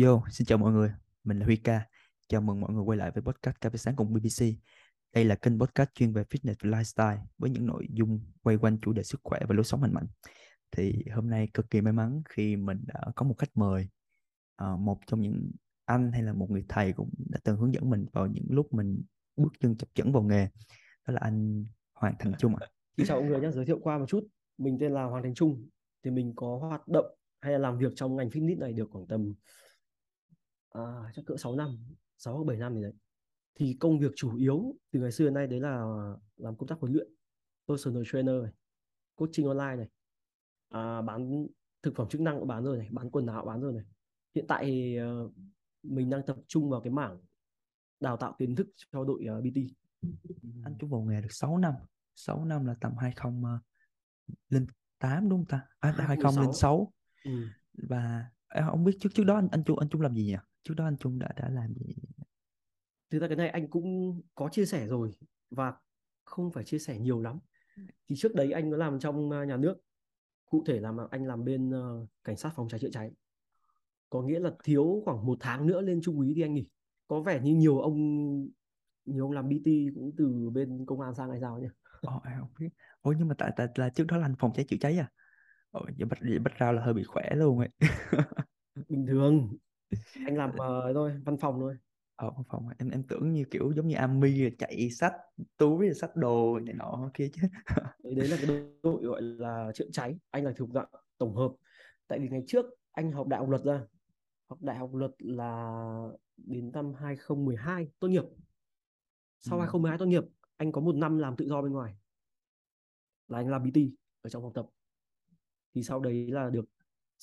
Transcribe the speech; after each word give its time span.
Yo, 0.00 0.22
xin 0.30 0.46
chào 0.46 0.58
mọi 0.58 0.72
người, 0.72 0.92
mình 1.24 1.38
là 1.38 1.46
Huy 1.46 1.56
Ca. 1.56 1.86
Chào 2.28 2.40
mừng 2.40 2.60
mọi 2.60 2.72
người 2.72 2.82
quay 2.82 2.98
lại 2.98 3.10
với 3.10 3.22
podcast 3.22 3.56
Cà 3.60 3.70
phê 3.70 3.76
sáng 3.76 3.96
cùng 3.96 4.12
BBC. 4.12 4.44
Đây 5.14 5.24
là 5.24 5.34
kênh 5.34 5.58
podcast 5.58 5.88
chuyên 5.94 6.12
về 6.12 6.22
fitness 6.22 6.54
và 6.62 6.78
lifestyle 6.78 7.18
với 7.38 7.50
những 7.50 7.66
nội 7.66 7.86
dung 7.90 8.20
quay 8.42 8.56
quanh 8.56 8.78
chủ 8.82 8.92
đề 8.92 9.02
sức 9.02 9.20
khỏe 9.24 9.40
và 9.48 9.54
lối 9.54 9.64
sống 9.64 9.82
lành 9.82 9.94
mạnh. 9.94 10.06
Thì 10.70 11.04
hôm 11.14 11.30
nay 11.30 11.48
cực 11.54 11.70
kỳ 11.70 11.80
may 11.80 11.92
mắn 11.92 12.22
khi 12.28 12.56
mình 12.56 12.78
đã 12.86 13.00
có 13.16 13.26
một 13.26 13.34
khách 13.38 13.56
mời, 13.56 13.88
ờ, 14.56 14.76
một 14.76 14.98
trong 15.06 15.20
những 15.20 15.50
anh 15.84 16.12
hay 16.12 16.22
là 16.22 16.32
một 16.32 16.50
người 16.50 16.64
thầy 16.68 16.92
cũng 16.92 17.10
đã 17.30 17.38
từng 17.44 17.56
hướng 17.56 17.74
dẫn 17.74 17.90
mình 17.90 18.06
vào 18.12 18.26
những 18.26 18.46
lúc 18.48 18.74
mình 18.74 19.02
bước 19.36 19.52
chân 19.60 19.76
chập 19.76 19.88
chững 19.94 20.12
vào 20.12 20.22
nghề. 20.22 20.48
Đó 21.06 21.14
là 21.14 21.20
anh 21.20 21.64
Hoàng 21.94 22.14
Thành 22.18 22.32
Trung 22.38 22.56
ạ. 22.56 22.66
À. 22.96 23.04
chào 23.06 23.20
mọi 23.20 23.30
người 23.30 23.40
nhé, 23.40 23.50
giới 23.50 23.64
thiệu 23.64 23.78
qua 23.82 23.98
một 23.98 24.06
chút. 24.08 24.26
Mình 24.58 24.78
tên 24.80 24.92
là 24.92 25.04
Hoàng 25.04 25.22
Thành 25.22 25.34
Trung. 25.34 25.68
Thì 26.04 26.10
mình 26.10 26.32
có 26.36 26.58
hoạt 26.58 26.88
động 26.88 27.06
hay 27.40 27.52
là 27.52 27.58
làm 27.58 27.78
việc 27.78 27.92
trong 27.96 28.16
ngành 28.16 28.28
fitness 28.28 28.58
này 28.58 28.72
được 28.72 28.88
khoảng 28.90 29.06
tầm 29.06 29.34
à, 30.72 31.12
chắc 31.14 31.24
cỡ 31.26 31.36
6 31.36 31.56
năm 31.56 31.78
6 32.18 32.36
hoặc 32.36 32.44
7 32.44 32.56
năm 32.56 32.74
gì 32.74 32.82
đấy. 32.82 32.92
Thì 33.54 33.76
công 33.80 33.98
việc 33.98 34.12
chủ 34.16 34.36
yếu 34.36 34.76
từ 34.90 35.00
ngày 35.00 35.12
xưa 35.12 35.24
đến 35.24 35.34
nay 35.34 35.46
đấy 35.46 35.60
là 35.60 35.84
làm 36.36 36.56
công 36.56 36.68
tác 36.68 36.78
huấn 36.80 36.92
luyện 36.92 37.08
personal 37.68 38.02
trainer 38.06 38.42
này 38.42 38.52
coaching 39.14 39.46
online 39.46 39.76
này. 39.76 39.88
À, 40.68 41.02
bán 41.02 41.46
thực 41.82 41.96
phẩm 41.96 42.08
chức 42.08 42.20
năng 42.20 42.38
cũng 42.38 42.48
bán 42.48 42.64
rồi 42.64 42.78
này 42.78 42.88
bán 42.90 43.10
quần 43.10 43.26
áo 43.26 43.44
bán 43.44 43.60
rồi 43.60 43.72
này. 43.72 43.84
Hiện 44.34 44.44
tại 44.48 44.64
thì 44.64 44.98
uh, 45.00 45.32
mình 45.82 46.10
đang 46.10 46.26
tập 46.26 46.36
trung 46.48 46.70
vào 46.70 46.80
cái 46.80 46.90
mảng 46.90 47.18
đào 48.00 48.16
tạo 48.16 48.34
kiến 48.38 48.54
thức 48.54 48.68
cho 48.92 49.04
đội 49.04 49.24
uh, 49.24 49.28
ờ, 49.28 49.40
BT 49.40 49.56
anh 50.64 50.74
Trung 50.78 50.90
vào 50.90 51.00
nghề 51.00 51.20
được 51.20 51.28
6 51.30 51.58
năm 51.58 51.74
6 52.14 52.44
năm 52.44 52.66
là 52.66 52.74
tầm 52.80 52.96
2008 52.96 55.28
đúng 55.28 55.38
không 55.38 55.46
ta? 55.46 55.66
À, 55.80 55.94
2006 55.96 56.92
ừ. 57.24 57.30
và 57.88 58.26
không 58.66 58.84
biết 58.84 58.96
trước 59.00 59.08
trước 59.14 59.24
đó 59.24 59.34
anh 59.34 59.48
anh 59.52 59.64
Trung 59.64 59.78
anh 59.78 59.88
Trung 59.88 60.00
làm 60.00 60.14
gì 60.14 60.24
nhỉ 60.24 60.36
trước 60.64 60.74
đó 60.76 60.84
anh 60.84 60.96
Trung 60.96 61.18
đã 61.18 61.28
đã 61.36 61.48
làm 61.48 61.74
gì? 61.74 61.94
Thực 63.10 63.18
ra 63.18 63.28
cái 63.28 63.36
này 63.36 63.48
anh 63.48 63.70
cũng 63.70 64.20
có 64.34 64.48
chia 64.48 64.66
sẻ 64.66 64.86
rồi 64.86 65.10
và 65.50 65.74
không 66.24 66.52
phải 66.52 66.64
chia 66.64 66.78
sẻ 66.78 66.98
nhiều 66.98 67.20
lắm. 67.20 67.38
Thì 68.08 68.16
trước 68.16 68.34
đấy 68.34 68.52
anh 68.52 68.70
có 68.70 68.76
làm 68.76 68.98
trong 68.98 69.30
ờ, 69.30 69.44
nhà 69.44 69.56
nước 69.56 69.76
cụ 70.50 70.64
thể 70.66 70.80
là 70.80 70.92
anh 71.10 71.26
làm 71.26 71.44
bên 71.44 71.70
uh, 71.70 72.08
cảnh 72.24 72.36
sát 72.36 72.52
phòng 72.56 72.68
cháy 72.68 72.80
chữa 72.80 72.90
cháy. 72.92 73.12
Có 74.10 74.22
nghĩa 74.22 74.40
là 74.40 74.50
thiếu 74.64 75.02
khoảng 75.04 75.26
một 75.26 75.38
tháng 75.40 75.66
nữa 75.66 75.80
lên 75.80 76.00
trung 76.02 76.18
úy 76.18 76.32
thì 76.36 76.42
anh 76.42 76.54
nghỉ. 76.54 76.68
Có 77.08 77.20
vẻ 77.20 77.40
như 77.40 77.54
nhiều 77.54 77.78
ông 77.78 77.96
nhiều 79.04 79.24
ông 79.24 79.32
làm 79.32 79.48
BT 79.48 79.66
cũng 79.94 80.12
từ 80.16 80.50
bên 80.50 80.86
công 80.86 81.00
an 81.00 81.14
sang 81.14 81.30
hay 81.30 81.40
sao 81.40 81.58
nhỉ? 81.58 81.68
Ồ, 82.00 82.20
em 82.24 82.40
không 82.40 82.54
biết. 82.58 82.68
Ôi 83.00 83.14
nhưng 83.18 83.28
mà 83.28 83.34
tại 83.38 83.52
tại 83.56 83.68
là 83.74 83.88
trước 83.88 84.04
đó 84.08 84.16
là 84.16 84.26
anh 84.26 84.34
phòng 84.38 84.52
cháy 84.54 84.64
chữa 84.68 84.76
cháy 84.80 84.98
à? 84.98 85.10
Ồ, 85.70 85.80
vậy 85.98 86.06
bắt 86.06 86.18
bắt 86.44 86.58
ra 86.58 86.72
là 86.72 86.82
hơi 86.82 86.94
bị 86.94 87.04
khỏe 87.04 87.30
luôn 87.34 87.58
ấy. 87.58 87.68
Bình 88.88 89.06
thường 89.06 89.56
anh 90.26 90.36
làm 90.36 90.50
uh, 90.50 90.94
thôi 90.94 91.12
văn 91.24 91.36
phòng 91.36 91.60
thôi. 91.60 91.76
Ở 92.16 92.30
văn 92.30 92.44
phòng 92.48 92.68
em 92.78 92.90
em 92.90 93.02
tưởng 93.02 93.32
như 93.32 93.44
kiểu 93.50 93.72
giống 93.72 93.86
như 93.86 93.96
Ami 93.96 94.50
chạy 94.58 94.90
sách 94.90 95.12
túi 95.56 95.94
sách 95.94 96.16
đồ 96.16 96.58
này 96.58 96.74
nọ 96.74 97.10
kia 97.14 97.28
chứ. 97.34 97.42
Đấy, 98.02 98.14
đấy 98.14 98.28
là 98.28 98.36
cái 98.46 98.62
đội 98.82 99.02
gọi 99.02 99.22
là 99.22 99.72
chữa 99.74 99.88
cháy. 99.92 100.18
Anh 100.30 100.44
là 100.44 100.52
thuộc 100.56 100.70
dạng 100.72 100.88
tổng 101.18 101.36
hợp. 101.36 101.52
Tại 102.08 102.18
vì 102.18 102.28
ngày 102.28 102.44
trước 102.46 102.66
anh 102.92 103.12
học 103.12 103.28
đại 103.28 103.40
học 103.40 103.48
luật 103.48 103.62
ra. 103.64 103.80
Học 104.48 104.62
đại 104.62 104.76
học 104.76 104.94
luật 104.94 105.10
là 105.18 105.72
đến 106.36 106.70
năm 106.72 106.94
2012 106.94 107.88
tốt 107.98 108.08
nghiệp. 108.08 108.24
Sau 109.40 109.58
ừ. 109.58 109.60
2012 109.60 109.98
tốt 109.98 110.06
nghiệp 110.06 110.24
anh 110.56 110.72
có 110.72 110.80
một 110.80 110.94
năm 110.94 111.18
làm 111.18 111.36
tự 111.36 111.48
do 111.48 111.62
bên 111.62 111.72
ngoài. 111.72 111.94
Là 113.28 113.38
anh 113.38 113.48
làm 113.48 113.62
BT 113.62 113.78
ở 114.22 114.30
trong 114.30 114.42
phòng 114.42 114.52
tập. 114.52 114.66
Thì 115.74 115.82
sau 115.82 116.00
đấy 116.00 116.26
là 116.30 116.50
được 116.50 116.64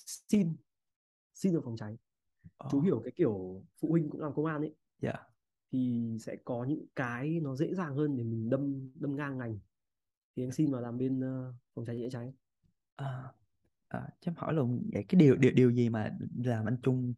xin 0.06 0.56
xin 1.34 1.54
được 1.54 1.62
phòng 1.64 1.78
cháy. 1.78 1.98
Chú 2.72 2.82
hiểu 2.82 3.02
cái 3.04 3.12
kiểu 3.16 3.64
phụ 3.82 3.90
huynh 3.90 4.10
cũng 4.10 4.22
làm 4.22 4.34
công 4.36 4.46
an 4.46 4.62
ấy. 4.62 4.76
Yeah. 5.02 5.16
Dạ. 5.16 5.24
thì 5.72 6.18
sẽ 6.22 6.36
có 6.46 6.66
những 6.66 6.86
cái 6.96 7.40
nó 7.40 7.56
dễ 7.56 7.74
dàng 7.76 7.96
hơn 7.96 8.18
để 8.18 8.24
mình 8.24 8.50
đâm 8.50 8.92
đâm 8.96 9.16
ngang 9.16 9.38
ngành. 9.38 9.60
Thì 10.36 10.44
anh 10.44 10.52
xin 10.52 10.72
vào 10.72 10.82
làm 10.82 10.98
bên 10.98 11.20
uh, 11.20 11.56
phòng 11.76 11.86
cháy 11.86 11.98
chữa 12.02 12.10
cháy. 12.10 12.34
À, 12.96 13.34
à, 13.88 14.08
chấm 14.20 14.34
hỏi 14.38 14.54
luôn 14.54 14.90
vậy 14.94 15.06
cái 15.10 15.20
điều 15.20 15.36
điều 15.36 15.52
điều 15.52 15.72
gì 15.72 15.90
mà 15.90 16.18
làm 16.44 16.66
anh 16.66 16.78
Trung 16.84 17.14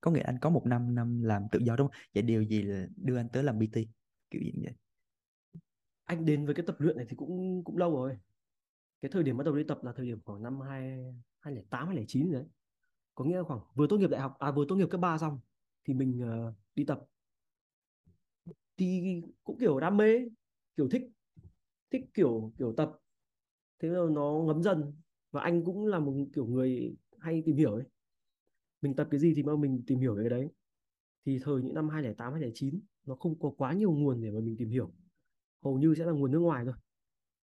có 0.00 0.10
nghĩa 0.10 0.20
anh 0.22 0.38
có 0.40 0.50
một 0.50 0.66
năm 0.66 0.94
năm 0.94 1.22
làm 1.22 1.42
tự 1.52 1.58
do 1.58 1.76
đúng 1.76 1.88
không? 1.88 1.96
Vậy 2.14 2.22
điều 2.22 2.42
gì 2.42 2.62
là 2.62 2.86
đưa 2.96 3.16
anh 3.16 3.28
tới 3.28 3.42
làm 3.42 3.58
BT 3.58 3.78
kiểu 4.30 4.42
gì 4.42 4.52
vậy. 4.62 4.74
Anh 6.04 6.24
đến 6.24 6.46
với 6.46 6.54
cái 6.54 6.66
tập 6.66 6.76
luyện 6.78 6.96
này 6.96 7.06
thì 7.08 7.16
cũng 7.16 7.64
cũng 7.64 7.76
lâu 7.76 7.96
rồi. 7.96 8.18
Cái 9.02 9.10
thời 9.10 9.22
điểm 9.22 9.36
bắt 9.36 9.44
đầu 9.44 9.56
đi 9.56 9.64
tập 9.64 9.78
là 9.82 9.92
thời 9.96 10.06
điểm 10.06 10.18
khoảng 10.24 10.42
năm 10.42 10.60
hai 10.60 11.14
hai 11.40 11.54
lẻ 11.54 11.62
tám 11.70 11.86
hai 11.86 11.96
lẻ 11.96 12.04
chín 12.08 12.32
đấy 12.32 12.44
có 13.14 13.24
nghĩa 13.24 13.36
là 13.36 13.42
khoảng 13.42 13.60
vừa 13.74 13.86
tốt 13.86 13.96
nghiệp 13.98 14.10
đại 14.10 14.20
học 14.20 14.36
à 14.38 14.50
vừa 14.50 14.64
tốt 14.68 14.76
nghiệp 14.76 14.88
cấp 14.90 15.00
3 15.00 15.18
xong 15.18 15.38
thì 15.84 15.94
mình 15.94 16.20
uh, 16.48 16.54
đi 16.74 16.84
tập. 16.84 17.04
Thì 18.76 19.22
cũng 19.44 19.58
kiểu 19.58 19.80
đam 19.80 19.96
mê 19.96 20.18
kiểu 20.76 20.88
thích 20.88 21.02
thích 21.90 22.04
kiểu 22.14 22.52
kiểu 22.58 22.74
tập. 22.76 22.98
Thế 23.78 23.88
là 23.88 24.00
nó 24.10 24.42
ngấm 24.46 24.62
dần 24.62 24.92
và 25.30 25.40
anh 25.40 25.64
cũng 25.64 25.86
là 25.86 25.98
một 25.98 26.14
kiểu 26.34 26.46
người 26.46 26.96
hay 27.18 27.42
tìm 27.46 27.56
hiểu 27.56 27.72
ấy. 27.74 27.84
Mình 28.82 28.96
tập 28.96 29.08
cái 29.10 29.20
gì 29.20 29.32
thì 29.36 29.42
mà 29.42 29.56
mình 29.56 29.82
tìm 29.86 29.98
hiểu 29.98 30.16
cái 30.16 30.28
đấy. 30.28 30.48
Thì 31.26 31.38
thời 31.42 31.62
những 31.62 31.74
năm 31.74 31.88
2008 31.88 32.32
2009 32.32 32.80
nó 33.06 33.14
không 33.14 33.38
có 33.38 33.50
quá 33.50 33.72
nhiều 33.72 33.92
nguồn 33.92 34.20
để 34.20 34.30
mà 34.30 34.40
mình 34.40 34.56
tìm 34.58 34.68
hiểu. 34.70 34.92
Hầu 35.62 35.78
như 35.78 35.94
sẽ 35.94 36.04
là 36.04 36.12
nguồn 36.12 36.30
nước 36.30 36.38
ngoài 36.38 36.64
thôi. 36.64 36.74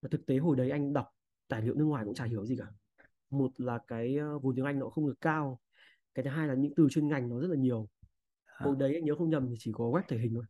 Và 0.00 0.08
thực 0.08 0.26
tế 0.26 0.36
hồi 0.36 0.56
đấy 0.56 0.70
anh 0.70 0.92
đọc 0.92 1.06
tài 1.48 1.62
liệu 1.62 1.74
nước 1.74 1.84
ngoài 1.84 2.04
cũng 2.04 2.14
chả 2.14 2.24
hiểu 2.24 2.46
gì 2.46 2.56
cả 2.56 2.66
một 3.32 3.60
là 3.60 3.78
cái 3.88 4.16
ờ, 4.16 4.38
vốn 4.38 4.56
tiếng 4.56 4.64
Anh 4.64 4.78
nó 4.78 4.88
không 4.88 5.06
được 5.06 5.20
cao 5.20 5.60
cái 6.14 6.24
thứ 6.24 6.30
hai 6.30 6.48
là 6.48 6.54
những 6.54 6.74
từ 6.76 6.88
chuyên 6.90 7.08
ngành 7.08 7.28
nó 7.28 7.40
rất 7.40 7.48
là 7.48 7.56
nhiều. 7.56 7.88
À. 8.44 8.64
hồi 8.64 8.76
đấy 8.78 8.94
anh 8.94 9.04
nhớ 9.04 9.14
không 9.14 9.30
nhầm 9.30 9.48
thì 9.50 9.56
chỉ 9.58 9.72
có 9.74 9.84
web 9.84 10.02
thể 10.08 10.18
hình 10.18 10.34
thôi. 10.34 10.44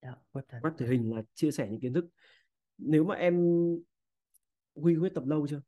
Yeah, 0.00 0.14
dạ, 0.14 0.40
web, 0.40 0.42
thể... 0.48 0.58
web 0.58 0.76
thể 0.78 0.86
hình 0.86 1.14
là 1.14 1.22
chia 1.34 1.50
sẻ 1.50 1.68
những 1.70 1.80
kiến 1.80 1.92
thức. 1.92 2.06
Nếu 2.78 3.04
mà 3.04 3.14
em 3.14 3.34
Huy 4.74 4.96
quyết 4.96 5.14
tập 5.14 5.24
lâu 5.26 5.46
chưa? 5.46 5.60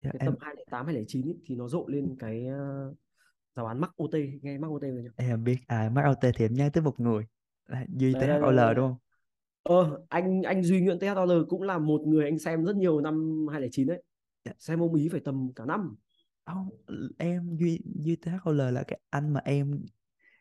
Yeah, 0.00 0.14
dạ, 0.14 0.18
cái 0.18 0.28
em... 0.28 0.36
tập 0.40 0.54
tám 0.70 0.86
hai 0.86 1.04
chín 1.08 1.38
thì 1.44 1.54
nó 1.54 1.68
rộ 1.68 1.84
lên 1.88 2.16
cái 2.18 2.46
uh, 2.46 2.96
giáo 3.56 3.66
án 3.66 3.80
mắc 3.80 3.90
OT 3.96 4.14
nghe 4.42 4.58
mắc 4.58 4.68
OT 4.68 4.82
rồi 4.82 5.02
nhỉ 5.02 5.08
em 5.16 5.44
biết 5.44 5.56
à 5.66 5.90
mắc 5.94 6.04
OT 6.10 6.34
thì 6.36 6.44
em 6.44 6.54
nhớ 6.54 6.70
tới 6.72 6.82
một 6.82 7.00
người 7.00 7.26
Duy 7.88 8.12
THOL 8.12 8.74
đúng 8.76 8.88
không? 8.88 8.96
Ờ 9.62 10.00
anh 10.08 10.42
anh 10.42 10.62
Duy 10.62 10.80
Nguyễn 10.80 10.98
THOL 10.98 11.44
cũng 11.48 11.62
là 11.62 11.78
một 11.78 12.00
người 12.06 12.24
anh 12.24 12.38
xem 12.38 12.64
rất 12.64 12.76
nhiều 12.76 13.00
năm 13.00 13.46
2009 13.50 13.86
đấy. 13.86 14.02
Xem 14.58 14.80
ông 14.80 14.94
ý 14.94 15.08
phải 15.08 15.20
tầm 15.20 15.52
cả 15.56 15.64
năm. 15.64 15.96
Không 16.46 16.68
em 17.18 17.56
duy 17.56 17.80
duy 17.94 18.16
THOL 18.16 18.60
là 18.60 18.84
cái 18.86 19.00
anh 19.10 19.32
mà 19.32 19.40
em 19.44 19.84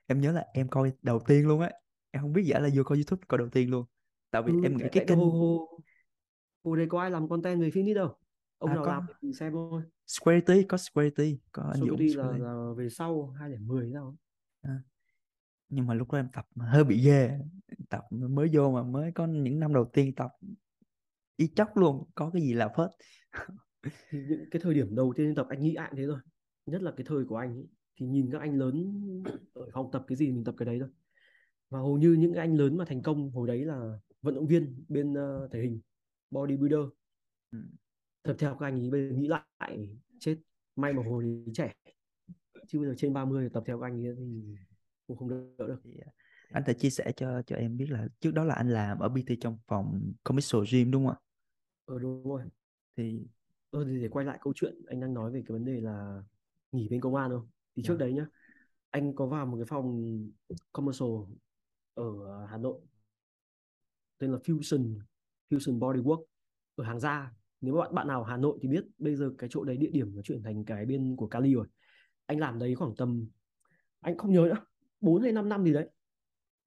em 0.08 0.22
nhớ 0.22 0.31
là 0.31 0.46
em 0.53 0.68
coi 0.68 0.94
đầu 1.02 1.19
tiên 1.19 1.47
luôn 1.47 1.62
á. 1.62 1.72
Em 2.12 2.22
không 2.22 2.34
biết 2.34 2.44
giả 2.46 2.59
là 2.59 2.69
vô 2.75 2.84
coi 2.84 2.97
youtube 2.97 3.22
coi 3.28 3.38
đầu 3.38 3.50
tiên 3.50 3.69
luôn. 3.72 3.86
Tại 4.31 4.41
vì 4.46 4.53
ừ, 4.53 4.59
em 4.64 4.78
nghĩ 4.78 4.86
cái 4.91 5.06
kênh 5.08 5.18
hồ, 5.18 5.30
hồ, 5.30 5.80
hồ 6.64 6.75
đây 6.75 6.88
có 6.90 7.02
ai 7.02 7.12
làm 7.12 7.30
content 7.30 7.62
về 7.62 7.72
phim 7.72 7.94
đâu. 7.94 8.16
Ông 8.58 8.69
à, 8.69 8.75
nào 8.75 8.86
có... 8.86 8.91
làm 8.91 9.06
thì 9.22 9.34
xem 9.34 9.53
thôi. 9.53 9.84
Square 10.08 10.41
T 10.41 10.52
có 10.70 10.78
Square 10.78 11.09
T 11.09 11.20
có 11.52 11.64
anh 11.74 11.80
Dũng 11.80 12.00
là, 12.16 12.38
là 12.38 12.74
về 12.78 12.90
sau 12.90 13.35
2010 13.40 13.91
sao 13.94 14.16
à. 14.62 14.81
nhưng 15.70 15.88
mà 15.88 15.94
lúc 15.94 16.12
đó 16.12 16.20
em 16.20 16.30
tập 16.34 16.47
hơi 16.58 16.84
bị 16.84 17.03
ghê. 17.03 17.40
Tập 17.90 18.02
mới 18.12 18.50
vô 18.53 18.72
mà 18.72 18.84
mới 18.84 19.12
có 19.12 19.28
những 19.28 19.59
năm 19.59 19.74
đầu 19.74 19.85
tiên 19.94 20.16
tập. 20.16 20.31
Y 21.38 21.47
chóc 21.47 21.78
luôn 21.78 22.09
có 22.16 22.30
cái 22.34 22.41
gì 22.41 22.53
là 22.53 22.68
phết 22.78 22.90
thì 24.09 24.19
những 24.29 24.49
cái 24.51 24.61
thời 24.61 24.73
điểm 24.73 24.95
đầu 24.95 25.13
tiên 25.16 25.35
tập 25.35 25.47
anh 25.49 25.61
nghĩ 25.63 25.73
ai 25.73 25.91
thế 25.97 26.05
rồi 26.05 26.19
nhất 26.66 26.81
là 26.81 26.91
cái 26.97 27.05
thời 27.09 27.25
của 27.25 27.38
anh 27.38 27.55
ấy, 27.55 27.67
thì 27.95 28.05
nhìn 28.05 28.29
các 28.31 28.41
anh 28.41 28.57
lớn 28.57 29.03
ở 29.53 29.69
phòng 29.73 29.91
tập 29.91 30.05
cái 30.07 30.16
gì 30.16 30.31
mình 30.31 30.44
tập 30.44 30.55
cái 30.57 30.66
đấy 30.66 30.77
thôi 30.79 30.89
và 31.69 31.79
hầu 31.79 31.97
như 31.97 32.13
những 32.13 32.33
anh 32.33 32.57
lớn 32.57 32.77
mà 32.77 32.85
thành 32.85 33.01
công 33.01 33.31
hồi 33.31 33.47
đấy 33.47 33.66
là 33.66 33.99
vận 34.22 34.35
động 34.35 34.47
viên 34.47 34.85
bên 34.87 35.13
uh, 35.13 35.52
thể 35.52 35.61
hình 35.61 35.81
bodybuilder 36.31 36.79
ừ. 37.52 37.59
tập 38.23 38.35
theo 38.40 38.55
các 38.59 38.66
anh 38.66 38.79
ấy 38.79 38.91
bây 38.91 39.09
giờ 39.09 39.16
nghĩ 39.16 39.28
lại 39.28 39.90
chết 40.19 40.37
may 40.75 40.93
mà 40.93 41.03
hồi 41.03 41.43
trẻ 41.53 41.73
chứ 42.67 42.79
bây 42.79 42.87
giờ 42.87 42.96
trên 42.97 43.13
30 43.13 43.49
tập 43.53 43.63
theo 43.66 43.79
các 43.79 43.87
anh 43.87 44.05
ấy 44.05 44.16
thì 44.17 44.55
cũng 45.08 45.17
không 45.17 45.29
đỡ 45.58 45.67
được 45.67 45.81
à, 46.05 46.11
anh 46.53 46.63
thể 46.66 46.73
chia 46.73 46.90
sẻ 46.90 47.11
cho 47.16 47.41
cho 47.41 47.55
em 47.55 47.78
biết 47.78 47.90
là 47.90 48.08
trước 48.19 48.31
đó 48.31 48.43
là 48.43 48.55
anh 48.55 48.69
làm 48.69 48.99
ở 48.99 49.09
BT 49.09 49.35
trong 49.41 49.58
phòng 49.67 50.13
commercial 50.23 50.61
gym 50.72 50.91
đúng 50.91 51.05
không 51.05 51.16
ạ? 51.16 51.19
Ừ 51.85 51.99
đúng 51.99 52.23
rồi. 52.23 52.41
Thì 52.97 53.19
ừ, 53.73 53.85
thì 53.87 54.02
để 54.02 54.08
quay 54.09 54.25
lại 54.25 54.40
câu 54.41 54.53
chuyện 54.55 54.75
anh 54.87 54.99
đang 54.99 55.14
nói 55.14 55.31
về 55.31 55.43
cái 55.47 55.53
vấn 55.53 55.66
đề 55.66 55.81
là 55.81 56.23
nghỉ 56.72 56.87
bên 56.90 57.02
công 57.02 57.16
an 57.16 57.31
không? 57.31 57.47
Thì 57.75 57.84
trước 57.85 57.93
dạ. 57.99 58.05
đấy 58.05 58.14
nhá, 58.14 58.25
anh 58.90 59.16
có 59.16 59.25
vào 59.25 59.46
một 59.46 59.58
cái 59.58 59.66
phòng 59.66 60.17
commercial 60.73 61.09
ở 61.93 62.05
Hà 62.46 62.58
Nội 62.58 62.81
tên 64.17 64.31
là 64.31 64.37
Fusion 64.37 64.99
Fusion 65.49 65.79
Bodywork 65.79 66.23
ở 66.75 66.84
hàng 66.84 66.99
gia 66.99 67.34
nếu 67.61 67.75
bạn 67.75 67.96
bạn 67.96 68.08
nào 68.08 68.23
Hà 68.23 68.37
Nội 68.37 68.59
thì 68.61 68.70
biết 68.70 68.84
bây 68.97 69.16
giờ 69.16 69.31
cái 69.37 69.49
chỗ 69.52 69.64
đấy 69.64 69.78
địa 69.78 69.90
điểm 69.91 70.16
nó 70.16 70.22
chuyển 70.22 70.43
thành 70.43 70.66
cái 70.66 70.85
bên 70.85 71.16
của 71.16 71.28
Cali 71.28 71.53
rồi 71.53 71.67
anh 72.25 72.40
làm 72.40 72.59
đấy 72.59 72.75
khoảng 72.75 72.96
tầm 72.96 73.28
anh 73.99 74.17
không 74.17 74.31
nhớ 74.31 74.41
nữa 74.41 74.66
4 75.02 75.22
hay 75.22 75.31
5 75.31 75.49
năm 75.49 75.64
gì 75.64 75.73
đấy 75.73 75.90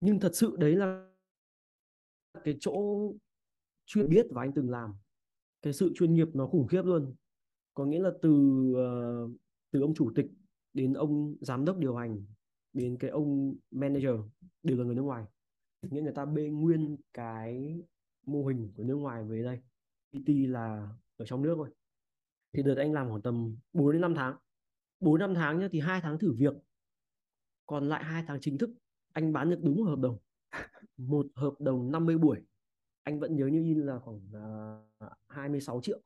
nhưng 0.00 0.20
thật 0.20 0.30
sự 0.34 0.56
đấy 0.58 0.76
là 0.76 1.08
cái 2.44 2.56
chỗ 2.60 2.72
chuyên 3.86 4.08
biết 4.08 4.26
và 4.30 4.42
anh 4.42 4.52
từng 4.54 4.70
làm 4.70 4.94
cái 5.66 5.72
sự 5.72 5.92
chuyên 5.94 6.14
nghiệp 6.14 6.28
nó 6.34 6.46
khủng 6.46 6.66
khiếp 6.66 6.82
luôn. 6.82 7.14
Có 7.74 7.84
nghĩa 7.84 7.98
là 7.98 8.10
từ 8.22 8.30
uh, 8.70 9.30
từ 9.70 9.80
ông 9.80 9.94
chủ 9.94 10.12
tịch 10.14 10.26
đến 10.72 10.92
ông 10.92 11.36
giám 11.40 11.64
đốc 11.64 11.78
điều 11.78 11.96
hành 11.96 12.24
đến 12.72 12.96
cái 13.00 13.10
ông 13.10 13.54
manager 13.70 14.14
đều 14.62 14.78
là 14.78 14.84
người 14.84 14.94
nước 14.94 15.02
ngoài. 15.02 15.24
Nghĩa 15.90 16.02
người 16.02 16.12
ta 16.12 16.24
bê 16.24 16.48
nguyên 16.48 16.96
cái 17.12 17.80
mô 18.26 18.46
hình 18.46 18.72
của 18.76 18.84
nước 18.84 18.94
ngoài 18.94 19.24
về 19.24 19.42
đây. 19.42 19.60
PT 20.12 20.28
là 20.28 20.88
ở 21.16 21.24
trong 21.24 21.42
nước 21.42 21.54
thôi. 21.56 21.70
Thì 22.52 22.62
đợt 22.62 22.74
anh 22.74 22.92
làm 22.92 23.08
khoảng 23.08 23.22
tầm 23.22 23.56
4 23.72 23.92
đến 23.92 24.00
5 24.00 24.14
tháng. 24.14 24.36
4 25.00 25.18
năm 25.18 25.34
tháng 25.34 25.58
nhá 25.58 25.68
thì 25.72 25.80
hai 25.80 26.00
tháng 26.00 26.18
thử 26.18 26.32
việc. 26.32 26.54
Còn 27.66 27.88
lại 27.88 28.04
hai 28.04 28.24
tháng 28.26 28.40
chính 28.40 28.58
thức 28.58 28.70
anh 29.12 29.32
bán 29.32 29.50
được 29.50 29.60
đúng 29.62 29.76
một 29.76 29.84
hợp 29.84 29.98
đồng. 29.98 30.18
Một 30.96 31.26
hợp 31.34 31.54
đồng 31.58 31.92
50 31.92 32.18
buổi. 32.18 32.38
Anh 33.02 33.20
vẫn 33.20 33.36
nhớ 33.36 33.46
như 33.46 33.62
in 33.62 33.80
là 33.80 33.98
khoảng 33.98 34.16
uh, 34.16 35.12
26 35.36 35.80
triệu. 35.80 36.00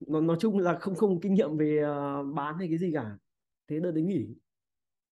Nó 0.00 0.20
nói 0.20 0.36
chung 0.40 0.58
là 0.58 0.78
không 0.78 0.94
không 0.94 1.20
kinh 1.20 1.34
nghiệm 1.34 1.56
về 1.56 1.82
uh, 1.84 2.34
bán 2.34 2.58
hay 2.58 2.68
cái 2.68 2.78
gì 2.78 2.90
cả. 2.94 3.18
Thế 3.68 3.80
đợt 3.80 3.90
đấy 3.90 4.04
nghỉ. 4.04 4.26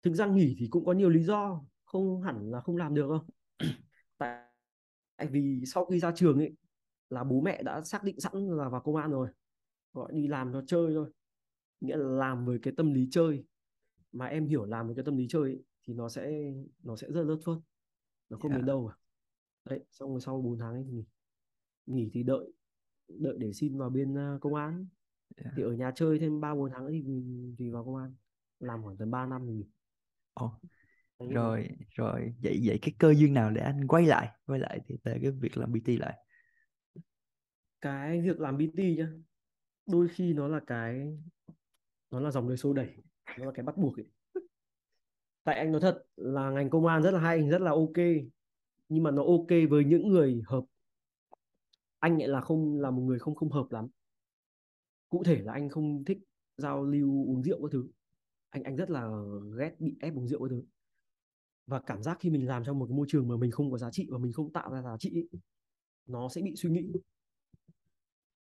Thực 0.02 0.14
ra 0.14 0.26
nghỉ 0.26 0.56
thì 0.58 0.68
cũng 0.70 0.84
có 0.84 0.92
nhiều 0.92 1.08
lý 1.08 1.22
do 1.22 1.64
không 1.84 2.22
hẳn 2.22 2.50
là 2.50 2.60
không 2.60 2.76
làm 2.76 2.94
được 2.94 3.08
đâu. 3.08 3.26
Tại 4.18 4.44
tại 5.16 5.26
vì 5.26 5.62
sau 5.66 5.84
khi 5.84 6.00
ra 6.00 6.12
trường 6.16 6.38
ấy 6.38 6.54
là 7.10 7.24
bố 7.24 7.40
mẹ 7.40 7.62
đã 7.62 7.82
xác 7.82 8.04
định 8.04 8.20
sẵn 8.20 8.32
là 8.56 8.68
vào 8.68 8.80
công 8.80 8.96
an 8.96 9.10
rồi. 9.10 9.28
Gọi 9.92 10.12
đi 10.12 10.28
làm 10.28 10.52
cho 10.52 10.62
chơi 10.66 10.94
thôi. 10.94 11.10
Nghĩa 11.80 11.96
là 11.96 12.08
làm 12.08 12.44
với 12.46 12.58
cái 12.62 12.74
tâm 12.76 12.94
lý 12.94 13.08
chơi. 13.10 13.44
Mà 14.12 14.26
em 14.26 14.46
hiểu 14.46 14.64
làm 14.64 14.86
với 14.86 14.96
cái 14.96 15.04
tâm 15.04 15.16
lý 15.16 15.26
chơi 15.28 15.42
ấy, 15.42 15.64
thì 15.82 15.94
nó 15.94 16.08
sẽ 16.08 16.52
nó 16.82 16.96
sẽ 16.96 17.08
rất 17.10 17.22
lướt 17.22 17.38
phớt 17.44 17.56
nó 18.30 18.38
không 18.38 18.50
Dạ. 18.50 18.56
đến 18.56 18.66
đâu 18.66 18.90
cả. 18.90 18.96
Đấy 19.64 19.84
xong 19.90 20.10
rồi 20.10 20.20
sau 20.20 20.40
4 20.40 20.58
tháng 20.58 20.72
ấy 20.72 20.84
thì 20.86 20.92
nghỉ. 20.92 21.04
Nghỉ 21.86 22.10
thì 22.12 22.22
đợi 22.22 22.52
đợi 23.08 23.36
để 23.38 23.52
xin 23.52 23.78
vào 23.78 23.90
bên 23.90 24.14
ờ, 24.14 24.38
công 24.40 24.54
an. 24.54 24.86
Thì 25.56 25.62
ở 25.62 25.72
nhà 25.72 25.92
chơi 25.94 26.18
thêm 26.18 26.40
ba 26.40 26.54
bốn 26.54 26.70
tháng 26.70 26.86
thì 26.90 27.02
thì 27.58 27.70
vào 27.70 27.84
công 27.84 27.96
an. 27.96 28.14
Làm 28.60 28.82
khoảng 28.82 28.96
tầm 28.96 29.10
3 29.10 29.26
năm 29.26 29.46
thì 29.48 29.64
Ồ, 30.34 30.52
rồi 31.18 31.68
rồi. 31.90 32.34
Vậy 32.42 32.60
vậy 32.64 32.78
cái 32.82 32.94
cơ 32.98 33.14
duyên 33.14 33.34
nào 33.34 33.50
để 33.50 33.62
anh 33.62 33.86
quay 33.86 34.06
lại? 34.06 34.28
Quay 34.46 34.60
lại 34.60 34.80
thì 34.86 34.96
về 35.04 35.18
cái 35.22 35.30
việc 35.30 35.58
làm 35.58 35.72
PT 35.72 35.88
lại. 35.98 36.18
Cái 37.80 38.20
việc 38.20 38.40
làm 38.40 38.58
BT 38.58 38.96
nhá 38.96 39.08
đôi 39.86 40.08
khi 40.08 40.32
nó 40.32 40.48
là 40.48 40.60
cái 40.66 41.18
nó 42.10 42.20
là 42.20 42.30
dòng 42.30 42.48
đời 42.48 42.56
xô 42.56 42.72
đẩy 42.72 42.88
nó 43.38 43.44
là 43.44 43.52
cái 43.54 43.64
bắt 43.64 43.76
buộc 43.76 43.98
ấy. 43.98 44.06
tại 45.44 45.58
anh 45.58 45.72
nói 45.72 45.80
thật 45.80 46.04
là 46.16 46.50
ngành 46.50 46.70
công 46.70 46.86
an 46.86 47.02
rất 47.02 47.10
là 47.10 47.20
hay 47.20 47.48
rất 47.50 47.60
là 47.60 47.70
ok. 47.70 47.98
Nhưng 48.88 49.02
mà 49.02 49.10
nó 49.10 49.22
ok 49.22 49.48
với 49.70 49.84
những 49.84 50.08
người 50.08 50.42
hợp 50.46 50.64
anh 52.04 52.18
lại 52.18 52.28
là 52.28 52.40
không 52.40 52.80
là 52.80 52.90
một 52.90 53.02
người 53.02 53.18
không 53.18 53.34
không 53.34 53.50
hợp 53.50 53.66
lắm. 53.70 53.88
Cụ 55.08 55.24
thể 55.24 55.42
là 55.42 55.52
anh 55.52 55.68
không 55.68 56.04
thích 56.04 56.18
giao 56.56 56.84
lưu 56.84 57.26
uống 57.28 57.42
rượu 57.42 57.62
các 57.62 57.68
thứ. 57.72 57.86
Anh 58.50 58.62
anh 58.62 58.76
rất 58.76 58.90
là 58.90 59.10
ghét 59.58 59.76
bị 59.78 59.96
ép 60.00 60.14
uống 60.14 60.28
rượu 60.28 60.42
các 60.42 60.48
thứ. 60.50 60.62
Và 61.66 61.80
cảm 61.80 62.02
giác 62.02 62.16
khi 62.20 62.30
mình 62.30 62.46
làm 62.46 62.64
trong 62.64 62.78
một 62.78 62.86
cái 62.86 62.96
môi 62.96 63.06
trường 63.08 63.28
mà 63.28 63.36
mình 63.36 63.50
không 63.50 63.70
có 63.70 63.78
giá 63.78 63.90
trị 63.90 64.08
và 64.10 64.18
mình 64.18 64.32
không 64.32 64.52
tạo 64.52 64.70
ra 64.72 64.82
giá 64.82 64.96
trị 64.98 65.14
ấy, 65.14 65.40
nó 66.06 66.28
sẽ 66.28 66.42
bị 66.42 66.56
suy 66.56 66.70
nghĩ. 66.70 66.92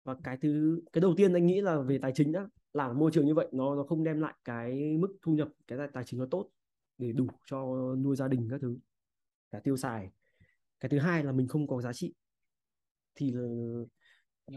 Và 0.03 0.15
cái 0.23 0.37
thứ 0.41 0.81
cái 0.93 1.01
đầu 1.01 1.13
tiên 1.17 1.33
anh 1.33 1.45
nghĩ 1.45 1.61
là 1.61 1.81
về 1.81 1.99
tài 2.01 2.11
chính 2.15 2.31
đó 2.31 2.47
làm 2.73 2.99
môi 2.99 3.11
trường 3.11 3.25
như 3.25 3.35
vậy 3.35 3.47
nó 3.51 3.75
nó 3.75 3.83
không 3.83 4.03
đem 4.03 4.19
lại 4.19 4.33
cái 4.43 4.97
mức 4.97 5.17
thu 5.21 5.33
nhập 5.33 5.49
cái 5.67 5.77
tài, 5.77 5.87
tài 5.93 6.03
chính 6.05 6.19
nó 6.19 6.25
tốt 6.31 6.49
để 6.97 7.11
đủ 7.11 7.27
cho 7.45 7.57
nuôi 7.95 8.15
gia 8.15 8.27
đình 8.27 8.47
các 8.51 8.61
thứ 8.61 8.77
cả 9.51 9.59
tiêu 9.59 9.77
xài. 9.77 10.11
Cái 10.79 10.89
thứ 10.89 10.99
hai 10.99 11.23
là 11.23 11.31
mình 11.31 11.47
không 11.47 11.67
có 11.67 11.81
giá 11.81 11.93
trị 11.93 12.13
thì 13.17 13.33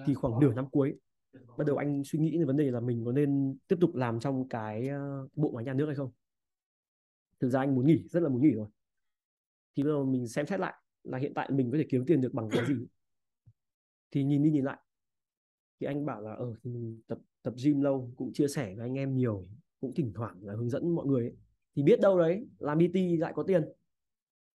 thì 0.06 0.14
khoảng 0.14 0.40
nửa 0.40 0.52
năm 0.52 0.70
cuối 0.70 0.98
bắt 1.32 1.66
đầu 1.66 1.76
anh 1.76 2.02
suy 2.04 2.18
nghĩ 2.18 2.38
về 2.38 2.44
vấn 2.44 2.56
đề 2.56 2.70
là 2.70 2.80
mình 2.80 3.04
có 3.04 3.12
nên 3.12 3.56
tiếp 3.68 3.76
tục 3.80 3.94
làm 3.94 4.20
trong 4.20 4.48
cái 4.48 4.88
ờ, 4.88 5.28
bộ 5.34 5.52
máy 5.54 5.64
nhà 5.64 5.74
nước 5.74 5.86
hay 5.86 5.94
không? 5.94 6.10
Thực 7.40 7.48
ra 7.48 7.60
anh 7.60 7.74
muốn 7.74 7.86
nghỉ 7.86 8.08
rất 8.08 8.22
là 8.22 8.28
muốn 8.28 8.42
nghỉ 8.42 8.54
rồi. 8.54 8.68
Thì 9.76 9.82
bây 9.82 9.92
giờ 9.92 10.04
mình 10.04 10.28
xem 10.28 10.46
xét 10.46 10.60
lại 10.60 10.74
là 11.02 11.18
hiện 11.18 11.32
tại 11.34 11.50
mình 11.50 11.70
có 11.70 11.78
thể 11.78 11.86
kiếm 11.90 12.04
tiền 12.06 12.20
được 12.20 12.34
bằng 12.34 12.48
cái 12.50 12.66
gì. 12.66 12.74
Thì 14.10 14.24
nhìn 14.24 14.42
đi 14.42 14.50
nhìn 14.50 14.64
lại 14.64 14.78
thì 15.80 15.86
anh 15.86 16.06
bảo 16.06 16.20
là 16.20 16.32
ờ 16.32 16.54
thì 16.64 16.70
mình 16.70 17.00
tập 17.06 17.18
tập 17.42 17.54
gym 17.64 17.80
lâu 17.80 18.10
cũng 18.16 18.32
chia 18.32 18.48
sẻ 18.48 18.74
với 18.74 18.86
anh 18.86 18.94
em 18.94 19.16
nhiều 19.16 19.46
cũng 19.80 19.94
thỉnh 19.94 20.12
thoảng 20.14 20.36
là 20.42 20.54
hướng 20.54 20.70
dẫn 20.70 20.94
mọi 20.94 21.06
người 21.06 21.22
ấy. 21.22 21.32
thì 21.76 21.82
biết 21.82 22.00
đâu 22.00 22.18
đấy 22.18 22.46
làm 22.58 22.78
PT 22.78 22.96
lại 23.18 23.32
có 23.36 23.42
tiền 23.42 23.64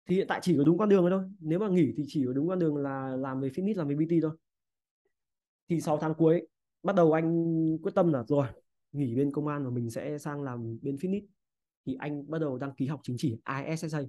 thì 0.06 0.17
hiện 0.17 0.27
tại 0.29 0.41
chỉ 0.43 0.56
có 0.59 0.65
đúng 0.65 0.79
con 0.79 0.89
đường 0.89 1.03
thôi 1.03 1.11
thôi. 1.11 1.31
Nếu 1.41 1.59
mà 1.59 1.69
nghỉ 1.69 1.93
thì 1.97 2.05
chỉ 2.06 2.25
có 2.27 2.33
đúng 2.33 2.49
con 2.49 2.59
đường 2.59 2.77
là 2.77 3.17
làm 3.17 3.41
về 3.41 3.49
fitness 3.49 3.77
làm 3.79 3.89
về 3.89 3.95
PT 3.95 4.12
thôi. 4.23 4.37
Thì 5.69 5.81
6 5.81 5.99
tháng 5.99 6.15
cuối 6.15 6.47
bắt 6.83 6.97
đầu 6.97 7.12
anh 7.12 7.79
quyết 7.83 7.95
tâm 7.95 8.12
là 8.12 8.25
rồi 8.29 8.47
nghỉ 8.93 9.15
bên 9.15 9.33
công 9.33 9.47
an 9.47 9.65
và 9.65 9.71
mình 9.71 9.91
sẽ 9.91 10.19
sang 10.19 10.43
làm 10.43 10.79
bên 10.83 10.97
fitness. 10.97 11.27
Thì 11.87 11.95
anh 11.99 12.31
bắt 12.31 12.39
đầu 12.39 12.59
đăng 12.59 12.75
ký 12.75 12.87
học 12.87 13.01
chứng 13.03 13.17
chỉ 13.19 13.39
ISSA 13.69 14.01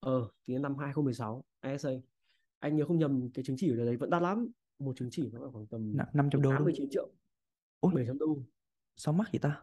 ờ 0.00 0.28
thì 0.46 0.58
năm 0.58 0.76
2016 0.76 1.44
ISA 1.64 1.90
anh 2.58 2.76
nhớ 2.76 2.84
không 2.86 2.98
nhầm 2.98 3.30
cái 3.34 3.44
chứng 3.44 3.56
chỉ 3.56 3.70
ở 3.70 3.76
đấy 3.76 3.96
vẫn 3.96 4.10
đắt 4.10 4.22
lắm. 4.22 4.48
Một 4.78 4.96
chứng 4.96 5.08
chỉ 5.10 5.30
nó 5.32 5.50
khoảng 5.52 5.66
tầm 5.66 5.96
Năm- 5.96 6.06
500 6.12 6.42
đô 6.42 6.50
đúng 6.50 6.58
89 6.58 6.88
triệu. 6.90 7.08
Ôi. 7.80 7.92
700 7.94 8.18
đô. 8.18 8.42
Sao 8.96 9.14
mắc 9.14 9.28
vậy 9.32 9.38
ta? 9.42 9.62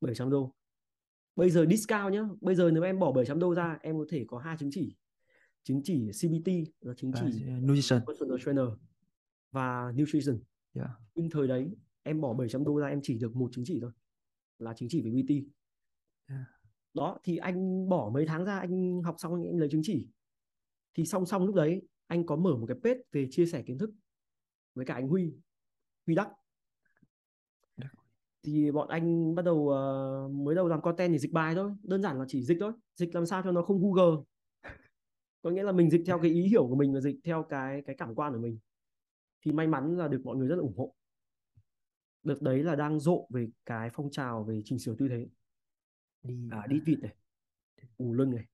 700 0.00 0.30
đô 0.30 0.54
bây 1.38 1.50
giờ 1.50 1.66
discount 1.70 2.12
nhá 2.12 2.28
bây 2.40 2.54
giờ 2.54 2.70
nếu 2.70 2.82
em 2.82 2.98
bỏ 2.98 3.12
700 3.12 3.38
đô 3.38 3.54
ra 3.54 3.78
em 3.82 3.98
có 3.98 4.04
thể 4.08 4.24
có 4.28 4.38
hai 4.38 4.56
chứng 4.56 4.70
chỉ 4.72 4.96
chứng 5.62 5.80
chỉ 5.84 6.10
CBT 6.10 6.48
là 6.80 6.94
chứng 6.94 7.10
và 7.10 7.20
chỉ 7.20 7.44
nutrition 7.44 8.00
personal 8.06 8.36
trainer 8.44 8.64
và 9.52 9.92
nutrition 9.92 10.38
Dạ. 10.74 10.88
nhưng 11.14 11.30
thời 11.30 11.48
đấy 11.48 11.76
em 12.02 12.20
bỏ 12.20 12.34
700 12.34 12.64
đô 12.64 12.80
ra 12.80 12.86
em 12.86 13.00
chỉ 13.02 13.18
được 13.18 13.36
một 13.36 13.52
chứng 13.52 13.64
chỉ 13.66 13.78
thôi 13.80 13.90
là 14.58 14.74
chứng 14.74 14.88
chỉ 14.88 15.02
về 15.02 15.22
PT 15.22 15.32
Dạ. 16.28 16.46
đó 16.94 17.18
thì 17.24 17.36
anh 17.36 17.88
bỏ 17.88 18.10
mấy 18.14 18.26
tháng 18.26 18.44
ra 18.44 18.58
anh 18.58 19.02
học 19.02 19.14
xong 19.18 19.34
anh 19.34 19.58
lấy 19.58 19.68
chứng 19.68 19.82
chỉ 19.84 20.08
thì 20.94 21.04
song 21.06 21.26
song 21.26 21.46
lúc 21.46 21.54
đấy 21.54 21.82
anh 22.06 22.26
có 22.26 22.36
mở 22.36 22.56
một 22.56 22.66
cái 22.66 22.76
page 22.84 23.00
về 23.12 23.28
chia 23.30 23.46
sẻ 23.46 23.62
kiến 23.62 23.78
thức 23.78 23.90
với 24.74 24.86
cả 24.86 24.94
anh 24.94 25.08
Huy 25.08 25.32
Huy 26.06 26.14
Đắc. 26.14 26.28
Thì 28.42 28.70
bọn 28.70 28.88
anh 28.88 29.34
bắt 29.34 29.44
đầu 29.44 29.68
ờ, 29.68 30.28
mới 30.28 30.54
đầu 30.54 30.68
làm 30.68 30.80
content 30.80 31.12
thì 31.12 31.18
dịch 31.18 31.32
bài 31.32 31.54
thôi 31.54 31.72
đơn 31.82 32.02
giản 32.02 32.18
là 32.18 32.24
chỉ 32.28 32.42
dịch 32.42 32.56
thôi 32.60 32.72
dịch 32.96 33.14
làm 33.14 33.26
sao 33.26 33.42
cho 33.42 33.52
nó 33.52 33.62
không 33.62 33.80
Google. 33.82 34.22
Có 35.42 35.50
nghĩa 35.50 35.62
là 35.62 35.72
mình 35.72 35.90
dịch 35.90 36.02
theo 36.06 36.18
cái 36.22 36.30
ý 36.30 36.42
hiểu 36.42 36.68
của 36.68 36.76
mình 36.76 36.94
và 36.94 37.00
dịch 37.00 37.16
theo 37.24 37.42
cái 37.42 37.82
cái 37.86 37.96
cảm 37.98 38.14
quan 38.14 38.32
của 38.32 38.40
mình. 38.40 38.58
Thì 39.44 39.52
may 39.52 39.66
mắn 39.66 39.96
là 39.98 40.08
được 40.08 40.20
mọi 40.24 40.36
người 40.36 40.48
rất 40.48 40.56
là 40.56 40.62
ủng 40.62 40.76
hộ. 40.76 40.94
Đợt 42.22 42.42
đấy 42.42 42.62
là 42.62 42.76
đang 42.76 43.00
rộ 43.00 43.26
về 43.30 43.48
cái 43.66 43.90
phong 43.92 44.10
trào 44.10 44.44
về 44.44 44.60
chỉnh 44.64 44.78
sửa 44.78 44.94
tư 44.94 45.08
thế. 45.08 45.26
Đi 46.22 46.48
à, 46.50 46.66
đít 46.68 46.82
vịt 46.86 46.98
này 47.00 47.14
ù 47.96 48.14
lưng 48.14 48.30
này 48.30 48.44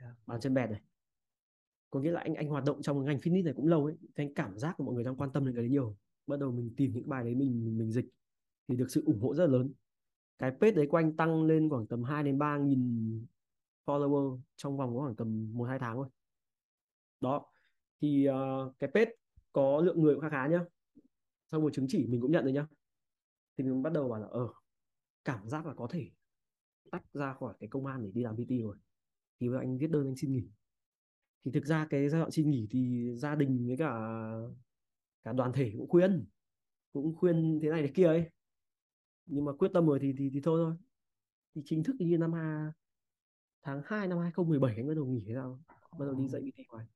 Dạ. 0.00 0.14
bàn 0.26 0.40
chân 0.40 0.54
bẹt 0.54 0.70
này. 0.70 0.80
Có 1.90 2.00
nghĩa 2.00 2.10
là 2.10 2.20
anh 2.20 2.34
anh 2.34 2.48
hoạt 2.48 2.64
động 2.64 2.82
trong 2.82 3.04
ngành 3.04 3.18
fitness 3.18 3.44
này 3.44 3.54
cũng 3.56 3.66
lâu 3.66 3.84
ấy 3.84 3.94
thì 4.00 4.24
anh 4.24 4.34
cảm 4.34 4.58
giác 4.58 4.74
của 4.78 4.84
mọi 4.84 4.94
người 4.94 5.04
đang 5.04 5.16
quan 5.16 5.32
tâm 5.32 5.44
đến 5.46 5.54
cái 5.54 5.62
đấy 5.62 5.70
nhiều. 5.70 5.96
Bắt 6.26 6.38
đầu 6.40 6.52
mình 6.52 6.74
tìm 6.76 6.92
những 6.92 7.08
bài 7.08 7.24
đấy 7.24 7.34
mình 7.34 7.78
mình 7.78 7.92
dịch 7.92 8.06
thì 8.68 8.76
được 8.76 8.86
sự 8.88 9.02
ủng 9.06 9.20
hộ 9.20 9.34
rất 9.34 9.46
là 9.46 9.52
lớn. 9.52 9.72
Cái 10.38 10.50
page 10.50 10.70
đấy 10.70 10.86
của 10.90 10.96
anh 10.96 11.16
tăng 11.16 11.44
lên 11.44 11.68
khoảng 11.68 11.86
tầm 11.86 12.02
2 12.04 12.24
đến 12.24 12.38
3 12.38 12.58
nghìn 12.58 13.26
follower 13.84 14.40
trong 14.56 14.76
vòng 14.76 14.96
khoảng 14.96 15.16
tầm 15.16 15.50
1 15.54 15.64
2 15.64 15.78
tháng 15.78 15.96
thôi. 15.96 16.08
Đó 17.20 17.46
thì 18.00 18.28
uh, 18.28 18.74
cái 18.78 18.90
page 18.94 19.10
có 19.52 19.80
lượng 19.80 20.02
người 20.02 20.14
cũng 20.14 20.22
khá 20.22 20.28
khá 20.28 20.46
nhá. 20.46 20.60
Sau 21.50 21.60
một 21.60 21.72
chứng 21.72 21.86
chỉ 21.88 22.06
mình 22.06 22.20
cũng 22.20 22.32
nhận 22.32 22.44
rồi 22.44 22.52
nhá. 22.52 22.66
Thì 23.56 23.64
mình 23.64 23.82
bắt 23.82 23.92
đầu 23.92 24.08
bảo 24.08 24.20
là 24.20 24.26
ờ 24.30 24.48
cảm 25.24 25.48
giác 25.48 25.66
là 25.66 25.74
có 25.74 25.86
thể 25.90 26.10
tách 26.90 27.12
ra 27.12 27.34
khỏi 27.34 27.54
cái 27.60 27.68
công 27.68 27.86
an 27.86 28.02
để 28.02 28.10
đi 28.14 28.22
làm 28.22 28.36
PT 28.36 28.50
rồi. 28.62 28.76
Thì 29.40 29.48
anh 29.60 29.78
viết 29.78 29.90
đơn 29.90 30.06
anh 30.06 30.16
xin 30.16 30.32
nghỉ. 30.32 30.48
Thì 31.44 31.50
thực 31.50 31.64
ra 31.64 31.86
cái 31.90 32.08
giai 32.08 32.20
đoạn 32.20 32.30
xin 32.30 32.50
nghỉ 32.50 32.66
thì 32.70 33.10
gia 33.14 33.34
đình 33.34 33.66
với 33.66 33.76
cả 33.76 33.92
cả 35.24 35.32
đoàn 35.32 35.52
thể 35.52 35.72
cũng 35.78 35.88
khuyên 35.88 36.26
cũng 36.92 37.16
khuyên 37.16 37.60
thế 37.62 37.70
này 37.70 37.82
thế 37.82 37.92
kia 37.94 38.06
ấy 38.06 38.30
nhưng 39.26 39.44
mà 39.44 39.52
quyết 39.52 39.70
tâm 39.74 39.86
rồi 39.86 39.98
thì 40.02 40.14
thì, 40.18 40.30
thì 40.32 40.40
thôi 40.40 40.60
thôi 40.64 40.74
thì 41.54 41.62
chính 41.64 41.82
thức 41.82 41.96
như 41.98 42.18
năm 42.18 42.32
ha, 42.32 42.72
tháng 43.62 43.82
2 43.84 44.08
năm 44.08 44.18
2017 44.18 44.74
anh 44.76 44.88
bắt 44.88 44.94
đầu 44.94 45.06
nghỉ 45.06 45.24
thế 45.26 45.34
nào 45.34 45.60
bắt 45.98 46.06
đầu 46.06 46.14
đi 46.14 46.28
dạy 46.28 46.42
PT 46.42 46.70
ngoài 46.70 46.86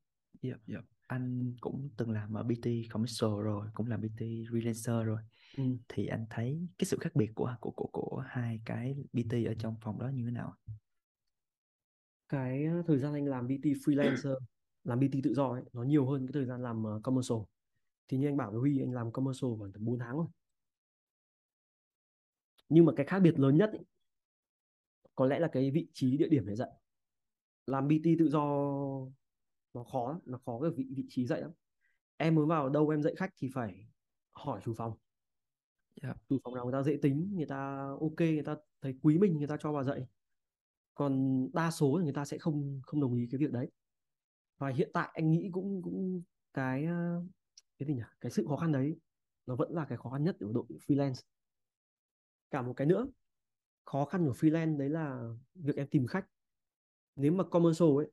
Yep, 0.43 0.57
yep. 0.67 0.85
Anh 1.07 1.55
cũng 1.61 1.89
từng 1.97 2.11
làm 2.11 2.35
ở 2.35 2.43
PT 2.43 2.67
commercial 2.91 3.31
rồi, 3.31 3.69
cũng 3.75 3.87
làm 3.87 4.01
PT 4.01 4.21
freelancer 4.21 5.05
rồi. 5.05 5.21
ừ. 5.57 5.63
Thì 5.89 6.07
anh 6.07 6.27
thấy 6.31 6.69
cái 6.79 6.87
sự 6.87 6.99
khác 7.01 7.11
biệt 7.15 7.31
của 7.35 7.57
của 7.61 7.71
của 7.71 7.89
của 7.93 8.25
hai 8.27 8.61
cái 8.65 8.97
PT 9.13 9.33
ở 9.47 9.55
trong 9.59 9.77
phòng 9.81 9.99
đó 9.99 10.09
như 10.09 10.25
thế 10.25 10.31
nào? 10.31 10.57
cái 12.31 12.67
thời 12.87 12.99
gian 12.99 13.15
anh 13.15 13.27
làm 13.27 13.47
PT 13.47 13.65
freelancer 13.65 14.37
làm 14.85 15.01
PT 15.01 15.17
tự 15.23 15.35
do 15.35 15.49
ấy 15.49 15.63
nó 15.73 15.83
nhiều 15.83 16.07
hơn 16.07 16.27
cái 16.27 16.33
thời 16.33 16.45
gian 16.45 16.63
làm 16.63 16.83
uh, 16.83 17.03
commercial 17.03 17.39
thì 18.09 18.19
như 18.19 18.29
anh 18.29 18.37
bảo 18.37 18.51
với 18.51 18.61
Huy 18.61 18.81
anh 18.81 18.93
làm 18.93 19.13
commercial 19.13 19.51
khoảng 19.59 19.73
tầm 19.73 19.85
4 19.85 19.99
tháng 19.99 20.17
thôi 20.17 20.27
nhưng 22.71 22.85
mà 22.85 22.93
cái 22.97 23.07
khác 23.07 23.19
biệt 23.21 23.39
lớn 23.39 23.57
nhất 23.57 23.71
ấy, 23.73 23.85
có 25.15 25.27
lẽ 25.27 25.39
là 25.39 25.49
cái 25.53 25.71
vị 25.71 25.89
trí 25.93 26.17
địa 26.17 26.29
điểm 26.29 26.47
để 26.47 26.55
dạy. 26.55 26.71
Làm 27.67 27.89
PT 27.89 28.05
tự 28.19 28.29
do 28.29 28.45
nó 29.75 29.85
khó 29.85 30.21
nó 30.25 30.39
khó 30.47 30.61
cái 30.61 30.71
vị 30.71 30.87
vị 30.97 31.07
trí 31.09 31.27
dạy 31.27 31.41
lắm. 31.41 31.51
Em 32.17 32.35
muốn 32.35 32.49
vào 32.49 32.69
đâu 32.69 32.89
em 32.89 33.03
dạy 33.03 33.15
khách 33.17 33.31
thì 33.37 33.49
phải 33.55 33.87
hỏi 34.31 34.61
chủ 34.65 34.75
phòng. 34.75 34.97
Dạ. 36.03 36.15
chủ 36.29 36.39
phòng 36.45 36.55
nào 36.55 36.65
người 36.65 36.73
ta 36.73 36.83
dễ 36.83 36.99
tính 37.03 37.31
người 37.37 37.47
ta 37.47 37.89
ok 38.01 38.19
người 38.19 38.43
ta 38.43 38.57
thấy 38.81 38.95
quý 39.03 39.19
mình 39.19 39.39
người 39.39 39.47
ta 39.47 39.57
cho 39.61 39.73
vào 39.73 39.85
dạy. 39.85 40.07
Còn 40.95 41.47
đa 41.53 41.71
số 41.71 41.97
thì 41.99 42.05
người 42.05 42.13
ta 42.13 42.25
sẽ 42.25 42.39
không 42.39 42.81
không 42.83 43.01
đồng 43.01 43.15
ý 43.15 43.29
cái 43.31 43.39
việc 43.39 43.53
đấy. 43.53 43.71
Và 44.59 44.69
hiện 44.69 44.91
tại 44.93 45.11
anh 45.15 45.31
nghĩ 45.31 45.49
cũng 45.53 45.83
cũng 45.83 46.23
cái 46.53 46.85
ờ, 46.85 47.23
cái 47.79 47.87
gì 47.87 47.95
nhỉ? 47.95 48.03
Cái 48.21 48.33
sự 48.33 48.47
khó 48.49 48.57
khăn 48.57 48.73
đấy 48.73 48.97
nó 49.47 49.57
vẫn 49.57 49.73
là 49.73 49.85
cái 49.89 49.99
khó 49.99 50.11
khăn 50.11 50.25
nhất 50.25 50.37
ở 50.41 50.53
đội 50.53 50.65
freelance 50.87 51.23
cả 52.51 52.63
một 52.63 52.73
cái 52.77 52.87
nữa. 52.87 53.07
Khó 53.85 54.05
khăn 54.05 54.27
của 54.27 54.33
freelance 54.33 54.77
đấy 54.77 54.89
là 54.89 55.29
việc 55.55 55.77
em 55.77 55.87
tìm 55.87 56.07
khách. 56.07 56.27
Nếu 57.17 57.33
mà 57.33 57.45
commercial 57.45 57.89
ấy 57.97 58.11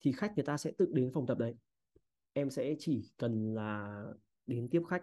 thì 0.00 0.12
khách 0.12 0.32
người 0.36 0.44
ta 0.44 0.56
sẽ 0.56 0.72
tự 0.78 0.90
đến 0.92 1.10
phòng 1.14 1.26
tập 1.26 1.38
đấy. 1.38 1.54
Em 2.32 2.50
sẽ 2.50 2.76
chỉ 2.78 3.12
cần 3.16 3.54
là 3.54 4.04
đến 4.46 4.68
tiếp 4.70 4.82
khách 4.88 5.02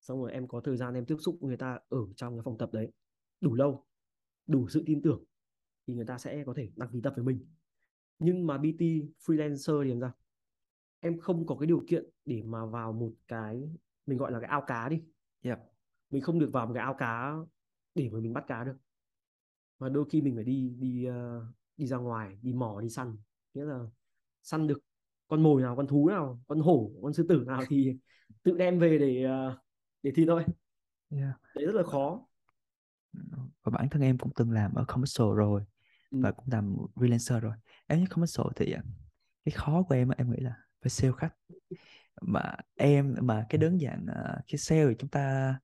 xong 0.00 0.22
rồi 0.22 0.32
em 0.32 0.48
có 0.48 0.60
thời 0.60 0.76
gian 0.76 0.94
em 0.94 1.06
tiếp 1.06 1.16
xúc 1.20 1.38
người 1.40 1.56
ta 1.56 1.78
ở 1.88 1.98
trong 2.16 2.36
cái 2.36 2.42
phòng 2.44 2.58
tập 2.58 2.70
đấy. 2.72 2.92
Đủ 3.40 3.54
lâu 3.54 3.86
đủ 4.46 4.68
sự 4.68 4.82
tin 4.86 5.02
tưởng 5.02 5.24
thì 5.86 5.94
người 5.94 6.04
ta 6.04 6.18
sẽ 6.18 6.44
có 6.46 6.54
thể 6.56 6.70
đăng 6.76 6.88
ký 6.92 7.00
tập 7.02 7.12
với 7.16 7.24
mình. 7.24 7.46
Nhưng 8.18 8.46
mà 8.46 8.58
BT 8.58 8.80
freelancer 9.26 9.84
thì 9.84 9.90
làm 9.90 10.00
sao? 10.00 10.12
Em 11.00 11.18
không 11.18 11.46
có 11.46 11.56
cái 11.56 11.66
điều 11.66 11.84
kiện 11.88 12.04
để 12.24 12.42
mà 12.42 12.66
vào 12.66 12.92
một 12.92 13.12
cái 13.28 13.68
mình 14.06 14.18
gọi 14.18 14.32
là 14.32 14.40
cái 14.40 14.48
ao 14.48 14.64
cá 14.66 14.88
đi. 14.88 15.02
Yep. 15.42 15.58
mình 16.10 16.22
không 16.22 16.38
được 16.38 16.50
vào 16.52 16.66
một 16.66 16.74
cái 16.74 16.82
ao 16.82 16.94
cá 16.94 17.34
để 17.94 18.08
mà 18.12 18.20
mình 18.20 18.32
bắt 18.32 18.44
cá 18.46 18.64
được. 18.64 18.76
Mà 19.78 19.88
đôi 19.88 20.04
khi 20.10 20.20
mình 20.22 20.34
phải 20.34 20.44
đi 20.44 20.74
đi 20.78 21.08
uh, 21.08 21.44
đi 21.76 21.86
ra 21.86 21.96
ngoài 21.96 22.36
đi 22.42 22.52
mò 22.52 22.80
đi 22.80 22.88
săn. 22.88 23.16
Nghĩa 23.54 23.64
là 23.64 23.80
săn 24.42 24.66
được 24.66 24.78
con 25.28 25.42
mồi 25.42 25.62
nào 25.62 25.76
con 25.76 25.86
thú 25.86 26.08
nào 26.08 26.40
con 26.46 26.60
hổ 26.60 26.90
con 27.02 27.12
sư 27.12 27.26
tử 27.28 27.44
nào 27.46 27.62
thì 27.68 27.98
tự 28.42 28.56
đem 28.56 28.78
về 28.78 28.98
để 28.98 29.26
uh, 29.26 29.58
để 30.02 30.12
thi 30.14 30.24
thôi. 30.26 30.44
Yeah. 31.10 31.34
đấy 31.54 31.66
rất 31.66 31.74
là 31.74 31.82
khó. 31.82 32.26
Và 33.62 33.70
bản 33.72 33.88
thân 33.88 34.02
em 34.02 34.18
cũng 34.18 34.32
từng 34.36 34.50
làm 34.50 34.74
ở 34.74 34.84
commercial 34.88 35.28
rồi 35.36 35.62
ừ. 36.10 36.18
và 36.22 36.32
cũng 36.32 36.46
làm 36.50 36.76
freelancer 36.94 37.40
rồi. 37.40 37.52
Em 37.86 38.00
nhớ 38.00 38.06
commercial 38.10 38.46
thì 38.56 38.72
à, 38.72 38.82
cái 39.44 39.52
khó 39.52 39.82
của 39.82 39.94
em 39.94 40.08
em 40.08 40.30
nghĩ 40.30 40.40
là 40.40 40.54
phải 40.82 40.90
sale 40.90 41.12
khách. 41.16 41.34
Mà 42.20 42.56
em 42.74 43.14
mà 43.20 43.46
cái 43.48 43.58
đơn 43.58 43.80
giản 43.80 44.06
à, 44.06 44.40
cái 44.46 44.58
sale 44.58 44.88
thì 44.88 44.94
chúng 44.98 45.10
ta 45.10 45.54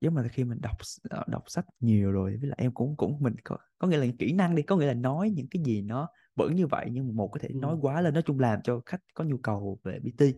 giống 0.00 0.16
là 0.16 0.28
khi 0.28 0.44
mình 0.44 0.60
đọc 0.60 0.76
ờ, 1.10 1.24
đọc 1.28 1.42
sách 1.46 1.66
nhiều 1.80 2.12
rồi 2.12 2.36
với 2.40 2.48
lại 2.48 2.58
em 2.62 2.72
cũng 2.74 2.96
cũng 2.96 3.16
mình 3.20 3.34
có 3.44 3.56
có 3.78 3.88
nghĩa 3.88 3.96
là 3.96 4.06
kỹ 4.18 4.32
năng 4.32 4.54
đi 4.54 4.62
có 4.62 4.76
nghĩa 4.76 4.86
là 4.86 4.94
nói 4.94 5.30
những 5.30 5.46
cái 5.50 5.62
gì 5.64 5.82
nó 5.82 6.08
vẫn 6.36 6.54
như 6.56 6.66
vậy 6.66 6.86
nhưng 6.92 7.06
mà 7.06 7.12
một 7.14 7.28
có 7.28 7.38
thể 7.40 7.48
nói 7.48 7.74
Ừ. 7.74 7.78
quá 7.82 8.00
lên 8.00 8.14
nói 8.14 8.22
chung 8.26 8.40
làm 8.40 8.60
cho 8.64 8.80
khách 8.86 9.00
có 9.14 9.24
nhu 9.24 9.36
cầu 9.36 9.78
về 9.84 9.98
BT 9.98 10.32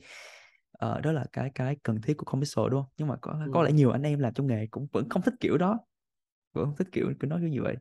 Ờ, 0.72 1.00
đó 1.00 1.12
là 1.12 1.24
cái 1.32 1.50
cái 1.54 1.76
cần 1.82 2.00
thiết 2.00 2.14
của 2.16 2.24
commercial 2.24 2.64
đúng 2.70 2.82
không? 2.82 2.90
Nhưng 2.98 3.08
mà 3.08 3.16
có 3.16 3.40
có 3.52 3.60
Ừ. 3.60 3.66
lẽ 3.66 3.72
nhiều 3.72 3.90
anh 3.90 4.02
em 4.02 4.18
làm 4.18 4.34
trong 4.34 4.46
nghề 4.46 4.66
cũng 4.66 4.86
vẫn 4.92 5.08
không 5.08 5.22
thích 5.22 5.34
kiểu 5.40 5.58
đó 5.58 5.78
vẫn 6.52 6.64
không 6.64 6.76
thích 6.76 6.88
kiểu 6.92 7.12
cứ 7.20 7.26
nói 7.26 7.40
như 7.40 7.62
vậy. 7.62 7.76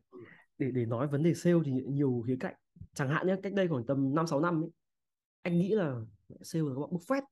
Để 0.58 0.70
để 0.70 0.86
nói 0.86 1.08
vấn 1.08 1.22
đề 1.22 1.34
sale 1.34 1.56
thì 1.64 1.72
nhiều 1.88 2.24
khía 2.26 2.36
cạnh. 2.40 2.54
Chẳng 2.94 3.08
hạn 3.08 3.26
nhé 3.26 3.36
cách 3.42 3.52
đây 3.54 3.68
khoảng 3.68 3.86
tầm 3.86 4.14
5 4.14 4.26
6 4.26 4.40
năm 4.40 4.62
ấy 4.62 4.70
anh 5.42 5.58
nghĩ 5.58 5.74
là 5.74 5.94
sale 6.42 6.62
là 6.62 6.70
các 6.74 6.80
bạn 6.80 6.90
buffet 6.90 7.22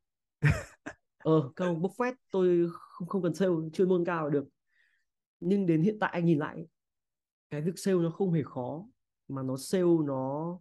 ờ 1.29 1.51
các 1.57 1.65
ông 1.65 1.83
buffet 1.83 2.15
tôi 2.31 2.69
không 2.73 3.09
không 3.09 3.23
cần 3.23 3.35
sale 3.35 3.53
chuyên 3.73 3.89
môn 3.89 4.05
cao 4.05 4.25
là 4.25 4.31
được 4.31 4.49
nhưng 5.41 5.67
đến 5.67 5.83
hiện 5.83 5.99
tại 6.01 6.11
anh 6.13 6.25
nhìn 6.25 6.39
lại 6.39 6.67
cái 7.51 7.63
việc 7.63 7.79
sale 7.79 7.97
nó 7.97 8.11
không 8.11 8.33
hề 8.33 8.43
khó 8.43 8.85
mà 9.29 9.43
nó 9.43 9.57
sale 9.57 9.85
nó 10.07 10.59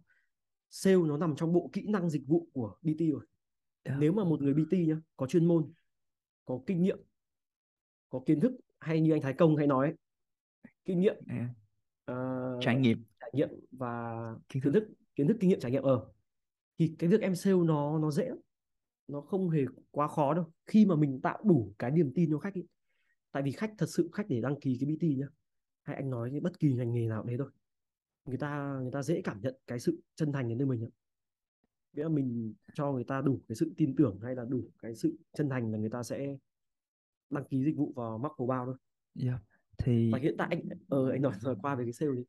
sale 0.70 0.96
nó 0.96 1.16
nằm 1.16 1.36
trong 1.36 1.52
bộ 1.52 1.70
kỹ 1.72 1.82
năng 1.88 2.10
dịch 2.10 2.22
vụ 2.26 2.48
của 2.52 2.76
BT 2.82 3.00
rồi 3.12 3.26
Yeah. 3.82 4.00
nếu 4.00 4.12
mà 4.12 4.24
một 4.24 4.42
người 4.42 4.54
BT 4.54 4.72
nhá 4.72 5.00
có 5.16 5.26
chuyên 5.26 5.44
môn 5.44 5.72
có 6.44 6.60
kinh 6.66 6.82
nghiệm 6.82 6.98
có 8.10 8.22
kiến 8.26 8.40
thức 8.40 8.52
hay 8.80 9.00
như 9.00 9.12
anh 9.12 9.22
Thái 9.22 9.32
Công 9.32 9.56
hay 9.56 9.66
nói 9.66 9.86
ấy, 9.86 9.96
kinh 10.84 11.00
nghiệm 11.00 11.16
Yeah. 11.30 11.50
ờ, 12.04 12.58
trải 12.60 12.76
nghiệm 12.76 13.04
trải 13.20 13.30
nghiệm 13.32 13.48
và 13.72 14.16
kiến 14.48 14.62
thức 14.72 14.88
kiến 15.14 15.28
thức 15.28 15.36
kinh 15.40 15.50
nghiệm 15.50 15.60
trải 15.60 15.70
nghiệm 15.70 15.82
ở 15.82 16.08
thì 16.78 16.94
cái 16.98 17.10
việc 17.10 17.20
em 17.20 17.34
sale 17.34 17.56
nó 17.56 17.98
nó 17.98 18.10
dễ 18.10 18.28
lắm. 18.28 18.38
Nó 19.08 19.20
không 19.20 19.50
hề 19.50 19.64
quá 19.90 20.08
khó 20.08 20.34
đâu 20.34 20.52
khi 20.66 20.86
mà 20.86 20.96
mình 20.96 21.20
tạo 21.20 21.38
đủ 21.44 21.74
cái 21.78 21.90
niềm 21.90 22.12
tin 22.14 22.30
cho 22.30 22.38
khách 22.38 22.54
ý. 22.54 22.66
tại 23.32 23.42
vì 23.42 23.52
khách 23.52 23.74
thật 23.78 23.86
sự 23.88 24.10
khách 24.12 24.28
để 24.28 24.40
đăng 24.40 24.60
ký 24.60 24.78
cái 24.80 24.90
BT 24.90 25.02
nhá 25.18 25.26
hay 25.82 25.96
anh 25.96 26.10
nói 26.10 26.30
với 26.30 26.40
bất 26.40 26.58
kỳ 26.58 26.74
ngành 26.74 26.92
nghề 26.92 27.06
nào 27.06 27.22
đấy 27.22 27.36
thôi 27.38 27.50
người 28.24 28.38
ta 28.38 28.78
người 28.82 28.92
ta 28.92 29.02
dễ 29.02 29.20
cảm 29.24 29.40
nhận 29.40 29.54
cái 29.66 29.80
sự 29.80 30.00
chân 30.14 30.32
thành 30.32 30.48
đến 30.48 30.58
nơi 30.58 30.66
mình 30.66 30.84
ạ 30.84 30.90
nghĩa 31.92 32.02
là 32.02 32.08
mình 32.08 32.54
cho 32.74 32.92
người 32.92 33.04
ta 33.04 33.20
đủ 33.20 33.40
cái 33.48 33.56
sự 33.56 33.72
tin 33.76 33.96
tưởng 33.96 34.18
hay 34.22 34.34
là 34.34 34.44
đủ 34.44 34.70
cái 34.82 34.94
sự 34.94 35.16
chân 35.32 35.48
thành 35.48 35.72
là 35.72 35.78
người 35.78 35.90
ta 35.90 36.02
sẽ 36.02 36.36
đăng 37.30 37.44
ký 37.44 37.64
dịch 37.64 37.76
vụ 37.76 37.92
vào 37.96 38.18
mắc 38.18 38.32
bao 38.48 38.66
thôi 38.66 38.76
yeah. 39.22 39.42
thì 39.78 40.12
và 40.12 40.18
hiện 40.18 40.34
tại 40.38 40.48
anh 40.50 40.62
ờ 40.88 41.10
anh 41.10 41.22
nói 41.22 41.32
rồi 41.40 41.56
qua 41.62 41.74
về 41.74 41.84
cái 41.84 41.92
sale 41.92 42.12
đi 42.16 42.24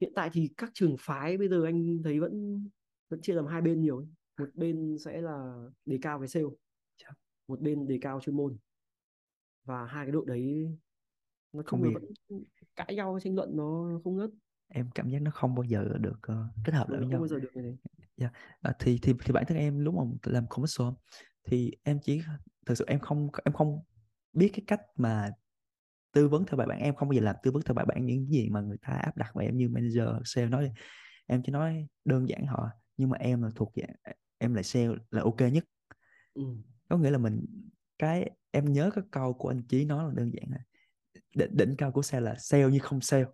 hiện 0.00 0.12
tại 0.14 0.30
thì 0.32 0.50
các 0.56 0.70
trường 0.74 0.96
phái 1.00 1.38
bây 1.38 1.48
giờ 1.48 1.64
anh 1.64 2.02
thấy 2.04 2.20
vẫn 2.20 2.64
vẫn 3.08 3.20
chia 3.20 3.34
làm 3.34 3.46
hai 3.46 3.62
bên 3.62 3.80
nhiều 3.80 3.98
ấy. 3.98 4.06
Một 4.38 4.48
bên 4.54 4.98
sẽ 4.98 5.20
là 5.20 5.64
đề 5.84 5.98
cao 6.02 6.18
cái 6.18 6.28
sale 6.28 6.44
một 7.48 7.60
bên 7.60 7.86
đề 7.86 7.98
cao 8.00 8.20
chuyên 8.20 8.36
môn. 8.36 8.56
Và 9.64 9.86
hai 9.86 10.06
cái 10.06 10.12
đội 10.12 10.24
đấy 10.26 10.76
nói 11.52 11.62
không 11.66 11.82
biết. 11.82 11.90
vẫn 11.94 12.04
cãi 12.76 12.94
nhau 12.94 13.18
tranh 13.22 13.34
luận 13.34 13.56
nó 13.56 14.00
không 14.04 14.16
ngớt. 14.16 14.30
Em 14.68 14.90
cảm 14.94 15.08
giác 15.08 15.22
nó 15.22 15.30
không 15.30 15.54
bao 15.54 15.64
giờ 15.64 15.84
được 16.00 16.18
ờ, 16.22 16.46
kết 16.64 16.72
hợp 16.72 16.88
lại 16.88 17.00
với 17.00 17.08
nhau. 17.08 17.18
bao 17.18 17.28
giờ 17.28 17.38
được 17.38 17.50
như 17.54 17.62
thế. 17.62 17.76
Dạ. 18.16 18.30
À, 18.60 18.72
thì 18.78 18.98
thì 19.02 19.12
thì 19.24 19.32
bản 19.32 19.44
thân 19.48 19.58
em 19.58 19.78
lúc 19.80 19.94
mà 19.94 20.02
làm 20.22 20.46
commercial 20.48 20.88
thì 21.44 21.72
em 21.82 21.98
chỉ 22.02 22.22
thực 22.66 22.74
sự 22.74 22.84
em 22.88 23.00
không 23.00 23.28
em 23.44 23.52
không 23.52 23.80
biết 24.32 24.50
cái 24.52 24.64
cách 24.66 24.80
mà 24.96 25.30
tư 26.12 26.28
vấn 26.28 26.44
theo 26.46 26.56
bài 26.56 26.66
bản. 26.66 26.78
Em 26.78 26.94
không 26.94 27.08
bao 27.08 27.14
giờ 27.14 27.22
làm 27.22 27.36
tư 27.42 27.50
vấn 27.52 27.62
theo 27.62 27.74
bài 27.74 27.86
bản 27.88 28.06
những 28.06 28.26
gì 28.26 28.48
mà 28.50 28.60
người 28.60 28.78
ta 28.82 28.92
áp 28.92 29.16
đặt 29.16 29.34
vào 29.34 29.44
em 29.44 29.56
như 29.56 29.68
manager 29.68 30.08
sale 30.24 30.48
nói 30.48 30.72
em 31.26 31.42
chỉ 31.42 31.52
nói 31.52 31.86
đơn 32.04 32.28
giản 32.28 32.46
họ 32.46 32.68
nhưng 32.96 33.10
mà 33.10 33.18
em 33.18 33.42
là 33.42 33.50
thuộc 33.54 33.72
dạng 33.76 34.14
em 34.38 34.54
là 34.54 34.62
sale 34.62 34.88
là 35.10 35.22
ok 35.22 35.40
nhất 35.52 35.64
ừ. 36.34 36.42
có 36.88 36.96
nghĩa 36.98 37.10
là 37.10 37.18
mình 37.18 37.46
cái 37.98 38.30
em 38.50 38.72
nhớ 38.72 38.90
cái 38.94 39.04
câu 39.10 39.32
của 39.34 39.48
anh 39.48 39.62
Chí 39.68 39.84
nói 39.84 40.04
là 40.04 40.10
đơn 40.14 40.30
giản 40.34 40.44
là 40.50 40.58
đỉnh, 41.36 41.56
đỉnh 41.56 41.76
cao 41.78 41.92
của 41.92 42.02
sale 42.02 42.20
là 42.26 42.34
sale 42.38 42.68
như 42.70 42.78
không 42.80 43.00
sale 43.00 43.24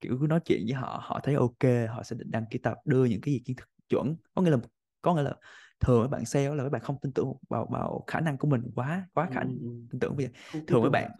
kiểu 0.00 0.18
cứ 0.20 0.26
nói 0.28 0.40
chuyện 0.46 0.60
với 0.66 0.74
họ 0.74 1.00
họ 1.04 1.20
thấy 1.24 1.36
ok 1.36 1.88
họ 1.90 2.02
sẽ 2.02 2.16
đăng 2.26 2.44
ký 2.50 2.58
tập 2.60 2.78
đưa 2.86 3.06
những 3.06 3.20
cái 3.22 3.34
gì 3.34 3.42
kiến 3.46 3.56
thức 3.56 3.70
chuẩn 3.90 4.16
có 4.34 4.42
nghĩa 4.42 4.50
là 4.50 4.58
có 5.02 5.14
nghĩa 5.14 5.22
là 5.22 5.34
thường 5.80 6.00
mấy 6.00 6.08
bạn 6.08 6.26
sale 6.26 6.54
là 6.54 6.64
các 6.64 6.70
bạn 6.70 6.82
không 6.82 6.98
tin 7.02 7.12
tưởng 7.12 7.32
vào 7.50 7.68
vào 7.72 8.04
khả 8.06 8.20
năng 8.20 8.38
của 8.38 8.48
mình 8.48 8.62
quá 8.76 9.08
quá 9.14 9.28
Ừ, 9.28 9.32
khả 9.32 9.40
ừ, 9.42 9.48
ừ. 9.62 9.70
tin 9.90 10.00
tưởng 10.00 10.16
bây 10.16 10.26
giờ 10.26 10.32
thường 10.66 10.82
vào 10.82 10.90
bạn 10.90 11.12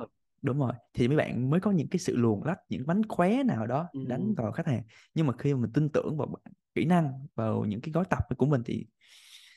đúng 0.47 0.59
rồi 0.59 0.73
thì 0.95 1.09
mấy 1.09 1.17
bạn 1.17 1.51
mới 1.51 1.61
có 1.61 1.71
những 1.71 1.89
cái 1.89 1.99
sự 1.99 2.17
luồn 2.17 2.41
lách 2.45 2.59
những 2.69 2.87
bánh 2.87 3.03
khóe 3.09 3.43
nào 3.43 3.67
đó 3.67 3.89
ừ. 3.93 4.01
đánh 4.09 4.35
vào 4.35 4.53
khách 4.53 4.67
hàng. 4.67 4.83
Nhưng 5.15 5.27
mà 5.27 5.33
khi 5.39 5.55
mà 5.55 5.61
mình 5.61 5.73
tin 5.75 5.89
tưởng 5.89 6.17
vào 6.19 6.29
kỹ 6.75 6.85
năng 6.85 7.27
vào 7.35 7.65
những 7.65 7.81
cái 7.81 7.93
gói 7.93 8.05
tập 8.11 8.19
của 8.39 8.47
mình 8.47 8.63
thì 8.65 8.87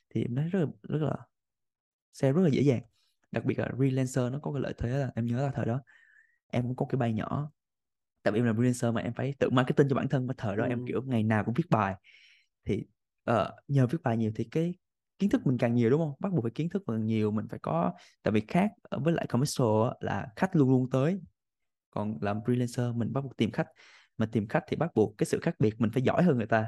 thì 0.10 0.24
em 0.24 0.36
thấy 0.36 0.50
rất 0.50 0.60
là 0.60 0.68
rất 0.84 1.00
là 1.08 1.16
sale 2.14 2.34
rất 2.34 2.42
là 2.42 2.50
dễ 2.50 2.62
dàng. 2.62 2.82
Đặc 3.32 3.46
biệt 3.46 3.60
là 3.60 3.68
freelancer 3.68 4.32
nó 4.32 4.40
có 4.40 4.54
cái 4.54 4.62
lợi 4.62 4.74
thế 4.78 4.90
là 4.90 5.12
em 5.16 5.26
nhớ 5.26 5.46
là 5.46 5.52
thời 5.56 5.66
đó 5.66 5.82
em 6.48 6.64
cũng 6.64 6.76
có 6.76 6.86
cái 6.90 6.98
bay 7.00 7.14
nhỏ. 7.14 7.52
Tại 8.24 8.32
vì 8.34 8.40
em 8.40 8.46
là 8.46 8.54
freelancer 8.54 8.94
mà 8.94 9.02
em 9.02 9.14
phải 9.14 9.36
tự 9.40 9.50
marketing 9.50 9.90
cho 9.90 9.96
bản 9.96 10.08
thân. 10.10 10.28
Mà 10.28 10.34
thời 10.38 10.58
đó 10.58 10.66
em 10.66 10.80
Ừ. 10.80 10.86
kiểu 10.88 11.02
ngày 11.04 11.24
nào 11.24 11.44
cũng 11.46 11.54
viết 11.54 11.70
bài. 11.70 11.96
Thì 12.66 12.86
ờ, 13.24 13.58
nhờ 13.68 13.88
viết 13.88 14.00
bài 14.04 14.18
nhiều 14.18 14.32
thì 14.36 14.44
cái 14.52 14.76
kiến 15.20 15.30
thức 15.30 15.48
mình 15.48 15.58
càng 15.58 15.74
nhiều 15.74 15.90
đúng 15.90 16.02
không? 16.02 16.14
Bắt 16.20 16.32
buộc 16.34 16.44
phải 16.44 16.52
kiến 16.52 16.70
thức 16.70 16.84
mình 16.88 17.06
nhiều 17.06 17.32
mình 17.32 17.48
phải 17.50 17.60
có 17.60 17.94
tại 18.24 18.32
vì 18.32 18.42
khác 18.48 18.72
ờ, 18.82 19.00
với 19.00 19.14
lại 19.14 19.28
commercial 19.28 19.68
là 20.00 20.28
khách 20.36 20.56
luôn 20.56 20.70
luôn 20.70 20.90
tới. 20.90 21.20
Còn 21.92 22.18
làm 22.22 22.40
freelancer 22.40 22.98
mình 22.98 23.14
bắt 23.14 23.22
buộc 23.24 23.38
tìm 23.38 23.52
khách. 23.52 23.68
Mà 24.18 24.26
tìm 24.26 24.48
khách 24.48 24.64
thì 24.68 24.76
bắt 24.78 24.92
buộc 24.96 25.18
cái 25.18 25.26
sự 25.26 25.40
khác 25.42 25.56
biệt 25.60 25.82
mình 25.82 25.92
phải 25.94 26.02
giỏi 26.02 26.24
hơn 26.24 26.38
người 26.38 26.48
ta. 26.48 26.68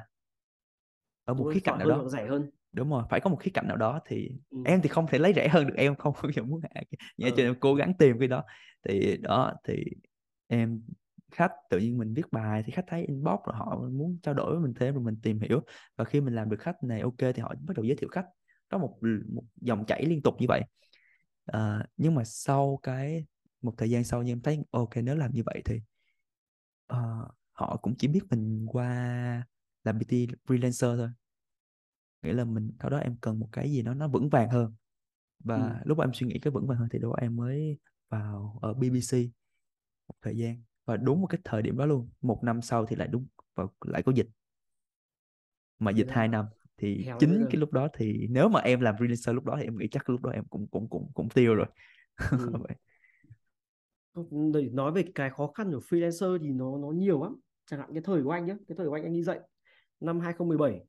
Ở 1.26 1.34
một 1.34 1.52
khía 1.54 1.60
cạnh 1.60 1.80
nào 1.80 1.90
đó. 1.90 2.08
rẻ 2.08 2.28
hơn. 2.28 2.50
Đúng 2.74 2.90
rồi 2.90 3.04
phải 3.10 3.20
có 3.20 3.30
một 3.30 3.38
khía 3.40 3.52
cạnh 3.54 3.68
nào 3.68 3.78
đó 3.78 4.00
thì 4.06 4.30
ừ. 4.50 4.58
em 4.66 4.82
thì 4.82 4.90
không 4.90 5.08
thể 5.08 5.18
lấy 5.18 5.34
rẻ 5.36 5.48
hơn 5.48 5.68
được 5.68 5.74
em 5.78 5.96
không 5.96 6.14
bao 6.24 6.32
giờ 6.32 6.44
muốn 6.44 6.62
hạ 6.64 6.82
nhưng 7.18 7.30
Ờ. 7.30 7.36
cho 7.38 7.44
em 7.44 7.56
cố 7.60 7.76
gắng 7.76 7.94
tìm 8.00 8.20
cái 8.20 8.28
đó. 8.28 8.44
Thì 8.88 9.18
đó 9.18 9.54
thì 9.64 9.84
em 10.48 10.82
khách 11.32 11.52
tự 11.70 11.80
nhiên 11.80 11.98
mình 11.98 12.14
viết 12.14 12.26
bài 12.32 12.64
thì 12.66 12.72
khách 12.72 12.86
thấy 12.88 13.06
inbox 13.06 13.40
rồi 13.46 13.56
họ 13.56 13.82
muốn 13.92 14.18
trao 14.24 14.34
đổi 14.34 14.52
với 14.52 14.60
mình 14.60 14.74
thêm 14.74 14.94
rồi 14.94 15.04
mình 15.04 15.20
tìm 15.24 15.40
hiểu. 15.40 15.62
Và 15.98 16.06
khi 16.06 16.22
mình 16.22 16.36
làm 16.36 16.50
được 16.50 16.60
khách 16.60 16.84
này 16.84 17.02
ok 17.02 17.18
thì 17.18 17.42
họ 17.42 17.54
bắt 17.68 17.74
đầu 17.76 17.86
giới 17.86 17.96
thiệu 17.98 18.10
khách 18.12 18.26
đó 18.72 18.78
một 18.78 18.98
một 19.34 19.44
dòng 19.62 19.86
chảy 19.86 20.06
liên 20.06 20.22
tục 20.22 20.36
như 20.40 20.46
vậy. 20.50 20.62
Ờ, 21.46 21.84
nhưng 21.98 22.16
mà 22.16 22.24
sau 22.26 22.80
cái 22.84 23.26
một 23.62 23.74
thời 23.78 23.90
gian 23.90 24.04
sau 24.04 24.24
như 24.24 24.32
em 24.32 24.42
thấy 24.42 24.60
ok 24.72 24.90
nếu 25.04 25.16
làm 25.16 25.34
như 25.34 25.44
vậy 25.46 25.62
thì 25.66 25.82
ờ, 26.88 27.28
họ 27.52 27.78
cũng 27.82 27.96
chỉ 27.98 28.08
biết 28.08 28.20
mình 28.30 28.66
qua 28.72 28.86
làm 29.84 30.00
PT 30.00 30.18
freelancer 30.48 30.98
thôi. 30.98 31.10
Nghĩa 32.22 32.34
là 32.34 32.46
mình 32.46 32.72
sau 32.80 32.90
đó 32.90 32.98
em 32.98 33.16
cần 33.22 33.40
một 33.40 33.50
cái 33.52 33.72
gì 33.72 33.82
đó 33.82 33.94
nó 33.94 34.08
vững 34.08 34.30
vàng 34.30 34.50
hơn. 34.50 34.74
Và 35.40 35.82
Ừ. 35.82 35.82
lúc 35.86 36.00
em 36.00 36.12
suy 36.14 36.28
nghĩ 36.28 36.40
cái 36.40 36.52
vững 36.52 36.68
vàng 36.68 36.78
hơn 36.80 36.90
thì 36.92 37.00
đó 37.00 37.16
em 37.22 37.36
mới 37.36 37.78
vào 38.10 38.60
ở 38.64 38.74
BBC 38.76 39.32
một 40.08 40.16
thời 40.22 40.38
gian. 40.38 40.64
Và 40.86 40.98
đúng 40.98 41.22
một 41.22 41.28
cái 41.28 41.42
thời 41.44 41.62
điểm 41.62 41.78
đó 41.78 41.86
luôn 41.86 42.10
một 42.22 42.40
năm 42.44 42.62
sau 42.62 42.86
thì 42.86 42.96
lại 42.96 43.08
đúng 43.08 43.28
và 43.56 43.66
lại 43.86 44.04
có 44.04 44.12
dịch. 44.16 44.28
Mà 45.80 45.92
dịch 45.92 46.08
là 46.08 46.16
2 46.16 46.28
năm 46.28 46.46
thì 46.82 47.04
bây 47.06 47.16
chính 47.20 47.46
cái 47.50 47.60
lúc 47.60 47.72
đó 47.72 47.88
thì 47.98 48.28
nếu 48.30 48.50
mà 48.50 48.60
em 48.60 48.80
làm 48.80 48.96
freelancer 48.96 49.34
lúc 49.34 49.46
đó 49.46 49.56
thì 49.60 49.64
em 49.64 49.78
nghĩ 49.78 49.88
chắc 49.92 50.10
lúc 50.10 50.22
đó 50.22 50.32
em 50.32 50.44
cũng 50.50 50.68
cũng 50.68 50.90
cũng 50.90 51.12
cũng 51.14 51.30
tiêu 51.30 51.56
rồi. 51.56 51.68
Ừ. 54.14 54.24
Để 54.54 54.70
nói 54.74 54.92
về 54.92 55.04
cái 55.16 55.30
khó 55.30 55.48
khăn 55.48 55.72
của 55.72 55.80
freelancer 55.90 56.38
thì 56.38 56.50
nó 56.50 56.78
nó 56.78 56.88
nhiều 56.88 57.24
lắm. 57.24 57.36
Chẳng 57.66 57.80
hạn 57.80 57.90
cái 57.94 58.02
thời 58.02 58.24
của 58.24 58.32
anh 58.32 58.46
nhé 58.46 58.56
cái 58.68 58.76
thời 58.78 58.88
của 58.88 58.94
anh 58.94 59.04
anh 59.04 59.14
đi 59.14 59.24
dạy 59.24 59.40
năm 60.00 60.20
2017 60.20 60.82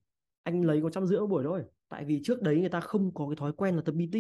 anh 0.43 0.65
lấy 0.65 0.83
có 0.83 0.91
trăm 0.91 1.07
rưỡi 1.07 1.21
buổi 1.27 1.45
thôi. 1.45 1.65
Tại 1.89 2.05
vì 2.05 2.21
trước 2.25 2.43
đấy 2.43 2.61
người 2.61 2.69
ta 2.69 2.81
không 2.81 3.15
có 3.15 3.29
cái 3.29 3.37
thói 3.37 3.53
quen 3.53 3.77
là 3.77 3.83
tập 3.85 3.93
PT. 3.93 4.17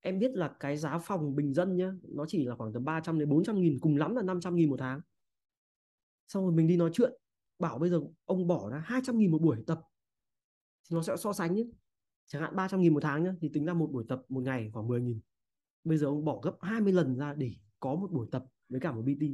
Em 0.00 0.18
biết 0.18 0.30
là 0.34 0.50
cái 0.60 0.76
giá 0.76 0.98
phòng 0.98 1.36
bình 1.36 1.54
dân 1.54 1.76
nhá 1.76 1.92
nó 2.02 2.26
chỉ 2.28 2.44
là 2.44 2.54
khoảng 2.54 2.72
từ 2.72 2.80
300 2.80 3.18
đến 3.18 3.28
400 3.28 3.60
nghìn 3.60 3.78
cùng 3.80 3.96
lắm 3.96 4.16
là 4.16 4.22
500 4.22 4.56
nghìn 4.56 4.70
một 4.70 4.76
tháng. 4.78 5.00
Xong 6.28 6.44
rồi 6.44 6.52
mình 6.52 6.66
đi 6.66 6.76
nói 6.76 6.90
chuyện 6.92 7.12
bảo 7.58 7.78
bây 7.78 7.90
giờ 7.90 8.00
ông 8.24 8.46
bỏ 8.46 8.70
ra 8.70 8.78
200 8.78 9.18
nghìn 9.18 9.30
một 9.30 9.40
buổi 9.42 9.56
tập 9.66 9.80
nó 10.90 11.02
sẽ 11.02 11.16
so 11.16 11.32
sánh 11.32 11.54
nhé. 11.54 11.64
Chẳng 12.26 12.42
hạn 12.42 12.56
300 12.56 12.80
nghìn 12.80 12.94
một 12.94 13.00
tháng 13.02 13.24
nhá 13.24 13.34
thì 13.40 13.48
tính 13.48 13.64
ra 13.64 13.74
một 13.74 13.90
buổi 13.92 14.04
tập 14.08 14.22
một 14.28 14.40
ngày 14.40 14.70
khoảng 14.72 14.88
10 14.88 15.00
nghìn. 15.00 15.20
Bây 15.84 15.98
giờ 15.98 16.06
ông 16.06 16.24
bỏ 16.24 16.40
gấp 16.42 16.56
20 16.60 16.92
lần 16.92 17.16
ra 17.16 17.34
để 17.34 17.54
có 17.80 17.94
một 17.94 18.12
buổi 18.12 18.26
tập 18.30 18.44
với 18.68 18.80
cả 18.80 18.92
một 18.92 19.02
PT 19.02 19.24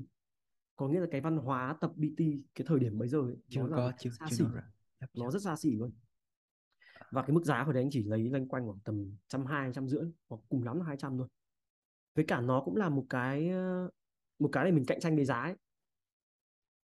có 0.78 0.88
nghĩa 0.88 1.00
là 1.00 1.06
cái 1.10 1.20
văn 1.20 1.36
hóa 1.36 1.76
tập 1.80 1.92
PT 1.96 2.22
cái 2.54 2.66
thời 2.66 2.78
điểm 2.78 2.98
bây 2.98 3.08
giờ 3.08 3.18
ấy, 3.18 3.36
chưa 3.48 3.62
nó 3.62 3.76
có 3.76 3.92
chưa 3.98 4.10
xa 4.10 4.26
chưa 4.30 4.36
xỉ. 4.36 4.44
nó 5.14 5.30
rất 5.30 5.42
xa 5.42 5.56
xỉ 5.56 5.70
luôn. 5.70 5.90
Và 7.10 7.22
cái 7.22 7.30
mức 7.30 7.44
giá 7.44 7.64
của 7.64 7.72
đấy 7.72 7.82
anh 7.82 7.90
chỉ 7.90 8.04
lấy 8.04 8.28
loanh 8.28 8.48
quanh 8.48 8.66
khoảng 8.66 8.78
tầm 8.84 9.16
trăm 9.28 9.46
hai 9.46 9.72
trăm 9.74 9.88
rưỡi 9.88 10.04
hoặc 10.28 10.40
cùng 10.48 10.62
lắm 10.62 10.78
là 10.78 10.84
hai 10.84 10.96
trăm 10.96 11.18
thôi. 11.18 11.28
Với 12.14 12.24
cả 12.24 12.40
nó 12.40 12.62
cũng 12.64 12.76
là 12.76 12.88
một 12.88 13.06
cái 13.10 13.48
ờ, 13.48 13.90
một 14.38 14.48
cái 14.52 14.64
để 14.64 14.70
mình 14.70 14.84
cạnh 14.86 15.00
tranh 15.00 15.16
về 15.16 15.24
giá 15.24 15.40
ấy. 15.40 15.54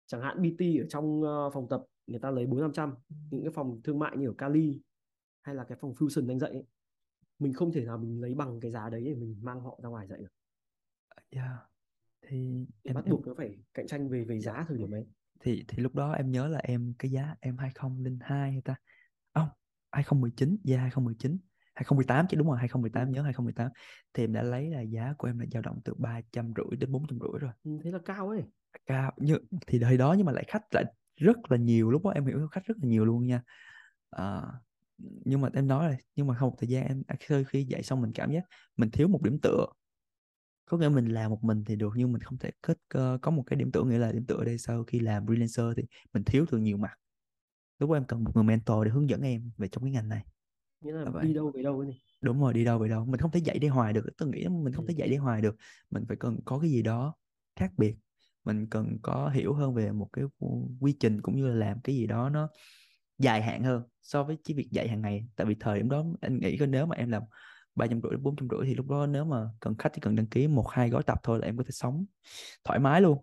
chẳng 0.07 0.21
hạn 0.21 0.41
BT 0.41 0.61
ở 0.81 0.85
trong 0.89 1.23
ờ, 1.23 1.49
phòng 1.49 1.67
tập 1.69 1.85
người 2.09 2.19
ta 2.19 2.31
lấy 2.31 2.47
bốn 2.47 2.61
năm 2.61 2.73
trăm 2.73 2.95
những 3.31 3.43
cái 3.43 3.51
phòng 3.55 3.81
thương 3.83 3.99
mại 3.99 4.17
như 4.17 4.27
ở 4.27 4.33
Cali 4.37 4.81
hay 5.41 5.55
là 5.55 5.63
cái 5.63 5.77
phòng 5.81 5.93
Fusion 5.93 6.29
anh 6.29 6.39
dạy 6.39 6.51
ấy, 6.51 6.63
mình 7.39 7.53
không 7.53 7.71
thể 7.71 7.85
nào 7.85 7.97
mình 7.97 8.21
lấy 8.21 8.35
bằng 8.35 8.59
cái 8.59 8.71
giá 8.71 8.89
đấy 8.89 9.03
để 9.05 9.15
mình 9.15 9.39
mang 9.41 9.61
họ 9.61 9.79
ra 9.83 9.89
ngoài 9.89 10.07
dạy 10.07 10.19
được. 10.19 10.33
Yeah. 11.29 11.49
thì 12.21 12.65
thì 12.83 12.89
em, 12.89 12.95
bắt 12.95 13.05
em 13.05 13.11
buộc 13.11 13.27
nó 13.27 13.33
phải 13.37 13.57
cạnh 13.73 13.87
tranh 13.87 14.09
về 14.09 14.23
về 14.23 14.39
giá 14.39 14.65
thời 14.67 14.77
điểm 14.77 14.93
ấy 14.93 15.05
thì 15.39 15.65
thì 15.67 15.83
lúc 15.83 15.95
đó 15.95 16.11
em 16.11 16.31
nhớ 16.31 16.47
là 16.47 16.59
em 16.59 16.93
cái 16.99 17.11
giá 17.11 17.35
em 17.39 17.57
2002 17.57 18.51
hay 18.51 18.61
ta? 18.61 18.75
Không 19.33 19.47
2019 19.91 20.57
yeah 20.67 20.81
2019 20.81 21.37
2018 21.73 22.25
chứ 22.29 22.37
đúng 22.37 22.47
rồi 22.47 22.57
2018 22.57 23.07
Ừ. 23.07 23.11
nhớ 23.11 23.21
2018 23.21 23.71
thì 24.13 24.23
em 24.23 24.33
đã 24.33 24.43
lấy 24.43 24.69
là 24.69 24.81
giá 24.81 25.13
của 25.17 25.27
em 25.27 25.39
là 25.39 25.45
dao 25.51 25.61
động 25.61 25.79
từ 25.83 25.93
ba 25.97 26.21
trăm 26.31 26.53
rưỡi 26.57 26.77
đến 26.77 26.91
bốn 26.91 27.07
trăm 27.07 27.19
rưỡi 27.19 27.39
rồi. 27.39 27.51
Ừ, 27.63 27.71
thế 27.83 27.91
là 27.91 27.99
cao 28.05 28.29
ấy. 28.29 28.43
Cao 28.85 29.11
như 29.17 29.37
thì 29.67 29.79
thời 29.79 29.97
đó 29.97 30.15
nhưng 30.17 30.25
mà 30.25 30.31
lại 30.31 30.43
khách 30.47 30.63
lại 30.71 30.85
rất 31.19 31.38
là 31.51 31.57
nhiều 31.57 31.91
lúc 31.91 32.03
đó 32.05 32.11
em 32.11 32.25
hiểu 32.25 32.47
khách 32.51 32.65
rất 32.65 32.77
là 32.81 32.89
nhiều 32.89 33.05
luôn 33.05 33.27
nha. 33.27 33.43
À, 34.11 34.43
nhưng 34.99 35.41
mà 35.41 35.49
em 35.53 35.67
nói 35.67 35.89
là 35.91 35.97
nhưng 36.15 36.27
mà 36.27 36.35
không 36.35 36.49
một 36.49 36.55
thời 36.59 36.69
gian 36.69 36.88
em 36.88 37.03
khi 37.19 37.43
khi 37.49 37.63
dạy 37.65 37.83
xong 37.83 38.01
mình 38.01 38.11
cảm 38.15 38.31
giác 38.31 38.43
mình 38.77 38.91
thiếu 38.91 39.07
một 39.07 39.21
điểm 39.23 39.39
tựa. 39.41 39.65
Có 40.65 40.77
nghĩa 40.77 40.89
mình 40.89 41.05
làm 41.13 41.31
một 41.31 41.43
mình 41.43 41.63
thì 41.65 41.75
được 41.75 41.93
nhưng 41.95 42.11
mình 42.13 42.21
không 42.21 42.38
thể 42.38 42.51
kết 42.61 42.77
có 43.21 43.31
một 43.31 43.43
cái 43.47 43.59
điểm 43.59 43.71
tựa 43.71 43.83
nghĩa 43.83 43.97
là 43.97 44.11
điểm 44.11 44.25
tựa 44.25 44.43
đây 44.43 44.57
sau 44.57 44.83
khi 44.83 44.99
làm 44.99 45.25
freelancer 45.25 45.73
thì 45.77 45.83
mình 46.13 46.23
thiếu 46.23 46.45
từ 46.51 46.57
nhiều 46.57 46.77
mặt. 46.77 46.91
Lúc 47.79 47.89
đó 47.89 47.97
em 47.97 48.05
cần 48.05 48.23
một 48.23 48.31
người 48.35 48.43
mentor 48.43 48.85
để 48.85 48.91
hướng 48.91 49.09
dẫn 49.09 49.21
em 49.21 49.51
về 49.57 49.67
trong 49.67 49.83
cái 49.83 49.91
ngành 49.91 50.09
này. 50.09 50.25
Nghĩa 50.81 50.91
là 50.91 51.05
là 51.05 51.11
đi 51.19 51.33
đâu 51.33 51.51
về 51.55 51.63
đâu 51.63 51.81
này 51.83 52.01
đúng 52.21 52.41
rồi 52.41 52.53
đi 52.53 52.65
đâu 52.65 52.79
về 52.79 52.89
đâu. 52.89 53.05
Mình 53.05 53.19
không 53.19 53.31
thể 53.31 53.39
dạy 53.39 53.59
đi 53.59 53.67
hoài 53.67 53.93
được 53.93 54.05
tôi 54.17 54.29
nghĩ 54.29 54.47
mình 54.49 54.73
không 54.73 54.85
Ừ. 54.85 54.88
thể 54.88 54.93
dạy 54.97 55.09
đi 55.09 55.15
hoài 55.15 55.41
được. 55.41 55.55
Mình 55.89 56.05
phải 56.07 56.17
cần 56.17 56.39
có 56.45 56.59
cái 56.59 56.69
gì 56.69 56.81
đó 56.81 57.15
khác 57.55 57.71
biệt 57.77 57.95
mình 58.46 58.67
cần 58.69 58.98
có 59.01 59.29
hiểu 59.29 59.53
hơn 59.53 59.74
về 59.74 59.91
một 59.91 60.10
cái 60.13 60.25
quy 60.79 60.96
trình 61.00 61.22
cũng 61.22 61.36
như 61.36 61.48
là 61.48 61.55
làm 61.55 61.79
cái 61.84 61.96
gì 61.96 62.08
đó 62.08 62.29
nó 62.29 62.50
dài 63.17 63.41
hạn 63.41 63.63
hơn 63.63 63.84
so 64.01 64.24
với 64.24 64.38
chỉ 64.43 64.53
việc 64.53 64.67
dạy 64.72 64.88
hàng 64.88 65.01
ngày. 65.01 65.27
Tại 65.36 65.48
vì 65.48 65.55
thời 65.60 65.77
điểm 65.77 65.89
đó 65.89 66.05
anh 66.22 66.39
nghĩ 66.39 66.58
nếu 66.69 66.86
mà 66.86 66.96
em 66.96 67.10
làm 67.10 67.24
ba 67.75 67.88
trăm 67.88 68.01
rưỡi 68.01 68.17
bốn 68.17 68.36
trăm 68.36 68.48
rưỡi 68.51 68.65
thì 68.65 68.75
lúc 68.75 68.88
đó 68.89 69.08
nếu 69.08 69.25
mà 69.25 69.50
cần 69.60 69.75
khách 69.77 69.94
chỉ 69.94 70.01
cần 70.01 70.16
đăng 70.16 70.27
ký 70.27 70.48
một 70.48 70.68
hai 70.70 70.90
gói 70.90 71.03
tập 71.03 71.20
thôi 71.24 71.40
là 71.40 71.46
em 71.46 71.57
có 71.57 71.63
thể 71.63 71.72
sống 71.72 72.05
thoải 72.63 72.79
mái 72.79 73.01
luôn. 73.01 73.18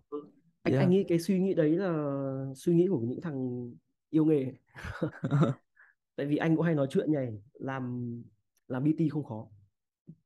Anh 0.63 0.73
Yeah. 0.73 0.85
anh 0.85 0.89
nghĩ 0.89 1.03
cái 1.07 1.19
suy 1.19 1.39
nghĩ 1.39 1.53
đấy 1.53 1.71
là 1.71 2.13
suy 2.55 2.75
nghĩ 2.75 2.87
của 2.87 2.99
những 2.99 3.21
thằng 3.21 3.69
yêu 4.09 4.25
nghề. 4.25 4.53
Tại 6.15 6.25
vì 6.25 6.37
anh 6.37 6.55
cũng 6.55 6.65
hay 6.65 6.75
nói 6.75 6.87
chuyện 6.89 7.11
này 7.11 7.41
làm 7.53 8.13
làm 8.67 8.83
BT 8.83 9.09
không 9.11 9.23
khó. 9.23 9.47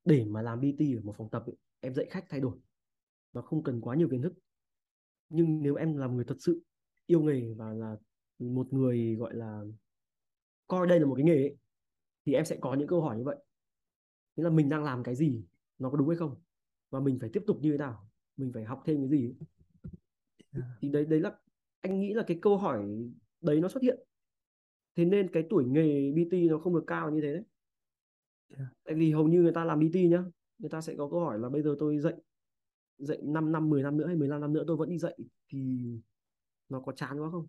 Để 0.05 0.25
mà 0.25 0.41
làm 0.41 0.61
BT 0.61 0.79
ở 0.95 1.01
một 1.03 1.15
phòng 1.17 1.29
tập 1.29 1.43
ấy, 1.45 1.55
em 1.79 1.93
dạy 1.93 2.05
khách 2.09 2.25
thay 2.29 2.39
đổi. 2.39 2.57
Nó 3.33 3.41
không 3.41 3.63
cần 3.63 3.81
quá 3.81 3.95
nhiều 3.95 4.09
kiến 4.11 4.21
thức 4.21 4.33
nhưng 5.31 5.61
nếu 5.61 5.75
em 5.75 5.97
là 5.97 6.07
người 6.07 6.25
thật 6.25 6.35
sự 6.39 6.61
yêu 7.05 7.21
nghề 7.21 7.53
và 7.53 7.73
là 7.73 7.97
một 8.39 8.73
người 8.73 9.15
gọi 9.15 9.35
là 9.35 9.63
coi 10.67 10.87
đây 10.87 10.99
là 10.99 11.05
một 11.05 11.15
cái 11.15 11.25
nghề 11.25 11.35
ấy, 11.35 11.57
thì 12.25 12.33
em 12.33 12.45
sẽ 12.45 12.57
có 12.61 12.73
những 12.73 12.87
câu 12.87 13.01
hỏi 13.01 13.17
như 13.17 13.23
vậy. 13.23 13.37
Nghĩa 14.35 14.43
là 14.43 14.49
mình 14.49 14.69
đang 14.69 14.83
làm 14.83 15.03
cái 15.03 15.15
gì? 15.15 15.43
Nó 15.79 15.89
có 15.89 15.97
đúng 15.97 16.09
hay 16.09 16.17
không? 16.17 16.35
Và 16.89 16.99
mình 16.99 17.19
phải 17.19 17.29
tiếp 17.33 17.43
tục 17.47 17.57
như 17.61 17.71
thế 17.71 17.77
nào? 17.77 18.09
Mình 18.37 18.51
phải 18.53 18.63
học 18.63 18.83
thêm 18.85 18.97
cái 18.97 19.09
gì 19.09 19.27
ấy. 19.27 19.35
Thì 20.81 20.89
đấy 20.89 21.05
đấy 21.05 21.19
là 21.19 21.37
anh 21.81 21.99
nghĩ 21.99 22.13
là 22.13 22.23
cái 22.27 22.39
câu 22.41 22.57
hỏi 22.57 22.85
đấy 23.41 23.61
nó 23.61 23.69
xuất 23.69 23.83
hiện. 23.83 23.99
Thế 24.95 25.05
nên 25.05 25.31
cái 25.31 25.43
tuổi 25.49 25.65
nghề 25.65 26.11
BT 26.11 26.33
nó 26.49 26.59
không 26.59 26.75
được 26.75 26.83
cao 26.87 27.11
như 27.11 27.21
thế 27.21 27.33
đấy. 27.33 27.43
Tại 28.83 28.95
vì 28.95 29.11
hầu 29.11 29.27
như 29.27 29.41
người 29.41 29.53
ta 29.53 29.65
làm 29.65 29.79
BT 29.79 29.95
nhá 29.95 30.23
người 30.57 30.69
ta 30.69 30.81
sẽ 30.81 30.95
có 30.97 31.09
câu 31.09 31.19
hỏi 31.19 31.39
là 31.39 31.49
bây 31.49 31.61
giờ 31.61 31.75
tôi 31.79 31.99
dạy 31.99 32.13
dạy 33.01 33.17
5 33.23 33.51
năm 33.51 33.69
10 33.69 33.83
năm 33.83 33.97
nữa 33.97 34.07
hay 34.07 34.15
15 34.15 34.41
năm 34.41 34.53
nữa 34.53 34.63
tôi 34.67 34.77
vẫn 34.77 34.89
đi 34.89 34.97
dạy 34.97 35.17
thì 35.49 35.59
nó 36.69 36.79
có 36.79 36.91
chán 36.91 37.21
quá 37.21 37.29
không? 37.31 37.47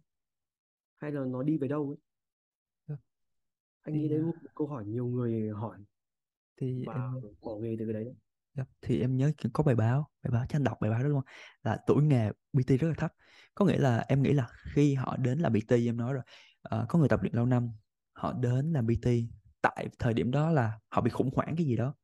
Hay 0.99 1.13
là 1.13 1.25
nó 1.25 1.43
đi 1.43 1.59
về 1.59 1.69
đâu 1.69 1.89
ấy? 1.89 1.97
Yeah. 2.89 3.01
anh 3.83 3.95
Thì, 3.95 4.03
nghĩ 4.03 4.09
đấy 4.09 4.19
à, 4.19 4.23
một 4.23 4.35
câu 4.55 4.67
hỏi 4.67 4.85
nhiều 4.87 5.07
người 5.07 5.51
hỏi 5.51 5.79
thì 6.57 6.85
và 6.87 6.95
em 6.95 7.03
bỏ 7.41 7.57
nghề 7.61 7.77
từ 7.79 7.85
cái 7.85 7.93
đấy 7.93 8.05
đấy. 8.05 8.15
Thì 8.83 9.01
em 9.01 9.17
nhớ 9.17 9.33
có 9.53 9.65
bài 9.65 9.75
báo 9.75 10.09
bài 10.23 10.31
báo 10.31 10.47
cho 10.49 10.57
anh 10.57 10.65
đọc 10.65 10.79
bài 10.81 10.91
báo 10.91 11.03
đó 11.03 11.09
luôn 11.09 11.23
là 11.63 11.79
tuổi 11.87 12.03
nghề 12.03 12.31
PT 12.59 12.77
rất 12.81 12.89
là 12.89 12.95
thấp. 12.99 13.13
Có 13.55 13.65
nghĩa 13.65 13.79
là 13.79 14.05
em 14.09 14.23
nghĩ 14.23 14.33
là 14.33 14.49
khi 14.75 14.95
họ 14.95 15.17
đến 15.17 15.39
làm 15.39 15.53
PT 15.53 15.77
em 15.87 15.97
nói 15.97 16.13
rồi 16.13 16.23
ờ, 16.63 16.87
có 16.89 16.99
người 16.99 17.09
tập 17.09 17.21
luyện 17.23 17.35
lâu 17.35 17.47
năm 17.47 17.69
họ 18.13 18.33
đến 18.33 18.73
làm 18.73 18.87
PT 18.87 19.09
tại 19.63 19.89
thời 19.99 20.15
điểm 20.15 20.31
đó 20.31 20.51
là 20.51 20.79
họ 20.91 21.03
bị 21.03 21.11
khủng 21.11 21.31
hoảng 21.35 21.55
cái 21.57 21.67
gì 21.67 21.77
đó 21.77 21.95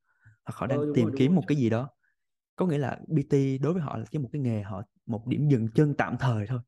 hoặc 0.45 0.57
họ 0.57 0.67
đang 0.67 0.81
đúng 0.87 0.95
tìm 0.95 1.09
rồi 1.09 1.17
kiếm 1.17 1.31
rồi. 1.31 1.37
một 1.37 1.45
cái 1.47 1.57
gì 1.57 1.71
đó 1.71 1.91
có 2.59 2.66
nghĩa 2.66 2.79
là 2.79 3.01
PT 3.07 3.35
đối 3.62 3.73
với 3.73 3.83
họ 3.83 3.99
là 3.99 4.05
cái 4.11 4.23
một 4.23 4.29
cái 4.33 4.42
nghề 4.42 4.62
họ 4.62 4.83
một 5.07 5.27
điểm 5.27 5.49
dừng 5.49 5.68
chân 5.75 5.94
tạm 5.99 6.16
thời 6.21 6.47
thôi 6.47 6.61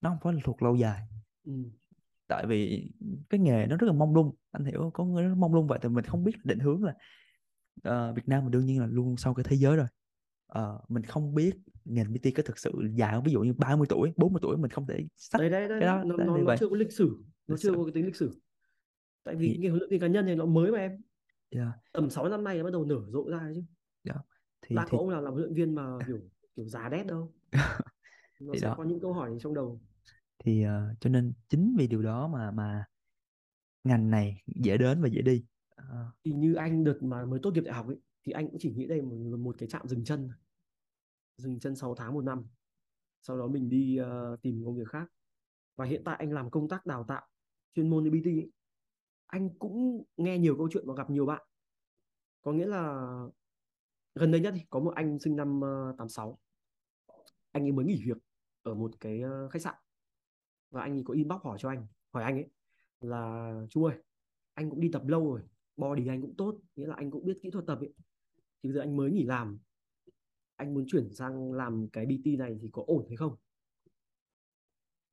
nó 0.00 0.10
không 0.10 0.18
phải 0.22 0.32
là 0.32 0.40
thuộc 0.44 0.62
lâu 0.62 0.76
dài. 0.76 1.02
Ừ. 1.44 1.52
tại 2.26 2.46
vì 2.46 2.90
cái 3.30 3.40
nghề 3.40 3.66
nó 3.66 3.76
rất 3.76 3.86
là 3.86 3.92
mông 3.92 4.14
lung 4.14 4.34
anh 4.50 4.64
hiểu 4.64 4.90
có 4.94 5.04
người 5.04 5.24
nó 5.24 5.34
mông 5.34 5.54
lung 5.54 5.66
vậy 5.66 5.78
thì 5.82 5.88
mình 5.88 6.04
không 6.04 6.24
biết 6.24 6.32
định 6.44 6.58
hướng 6.58 6.84
là 6.84 6.94
ờ, 7.82 8.12
Việt 8.12 8.28
Nam 8.28 8.42
mình 8.44 8.50
đương 8.50 8.66
nhiên 8.66 8.80
là 8.80 8.86
luôn 8.86 9.16
sau 9.16 9.34
cái 9.34 9.44
thế 9.44 9.56
giới 9.56 9.76
rồi. 9.76 9.86
Ờ, 10.46 10.80
mình 10.88 11.02
không 11.02 11.34
biết 11.34 11.56
ngành 11.84 12.14
PT 12.14 12.26
có 12.36 12.42
thực 12.42 12.58
sự 12.58 12.72
dài 12.94 13.12
không? 13.14 13.24
Ví 13.24 13.32
dụ 13.32 13.40
như 13.40 13.52
30 13.54 13.86
tuổi 13.90 14.12
40 14.16 14.40
tuổi 14.42 14.56
mình 14.56 14.70
không 14.70 14.86
thể 14.86 15.06
sách 15.16 15.40
đấy 15.40 15.50
đấy 15.50 15.68
đấy 15.68 15.80
cái 15.80 15.86
đó. 15.86 16.04
nó 16.04 16.16
nó 16.16 16.38
nó 16.38 16.56
chưa 16.56 16.68
có 16.68 16.76
lịch 16.76 16.92
sử 16.92 17.18
nó 17.46 17.54
Lịch 17.54 17.60
chưa 17.60 17.68
sử. 17.68 17.74
có 17.76 17.84
cái 17.84 17.92
tính 17.92 18.04
lịch 18.06 18.16
sử. 18.16 18.40
Tại 19.24 19.34
vì 19.34 19.48
thì 19.48 19.58
cái 19.62 19.68
huấn 19.70 19.78
luyện 19.78 19.90
viên 19.90 20.00
cá 20.00 20.06
nhân 20.06 20.26
này 20.26 20.36
nó 20.36 20.46
mới 20.46 20.72
mà 20.72 20.78
em. 20.78 21.00
Yeah, 21.50 21.68
tầm 21.92 22.10
6 22.10 22.28
năm 22.28 22.44
nay 22.44 22.58
nó 22.58 22.64
bắt 22.64 22.72
đầu 22.72 22.84
nở 22.84 23.00
rộ 23.12 23.30
ra 23.30 23.50
chứ. 23.54 23.62
Yeah. 24.04 24.20
Thì 24.62 24.76
đã 24.76 24.86
thì 24.88 24.98
có 24.98 24.98
ông 24.98 25.10
nào 25.10 25.22
làm 25.22 25.32
huấn 25.32 25.44
luyện 25.44 25.54
viên 25.54 25.74
mà 25.74 25.82
kiểu 26.06 26.20
kiểu 26.56 26.68
già 26.68 26.88
đét 26.88 27.06
đâu? 27.06 27.32
Nó 28.38 28.54
thì 28.54 28.60
sẽ 28.60 28.66
đó. 28.66 28.74
có 28.76 28.84
những 28.84 29.00
câu 29.00 29.12
hỏi 29.12 29.38
trong 29.40 29.54
đầu. 29.54 29.80
Thì 30.38 30.62
ờ, 30.62 30.94
cho 31.00 31.10
nên 31.10 31.32
chính 31.48 31.74
vì 31.78 31.86
điều 31.86 32.02
đó 32.02 32.28
mà 32.28 32.50
mà 32.50 32.84
ngành 33.84 34.10
này 34.10 34.42
dễ 34.46 34.78
đến 34.78 35.02
và 35.02 35.08
dễ 35.08 35.22
đi. 35.22 35.44
Ờ, 35.76 35.84
thì 36.24 36.32
như 36.32 36.54
anh 36.54 36.84
đợt 36.84 36.98
mà 37.02 37.24
mới 37.24 37.40
tốt 37.42 37.50
nghiệp 37.54 37.60
đại 37.60 37.74
học 37.74 37.86
ấy 37.86 37.96
thì 38.24 38.32
anh 38.32 38.48
cũng 38.50 38.58
chỉ 38.60 38.70
nghĩ 38.70 38.86
đây 38.86 39.02
một, 39.02 39.16
một 39.38 39.54
cái 39.58 39.68
trạm 39.68 39.88
dừng 39.88 40.04
chân 40.04 40.30
dừng 41.36 41.58
chân 41.60 41.76
6 41.76 41.94
tháng 41.94 42.14
một 42.14 42.24
năm. 42.24 42.46
Sau 43.22 43.38
đó 43.38 43.46
mình 43.46 43.68
đi 43.70 43.96
ờ, 43.96 44.36
tìm 44.42 44.62
công 44.64 44.76
việc 44.76 44.88
khác. 44.88 45.06
Và 45.76 45.84
hiện 45.84 46.02
tại 46.04 46.16
anh 46.18 46.32
làm 46.32 46.50
công 46.50 46.68
tác 46.68 46.86
đào 46.86 47.04
tạo 47.08 47.26
chuyên 47.76 47.90
môn 47.90 48.12
BT 48.12 48.30
ấy. 48.30 48.52
anh 49.26 49.50
cũng 49.58 50.04
nghe 50.16 50.38
nhiều 50.38 50.56
câu 50.58 50.68
chuyện 50.72 50.84
và 50.86 50.94
gặp 50.96 51.10
nhiều 51.10 51.26
bạn. 51.26 51.46
Có 52.42 52.52
nghĩa 52.52 52.66
là 52.66 53.06
gần 54.18 54.30
đây 54.30 54.40
nhất 54.40 54.54
thì 54.56 54.62
có 54.70 54.80
một 54.80 54.92
anh 54.94 55.18
sinh 55.18 55.36
năm 55.36 55.60
ờ, 55.60 55.94
86 55.98 56.38
anh 57.52 57.62
ấy 57.62 57.72
mới 57.72 57.84
nghỉ 57.84 58.02
việc 58.04 58.18
ở 58.62 58.74
một 58.74 58.90
cái 59.00 59.20
ờ, 59.20 59.48
khách 59.48 59.62
sạn. 59.62 59.74
Và 60.70 60.82
anh 60.82 60.92
ấy 60.92 61.02
có 61.06 61.14
inbox 61.14 61.42
hỏi 61.42 61.58
cho 61.60 61.68
anh 61.68 61.86
hỏi 62.12 62.24
anh 62.24 62.34
ấy 62.34 62.46
là 63.00 63.52
chú 63.70 63.84
ơi 63.84 63.96
anh 64.54 64.70
cũng 64.70 64.80
đi 64.80 64.90
tập 64.92 65.02
lâu 65.06 65.30
rồi 65.30 65.42
body 65.76 66.06
anh 66.06 66.22
cũng 66.22 66.34
tốt 66.36 66.60
nghĩa 66.76 66.86
là 66.86 66.94
anh 66.94 67.10
cũng 67.10 67.24
biết 67.24 67.38
kỹ 67.42 67.50
thuật 67.50 67.66
tập 67.66 67.78
ấy. 67.80 67.92
Thì 68.62 68.68
bây 68.68 68.72
giờ 68.72 68.80
anh 68.80 68.96
mới 68.96 69.10
nghỉ 69.10 69.24
làm. 69.24 69.58
Anh 70.56 70.74
muốn 70.74 70.84
chuyển 70.88 71.14
sang 71.14 71.52
làm 71.52 71.88
cái 71.92 72.06
BT 72.06 72.26
này 72.38 72.58
thì 72.60 72.68
có 72.72 72.84
ổn 72.86 73.04
hay 73.08 73.16
không? 73.16 73.36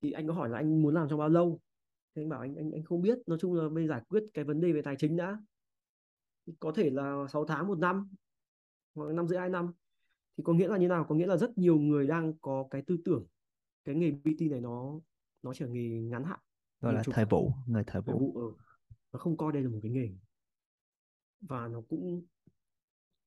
Thì 0.01 0.11
anh 0.11 0.27
có 0.27 0.33
hỏi 0.33 0.49
là 0.49 0.57
anh 0.57 0.81
muốn 0.81 0.93
làm 0.93 1.09
trong 1.09 1.19
bao 1.19 1.29
lâu? 1.29 1.59
Thì 2.15 2.21
anh 2.21 2.29
bảo 2.29 2.39
anh 2.39 2.55
anh 2.55 2.71
anh 2.71 2.83
không 2.83 3.01
biết. 3.01 3.17
Nói 3.27 3.37
chung 3.41 3.53
là 3.53 3.69
bây 3.69 3.87
giải 3.87 4.01
quyết 4.07 4.23
cái 4.33 4.45
vấn 4.45 4.61
đề 4.61 4.71
về 4.71 4.81
tài 4.81 4.95
chính 4.99 5.17
đã. 5.17 5.37
Có 6.59 6.71
thể 6.75 6.89
là 6.89 7.27
6 7.33 7.45
tháng 7.45 7.67
một 7.67 7.77
năm 7.77 8.09
hoặc 8.95 9.13
năm 9.13 9.27
rưỡi 9.27 9.39
hai 9.39 9.49
năm. 9.49 9.73
Thì 10.37 10.43
có 10.43 10.53
nghĩa 10.53 10.67
là 10.67 10.77
như 10.77 10.87
nào? 10.87 11.05
Có 11.09 11.15
nghĩa 11.15 11.27
là 11.27 11.37
rất 11.37 11.57
nhiều 11.57 11.77
người 11.77 12.07
đang 12.07 12.33
có 12.41 12.67
cái 12.71 12.81
tư 12.81 12.97
tưởng 13.05 13.25
cái 13.85 13.95
nghề 13.95 14.11
PT 14.11 14.41
này 14.51 14.61
nó 14.61 14.99
nó 15.43 15.53
chỉ 15.53 15.65
là 15.65 15.71
nghề 15.71 16.01
ngắn 16.01 16.23
hạn 16.23 16.39
gọi 16.81 16.93
là 16.93 17.03
thời 17.11 17.25
vụ 17.25 17.51
người 17.67 17.83
thời 17.83 18.01
thời 18.03 18.13
vụ. 18.13 18.19
vụ 18.19 18.41
ở 18.41 18.65
nó 19.11 19.19
không 19.19 19.37
coi 19.37 19.51
đây 19.51 19.63
là 19.63 19.69
một 19.69 19.79
cái 19.83 19.91
nghề. 19.91 20.09
Và 21.41 21.67
nó 21.67 21.81
cũng 21.81 22.25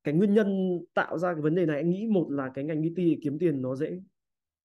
cái 0.03 0.13
nguyên 0.13 0.33
nhân 0.33 0.79
tạo 0.93 1.17
ra 1.17 1.33
cái 1.33 1.41
vấn 1.41 1.55
đề 1.55 1.65
này 1.65 1.75
anh 1.77 1.89
nghĩ 1.89 2.07
một 2.07 2.27
là 2.31 2.51
cái 2.53 2.63
ngành 2.63 2.83
PT 2.83 2.99
kiếm 3.23 3.39
tiền 3.39 3.61
nó 3.61 3.75
dễ. 3.75 4.01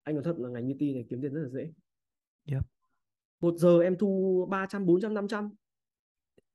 Anh 0.02 0.14
nói 0.14 0.24
thật 0.24 0.38
là 0.38 0.48
ngành 0.48 0.74
PT 0.74 0.80
này 0.80 1.06
kiếm 1.08 1.22
tiền 1.22 1.34
rất 1.34 1.42
là 1.42 1.48
dễ. 1.48 1.72
Yep. 2.46 2.62
một 3.40 3.54
giờ 3.56 3.80
em 3.80 3.96
thu 3.98 4.46
300 4.50 4.86
400 4.86 5.14
500 5.14 5.50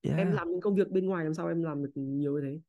yeah. 0.01 0.17
em 0.17 0.31
làm 0.31 0.51
những 0.51 0.61
công 0.61 0.75
việc 0.75 0.91
bên 0.91 1.05
ngoài 1.05 1.23
làm 1.23 1.33
sao 1.33 1.47
em 1.47 1.63
làm 1.63 1.83
được 1.83 1.91
nhiều 1.95 2.33
như 2.33 2.41
thế 2.41 2.59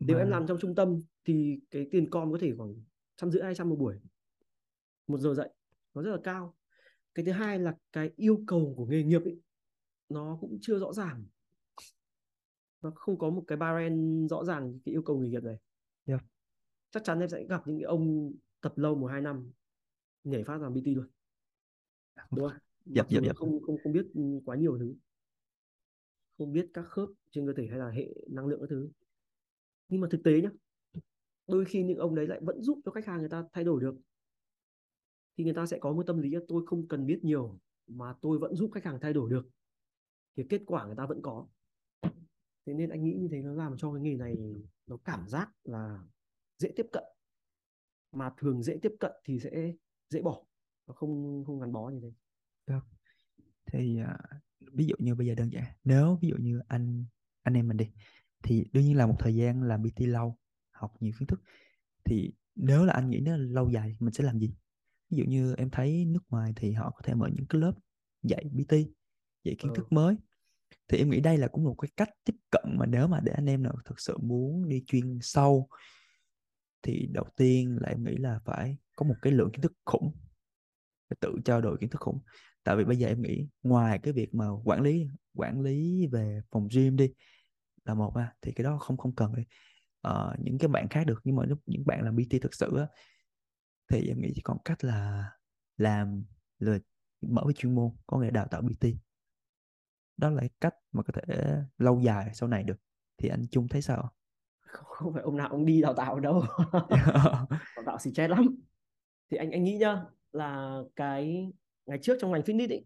nếu 0.00 0.16
Mà- 0.16 0.22
em 0.22 0.28
làm 0.28 0.46
trong 0.46 0.58
trung 0.60 0.74
tâm 0.74 1.02
thì 1.24 1.60
cái 1.70 1.88
tiền 1.90 2.10
com 2.10 2.32
có 2.32 2.38
thể 2.40 2.54
khoảng 2.56 2.74
trăm 3.16 3.30
rưỡi 3.30 3.42
hai 3.42 3.54
trăm 3.54 3.68
một 3.68 3.76
buổi 3.76 4.00
một 5.06 5.18
giờ 5.18 5.34
dạy 5.34 5.50
nó 5.94 6.02
rất 6.02 6.10
là 6.10 6.18
cao. 6.24 6.54
Cái 7.14 7.24
thứ 7.24 7.32
hai 7.32 7.58
là 7.58 7.76
cái 7.92 8.10
yêu 8.16 8.44
cầu 8.46 8.74
của 8.76 8.86
nghề 8.86 9.02
nghiệp 9.02 9.22
ấy 9.24 9.40
nó 10.08 10.38
cũng 10.40 10.58
chưa 10.60 10.78
rõ 10.78 10.92
ràng. 10.92 11.24
Nó 12.82 12.92
không 12.94 13.18
có 13.18 13.30
một 13.30 13.44
cái 13.46 13.58
barren 13.58 14.26
rõ 14.28 14.44
ràng 14.44 14.78
cái 14.84 14.94
yêu 14.94 15.02
cầu 15.02 15.18
nghề 15.18 15.28
nghiệp 15.28 15.42
này. 15.42 15.58
Yep. 16.06 16.20
chắc 16.90 17.04
chắn 17.04 17.20
em 17.20 17.28
sẽ 17.28 17.44
gặp 17.44 17.62
những 17.66 17.76
cái 17.76 17.84
ông 17.84 18.32
tập 18.60 18.72
lâu 18.78 18.94
một 18.94 19.06
hai 19.06 19.20
năm 19.20 19.52
nhảy 20.24 20.44
phát 20.44 20.60
làm 20.60 20.74
BT 20.74 20.86
luôn. 20.86 21.06
Đúng 22.30 22.48
không? 22.48 22.58
Yep, 22.94 23.06
là 23.10 23.20
yep. 23.22 23.36
không 23.36 23.62
không 23.62 23.76
không 23.82 23.92
biết 23.92 24.06
quá 24.44 24.56
nhiều 24.56 24.78
thứ. 24.78 24.94
Không 26.38 26.52
biết 26.52 26.70
các 26.74 26.86
khớp 26.88 27.08
trên 27.30 27.46
cơ 27.46 27.52
thể 27.56 27.66
hay 27.66 27.78
là 27.78 27.90
hệ 27.90 28.14
năng 28.28 28.46
lượng 28.46 28.60
các 28.60 28.66
thứ 28.70 28.90
nhưng 29.88 30.00
mà 30.00 30.08
thực 30.10 30.20
tế 30.24 30.40
nhá 30.40 30.50
đôi 31.48 31.64
khi 31.64 31.82
những 31.82 31.98
ông 31.98 32.14
đấy 32.14 32.26
lại 32.26 32.40
vẫn 32.42 32.62
giúp 32.62 32.80
cho 32.84 32.90
khách 32.90 33.06
hàng 33.06 33.18
người 33.18 33.28
ta 33.28 33.44
thay 33.52 33.64
đổi 33.64 33.80
được. 33.80 33.96
Thì 35.36 35.44
người 35.44 35.54
ta 35.54 35.66
sẽ 35.66 35.78
có 35.78 35.92
một 35.92 36.02
tâm 36.06 36.18
lý 36.18 36.30
là 36.30 36.40
tôi 36.48 36.66
không 36.66 36.88
cần 36.88 37.06
biết 37.06 37.20
nhiều 37.22 37.58
mà 37.86 38.14
tôi 38.20 38.38
vẫn 38.38 38.54
giúp 38.54 38.70
khách 38.74 38.84
hàng 38.84 38.98
thay 39.00 39.12
đổi 39.12 39.30
được. 39.30 39.48
Thì 40.36 40.44
kết 40.48 40.62
quả 40.66 40.86
người 40.86 40.96
ta 40.96 41.06
vẫn 41.06 41.22
có. 41.22 41.46
Thế 42.66 42.74
nên 42.74 42.90
anh 42.90 43.04
nghĩ 43.04 43.14
như 43.20 43.28
thế 43.30 43.42
nó 43.42 43.54
làm 43.54 43.76
cho 43.76 43.92
cái 43.92 44.02
nghề 44.02 44.16
này 44.16 44.36
nó 44.86 44.96
cảm 45.04 45.28
giác 45.28 45.50
là 45.64 46.04
dễ 46.58 46.72
tiếp 46.76 46.86
cận. 46.92 47.04
Mà 48.12 48.32
thường 48.36 48.62
dễ 48.62 48.78
tiếp 48.82 48.92
cận 49.00 49.12
thì 49.24 49.40
sẽ 49.40 49.74
dễ 50.10 50.22
bỏ 50.22 50.44
nó 50.86 50.94
không 50.94 51.44
không 51.46 51.60
gắn 51.60 51.72
bó 51.72 51.88
như 51.88 52.00
thế. 52.00 52.12
Được. 52.66 52.84
thì 53.72 54.00
uh, 54.02 54.40
ví 54.72 54.86
dụ 54.86 54.94
như 54.98 55.14
bây 55.14 55.26
giờ 55.26 55.34
đơn 55.34 55.52
giản 55.52 55.64
nếu 55.84 56.18
ví 56.22 56.28
dụ 56.28 56.36
như 56.36 56.60
anh 56.68 57.04
anh 57.42 57.54
em 57.54 57.68
mình 57.68 57.76
đi 57.76 57.90
thì 58.42 58.64
đương 58.72 58.84
nhiên 58.84 58.96
là 58.96 59.06
một 59.06 59.16
thời 59.18 59.34
gian 59.34 59.62
làm 59.62 59.82
PT 59.82 60.00
lâu 60.00 60.38
học 60.70 60.92
nhiều 61.00 61.12
kiến 61.18 61.26
thức. 61.26 61.40
Thì 62.04 62.32
nếu 62.54 62.84
là 62.84 62.92
anh 62.92 63.10
nghĩ 63.10 63.20
nó 63.20 63.36
lâu 63.36 63.70
dài 63.70 63.96
mình 64.00 64.12
sẽ 64.12 64.24
làm 64.24 64.38
gì? 64.38 64.54
Ví 65.10 65.18
dụ 65.18 65.24
như 65.24 65.54
em 65.54 65.70
thấy 65.70 66.04
nước 66.04 66.22
ngoài 66.28 66.52
thì 66.56 66.72
họ 66.72 66.90
có 66.90 67.00
thể 67.04 67.14
mở 67.14 67.28
những 67.36 67.46
cái 67.46 67.60
lớp 67.60 67.72
dạy 68.22 68.44
PT 68.44 68.72
dạy 69.44 69.56
kiến 69.58 69.68
Ờ. 69.70 69.74
thức 69.76 69.92
mới. 69.92 70.16
Thì 70.88 70.98
em 70.98 71.10
nghĩ 71.10 71.20
đây 71.20 71.38
là 71.38 71.48
cũng 71.48 71.64
một 71.64 71.74
cái 71.82 71.88
cách 71.96 72.10
tiếp 72.24 72.34
cận 72.50 72.62
mà 72.78 72.86
nếu 72.86 73.06
mà 73.08 73.20
để 73.20 73.32
anh 73.32 73.46
em 73.46 73.62
nào 73.62 73.74
thực 73.84 74.00
sự 74.00 74.18
muốn 74.18 74.68
đi 74.68 74.84
chuyên 74.86 75.18
sâu 75.22 75.68
thì 76.82 77.08
đầu 77.12 77.24
tiên 77.36 77.78
là 77.80 77.88
em 77.88 78.04
nghĩ 78.04 78.16
là 78.16 78.40
phải 78.44 78.76
có 78.96 79.06
một 79.06 79.14
cái 79.22 79.32
lượng 79.32 79.50
kiến 79.52 79.60
thức 79.60 79.72
khủng 79.84 80.16
phải 81.08 81.16
tự 81.20 81.34
trao 81.44 81.60
đổi 81.60 81.78
kiến 81.80 81.90
thức 81.90 82.00
khủng. 82.00 82.18
Tại 82.64 82.76
vì 82.76 82.84
bây 82.84 82.96
giờ 82.96 83.08
em 83.08 83.22
nghĩ 83.22 83.48
ngoài 83.62 83.98
cái 84.02 84.12
việc 84.12 84.34
mà 84.34 84.46
quản 84.64 84.82
lý 84.82 85.06
quản 85.34 85.60
lý 85.60 86.06
về 86.06 86.40
phòng 86.50 86.68
gym 86.74 86.96
đi 86.96 87.12
là 87.88 87.94
một 87.94 88.14
à 88.14 88.34
thì 88.42 88.52
cái 88.52 88.64
đó 88.64 88.78
không 88.78 88.96
không 88.96 89.14
cần 89.14 89.32
Ờ, 90.00 90.36
những 90.38 90.58
cái 90.58 90.68
bạn 90.68 90.88
khác 90.88 91.04
được 91.06 91.20
nhưng 91.24 91.36
mà 91.36 91.44
lúc 91.44 91.58
những 91.66 91.86
bạn 91.86 92.04
làm 92.04 92.16
PT 92.16 92.38
thực 92.42 92.54
sự 92.54 92.76
á 92.78 92.86
thì 93.90 94.08
em 94.08 94.20
nghĩ 94.20 94.32
chỉ 94.34 94.40
còn 94.44 94.58
cách 94.64 94.84
là 94.84 95.30
làm 95.76 96.24
là 96.58 96.78
mở 97.20 97.42
cái 97.44 97.52
chuyên 97.52 97.74
môn 97.74 97.90
có 98.06 98.18
nghĩa 98.18 98.30
đào 98.30 98.46
tạo 98.50 98.62
PT 98.62 98.88
đó 100.18 100.30
là 100.30 100.42
cách 100.60 100.74
mà 100.92 101.02
có 101.02 101.12
thể 101.12 101.34
lâu 101.78 102.00
dài 102.00 102.30
sau 102.34 102.48
này 102.48 102.64
được. 102.64 102.76
Thì 103.18 103.28
anh 103.28 103.46
Trung 103.50 103.68
thấy 103.68 103.82
sao? 103.82 104.10
Không, 104.60 105.12
phải 105.12 105.22
ông 105.22 105.36
nào 105.36 105.48
ông 105.48 105.66
đi 105.66 105.80
đào 105.80 105.94
tạo 105.94 106.20
đâu. 106.20 106.42
Đào 107.76 107.84
tạo 107.86 107.98
xì 107.98 108.12
chết 108.12 108.30
lắm. 108.30 108.56
Thì 109.30 109.36
anh 109.36 109.50
anh 109.50 109.64
nghĩ 109.64 109.76
nhá 109.76 110.02
là 110.32 110.80
cái 110.96 111.52
ngày 111.86 111.98
trước 112.02 112.18
trong 112.20 112.32
ngành 112.32 112.42
fitness 112.42 112.68
ấy 112.68 112.84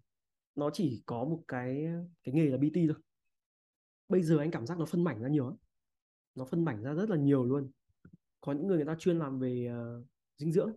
nó 0.54 0.70
chỉ 0.72 1.02
có 1.06 1.24
một 1.24 1.42
cái 1.48 1.86
cái 2.24 2.34
nghề 2.34 2.44
là 2.44 2.56
PT 2.56 2.76
thôi 2.88 2.96
bây 4.12 4.22
giờ 4.22 4.38
anh 4.38 4.50
cảm 4.50 4.66
giác 4.66 4.78
nó 4.78 4.84
phân 4.84 5.04
mảnh 5.04 5.22
ra 5.22 5.28
nhiều 5.28 5.46
lắm. 5.46 5.56
Nó 6.34 6.44
phân 6.44 6.64
mảnh 6.64 6.82
ra 6.82 6.94
rất 6.94 7.10
là 7.10 7.16
nhiều 7.16 7.44
luôn. 7.44 7.70
Có 8.40 8.52
những 8.52 8.66
người 8.66 8.76
người 8.76 8.86
ta 8.86 8.96
chuyên 8.98 9.18
làm 9.18 9.38
về 9.38 9.70
uh, 9.98 10.06
dinh 10.38 10.52
dưỡng 10.52 10.72